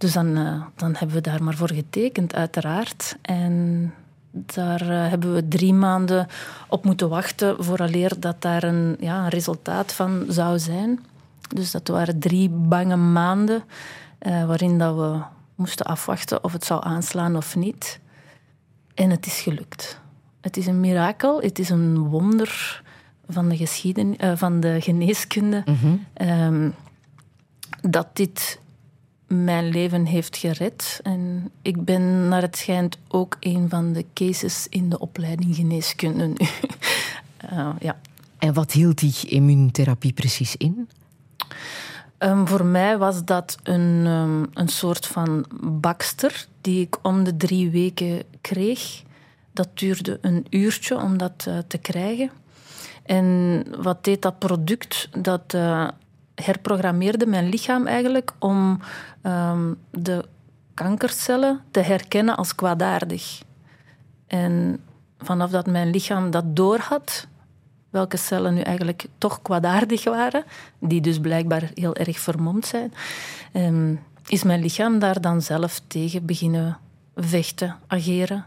Dus 0.00 0.12
dan, 0.12 0.38
uh, 0.38 0.62
dan 0.76 0.94
hebben 0.96 1.16
we 1.16 1.20
daar 1.20 1.42
maar 1.42 1.54
voor 1.54 1.72
getekend, 1.72 2.34
uiteraard. 2.34 3.16
En 3.22 3.94
daar 4.30 4.82
uh, 4.82 5.08
hebben 5.08 5.34
we 5.34 5.48
drie 5.48 5.74
maanden 5.74 6.26
op 6.68 6.84
moeten 6.84 7.08
wachten 7.08 7.64
vooraleer 7.64 8.20
dat 8.20 8.42
daar 8.42 8.62
een, 8.62 8.96
ja, 9.00 9.22
een 9.22 9.28
resultaat 9.28 9.92
van 9.92 10.24
zou 10.28 10.58
zijn. 10.58 11.00
Dus 11.54 11.70
dat 11.70 11.88
waren 11.88 12.18
drie 12.18 12.48
bange 12.48 12.96
maanden 12.96 13.62
uh, 14.22 14.46
waarin 14.46 14.78
dat 14.78 14.94
we 14.94 15.22
moesten 15.54 15.86
afwachten 15.86 16.44
of 16.44 16.52
het 16.52 16.64
zou 16.64 16.84
aanslaan 16.84 17.36
of 17.36 17.56
niet. 17.56 18.00
En 18.94 19.10
het 19.10 19.26
is 19.26 19.40
gelukt. 19.40 20.00
Het 20.40 20.56
is 20.56 20.66
een 20.66 20.80
mirakel, 20.80 21.40
het 21.40 21.58
is 21.58 21.70
een 21.70 21.98
wonder 21.98 22.82
van 23.28 23.48
de, 23.48 23.56
geschiedenis, 23.56 24.16
van 24.34 24.60
de 24.60 24.80
geneeskunde. 24.80 25.62
Mm 25.64 25.76
-hmm. 25.80 26.06
um, 26.28 26.74
dat 27.80 28.06
dit 28.12 28.59
mijn 29.32 29.68
leven 29.68 30.04
heeft 30.04 30.36
gered. 30.36 31.00
En 31.02 31.50
ik 31.62 31.84
ben 31.84 32.28
naar 32.28 32.42
het 32.42 32.56
schijnt 32.56 32.98
ook 33.08 33.36
een 33.40 33.68
van 33.68 33.92
de 33.92 34.04
cases 34.14 34.66
in 34.68 34.88
de 34.88 34.98
opleiding 34.98 35.54
geneeskunde 35.54 36.26
nu. 36.26 36.34
uh, 37.52 37.70
ja. 37.88 37.98
En 38.38 38.52
wat 38.52 38.72
hield 38.72 38.98
die 38.98 39.14
immuuntherapie 39.28 40.12
precies 40.12 40.56
in? 40.56 40.88
Um, 42.18 42.48
voor 42.48 42.64
mij 42.64 42.98
was 42.98 43.24
dat 43.24 43.58
een, 43.62 44.06
um, 44.06 44.46
een 44.54 44.68
soort 44.68 45.06
van 45.06 45.44
bakster 45.62 46.46
die 46.60 46.80
ik 46.80 46.98
om 47.02 47.24
de 47.24 47.36
drie 47.36 47.70
weken 47.70 48.22
kreeg. 48.40 49.02
Dat 49.52 49.68
duurde 49.74 50.18
een 50.20 50.46
uurtje 50.50 50.96
om 50.96 51.18
dat 51.18 51.44
uh, 51.48 51.58
te 51.66 51.78
krijgen. 51.78 52.30
En 53.02 53.64
wat 53.82 54.04
deed 54.04 54.22
dat 54.22 54.38
product? 54.38 55.08
Dat 55.18 55.54
uh, 55.54 55.88
herprogrammeerde 56.40 57.26
mijn 57.26 57.48
lichaam 57.48 57.86
eigenlijk 57.86 58.32
om 58.38 58.80
um, 59.22 59.76
de 59.90 60.24
kankercellen 60.74 61.60
te 61.70 61.80
herkennen 61.80 62.36
als 62.36 62.54
kwaadaardig. 62.54 63.42
En 64.26 64.80
vanaf 65.18 65.50
dat 65.50 65.66
mijn 65.66 65.90
lichaam 65.90 66.30
dat 66.30 66.56
doorhad, 66.56 67.26
welke 67.90 68.16
cellen 68.16 68.54
nu 68.54 68.60
eigenlijk 68.60 69.06
toch 69.18 69.42
kwaadaardig 69.42 70.04
waren, 70.04 70.44
die 70.78 71.00
dus 71.00 71.20
blijkbaar 71.20 71.70
heel 71.74 71.94
erg 71.94 72.18
vermomd 72.18 72.66
zijn, 72.66 72.92
um, 73.52 74.00
is 74.26 74.42
mijn 74.42 74.60
lichaam 74.60 74.98
daar 74.98 75.20
dan 75.20 75.42
zelf 75.42 75.80
tegen 75.86 76.26
beginnen 76.26 76.78
vechten, 77.14 77.76
ageren. 77.86 78.44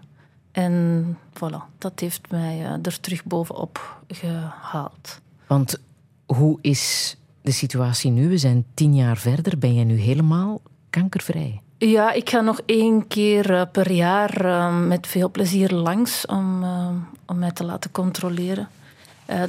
En 0.52 1.18
voilà, 1.34 1.78
dat 1.78 2.00
heeft 2.00 2.32
mij 2.32 2.60
uh, 2.60 2.72
er 2.72 3.00
terug 3.00 3.24
bovenop 3.24 4.02
gehaald. 4.08 5.22
Want 5.48 5.80
hoe 6.26 6.58
is 6.62 7.16
de 7.44 7.52
situatie 7.52 8.12
nu? 8.12 8.30
We 8.30 8.38
zijn 8.38 8.66
tien 8.74 8.96
jaar 8.96 9.18
verder. 9.18 9.58
Ben 9.58 9.74
jij 9.74 9.84
nu 9.84 9.96
helemaal 9.96 10.62
kankervrij? 10.90 11.62
Ja, 11.78 12.12
ik 12.12 12.30
ga 12.30 12.42
nog 12.42 12.62
één 12.66 13.08
keer 13.08 13.52
uh, 13.52 13.62
per 13.72 13.92
jaar 13.92 14.46
uh, 14.46 14.80
met 14.80 15.08
veel 15.08 15.32
plezier 15.32 15.72
langs 15.72 16.26
om, 16.26 16.64
uh, 16.64 16.88
om 17.26 17.38
mij 17.38 17.52
te 17.52 17.64
laten 17.64 17.92
controleren. 17.92 18.68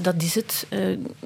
dat 0.03 0.23
is 0.23 0.35
het. 0.35 0.67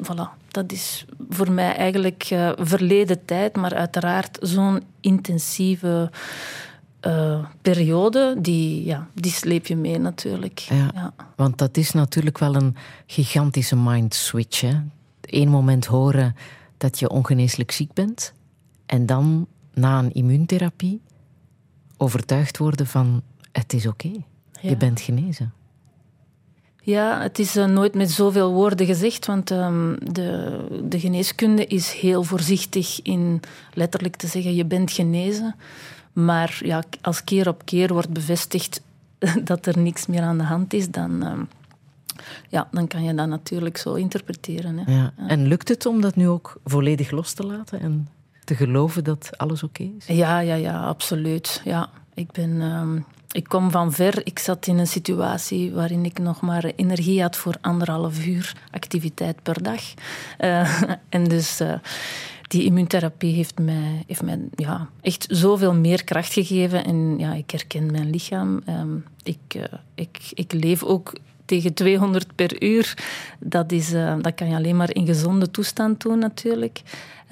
voilà. 0.03 0.36
Dat 0.49 0.73
is 0.73 1.05
voor 1.28 1.51
mij 1.53 1.77
eigenlijk 1.77 2.24
verleden 2.57 3.24
tijd, 3.24 3.57
maar 3.57 3.74
uiteraard 3.74 4.39
zo'n 4.40 4.82
intensieve 5.01 6.11
periode, 7.62 8.36
die, 8.39 8.85
ja, 8.85 9.07
die 9.15 9.32
sleep 9.32 9.66
je 9.66 9.77
mee 9.77 9.99
natuurlijk. 9.99 10.59
Ja, 10.59 10.90
ja, 10.95 11.12
Want 11.36 11.59
dat 11.59 11.77
is 11.77 11.93
natuurlijk 11.93 12.39
wel 12.39 12.55
een 12.55 12.77
gigantische 13.07 13.77
mind 13.77 14.15
switch. 14.15 14.61
Hè? 14.61 14.74
Eén 15.20 15.49
moment 15.49 15.86
horen 15.86 16.35
dat 16.79 16.99
je 16.99 17.11
ongeneeslijk 17.11 17.71
ziek 17.71 17.93
bent 17.93 18.33
en 18.87 19.07
dan 19.07 19.47
na 19.75 19.99
een 19.99 20.13
immuuntherapie 20.13 21.01
overtuigd 21.97 22.59
worden 22.59 22.87
van 22.87 23.23
het 23.53 23.73
is 23.73 23.87
oké, 23.87 24.07
okay. 24.07 24.25
ja. 24.61 24.69
je 24.69 24.77
bent 24.77 25.01
genezen. 25.01 25.53
Ja, 26.83 27.21
het 27.21 27.39
is 27.39 27.57
uh, 27.57 27.65
nooit 27.65 27.95
met 27.95 28.11
zoveel 28.11 28.53
woorden 28.53 28.87
gezegd, 28.87 29.27
want 29.27 29.51
um, 29.51 29.97
de, 30.13 30.59
de 30.85 31.01
geneeskunde 31.01 31.67
is 31.67 31.93
heel 31.93 32.23
voorzichtig 32.23 33.03
in 33.03 33.41
letterlijk 33.75 34.17
te 34.17 34.27
zeggen 34.27 34.55
je 34.55 34.65
bent 34.65 34.91
genezen. 34.91 35.55
Maar 36.13 36.61
ja, 36.63 36.85
als 37.01 37.25
keer 37.25 37.49
op 37.49 37.65
keer 37.65 37.93
wordt 37.93 38.13
bevestigd 38.13 38.83
dat 39.45 39.67
er 39.67 39.79
niks 39.79 40.07
meer 40.07 40.23
aan 40.23 40.39
de 40.39 40.45
hand 40.45 40.73
is, 40.73 40.91
dan, 40.91 41.27
um, 41.27 41.49
ja, 42.49 42.69
dan 42.70 42.86
kan 42.86 43.03
je 43.03 43.15
dat 43.15 43.28
natuurlijk 43.28 43.77
zo 43.77 43.95
interpreteren. 43.95 44.78
Hè. 44.78 44.93
Ja. 44.97 45.12
En 45.16 45.47
lukt 45.47 45.69
het 45.69 45.86
om 45.86 46.01
dat 46.01 46.16
nu 46.16 46.28
ook 46.28 46.61
volledig 46.65 47.11
los 47.11 47.32
te 47.32 47.47
laten 47.47 47.81
en 47.81 48.09
te 48.45 48.55
geloven 48.55 49.05
dat 49.05 49.31
alles 49.36 49.62
oké 49.62 49.82
okay 49.82 49.95
is? 49.99 50.16
Ja, 50.16 50.39
ja, 50.39 50.55
ja, 50.55 50.81
absoluut. 50.81 51.61
Ja. 51.65 51.89
Ik, 52.15 52.32
ben, 52.32 52.61
um, 52.61 53.05
ik 53.31 53.45
kom 53.45 53.70
van 53.70 53.93
ver. 53.93 54.27
Ik 54.27 54.39
zat 54.39 54.66
in 54.66 54.78
een 54.78 54.86
situatie 54.86 55.73
waarin 55.73 56.05
ik 56.05 56.19
nog 56.19 56.40
maar 56.40 56.65
energie 56.65 57.23
had 57.23 57.36
voor 57.36 57.57
anderhalf 57.61 58.27
uur 58.27 58.53
activiteit 58.70 59.43
per 59.43 59.62
dag. 59.62 59.81
Uh, 60.40 60.82
en 61.09 61.24
dus... 61.24 61.61
Uh, 61.61 61.73
die 62.49 62.65
immuuntherapie 62.65 63.35
heeft 63.35 63.59
mij, 63.59 64.05
heeft 64.07 64.23
mij 64.23 64.39
ja, 64.55 64.89
echt 65.01 65.27
zoveel 65.31 65.74
meer 65.74 66.05
kracht 66.05 66.32
gegeven. 66.32 66.85
En 66.85 67.19
ja, 67.19 67.35
ik 67.35 67.51
herken 67.51 67.90
mijn 67.90 68.11
lichaam. 68.11 68.62
Um, 68.69 69.05
ik, 69.23 69.55
uh, 69.57 69.65
ik, 69.95 70.19
ik 70.35 70.53
leef 70.53 70.82
ook 70.82 71.12
tegen 71.49 71.75
200 71.75 72.35
per 72.35 72.62
uur. 72.62 72.95
Dat, 73.41 73.73
is, 73.73 73.93
uh, 73.93 74.15
dat 74.20 74.35
kan 74.35 74.49
je 74.49 74.55
alleen 74.57 74.77
maar 74.77 74.95
in 74.95 75.07
gezonde 75.07 75.51
toestand 75.51 76.01
doen, 76.01 76.19
natuurlijk. 76.19 76.83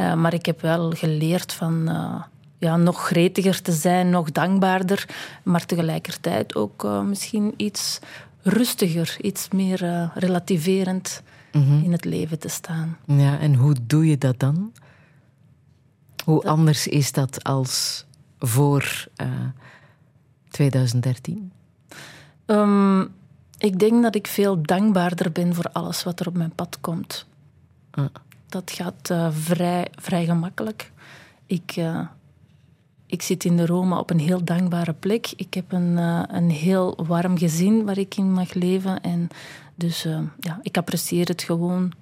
Uh, 0.01 0.15
maar 0.15 0.35
ik 0.35 0.47
heb 0.47 0.61
wel 0.61 0.91
geleerd 0.91 1.53
van, 1.53 1.89
uh, 1.89 2.23
ja, 2.59 2.77
nog 2.77 3.07
gretiger 3.07 3.63
te 3.63 3.73
zijn, 3.73 4.11
nog 4.11 4.33
dankbaarder, 4.33 5.09
maar 5.45 5.67
tegelijkertijd 5.67 6.55
ook 6.55 6.87
misschien 7.05 7.55
iets 7.57 7.99
rustiger, 8.43 9.17
iets 9.21 9.49
meer 9.51 10.11
relativerend 10.15 11.23
Mhm. 11.57 11.85
in 11.85 11.93
het 11.93 12.05
leven 12.05 12.39
te 12.39 12.49
staan. 12.49 12.97
Ja, 13.07 13.39
en 13.39 13.55
hoe 13.55 13.77
doe 13.83 14.07
je 14.07 14.19
dat 14.19 14.39
dan? 14.39 14.73
Hoe 16.25 16.43
anders 16.45 16.87
is 16.87 17.13
dat 17.13 17.45
als 17.45 18.05
voor 18.39 19.07
uh, 19.23 19.29
2013? 20.49 21.53
Um, 22.47 23.15
ik 23.59 23.79
denk 23.79 24.03
dat 24.03 24.15
ik 24.15 24.27
veel 24.27 24.63
dankbaarder 24.63 25.33
ben 25.33 25.55
voor 25.55 25.71
alles 25.73 26.03
wat 26.03 26.21
er 26.21 26.27
op 26.27 26.37
mijn 26.37 26.55
pad 26.55 26.79
komt. 26.81 27.27
Ah. 27.91 28.05
Dat 28.49 28.71
gaat 28.71 29.11
uh, 29.11 29.29
vrij, 29.31 29.87
vrij 29.95 30.25
gemakkelijk. 30.25 30.93
Ik, 31.47 31.77
uh, 31.77 32.01
ik 33.07 33.23
zit 33.23 33.45
in 33.45 33.57
de 33.57 33.67
Roma 33.67 33.99
op 33.99 34.11
een 34.11 34.19
heel 34.19 34.45
dankbare 34.45 34.93
plek. 34.93 35.33
Ik 35.37 35.55
heb 35.55 35.73
een, 35.73 35.97
uh, 35.97 36.23
een 36.29 36.51
heel 36.51 37.05
warm 37.07 37.39
gezin 37.39 37.85
waar 37.85 37.99
ik 37.99 38.17
in 38.17 38.33
mag 38.33 38.55
leven. 38.55 39.01
En 39.01 39.29
dus 39.75 40.03
ja, 40.41 40.59
ik 40.63 40.77
apprecieer 40.77 41.27
het 41.27 41.43
gewoon, 41.43 41.93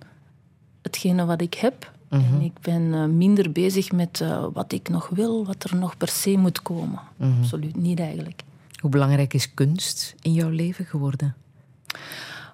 hetgene 0.82 1.24
wat 1.24 1.40
ik 1.40 1.54
heb. 1.54 1.92
Mhm. 2.08 2.34
En 2.34 2.40
ik 2.40 2.58
ben 2.60 3.16
minder 3.16 3.52
bezig 3.52 3.92
met 3.92 4.24
wat 4.52 4.72
ik 4.72 4.88
nog 4.88 5.08
wil, 5.08 5.46
wat 5.46 5.64
er 5.64 5.76
nog 5.76 5.96
per 5.96 6.08
se 6.08 6.36
moet 6.36 6.62
komen. 6.62 7.00
Mhm. 7.16 7.38
Absoluut 7.38 7.76
niet 7.76 8.00
eigenlijk. 8.00 8.42
Hoe 8.80 8.90
belangrijk 8.90 9.34
is 9.34 9.54
kunst 9.54 10.14
in 10.20 10.32
jouw 10.32 10.48
leven 10.48 10.84
geworden? 10.84 11.34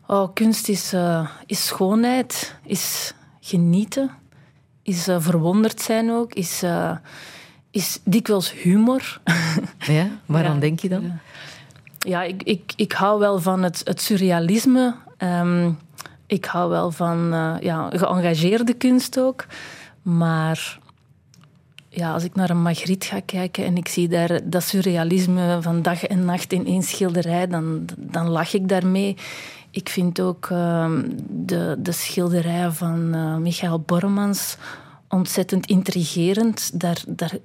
Oh, 0.06 0.28
kunst 0.34 0.68
is, 0.68 0.94
uh, 0.94 1.28
is 1.46 1.66
schoonheid, 1.66 2.54
is 2.64 3.14
genieten, 3.40 4.10
is 4.82 5.08
uh, 5.08 5.16
verwonderd 5.18 5.80
zijn 5.80 6.10
ook, 6.10 6.32
is, 6.32 6.62
uh, 6.62 6.96
is 7.70 7.98
dikwijls 8.04 8.52
humor. 8.52 9.20
Ja, 9.78 10.06
waaraan 10.26 10.54
Ja. 10.54 10.60
denk 10.60 10.80
je 10.80 10.88
dan? 10.88 11.18
Ja, 11.98 12.22
ik, 12.22 12.42
ik, 12.42 12.72
ik 12.76 12.92
hou 12.92 13.18
wel 13.18 13.38
van 13.40 13.62
het, 13.62 13.80
het 13.84 14.00
surrealisme. 14.00 14.94
Ehm, 15.16 15.70
ik 16.26 16.44
hou 16.44 16.70
wel 16.70 16.90
van 16.90 17.32
eh, 17.32 17.56
ja, 17.60 17.90
geëngageerde 17.92 18.74
kunst 18.74 19.18
ook. 19.18 19.46
Maar 20.02 20.78
ja, 21.90 22.12
als 22.12 22.24
ik 22.24 22.34
naar 22.34 22.50
een 22.50 22.62
Magritte 22.62 23.06
ga 23.06 23.20
kijken 23.20 23.64
en 23.64 23.76
ik 23.76 23.88
zie 23.88 24.08
daar 24.08 24.40
dat 24.44 24.62
surrealisme 24.62 25.58
van 25.60 25.82
dag 25.82 26.04
en 26.04 26.24
nacht 26.24 26.52
in 26.52 26.66
één 26.66 26.82
schilderij, 26.82 27.46
dan, 27.46 27.84
dan 27.96 28.28
lach 28.28 28.54
ik 28.54 28.68
daarmee. 28.68 29.16
Ik 29.70 29.88
vind 29.88 30.20
ook 30.20 30.48
ehm, 30.50 31.02
de, 31.28 31.76
de 31.78 31.92
schilderijen 31.92 32.74
van 32.74 33.14
eh, 33.14 33.36
Michael 33.36 33.80
Bormans 33.80 34.56
ontzettend 35.08 35.66
intrigerend. 35.66 36.80
Daar, 36.80 37.02
daar, 37.06 37.36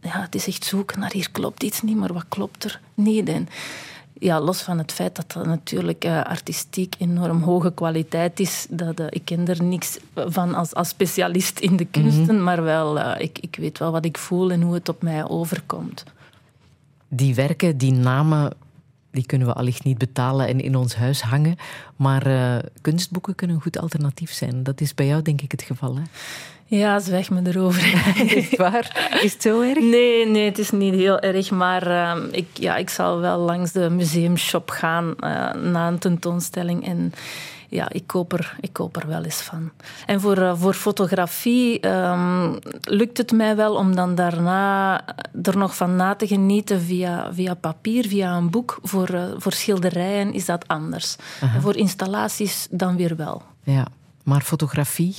ja, 0.00 0.20
het 0.20 0.34
is 0.34 0.46
echt 0.46 0.64
zoeken 0.64 1.00
naar 1.00 1.12
hier 1.12 1.30
klopt 1.30 1.62
iets 1.62 1.82
niet, 1.82 1.96
maar 1.96 2.12
wat 2.12 2.24
klopt 2.28 2.64
er 2.64 2.80
niet? 2.94 3.28
En 3.28 3.48
ja, 4.22 4.40
los 4.40 4.62
van 4.62 4.78
het 4.78 4.92
feit 4.92 5.16
dat 5.16 5.32
dat 5.32 5.46
natuurlijk 5.46 6.04
uh, 6.04 6.22
artistiek 6.22 6.94
enorm 6.98 7.42
hoge 7.42 7.72
kwaliteit 7.72 8.40
is. 8.40 8.66
Dat, 8.70 9.00
uh, 9.00 9.06
ik 9.10 9.24
ken 9.24 9.48
er 9.48 9.62
niks 9.62 9.98
van 10.14 10.54
als, 10.54 10.74
als 10.74 10.88
specialist 10.88 11.58
in 11.58 11.76
de 11.76 11.84
kunsten, 11.84 12.34
Mhm. 12.34 12.44
maar 12.44 12.62
wel, 12.62 12.98
uh, 12.98 13.14
ik, 13.18 13.38
ik 13.38 13.56
weet 13.58 13.78
wel 13.78 13.92
wat 13.92 14.04
ik 14.04 14.18
voel 14.18 14.50
en 14.52 14.62
hoe 14.62 14.74
het 14.74 14.88
op 14.88 15.02
mij 15.02 15.28
overkomt. 15.28 16.04
Die 17.08 17.34
werken, 17.34 17.78
die 17.78 17.92
namen, 17.92 18.52
die 19.10 19.26
kunnen 19.26 19.46
we 19.46 19.54
allicht 19.54 19.84
niet 19.84 19.98
betalen 19.98 20.46
en 20.48 20.60
in 20.60 20.76
ons 20.76 20.94
huis 20.94 21.22
hangen. 21.22 21.56
Maar 21.96 22.24
kunstboeken 22.80 23.34
kunnen 23.34 23.56
een 23.56 23.62
goed 23.62 23.78
alternatief 23.78 24.32
zijn. 24.32 24.62
Dat 24.62 24.80
is 24.80 24.94
bij 24.94 25.06
jou 25.06 25.22
denk 25.22 25.40
ik 25.40 25.50
het 25.50 25.62
geval, 25.62 25.96
hè? 25.96 26.02
Ja, 26.78 26.98
zwijg 26.98 27.30
me 27.30 27.40
erover. 27.44 27.82
is 28.36 28.50
het 28.50 28.58
waar? 28.58 29.18
Is 29.22 29.32
het 29.32 29.42
zo 29.42 29.60
erg? 29.60 29.78
Nee, 29.78 30.26
nee, 30.26 30.44
het 30.44 30.58
is 30.58 30.70
niet 30.70 30.94
heel 30.94 31.18
erg. 31.18 31.50
Maar 31.50 31.86
uh, 31.86 32.16
ik, 32.30 32.46
ja, 32.52 32.76
ik 32.76 32.90
zal 32.90 33.20
wel 33.20 33.38
langs 33.38 33.72
de 33.72 33.90
museumshop 33.90 34.70
gaan 34.70 35.14
uh, 35.20 35.52
na 35.52 35.88
een 35.88 35.98
tentoonstelling. 35.98 36.86
En 36.86 37.12
ja, 37.68 37.88
ik 37.90 38.06
koop 38.06 38.32
er, 38.32 38.56
ik 38.60 38.72
koop 38.72 38.96
er 38.96 39.06
wel 39.06 39.22
eens 39.22 39.40
van. 39.40 39.70
En 40.06 40.20
voor, 40.20 40.38
uh, 40.38 40.52
voor 40.56 40.74
fotografie 40.74 41.88
um, 41.88 42.58
lukt 42.82 43.18
het 43.18 43.32
mij 43.32 43.56
wel 43.56 43.74
om 43.74 43.94
dan 43.94 44.14
daarna 44.14 45.00
er 45.42 45.56
nog 45.56 45.76
van 45.76 45.96
na 45.96 46.14
te 46.14 46.26
genieten 46.26 46.80
via, 46.80 47.32
via 47.32 47.54
papier, 47.54 48.08
via 48.08 48.36
een 48.36 48.50
boek. 48.50 48.78
Voor, 48.82 49.10
uh, 49.10 49.24
voor 49.36 49.52
schilderijen 49.52 50.32
is 50.32 50.44
dat 50.44 50.68
anders. 50.68 51.16
En 51.40 51.62
voor 51.62 51.76
installaties 51.76 52.66
dan 52.70 52.96
weer 52.96 53.16
wel. 53.16 53.42
Ja, 53.62 53.86
maar 54.22 54.40
fotografie, 54.40 55.14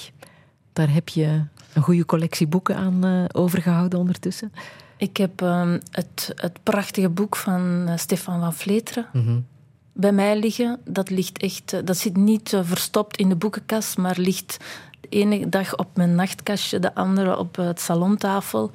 daar 0.74 0.94
heb 0.94 1.10
je 1.10 1.44
een 1.74 1.82
goede 1.82 2.06
collectie 2.06 2.48
boeken 2.48 2.76
aan 2.76 3.06
uh, 3.06 3.26
overgehouden 3.32 4.00
ondertussen. 4.00 4.54
Ik 4.98 5.18
heb 5.18 5.42
um, 5.42 5.80
het, 5.92 6.32
het 6.36 6.60
prachtige 6.64 7.10
boek 7.10 7.36
van 7.36 7.86
uh, 7.88 7.98
Stefan 7.98 8.40
van 8.40 8.54
Vleteren 8.54 9.06
Mhm. 9.14 9.24
mm 9.24 9.30
-hmm. 9.30 9.46
bij 9.94 10.12
mij 10.12 10.40
liggen. 10.40 10.80
Dat, 10.86 11.10
ligt 11.10 11.38
echt, 11.38 11.74
uh, 11.74 11.80
dat 11.84 11.98
zit 11.98 12.18
niet 12.18 12.58
verstopt 12.62 13.18
in 13.18 13.30
de 13.30 13.36
boekenkast, 13.36 13.98
maar 13.98 14.16
ligt 14.18 14.58
de 15.00 15.08
ene 15.08 15.50
dag 15.50 15.78
op 15.78 15.88
mijn 15.94 16.16
nachtkastje, 16.16 16.80
de 16.80 16.96
andere 16.96 17.38
op 17.38 17.56
het 17.56 17.80
salontafel. 17.80 18.72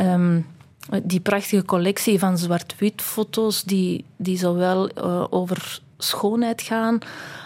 Um, 0.00 0.46
die 1.02 1.20
prachtige 1.20 1.64
collectie 1.64 2.18
van 2.18 2.38
zwart-wit 2.38 3.02
foto's, 3.02 3.62
die, 3.62 4.04
die 4.16 4.38
zowel 4.38 4.96
over 5.30 5.80
schoonheid 5.98 6.62
gaan 6.62 6.98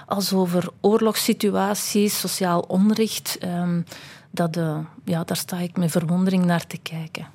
als 0.07 0.33
over 0.33 0.69
oorlogssituaties, 0.81 2.19
sociaal 2.19 2.61
onrecht. 2.61 3.39
Um, 3.45 3.85
dat, 4.31 4.57
uh, 4.57 4.79
ja, 5.05 5.25
daar 5.25 5.37
sta 5.37 5.59
ik 5.59 5.77
met 5.77 5.91
verwondering 5.91 6.45
naar 6.45 6.67
te 6.67 6.79
kijken. 6.79 7.27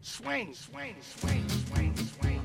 Swing, 0.00 0.56
swing, 0.56 0.94
swing, 1.18 1.44
swing, 1.72 1.90
swing. 2.20 2.40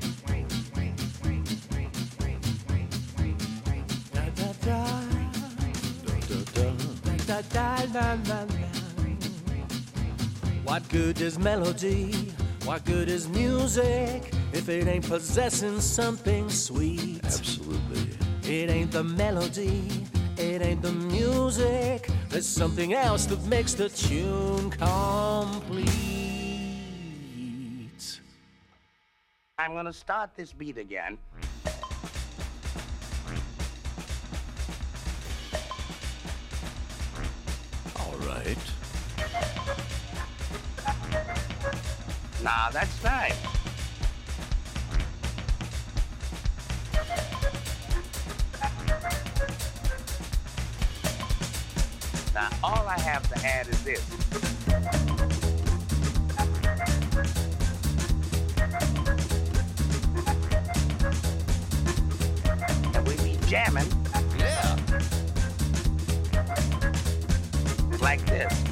What 10.64 10.82
good 10.88 11.20
is 11.20 11.38
melody? 11.38 12.32
What 12.64 12.84
good 12.84 13.08
is 13.08 13.28
music 13.28 14.35
if 14.52 14.68
it 14.68 14.86
ain't 14.86 15.08
possessing 15.08 15.80
something 15.80 16.48
sweet? 16.50 17.24
Absolutely. 17.24 18.10
It 18.42 18.70
ain't 18.70 18.92
the 18.92 19.04
melody, 19.04 19.88
it 20.36 20.62
ain't 20.62 20.82
the 20.82 20.92
music. 20.92 22.08
There's 22.28 22.46
something 22.46 22.94
else 22.94 23.26
that 23.26 23.42
makes 23.46 23.74
the 23.74 23.88
tune 23.88 24.70
complete. 24.70 25.96
I'm 29.58 29.72
gonna 29.72 29.92
start 29.92 30.30
this 30.36 30.52
beat 30.52 30.76
again. 30.76 31.18
All 37.98 38.14
right. 38.28 38.58
Now 42.42 42.68
that's 42.70 43.02
nice. 43.02 43.55
Now 52.36 52.50
all 52.62 52.86
I 52.86 53.00
have 53.00 53.26
to 53.32 53.46
add 53.46 53.66
is 53.66 53.82
this. 53.82 54.04
And 62.94 63.08
we 63.08 63.16
be 63.16 63.38
jamming 63.46 63.86
Yeah. 64.38 64.76
like 68.02 68.22
this. 68.26 68.65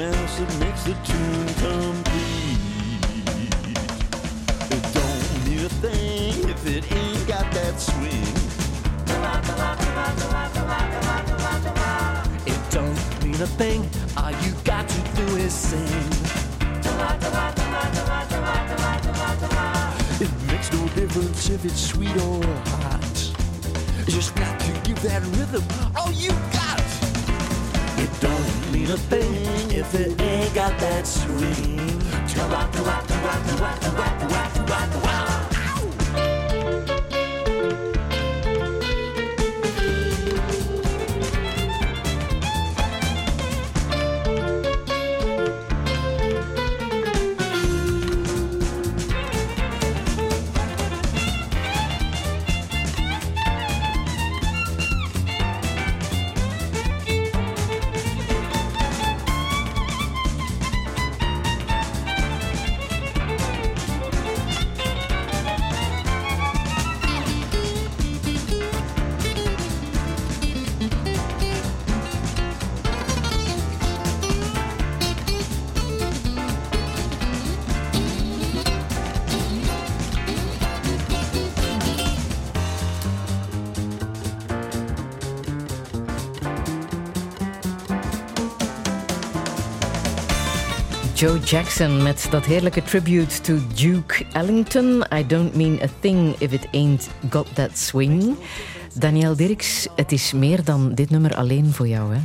Else 0.00 0.38
that 0.38 0.58
makes 0.60 0.82
the 0.84 0.94
tune 1.04 1.46
complete. 1.60 2.60
It 4.70 4.84
don't 4.94 5.28
mean 5.46 5.64
a 5.64 5.68
thing 5.68 6.48
if 6.48 6.66
it 6.66 6.90
ain't 6.92 7.28
got 7.28 7.50
that 7.52 7.78
swing. 7.78 8.34
It 12.46 12.60
don't 12.70 13.24
mean 13.24 13.40
a 13.42 13.46
thing, 13.46 13.88
all 14.16 14.32
you 14.42 14.52
got 14.64 14.88
to 14.88 15.00
do 15.16 15.36
is 15.36 15.52
sing. 15.52 15.86
It 20.20 20.32
makes 20.46 20.72
no 20.72 20.88
difference 20.94 21.50
if 21.50 21.64
it's 21.64 21.80
sweet 21.80 22.16
or 22.16 22.42
hot. 22.80 23.16
Just 24.06 24.34
got 24.34 24.58
to 24.60 24.72
give 24.82 25.00
that 25.02 25.22
rhythm 25.36 25.64
all 25.96 26.10
you 26.12 26.30
got. 26.52 26.80
It 27.98 28.10
don't 28.20 28.69
a 28.88 28.96
thing 28.96 29.70
if 29.72 29.94
it 29.94 30.20
ain't 30.20 30.54
got 30.54 30.78
that 30.78 31.06
swing. 31.06 32.00
Joe 91.20 91.38
Jackson 91.38 92.02
met 92.02 92.26
dat 92.30 92.44
heerlijke 92.44 92.82
tribute 92.82 93.40
to 93.40 93.58
Duke 93.74 94.24
Ellington. 94.32 95.04
I 95.12 95.26
don't 95.26 95.54
mean 95.54 95.78
a 95.82 95.86
thing 96.00 96.34
if 96.38 96.52
it 96.52 96.66
ain't 96.72 97.08
got 97.30 97.54
that 97.54 97.78
swing. 97.78 98.36
Daniel 98.94 99.36
Dirks, 99.36 99.86
het 99.96 100.12
is 100.12 100.32
meer 100.32 100.64
dan 100.64 100.94
dit 100.94 101.10
nummer 101.10 101.34
alleen 101.34 101.72
voor 101.72 101.88
jou. 101.88 102.14
Hè? 102.14 102.20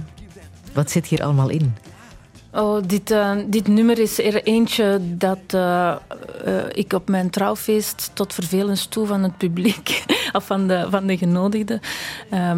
Wat 0.73 0.91
zit 0.91 1.05
hier 1.05 1.23
allemaal 1.23 1.49
in? 1.49 1.75
Oh, 2.55 2.81
dit, 2.85 3.11
uh, 3.11 3.31
dit 3.47 3.67
nummer 3.67 3.99
is 3.99 4.19
er 4.19 4.43
eentje 4.43 4.99
dat 5.01 5.39
uh, 5.55 5.95
uh, 6.47 6.63
ik 6.71 6.93
op 6.93 7.07
mijn 7.07 7.29
trouwfeest 7.29 8.11
tot 8.13 8.33
vervelens 8.33 8.85
toe 8.85 9.05
van 9.05 9.23
het 9.23 9.37
publiek 9.37 10.05
of 10.33 10.45
van 10.45 10.67
de, 10.67 10.87
van 10.89 11.05
de 11.07 11.17
genodigden 11.17 11.79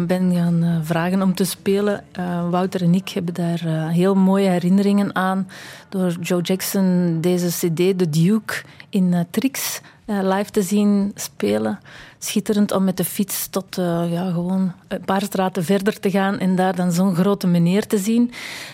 ben 0.06 0.34
gaan 0.34 0.80
vragen 0.84 1.22
om 1.22 1.34
te 1.34 1.44
spelen. 1.44 2.04
Wouter 2.50 2.82
en 2.82 2.94
ik 2.94 3.08
hebben 3.08 3.34
daar 3.34 3.88
heel 3.88 4.14
mooie 4.14 4.48
herinneringen 4.48 5.14
aan 5.14 5.48
door 5.88 6.16
Joe 6.20 6.40
Jackson 6.40 7.18
deze 7.20 7.48
cd, 7.48 7.98
The 7.98 8.10
Duke, 8.10 8.54
in 8.88 9.26
Trix 9.30 9.80
live 10.06 10.50
te 10.50 10.62
zien 10.62 11.12
spelen. 11.14 11.78
Schitterend 12.18 12.72
om 12.72 12.84
met 12.84 12.96
de 12.96 13.04
fiets 13.04 13.48
tot 13.48 13.76
ja, 14.10 14.30
gewoon 14.30 14.72
een 14.88 15.04
paar 15.04 15.22
straten 15.22 15.64
verder 15.64 16.00
te 16.00 16.10
gaan 16.10 16.38
en 16.38 16.56
daar 16.56 16.74
dan 16.74 16.92
zo'n 16.92 17.14
grote 17.14 17.46
meneer 17.46 17.86
te 17.86 17.98
zien. 17.98 18.32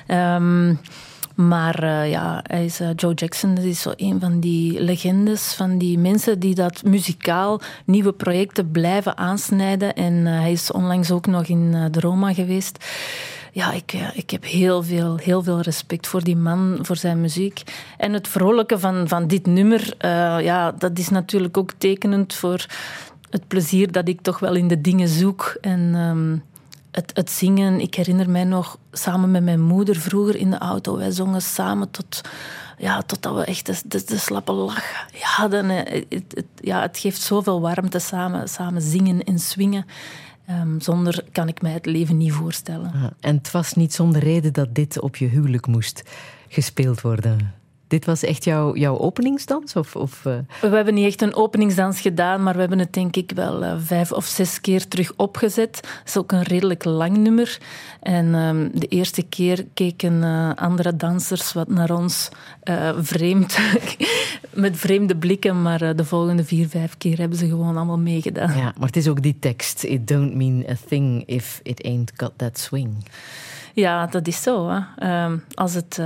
Um, 0.09 0.79
maar 1.35 1.85
uh, 1.85 2.11
ja, 2.11 2.41
hij 2.43 2.65
is, 2.65 2.81
uh, 2.81 2.89
Joe 2.97 3.15
Jackson 3.15 3.55
dat 3.55 3.65
is 3.65 3.81
zo 3.81 3.93
een 3.97 4.21
van 4.21 4.41
die 4.41 4.81
legendes, 4.81 5.55
van 5.55 5.79
die 5.79 5.99
mensen 5.99 6.39
die 6.39 6.55
dat 6.55 6.83
muzikaal 6.85 7.61
nieuwe 7.85 8.13
projecten 8.13 8.71
blijven 8.71 9.17
aansnijden. 9.17 9.95
En 9.95 10.13
uh, 10.13 10.41
hij 10.41 10.53
is 10.53 10.73
onlangs 10.73 11.11
ook 11.11 11.27
nog 11.27 11.47
in 11.47 11.91
de 11.91 12.01
Roma 12.01 12.33
geweest. 12.33 12.85
Ja, 13.53 13.73
ik, 13.73 13.93
ik 14.15 14.31
heb 14.31 14.45
heel 14.45 14.83
veel, 14.83 15.17
heel 15.17 15.43
veel 15.43 15.61
respect 15.61 16.07
voor 16.07 16.25
die 16.25 16.37
man, 16.37 16.79
voor 16.83 16.97
zijn 16.97 17.21
muziek. 17.21 17.63
En 17.99 18.13
het 18.13 18.29
vrolijke 18.29 18.79
van, 18.79 19.09
van 19.09 19.27
dit 19.27 19.47
nummer, 19.47 19.95
ja, 20.43 20.73
dat 20.73 20.99
is 20.99 21.09
natuurlijk 21.09 21.57
ook 21.57 21.73
tekenend 21.79 22.35
voor 22.35 22.67
het 23.31 23.49
plezier 23.49 23.93
dat 23.93 24.09
ik 24.09 24.21
toch 24.21 24.39
wel 24.39 24.55
in 24.55 24.69
de 24.69 24.81
dingen 24.81 25.09
zoek. 25.09 25.57
En... 25.61 25.95
Um, 25.95 26.43
het, 26.95 27.31
zingen, 27.31 27.81
ik 27.81 27.95
herinner 27.95 28.31
mij 28.31 28.45
nog 28.45 28.79
samen 28.93 29.31
met 29.31 29.43
mijn 29.43 29.61
moeder 29.61 29.97
vroeger 29.97 30.37
in 30.37 30.51
de 30.51 30.59
auto. 30.59 30.97
Wij 30.97 31.11
zongen 31.11 31.43
samen 31.43 31.91
tot, 31.91 32.21
ja, 32.79 33.03
totdat 33.03 33.35
we 33.35 33.45
echt 33.45 33.67
de, 33.67 33.81
de, 33.85 34.05
de 34.05 34.19
slappe 34.19 34.53
lach 34.53 35.07
hadden. 35.21 35.69
Het, 35.69 36.05
het, 36.09 36.47
ja, 36.57 36.81
het 36.81 36.99
geeft 36.99 37.21
zoveel 37.21 37.61
warmte 37.61 37.99
samen, 37.99 38.49
samen 38.49 38.83
zingen 38.83 39.25
en 39.25 39.39
swingen. 39.39 39.87
Um, 40.51 40.81
zonder 40.81 41.25
kan 41.33 41.49
ik 41.49 41.63
mij 41.63 41.73
het 41.73 41.87
leven 41.87 42.17
niet 42.17 42.33
voorstellen. 42.33 43.15
En 43.21 43.37
het 43.37 43.51
was 43.51 43.75
niet 43.75 43.95
zonder 43.95 44.23
reden 44.23 44.53
dat 44.53 44.75
dit 44.75 45.01
op 45.01 45.17
je 45.17 45.27
huwelijk 45.27 45.67
moest 45.67 46.03
gespeeld 46.49 47.01
worden. 47.01 47.55
Dit 47.95 48.05
was 48.05 48.23
echt 48.23 48.45
jouw, 48.45 48.77
jouw 48.77 48.99
openingsdans? 48.99 49.77
Of, 49.77 49.97
of, 49.97 50.25
uh... 50.25 50.35
We 50.61 50.77
hebben 50.77 50.95
niet 50.95 51.07
echt 51.07 51.23
een 51.23 51.35
openingsdans 51.35 52.01
gedaan, 52.01 52.43
maar 52.43 52.55
we 52.55 52.61
hebben 52.61 52.79
het 52.79 52.93
denk 52.93 53.17
ik 53.17 53.33
wel 53.35 53.63
uh, 53.63 53.75
vijf 53.79 54.13
of 54.13 54.25
zes 54.25 54.61
keer 54.61 54.89
terug 54.89 55.13
opgezet. 55.17 55.77
Het 55.77 56.09
is 56.09 56.17
ook 56.17 56.33
een 56.33 56.43
redelijk 56.43 56.85
lang 56.85 57.17
nummer. 57.17 57.59
En 58.01 58.35
um, 58.35 58.71
de 58.73 58.87
eerste 58.87 59.23
keer 59.23 59.67
keken 59.75 60.13
uh, 60.13 60.51
andere 60.55 60.97
dansers 60.97 61.53
wat 61.53 61.69
naar 61.69 61.91
ons 61.91 62.29
vreemd, 62.99 63.59
met 64.65 64.77
vreemde 64.77 65.17
blikken, 65.17 65.63
maar 65.63 65.97
de 65.97 66.05
volgende 66.05 66.45
vier, 66.45 66.69
vijf 66.69 66.97
keer 66.99 67.19
hebben 67.19 67.39
ze 67.39 67.49
gewoon 67.49 67.77
allemaal 67.77 67.99
meegedaan. 67.99 68.57
Ja, 68.57 68.73
maar 68.79 68.87
het 68.87 68.97
is 68.97 69.09
ook 69.09 69.23
die 69.23 69.37
tekst. 69.39 69.85
It 69.85 70.09
don't 70.09 70.35
mean 70.35 70.65
a 70.71 70.77
thing 70.89 71.23
if 71.27 71.61
it 71.63 71.85
ain't 71.85 72.13
got 72.17 72.33
that 72.37 72.59
swing. 72.59 73.09
Ja, 73.73 74.07
dat 74.07 74.27
is 74.27 74.43
zo. 74.43 74.69
Hè. 74.69 75.25
Um, 75.25 75.45
als 75.55 75.75
het 75.75 76.01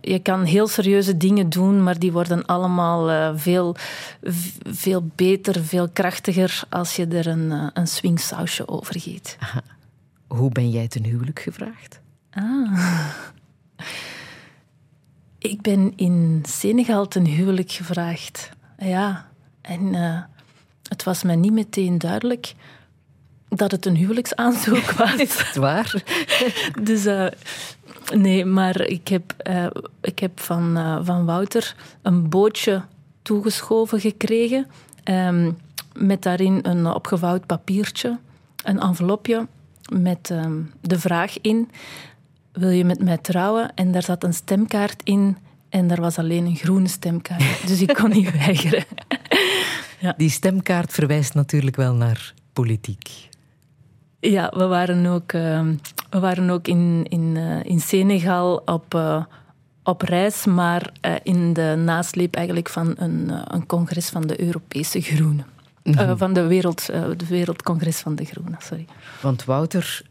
je 0.00 0.18
kan 0.18 0.44
heel 0.44 0.68
serieuze 0.68 1.16
dingen 1.16 1.48
doen, 1.48 1.82
maar 1.82 1.98
die 1.98 2.12
worden 2.12 2.46
allemaal 2.46 3.10
uh, 3.10 3.30
veel, 3.34 3.76
veel 4.62 5.10
beter, 5.14 5.64
veel 5.64 5.88
krachtiger 5.88 6.62
als 6.68 6.96
je 6.96 7.06
er 7.06 7.26
een, 7.26 7.50
uh, 7.50 7.66
een 7.72 7.86
swingsausje 7.86 8.68
over 8.68 9.00
giet. 9.00 9.38
Hoe 10.26 10.50
ben 10.50 10.70
jij 10.70 10.88
ten 10.88 11.04
huwelijk 11.04 11.40
gevraagd? 11.40 12.00
Ah. 12.30 13.08
Ik 15.38 15.60
ben 15.60 15.92
in 15.96 16.42
Senegal 16.48 17.08
ten 17.08 17.24
huwelijk 17.24 17.72
gevraagd. 17.72 18.50
Ja, 18.78 19.28
en 19.60 19.94
uh, 19.94 20.22
het 20.88 21.02
was 21.02 21.22
mij 21.22 21.36
niet 21.36 21.52
meteen 21.52 21.98
duidelijk 21.98 22.54
dat 23.48 23.70
het 23.70 23.86
een 23.86 23.96
huwelijksaanzoek 23.96 24.90
was. 24.90 25.14
Is 25.26 25.38
het 25.38 25.56
waar? 25.56 26.02
dus 26.82 27.06
Nee, 28.14 28.44
maar 28.44 28.80
ik 28.80 29.08
heb, 29.08 29.34
uh, 29.48 29.66
ik 30.00 30.18
heb 30.18 30.40
van, 30.40 30.76
uh, 30.76 30.98
van 31.02 31.24
Wouter 31.24 31.74
een 32.02 32.28
bootje 32.28 32.82
toegeschoven 33.22 34.00
gekregen. 34.00 34.66
Um, 35.04 35.58
met 35.94 36.22
daarin 36.22 36.58
een 36.62 36.86
opgevouwd 36.86 37.46
papiertje, 37.46 38.18
een 38.64 38.80
envelopje 38.80 39.46
met 39.92 40.30
um, 40.30 40.72
de 40.80 40.98
vraag 40.98 41.40
in: 41.40 41.70
Wil 42.52 42.70
je 42.70 42.84
met 42.84 43.02
mij 43.02 43.18
trouwen? 43.18 43.74
En 43.74 43.92
daar 43.92 44.02
zat 44.02 44.24
een 44.24 44.34
stemkaart 44.34 45.02
in. 45.02 45.36
En 45.68 45.86
daar 45.86 46.00
was 46.00 46.18
alleen 46.18 46.46
een 46.46 46.56
groene 46.56 46.88
stemkaart. 46.88 47.66
Dus 47.68 47.80
ik 47.80 47.94
kon 47.94 48.10
niet 48.10 48.32
weigeren. 48.32 48.84
ja. 50.00 50.14
Die 50.16 50.30
stemkaart 50.30 50.92
verwijst 50.92 51.34
natuurlijk 51.34 51.76
wel 51.76 51.94
naar 51.94 52.34
politiek. 52.52 53.28
Ja, 54.20 54.52
we 54.56 54.66
waren 54.66 55.06
ook, 55.06 55.32
uh, 55.32 55.68
we 56.10 56.18
waren 56.18 56.50
ook 56.50 56.68
in, 56.68 57.06
in, 57.08 57.36
uh, 57.36 57.64
in 57.64 57.80
Senegal 57.80 58.56
op, 58.56 59.00
op 59.82 60.02
reis, 60.02 60.44
maar 60.44 60.92
in 61.22 61.52
de 61.52 61.82
nasleep 61.84 62.34
eigenlijk 62.34 62.68
van 62.68 62.94
een, 62.96 63.30
een 63.54 63.66
congres 63.66 64.08
van 64.08 64.26
de 64.26 64.40
Europese 64.40 65.00
Groenen. 65.00 65.46
Mm 65.82 66.16
van 66.16 66.32
de, 66.32 66.46
wereld, 66.46 66.86
de 66.86 67.26
Wereldcongres 67.28 67.98
van 67.98 68.14
de 68.14 68.24
Groenen, 68.24 68.58
sorry. 68.58 68.84
Want 69.22 69.44
Wouter 69.44 70.02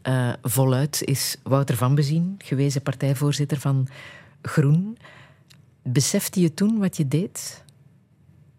voluit 0.42 1.02
is 1.04 1.36
Wouter 1.42 1.76
van 1.76 1.94
Bezien, 1.94 2.34
gewezen 2.38 2.82
partijvoorzitter 2.82 3.58
van 3.60 3.88
Groen. 4.42 4.98
Besefte 5.82 6.40
je 6.40 6.54
toen 6.54 6.78
wat 6.78 6.96
je 6.96 7.08
deed? 7.08 7.64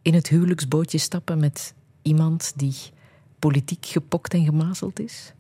In 0.02 0.14
het 0.14 0.28
huwelijksbootje 0.28 0.98
stappen 0.98 1.40
met 1.40 1.74
iemand 2.02 2.54
die 2.56 2.76
politiek 3.40 3.86
gepokt 3.86 4.34
en 4.34 4.46
gemazeld 4.46 5.00
is? 5.00 5.34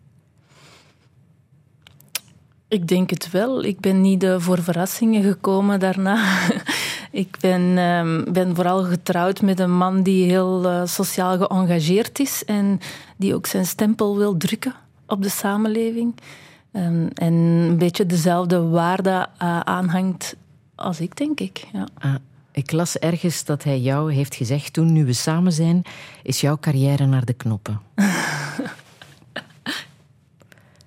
Ik 2.72 2.88
denk 2.88 3.10
het 3.10 3.32
wel. 3.32 3.64
Ik 3.64 3.80
ben 3.80 4.02
niet 4.02 4.26
voor 4.38 4.64
verrassingen 4.64 5.24
gekomen 5.24 5.80
daarna. 5.80 6.48
ik 7.24 7.38
ben, 7.40 7.62
uh, 7.62 8.34
ben 8.34 8.56
vooral 8.56 8.84
getrouwd 8.84 9.42
met 9.42 9.60
een 9.60 9.78
man 9.78 10.04
die 10.04 10.26
heel 10.26 10.66
uh, 10.66 10.86
sociaal 10.86 11.38
geëngageerd 11.38 12.20
is 12.20 12.46
en 12.46 12.80
die 13.18 13.36
ook 13.36 13.46
zijn 13.46 13.66
stempel 13.66 14.18
wil 14.18 14.38
drukken 14.38 14.74
op 15.08 15.24
de 15.24 15.30
samenleving. 15.30 16.16
Um, 16.74 17.08
en 17.14 17.34
een 17.34 17.78
beetje 17.78 18.06
dezelfde 18.06 18.62
waarde 18.62 19.28
uh, 19.42 19.60
aanhangt 19.60 20.36
als 20.76 21.00
ik, 21.00 21.18
denk 21.18 21.40
ik. 21.40 21.68
Ja. 21.74 21.88
Ah, 21.98 22.16
ik 22.52 22.72
las 22.72 22.98
ergens 22.98 23.46
dat 23.46 23.64
hij 23.64 23.80
jou 23.80 24.14
heeft 24.14 24.36
gezegd: 24.36 24.74
toen 24.74 24.92
nu 24.92 25.06
we 25.06 25.14
samen 25.14 25.52
zijn, 25.52 25.82
is 26.24 26.42
jouw 26.42 26.58
carrière 26.60 27.06
naar 27.06 27.26
de 27.26 27.34
knoppen. 27.34 27.82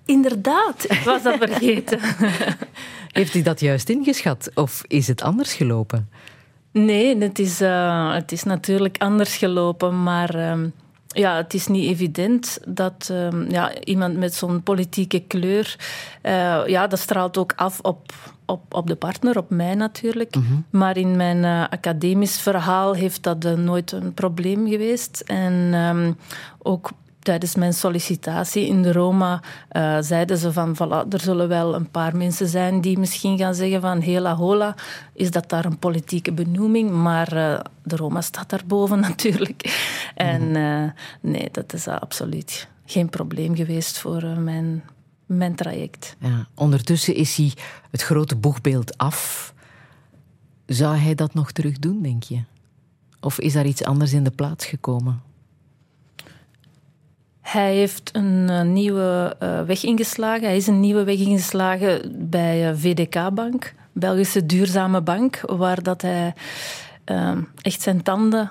Inderdaad, 0.04 0.84
ik 0.88 1.00
was 1.04 1.22
dat 1.22 1.36
vergeten. 1.36 2.00
Heeft 3.12 3.32
hij 3.32 3.42
dat 3.42 3.60
juist 3.60 3.88
ingeschat 3.88 4.50
of 4.54 4.82
is 4.86 5.06
het 5.06 5.22
anders 5.22 5.54
gelopen? 5.54 6.08
Nee, 6.70 7.18
het 7.18 7.38
is, 7.38 7.60
uh, 7.60 8.14
het 8.14 8.32
is 8.32 8.42
natuurlijk 8.42 8.98
anders 8.98 9.36
gelopen, 9.36 10.02
maar 10.02 10.36
uh, 10.36 10.64
ja, 11.14 11.36
het 11.36 11.54
is 11.54 11.66
niet 11.66 11.88
evident 11.88 12.58
dat 12.68 13.08
uh, 13.12 13.48
ja, 13.48 13.80
iemand 13.84 14.16
met 14.16 14.34
zo'n 14.34 14.62
politieke 14.62 15.20
kleur, 15.20 15.76
uh, 16.22 16.66
ja, 16.66 16.86
dat 16.86 16.98
straalt 16.98 17.38
ook 17.38 17.52
af 17.56 17.80
op, 17.80 18.12
op, 18.44 18.74
op 18.74 18.86
de 18.86 18.96
partner, 18.96 19.38
op 19.38 19.50
mij 19.50 19.74
natuurlijk. 19.74 20.34
Mm 20.34 20.44
-hmm. 20.46 20.64
Maar 20.70 20.96
in 20.96 21.16
mijn 21.16 21.36
uh, 21.36 21.62
academisch 21.68 22.40
verhaal 22.40 22.94
heeft 22.94 23.22
dat 23.22 23.56
nooit 23.56 23.92
een 23.92 24.14
probleem 24.14 24.68
geweest. 24.68 25.22
En 25.26 25.52
um, 25.74 26.16
ook 26.62 26.90
tijdens 27.24 27.54
mijn 27.54 27.74
sollicitatie 27.74 28.66
in 28.66 28.82
de 28.82 28.92
Roma 28.92 29.42
uh, 29.72 29.96
zeiden 30.00 30.38
ze 30.38 30.52
van, 30.52 30.76
voilà, 30.76 31.08
er 31.08 31.20
zullen 31.20 31.48
wel 31.48 31.74
een 31.74 31.90
paar 31.90 32.16
mensen 32.16 32.48
zijn 32.48 32.80
die 32.80 32.98
misschien 32.98 33.38
gaan 33.38 33.54
zeggen 33.54 33.80
van 33.80 34.00
hela 34.00 34.34
hola, 34.34 34.74
is 35.12 35.30
dat 35.30 35.48
daar 35.48 35.64
een 35.64 35.78
politieke 35.78 36.32
benoeming? 36.32 36.90
Maar 36.90 37.36
uh, 37.36 37.60
de 37.82 37.96
Roma 37.96 38.20
staat 38.20 38.50
daarboven 38.50 39.00
natuurlijk. 39.08 39.62
En 40.14 40.42
uh, 40.42 40.90
nee, 41.20 41.48
dat 41.52 41.72
is 41.72 41.88
absoluut 41.88 42.68
geen 42.86 43.08
probleem 43.08 43.56
geweest 43.56 43.98
voor 43.98 44.26
mijn, 44.26 44.84
mijn 45.26 45.54
traject. 45.54 46.16
Ja, 46.18 46.48
ondertussen 46.54 47.14
is 47.14 47.36
hij 47.36 47.52
het 47.90 48.02
grote 48.02 48.36
boegbeeld 48.36 48.98
af. 48.98 49.52
Zou 50.66 50.96
hij 50.96 51.14
dat 51.14 51.34
nog 51.34 51.52
terug 51.52 51.78
doen, 51.78 52.02
denk 52.02 52.22
je? 52.22 52.42
Of 53.20 53.40
is 53.40 53.52
daar 53.52 53.66
iets 53.66 53.84
anders 53.84 54.12
in 54.12 54.24
de 54.24 54.30
plaats 54.30 54.66
gekomen? 54.66 55.22
Hij 57.44 57.74
heeft 57.74 58.10
een 58.12 58.46
uh, 58.50 58.62
nieuwe 58.62 59.36
uh, 59.42 59.62
weg 59.62 59.84
ingeslagen. 59.84 60.46
Hij 60.46 60.56
is 60.56 60.66
een 60.66 60.80
nieuwe 60.80 61.04
weg 61.04 61.18
ingeslagen 61.18 62.12
bij 62.28 62.70
uh, 62.70 62.76
VDK 62.78 63.34
Bank, 63.34 63.74
Belgische 63.92 64.46
duurzame 64.46 65.00
bank, 65.00 65.40
waar 65.40 65.82
dat 65.82 66.02
hij 66.02 66.34
echt 67.60 67.82
zijn 67.82 68.02
tanden 68.02 68.50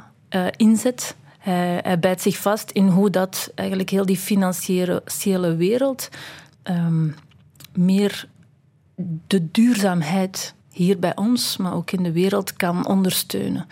inzet. 0.58 1.16
Hij, 1.38 1.80
hij, 1.84 2.00
bijt 2.00 2.22
zich 2.22 2.38
vast 2.38 2.72
in 2.72 2.88
hoe 2.88 3.10
dat 3.10 3.52
eigenlijk 3.56 3.90
heel 3.90 4.06
die 4.06 4.18
financiële 4.18 5.56
wereld 5.56 6.10
um, 6.64 7.16
meer 7.74 8.28
de 9.28 9.52
duurzaamheid 9.52 10.54
hier 10.72 11.00
bij 11.00 11.16
ons, 11.16 11.58
maar 11.58 11.74
ook 11.74 11.92
in 11.92 12.04
de 12.04 12.12
wereld 12.12 12.54
kan 12.54 12.88
ondersteunen. 12.88 13.68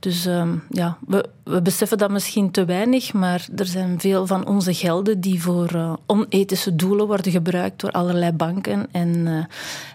Dus 0.00 0.26
um, 0.26 0.62
ja, 0.68 0.96
we, 1.06 1.28
we, 1.44 1.62
beseffen 1.62 1.98
dat 1.98 2.10
misschien 2.10 2.50
te 2.50 2.64
weinig, 2.64 3.12
maar 3.12 3.48
er 3.56 3.66
zijn 3.66 4.00
veel 4.00 4.26
van 4.26 4.46
onze 4.46 4.74
gelden 4.74 5.20
die 5.20 5.42
voor 5.42 5.74
uh, 5.74 5.92
onethische 6.06 6.76
doelen 6.76 7.06
worden 7.06 7.32
gebruikt 7.32 7.80
door 7.80 7.90
allerlei 7.90 8.32
banken. 8.32 8.86
En 8.92 9.08
uh, 9.08 9.44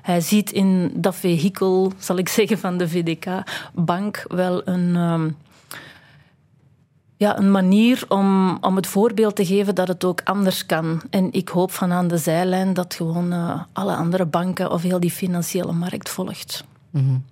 hij 0.01 0.21
ziet 0.21 0.51
in 0.51 0.91
dat 0.95 1.15
vehikel, 1.15 1.93
zal 1.97 2.17
ik 2.17 2.29
zeggen, 2.37 2.57
van 2.57 2.77
de 2.77 2.89
VDK-bank 2.89 4.25
wel 4.27 4.67
een. 4.67 4.95
Um, 4.95 5.37
ja, 7.17 7.37
een 7.37 7.51
manier 7.51 8.05
om, 8.07 8.57
om 8.61 8.75
het 8.75 8.87
voorbeeld 8.87 9.35
te 9.35 9.45
geven 9.45 9.75
dat 9.75 9.87
het 9.87 10.03
ook 10.03 10.21
anders 10.23 10.65
kan. 10.65 11.01
En 11.09 11.33
ik 11.33 11.49
hoop 11.49 11.71
van 11.71 11.91
aan 11.91 12.07
de 12.07 12.17
zijlijn 12.17 12.73
dat 12.73 12.93
gewoon 12.93 13.33
uh, 13.33 13.61
alle 13.73 13.95
andere 13.95 14.25
banken 14.25 14.71
of 14.71 14.81
heel 14.81 14.99
die 14.99 15.11
financiële 15.11 15.71
markt 15.71 16.09
volgt. 16.09 16.63
Mm. 16.89 17.23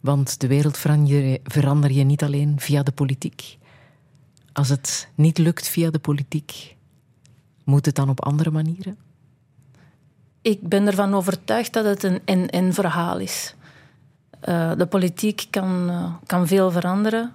Want 0.00 0.40
de 0.40 0.46
wereld 0.46 0.76
verander, 0.76 1.38
verander 1.44 1.92
je 1.92 2.04
niet 2.04 2.22
alleen 2.22 2.60
via 2.60 2.82
de 2.82 2.92
politiek. 2.92 3.58
Als 4.52 4.68
het 4.68 5.08
niet 5.14 5.38
lukt 5.38 5.68
via 5.68 5.90
de 5.90 5.98
politiek, 5.98 6.76
moet 7.64 7.86
het 7.86 7.94
dan 7.94 8.08
op 8.08 8.24
andere 8.24 8.50
manieren? 8.50 8.96
Ik 10.42 10.68
ben 10.68 10.86
ervan 10.86 11.14
overtuigd 11.14 11.72
dat 11.72 11.84
het 11.84 12.02
een 12.02 12.20
en-en 12.24 12.74
verhaal 12.74 13.18
is. 13.18 13.54
Uh, 14.48 14.72
de 14.76 14.86
politiek 14.86 15.46
kan, 15.50 15.90
uh, 15.90 16.14
kan 16.26 16.46
veel 16.46 16.70
veranderen. 16.70 17.32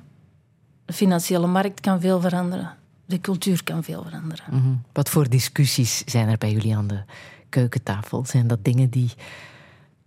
De 0.86 0.94
financiële 0.94 1.48
markt 1.48 1.80
kan 1.80 2.02
veel 2.02 2.22
veranderen. 2.22 2.74
De 3.06 3.22
cultuur 3.22 3.64
kan 3.64 3.84
veel 3.84 4.04
veranderen. 4.04 4.46
Mm 4.50 4.62
-hmm. 4.62 4.82
Wat 4.92 5.10
voor 5.10 5.30
discussies 5.30 6.04
zijn 6.06 6.30
er 6.30 6.38
bij 6.38 6.52
jullie 6.52 6.76
aan 6.76 6.88
de 6.88 7.04
keukentafel? 7.50 8.26
Zijn 8.26 8.48
dat 8.48 8.64
dingen 8.64 8.90
die, 8.90 9.12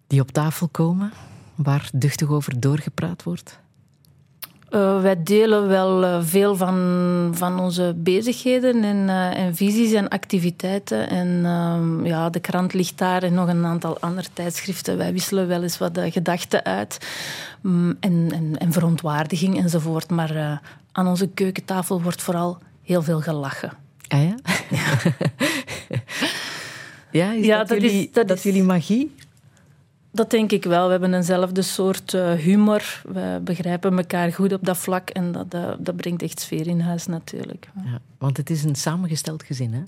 die 0.06 0.20
op 0.20 0.30
tafel 0.30 0.68
komen? 0.68 1.12
Waar 1.54 1.88
duchtig 1.92 2.28
over 2.28 2.60
doorgepraat 2.60 3.22
wordt? 3.22 3.62
Uh, 4.70 5.00
wij 5.00 5.22
delen 5.22 5.68
wel 5.68 6.04
uh, 6.04 6.18
veel 6.22 6.56
van, 6.56 7.32
van 7.34 7.60
onze 7.60 7.94
bezigheden 7.96 8.84
en, 8.84 8.96
uh, 8.96 9.38
en 9.38 9.56
visies 9.56 9.92
en 9.92 10.08
activiteiten. 10.08 11.08
En 11.08 11.40
ja, 12.04 12.30
de 12.30 12.40
krant 12.40 12.72
ligt 12.72 12.98
daar 12.98 13.22
en 13.22 13.34
nog 13.34 13.48
een 13.48 13.66
aantal 13.66 14.00
andere 14.00 14.28
tijdschriften. 14.32 14.96
Wij 14.96 15.12
wisselen 15.12 15.48
wel 15.48 15.62
eens 15.62 15.78
wat 15.78 16.00
gedachten 16.02 16.64
uit 16.64 16.98
um, 17.62 17.96
en, 18.00 18.28
en, 18.32 18.58
en, 18.58 18.72
verontwaardiging 18.72 19.58
enzovoort. 19.58 20.10
Maar 20.10 20.60
aan 20.92 21.06
onze 21.06 21.28
keukentafel 21.28 22.02
wordt 22.02 22.22
vooral 22.22 22.58
heel 22.82 23.02
veel 23.02 23.20
gelachen. 23.20 23.72
Ah 24.08 24.22
ja? 24.22 24.34
Ja, 24.70 25.12
ja 27.20 27.32
is 27.32 27.46
ja, 27.46 27.58
dat, 27.58 27.68
dat, 27.68 27.80
jullie, 27.80 28.00
is, 28.00 28.12
dat, 28.12 28.28
dat 28.28 28.36
is... 28.36 28.42
jullie 28.42 28.62
magie? 28.62 29.14
Dat 30.14 30.30
denk 30.30 30.52
ik 30.52 30.64
wel. 30.64 30.84
We 30.84 30.90
hebben 30.90 31.14
eenzelfde 31.14 31.62
soort 31.62 32.12
uh, 32.12 32.32
humor. 32.32 33.02
We 33.12 33.40
begrijpen 33.42 33.98
elkaar 33.98 34.32
goed 34.32 34.52
op 34.52 34.64
dat 34.64 34.76
vlak 34.76 35.10
en 35.10 35.32
dat, 35.32 35.54
uh, 35.54 35.72
dat 35.78 35.96
brengt 35.96 36.22
echt 36.22 36.40
sfeer 36.40 36.66
in 36.66 36.80
huis 36.80 37.06
natuurlijk. 37.06 37.68
Ja, 37.84 37.98
want 38.18 38.36
het 38.36 38.50
is 38.50 38.64
een 38.64 38.74
samengesteld 38.74 39.42
gezin, 39.42 39.72
hè? 39.72 39.82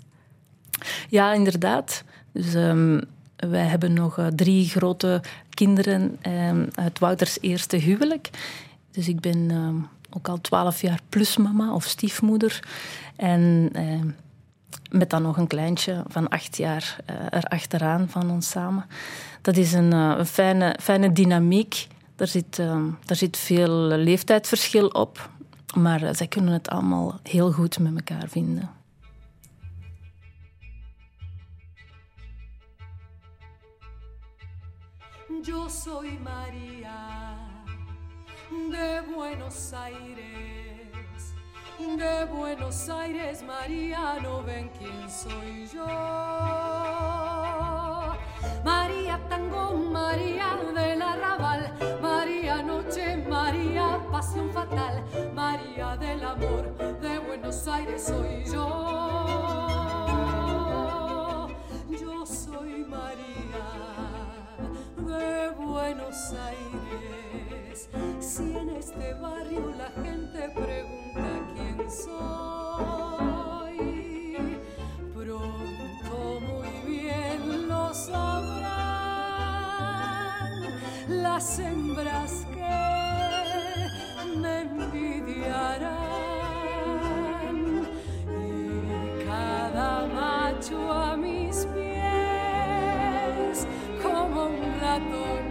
Ja, 1.09 1.33
inderdaad. 1.33 2.05
Dus 2.33 2.55
um, 2.55 3.01
wij 3.37 3.65
hebben 3.65 3.93
nog 3.93 4.19
uh, 4.19 4.27
drie 4.27 4.69
grote 4.69 5.21
kinderen 5.51 6.19
um, 6.23 6.69
uit 6.75 6.99
Wouters 6.99 7.39
eerste 7.41 7.77
huwelijk. 7.77 8.31
Dus 8.91 9.09
ik 9.09 9.21
ben 9.21 9.51
um, 9.51 9.89
ook 10.11 10.29
al 10.29 10.41
twaalf 10.41 10.81
jaar 10.81 11.01
plus 11.09 11.37
mama 11.37 11.75
of 11.75 11.85
stiefmoeder. 11.85 12.61
En 13.17 13.71
met 14.91 15.11
dan 15.11 15.23
nog 15.23 15.37
een 15.37 15.47
kleintje 15.47 16.03
van 16.09 16.29
acht 16.29 16.57
jaar 16.57 16.97
erachteraan 17.31 18.09
van 18.09 18.31
ons 18.31 18.51
samen 18.51 18.85
dat 19.47 19.57
is 19.57 19.73
een, 19.73 19.95
uh, 19.95 20.15
een 20.19 20.27
fijne, 20.27 20.77
fijne 20.81 21.13
dynamiek. 21.13 21.87
Daar 22.17 22.27
zit, 22.27 22.59
uh, 22.59 22.85
daar 23.05 23.17
zit 23.17 23.37
veel 23.37 23.71
leeftijdsverschil 23.79 24.89
op. 24.89 25.31
Maar 25.77 26.03
uh, 26.03 26.09
zij 26.13 26.27
kunnen 26.27 26.53
het 26.53 26.69
allemaal 26.69 27.21
heel 27.23 27.53
goed 27.53 27.79
met 27.79 27.95
elkaar 27.95 28.29
vinden. 28.29 28.71
Yo 35.43 35.69
soy 35.69 36.19
María 36.23 37.35
de 38.71 39.03
Buenos 39.15 39.73
Aires. 39.73 40.25
De 41.97 42.27
Buenos 42.33 42.89
Aires, 42.89 43.43
María, 43.43 44.21
no 44.23 44.43
ven 44.43 44.71
quién 44.79 45.11
soy 45.11 45.69
yo. 45.73 45.87
María 48.65 49.21
Tango, 49.29 49.75
María 49.75 50.57
del 50.75 51.03
Arrabal, 51.03 51.73
María 52.01 52.63
Noche, 52.63 53.17
María 53.29 53.99
Pasión 54.11 54.51
Fatal, 54.51 55.05
María 55.35 55.97
del 55.97 56.25
Amor, 56.25 56.77
de 57.01 57.19
Buenos 57.19 57.67
Aires 57.69 58.05
soy 58.05 58.45
yo. 58.53 59.87
Yo 61.91 62.27
soy 62.27 62.85
María 62.85 63.67
de 64.97 65.51
Buenos 65.51 66.33
Aires. 66.33 67.89
Si 68.21 68.57
en 68.57 68.71
este 68.71 69.15
barrio 69.15 69.73
la 69.77 69.91
gente 70.03 70.51
pregunta 70.55 71.23
quién 71.55 71.91
soy, 71.91 73.06
sabrán 77.97 78.77
las 81.09 81.59
hembras 81.59 82.47
que 82.53 82.77
me 84.39 84.61
envidiarán 84.61 85.97
y 88.45 89.25
cada 89.25 90.07
macho 90.09 90.93
a 90.93 91.17
mis 91.17 91.67
pies 91.75 93.67
como 94.03 94.47
un 94.47 94.81
ratón 94.81 95.45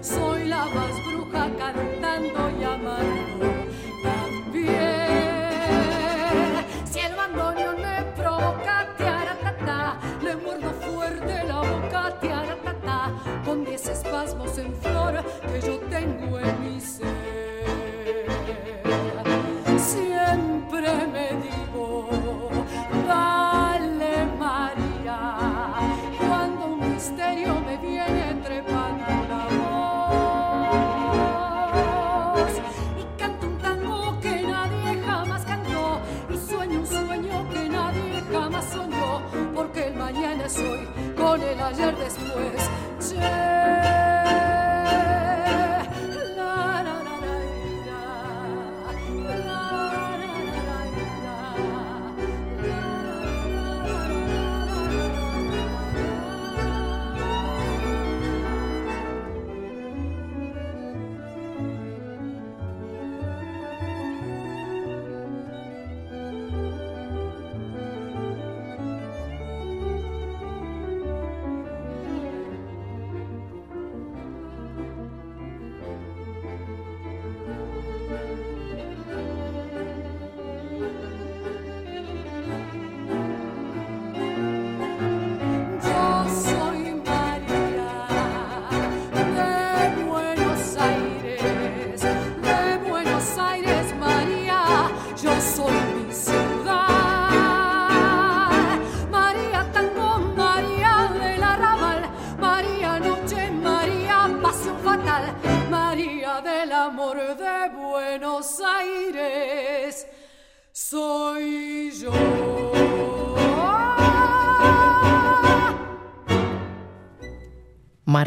soy 0.01 0.45
la 0.47 0.65
más 0.65 1.05
bruja 1.05 1.49
cantando 1.57 2.51
y 2.59 2.63
amando. 2.63 3.48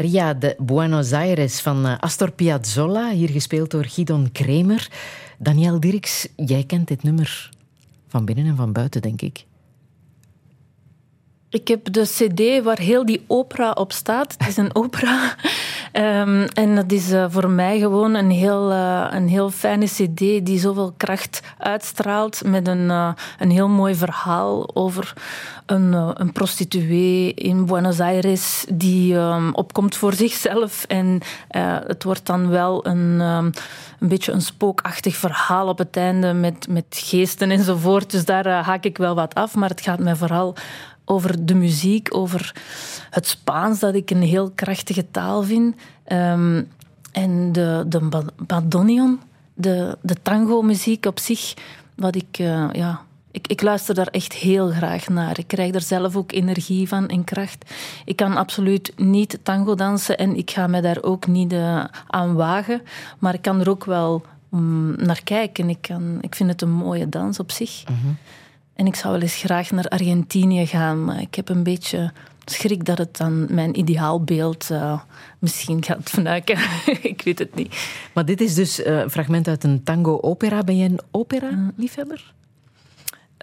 Maria 0.03 0.33
de 0.33 0.55
Buenos 0.57 1.13
Aires 1.13 1.61
van 1.61 1.85
eh, 1.85 1.97
Astor 1.99 2.31
Piazzolla, 2.31 3.11
hier 3.11 3.29
gespeeld 3.29 3.71
door 3.71 3.85
Gidon 3.85 4.31
Kremer. 4.31 4.91
Daniel 5.37 5.79
Dirks, 5.79 6.27
jij 6.35 6.63
kent 6.63 6.87
dit 6.87 7.03
nummer 7.03 7.49
van 8.07 8.25
binnen 8.25 8.45
en 8.45 8.55
van 8.55 8.71
buiten, 8.71 9.01
denk 9.01 9.21
ik. 9.21 9.45
Ik 11.53 11.67
heb 11.67 11.93
de 11.93 12.01
CD 12.01 12.63
waar 12.63 12.79
heel 12.79 13.05
die 13.05 13.23
opera 13.27 13.71
op 13.71 13.91
staat. 13.91 14.35
Het 14.37 14.47
is 14.47 14.57
een 14.57 14.75
opera. 14.83 15.35
Ehm, 15.91 16.47
en 16.53 16.75
dat 16.75 16.91
is 16.91 17.11
eh, 17.11 17.25
voor 17.29 17.49
mij 17.49 17.79
gewoon 17.79 18.13
een 18.13 18.31
heel, 18.31 18.71
eh, 18.71 19.07
een 19.09 19.27
heel 19.27 19.49
fijne 19.49 19.85
CD 19.85 20.17
die 20.17 20.59
zoveel 20.59 20.93
kracht 20.97 21.41
uitstraalt. 21.57 22.41
Met 22.45 22.67
een, 22.67 22.89
eh, 22.89 23.11
een 23.39 23.51
heel 23.51 23.67
mooi 23.67 23.95
verhaal 23.95 24.75
over 24.75 25.13
een, 25.65 25.93
een 25.93 26.31
prostituee 26.31 27.33
in 27.33 27.65
Buenos 27.65 27.99
Aires 27.99 28.65
die 28.73 29.15
ehm, 29.15 29.49
opkomt 29.51 29.95
voor 29.95 30.13
zichzelf. 30.23 30.83
En 30.83 31.21
het 31.87 32.03
wordt 32.03 32.25
dan 32.25 32.49
wel 32.49 32.87
een, 32.87 33.21
ehm, 33.21 33.45
een 33.99 34.07
beetje 34.07 34.31
een 34.31 34.41
spookachtig 34.41 35.15
verhaal 35.15 35.67
op 35.67 35.77
het 35.77 35.97
einde 35.97 36.33
met, 36.33 36.67
met 36.69 36.85
geesten 36.89 37.51
enzovoort. 37.51 38.11
Dus 38.11 38.25
daar 38.25 38.47
haak 38.47 38.83
ik 38.83 38.97
wel 38.97 39.15
wat 39.15 39.35
af. 39.35 39.55
Maar 39.55 39.69
het 39.69 39.81
gaat 39.81 39.99
mij 39.99 40.15
vooral 40.15 40.55
over 41.05 41.45
de 41.45 41.55
muziek, 41.55 42.15
over 42.15 42.55
het 43.09 43.27
Spaans, 43.27 43.79
dat 43.79 43.95
ik 43.95 44.09
een 44.09 44.21
heel 44.21 44.51
krachtige 44.55 45.11
taal 45.11 45.43
vind. 45.43 45.75
Ehm, 46.03 46.63
en 47.11 47.51
de, 47.51 47.83
de 47.87 47.99
ba- 47.99 48.25
bandoneon, 48.47 49.19
de, 49.53 49.97
de 50.01 50.15
tango-muziek 50.21 51.05
op 51.05 51.19
zich, 51.19 51.53
wat 51.95 52.15
ik, 52.15 52.37
eh, 52.39 52.69
ja, 52.71 53.01
ik, 53.31 53.47
ik 53.47 53.61
luister 53.61 53.95
daar 53.95 54.07
echt 54.07 54.33
heel 54.33 54.69
graag 54.69 55.07
naar. 55.09 55.39
Ik 55.39 55.47
krijg 55.47 55.73
er 55.73 55.81
zelf 55.81 56.15
ook 56.15 56.31
energie 56.31 56.87
van 56.87 57.07
en 57.07 57.23
kracht. 57.23 57.71
Ik 58.05 58.15
kan 58.15 58.37
absoluut 58.37 58.93
niet 58.95 59.39
tango 59.43 59.75
dansen 59.75 60.17
en 60.17 60.35
ik 60.37 60.51
ga 60.51 60.67
me 60.67 60.81
daar 60.81 61.01
ook 61.01 61.27
niet 61.27 61.53
eh, 61.53 61.83
aan 62.07 62.33
wagen. 62.33 62.81
Maar 63.19 63.33
ik 63.33 63.41
kan 63.41 63.59
er 63.59 63.69
ook 63.69 63.85
wel 63.85 64.23
mm, 64.49 64.95
naar 64.97 65.21
kijken. 65.23 65.69
Ik, 65.69 65.81
kan, 65.81 66.17
ik 66.21 66.35
vind 66.35 66.49
het 66.49 66.61
een 66.61 66.71
mooie 66.71 67.09
dans 67.09 67.39
op 67.39 67.51
zich. 67.51 67.83
En 68.75 68.85
ik 68.85 68.95
zou 68.95 69.13
wel 69.13 69.21
eens 69.21 69.35
graag 69.35 69.71
naar 69.71 69.87
Argentinië 69.87 70.65
gaan, 70.65 71.05
maar 71.05 71.21
ik 71.21 71.35
heb 71.35 71.49
een 71.49 71.63
beetje 71.63 72.11
schrik 72.45 72.85
dat 72.85 72.97
het 72.97 73.17
dan 73.17 73.53
mijn 73.53 73.79
ideaalbeeld 73.79 74.69
eh, 74.69 75.01
misschien 75.39 75.83
gaat 75.83 76.09
fnuiken. 76.09 76.57
ik 77.11 77.21
weet 77.21 77.39
het 77.39 77.55
niet. 77.55 77.75
Maar 78.13 78.25
dit 78.25 78.41
is 78.41 78.53
dus 78.53 78.81
eh, 78.81 78.99
een 78.99 79.09
fragment 79.09 79.47
uit 79.47 79.63
een 79.63 79.83
tango-opera. 79.83 80.63
Ben 80.63 80.77
je 80.77 80.89
een 80.89 80.99
opera-liefhebber? 81.11 82.33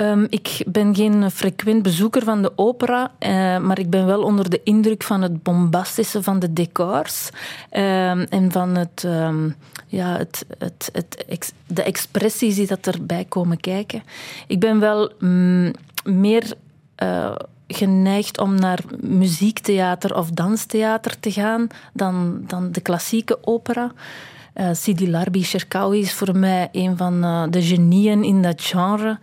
Ehm, 0.00 0.26
ik 0.28 0.62
ben 0.66 0.94
geen 0.94 1.30
frequent 1.30 1.82
bezoeker 1.82 2.24
van 2.24 2.42
de 2.42 2.52
opera, 2.56 3.12
eh, 3.18 3.58
maar 3.58 3.78
ik 3.78 3.90
ben 3.90 4.06
wel 4.06 4.22
onder 4.22 4.50
de 4.50 4.60
indruk 4.64 5.02
van 5.02 5.22
het 5.22 5.42
bombastische 5.42 6.22
van 6.22 6.38
de 6.38 6.52
decors 6.52 7.30
ehm, 7.70 8.26
en 8.28 8.52
van 8.52 8.76
het, 8.76 9.04
ehm, 9.04 9.50
ja, 9.86 10.16
het, 10.16 10.46
het, 10.58 10.90
het, 11.28 11.52
de 11.66 11.82
expressies 11.82 12.54
die 12.54 12.66
dat 12.66 12.86
erbij 12.86 13.24
komen 13.24 13.60
kijken. 13.60 14.02
Ik 14.46 14.60
ben 14.60 14.80
wel 14.80 15.12
mm, 15.18 15.72
meer 16.04 16.52
eh, 16.94 17.34
geneigd 17.68 18.38
om 18.38 18.54
naar 18.54 18.80
muziektheater 19.00 20.16
of 20.16 20.30
danstheater 20.30 21.20
te 21.20 21.32
gaan 21.32 21.66
dan, 21.92 22.42
dan 22.46 22.72
de 22.72 22.80
klassieke 22.80 23.38
opera. 23.42 23.92
Eh, 24.52 24.68
Sidi 24.72 25.10
Larbi 25.10 25.42
Cherkaoui 25.42 26.00
is 26.00 26.12
voor 26.12 26.36
mij 26.36 26.68
een 26.72 26.96
van 26.96 27.24
eh, 27.24 27.44
de 27.50 27.62
genieën 27.62 28.24
in 28.24 28.42
dat 28.42 28.62
genre. 28.62 29.18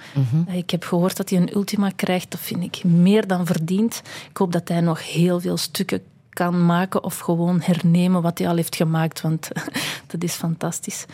Eh, 0.47 0.55
ik 0.55 0.69
heb 0.69 0.83
gehoord 0.83 1.17
dat 1.17 1.29
hij 1.29 1.39
een 1.39 1.55
ultima 1.55 1.91
krijgt. 1.95 2.31
Dat 2.31 2.39
vind 2.39 2.63
ik 2.63 2.83
meer 2.83 3.27
dan 3.27 3.45
verdiend. 3.45 4.01
Ik 4.29 4.37
hoop 4.37 4.51
dat 4.51 4.67
hij 4.67 4.81
nog 4.81 5.11
heel 5.11 5.39
veel 5.39 5.57
stukken 5.57 6.01
kan 6.29 6.65
maken 6.65 7.03
of 7.03 7.19
gewoon 7.19 7.61
hernemen 7.61 8.21
wat 8.21 8.37
hij 8.37 8.47
al 8.47 8.55
heeft 8.55 8.75
gemaakt, 8.75 9.21
want 9.21 9.47
dat 10.07 10.23
is 10.23 10.33
fantastisch. 10.33 11.05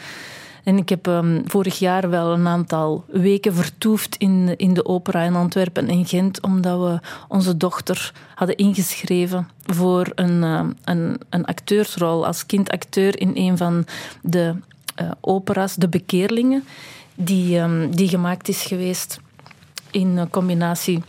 En 0.64 0.78
ik 0.78 0.90
heb 0.90 1.08
ehm, 1.08 1.42
vorig 1.46 1.80
jaar 1.80 2.10
wel 2.10 2.34
een 2.34 2.48
aantal 2.48 3.06
weken 3.08 3.54
vertoefd 3.54 4.16
in, 4.16 4.54
in 4.58 4.74
de 4.74 4.86
opera 4.86 5.22
in 5.22 5.36
Antwerpen 5.36 5.88
en 5.88 6.06
Gent, 6.06 6.42
omdat 6.42 6.80
we 6.80 7.00
onze 7.28 7.58
dochter 7.58 8.14
hadden 8.36 8.58
ingeschreven 8.58 9.50
voor 9.66 10.12
een, 10.16 10.44
ehm, 10.44 10.72
een, 10.84 11.20
een 11.30 11.46
acteursrol 11.46 12.26
als 12.26 12.46
kindacteur 12.46 13.20
in 13.20 13.32
een 13.36 13.58
van 13.58 13.86
de 14.22 14.56
eh, 14.96 15.12
opera's, 15.22 15.76
De 15.76 15.90
Bekeerlingen, 15.90 16.64
die, 17.16 17.60
ehm, 17.60 17.92
die 17.92 18.08
gemaakt 18.08 18.48
is 18.48 18.64
geweest 18.64 19.20
in 19.92 20.28
combinatie 20.30 21.04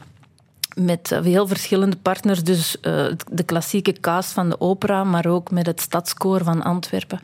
met 0.75 1.13
eh, 1.13 1.23
heel 1.23 1.47
verschillende 1.47 1.97
partners. 1.97 2.43
Dus 2.43 2.81
eh, 2.81 3.07
de 3.31 3.43
klassieke 3.43 3.93
cast 3.93 4.33
van 4.33 4.49
de 4.49 4.61
opera, 4.61 5.05
maar 5.05 5.27
ook 5.27 5.51
met 5.51 5.67
het 5.67 5.81
stadskoor 5.81 6.45
van 6.45 6.63
Antwerpen. 6.63 7.21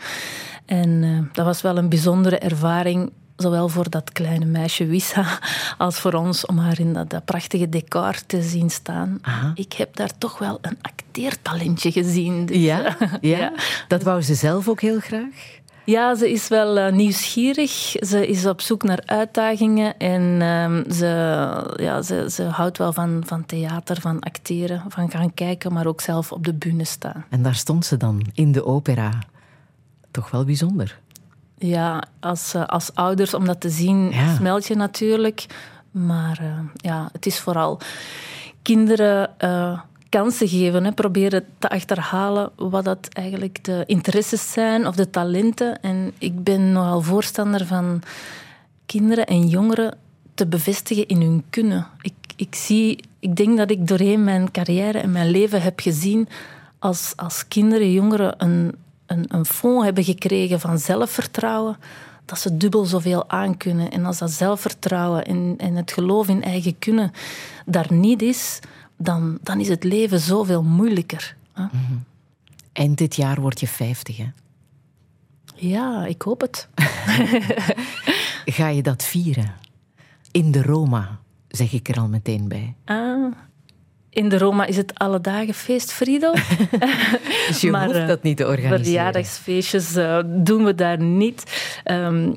En 0.70 1.02
eh, 1.02 1.34
dat 1.34 1.44
was 1.44 1.62
wel 1.62 1.76
een 1.76 1.88
bijzondere 1.88 2.38
ervaring, 2.38 3.12
zowel 3.36 3.68
voor 3.68 3.90
dat 3.90 4.12
kleine 4.12 4.44
meisje 4.44 4.86
Wissa 4.86 5.38
als 5.78 5.98
voor 5.98 6.12
ons, 6.12 6.46
om 6.46 6.58
haar 6.58 6.80
in 6.80 6.92
dat, 6.92 7.10
dat 7.10 7.24
prachtige 7.24 7.68
decor 7.68 8.14
te 8.26 8.42
zien 8.42 8.70
staan. 8.70 9.20
Ik 9.54 9.72
heb 9.72 9.96
daar 9.96 10.18
toch 10.18 10.38
wel 10.38 10.58
een 10.60 10.78
acteertalentje 10.82 11.92
gezien. 11.92 12.46
dus, 12.46 12.56
Ja, 12.56 12.98
eh, 12.98 13.12
ja. 13.38 13.52
Dat 13.88 14.02
wou 14.02 14.22
ze 14.22 14.34
zelf 14.34 14.68
ook 14.68 14.80
heel 14.80 15.00
graag. 15.00 15.58
ja, 15.84 16.14
ze 16.14 16.30
is 16.30 16.48
wel 16.48 16.78
eh, 16.78 16.92
nieuwsgierig. 16.92 17.70
Ze 18.00 18.26
is 18.26 18.46
op 18.46 18.60
zoek 18.60 18.82
naar 18.82 19.02
uitdagingen. 19.04 19.98
En 19.98 20.36
ehm, 20.40 20.90
ze, 20.92 21.06
ja, 21.76 22.02
ze, 22.02 22.26
ze 22.30 22.42
houdt 22.42 22.78
wel 22.78 22.92
van, 22.92 23.22
van 23.26 23.46
theater, 23.46 24.00
van 24.00 24.20
acteren, 24.20 24.82
van 24.88 25.10
gaan 25.10 25.34
kijken, 25.34 25.72
maar 25.72 25.86
ook 25.86 26.00
zelf 26.00 26.32
op 26.32 26.44
de 26.44 26.54
bühne 26.54 26.84
staan. 26.84 27.24
En 27.28 27.42
daar 27.42 27.54
stond 27.54 27.86
ze 27.86 27.96
dan, 27.96 28.26
in 28.34 28.52
de 28.52 28.64
opera. 28.64 29.10
Toch 30.10 30.30
wel 30.30 30.44
bijzonder. 30.44 30.98
Ja, 31.58 32.02
als, 32.20 32.54
eh, 32.54 32.66
als 32.66 32.94
ouders 32.94 33.34
om 33.34 33.44
dat 33.44 33.60
te 33.60 33.70
zien, 33.70 34.10
Ja. 34.10 34.34
smelt 34.34 34.66
je 34.66 34.74
natuurlijk. 34.74 35.46
Maar 35.90 36.38
eh, 36.40 36.58
ja, 36.74 37.08
het 37.12 37.26
is 37.26 37.38
vooral 37.40 37.80
kinderen 38.62 39.38
eh, 39.38 39.80
kansen 40.08 40.48
geven. 40.48 40.84
Hè. 40.84 40.92
Proberen 40.92 41.44
te 41.58 41.68
achterhalen 41.68 42.50
wat 42.56 42.84
dat 42.84 43.08
eigenlijk 43.12 43.64
de 43.64 43.82
interesses 43.86 44.52
zijn 44.52 44.86
of 44.86 44.94
de 44.94 45.10
talenten. 45.10 45.80
En 45.82 46.12
ik 46.18 46.44
ben 46.44 46.72
nogal 46.72 47.00
voorstander 47.00 47.66
van 47.66 48.02
kinderen 48.86 49.26
en 49.26 49.46
jongeren 49.48 49.98
te 50.34 50.46
bevestigen 50.46 51.06
in 51.08 51.20
hun 51.20 51.44
kunnen. 51.50 51.86
Ik, 52.00 52.14
ik, 52.36 52.54
zie, 52.54 53.04
ik 53.18 53.36
denk 53.36 53.56
dat 53.56 53.70
ik 53.70 53.86
doorheen 53.88 54.24
mijn 54.24 54.50
carrière 54.50 54.98
en 54.98 55.12
mijn 55.12 55.30
leven 55.30 55.62
heb 55.62 55.80
gezien 55.80 56.28
als, 56.78 57.12
als 57.16 57.48
kinderen 57.48 57.86
en 57.86 57.92
jongeren 57.92 58.34
een, 58.38 58.74
een, 59.10 59.24
een 59.28 59.44
fond 59.44 59.84
hebben 59.84 60.04
gekregen 60.04 60.60
van 60.60 60.78
zelfvertrouwen, 60.78 61.76
dat 62.24 62.38
ze 62.38 62.56
dubbel 62.56 62.84
zoveel 62.84 63.28
aankunnen. 63.28 63.90
En 63.90 64.04
als 64.04 64.18
dat 64.18 64.30
zelfvertrouwen 64.30 65.24
en, 65.24 65.54
en 65.56 65.74
het 65.74 65.92
geloof 65.92 66.28
in 66.28 66.42
eigen 66.42 66.78
kunnen 66.78 67.12
daar 67.66 67.92
niet 67.92 68.22
is, 68.22 68.58
dan, 68.96 69.38
dan 69.42 69.60
is 69.60 69.68
het 69.68 69.84
leven 69.84 70.20
zoveel 70.20 70.62
moeilijker. 70.62 71.36
hè. 71.52 71.64
Eind 72.72 72.98
dit 72.98 73.16
jaar 73.16 73.40
word 73.40 73.60
je 73.60 73.66
50, 73.68 74.16
hè? 74.16 74.26
Ja, 75.54 76.06
ik 76.06 76.22
hoop 76.22 76.40
het. 76.40 76.68
Ga 78.56 78.68
je 78.68 78.82
dat 78.82 79.04
vieren? 79.04 79.54
In 80.30 80.50
de 80.50 80.62
Roma, 80.62 81.18
zeg 81.48 81.72
ik 81.72 81.88
er 81.88 81.98
al 81.98 82.08
meteen 82.08 82.48
bij. 82.48 82.74
Ah, 82.84 83.32
in 84.10 84.28
de 84.28 84.38
Roma 84.38 84.66
is 84.66 84.76
het 84.76 84.98
alle 84.98 85.20
dagen 85.20 85.54
feest, 85.54 85.92
Friedel. 85.92 86.34
Dus 87.48 87.60
je 87.60 87.70
Maar, 87.70 87.84
hoeft 87.84 87.98
eh, 87.98 88.06
dat 88.06 88.22
niet 88.22 88.36
te 88.36 88.46
organiseren. 88.46 88.84
Verjaardagsfeestjes 88.84 89.96
eh, 89.96 90.18
doen 90.26 90.64
we 90.64 90.74
daar 90.74 91.00
niet. 91.00 91.70
Ehm, 91.84 92.30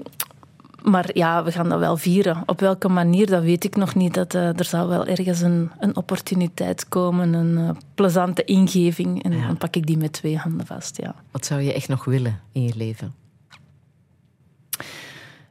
maar 0.83 1.09
ja, 1.13 1.43
we 1.43 1.51
gaan 1.51 1.69
dat 1.69 1.79
wel 1.79 1.97
vieren. 1.97 2.43
Op 2.45 2.59
welke 2.59 2.87
manier, 2.87 3.29
dat 3.29 3.43
weet 3.43 3.63
ik 3.63 3.75
nog 3.75 3.95
niet. 3.95 4.13
Dat, 4.13 4.33
eh, 4.33 4.59
er 4.59 4.65
zal 4.65 4.87
wel 4.87 5.05
ergens 5.05 5.41
een, 5.41 5.71
een 5.79 5.95
opportuniteit 5.95 6.89
komen, 6.89 7.33
een 7.33 7.57
eh, 7.57 7.69
plezante 7.95 8.43
ingeving. 8.43 9.23
En 9.23 9.31
dan 9.31 9.57
pak 9.57 9.75
ik 9.75 9.85
die 9.85 9.97
met 9.97 10.13
twee 10.13 10.37
handen 10.37 10.65
vast, 10.65 10.97
ja. 10.97 11.15
Wat 11.31 11.45
zou 11.45 11.61
je 11.61 11.73
echt 11.73 11.87
nog 11.87 12.05
willen 12.05 12.39
in 12.51 12.63
je 12.63 12.73
leven? 12.75 13.13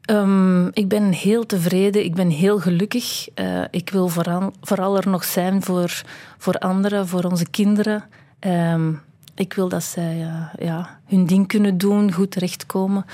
Ehm, 0.03 0.67
ik 0.67 0.89
ben 0.89 1.13
heel 1.13 1.47
tevreden, 1.47 2.05
ik 2.05 2.15
ben 2.15 2.29
heel 2.29 2.59
gelukkig. 2.59 3.29
Eh, 3.35 3.63
ik 3.71 3.91
wil 3.91 4.09
vooral, 4.09 4.53
vooral 4.61 4.97
er 4.97 5.09
nog 5.09 5.25
zijn 5.25 5.63
voor, 5.63 6.03
voor 6.39 6.59
anderen, 6.59 7.09
voor 7.09 7.25
onze 7.25 7.47
kinderen. 7.51 8.05
Ehm, 8.39 8.93
ik 9.35 9.53
wil 9.53 9.69
dat 9.69 9.83
zij 9.83 10.21
eh, 10.21 10.67
ja, 10.67 10.99
hun 11.07 11.27
ding 11.27 11.47
kunnen 11.47 11.79
doen, 11.79 12.13
goed 12.13 12.31
terechtkomen, 12.31 13.05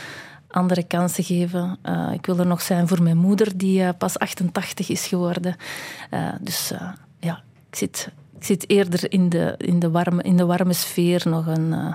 andere 0.48 0.82
kansen 0.82 1.24
geven. 1.24 1.78
Eh, 1.82 2.10
ik 2.12 2.27
wil 2.27 2.39
er 2.39 2.47
nog 2.47 2.62
zijn 2.62 2.89
voor 2.89 3.02
mijn 3.02 3.16
moeder, 3.16 3.56
die 3.56 3.93
pas 3.93 4.19
88 4.19 4.89
is 4.89 5.06
geworden. 5.06 5.56
Dus 6.40 6.73
ja, 7.20 7.43
ik 7.70 7.77
zit, 7.77 8.10
ik 8.39 8.44
zit 8.44 8.70
eerder 8.70 9.12
in 9.12 9.28
de, 9.28 9.55
in, 9.59 9.78
de 9.78 9.90
warme, 9.90 10.23
in 10.23 10.36
de 10.36 10.47
warme 10.47 10.73
sfeer 10.73 11.23
nog 11.28 11.47
een, 11.47 11.94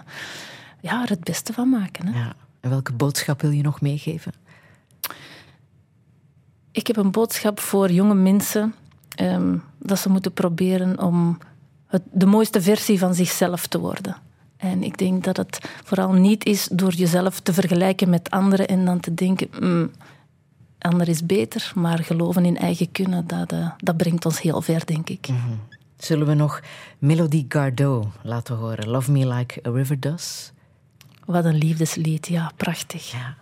ja, 0.80 1.04
het 1.06 1.24
beste 1.24 1.54
van 1.54 1.70
maken. 1.70 2.08
Hè. 2.08 2.20
Ja. 2.20 2.34
En 2.60 2.70
welke 2.70 2.94
boodschap 2.94 3.42
wil 3.42 3.52
je 3.52 3.62
nog 3.62 3.82
meegeven? 3.82 4.43
Ik 6.74 6.88
heb 6.88 6.98
een 6.98 7.12
boodschap 7.12 7.60
voor 7.60 7.92
jonge 7.92 8.14
mensen. 8.16 8.74
ehm, 9.16 9.58
dat 9.80 10.00
ze 10.00 10.10
moeten 10.10 10.34
proberen 10.34 11.00
om 11.02 11.38
het, 11.88 12.02
de 12.12 12.26
mooiste 12.26 12.62
versie 12.62 13.00
van 13.00 13.14
zichzelf 13.16 13.68
te 13.68 13.80
worden. 13.80 14.16
En 14.58 14.84
ik 14.84 14.98
denk 14.98 15.24
dat 15.24 15.38
het 15.38 15.60
vooral 15.84 16.12
niet 16.14 16.46
is 16.46 16.68
door 16.72 16.94
jezelf 16.94 17.40
te 17.40 17.54
vergelijken 17.54 18.10
met 18.10 18.30
anderen 18.30 18.68
en 18.68 18.86
dan 18.86 19.00
te 19.00 19.14
denken, 19.14 19.48
"Mm, 19.60 19.92
ander 20.80 21.08
is 21.08 21.26
beter, 21.26 21.72
maar 21.76 22.00
geloven 22.00 22.46
in 22.46 22.58
eigen 22.58 22.92
kunnen, 22.92 23.28
dat, 23.28 23.52
eh, 23.52 23.72
dat 23.78 23.98
brengt 23.98 24.26
ons 24.26 24.42
heel 24.42 24.62
ver, 24.62 24.86
denk 24.86 25.10
ik. 25.10 25.28
Zullen 25.98 26.28
we 26.28 26.34
nog 26.34 26.62
Melody 27.00 27.46
Gardot 27.50 28.08
laten 28.24 28.56
horen? 28.56 28.90
Love 28.90 29.12
Me 29.12 29.28
Like 29.28 29.60
a 29.68 29.72
River 29.72 30.00
Does? 30.00 30.52
Wat 31.26 31.46
een 31.46 31.56
liefdeslied, 31.58 32.28
ja, 32.28 32.52
prachtig. 32.56 33.12
Ja. 33.12 33.36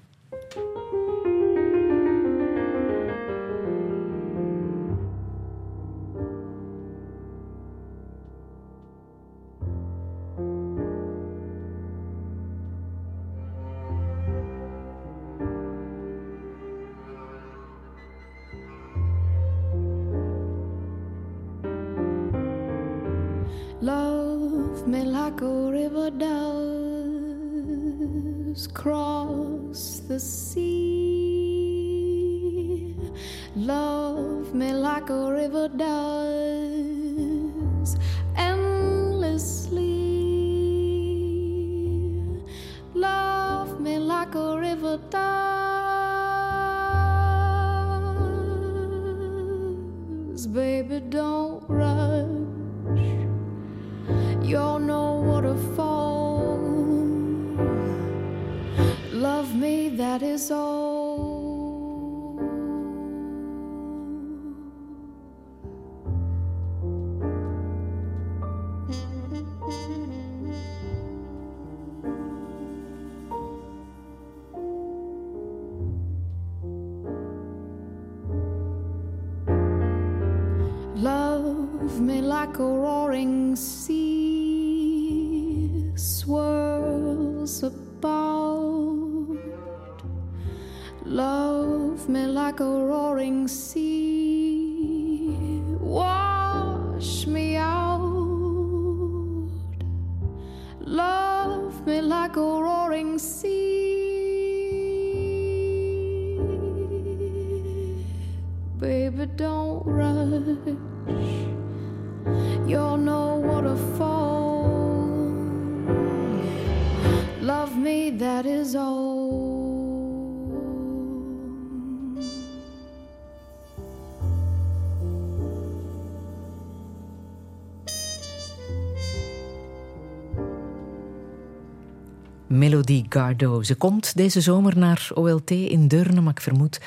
Melody 132.87 133.05
Gardot. 133.09 133.65
Ze 133.65 133.75
komt 133.75 134.15
deze 134.15 134.41
zomer 134.41 134.77
naar 134.77 135.09
OLT 135.13 135.51
in 135.51 135.87
Deurne, 135.87 136.21
maar 136.21 136.31
ik 136.31 136.41
vermoed 136.41 136.79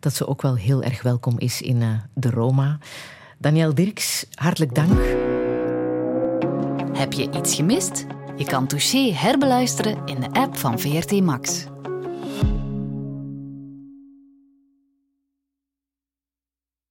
dat 0.00 0.14
ze 0.14 0.26
ook 0.26 0.42
wel 0.42 0.56
heel 0.56 0.82
erg 0.82 1.02
welkom 1.02 1.38
is 1.38 1.62
in 1.62 1.82
eh, 1.82 1.88
de 2.14 2.30
Roma. 2.30 2.78
Daniel 3.38 3.74
Dirks, 3.74 4.26
hartelijk 4.34 4.74
dank. 4.74 4.98
Heb 6.92 7.12
je 7.12 7.30
iets 7.30 7.54
gemist? 7.54 8.06
Je 8.36 8.44
kan 8.44 8.66
Touché 8.66 9.12
herbeluisteren 9.12 9.98
in 10.04 10.20
de 10.20 10.32
app 10.32 10.56
van 10.56 10.78
VRT 10.78 11.20
Max. 11.20 11.66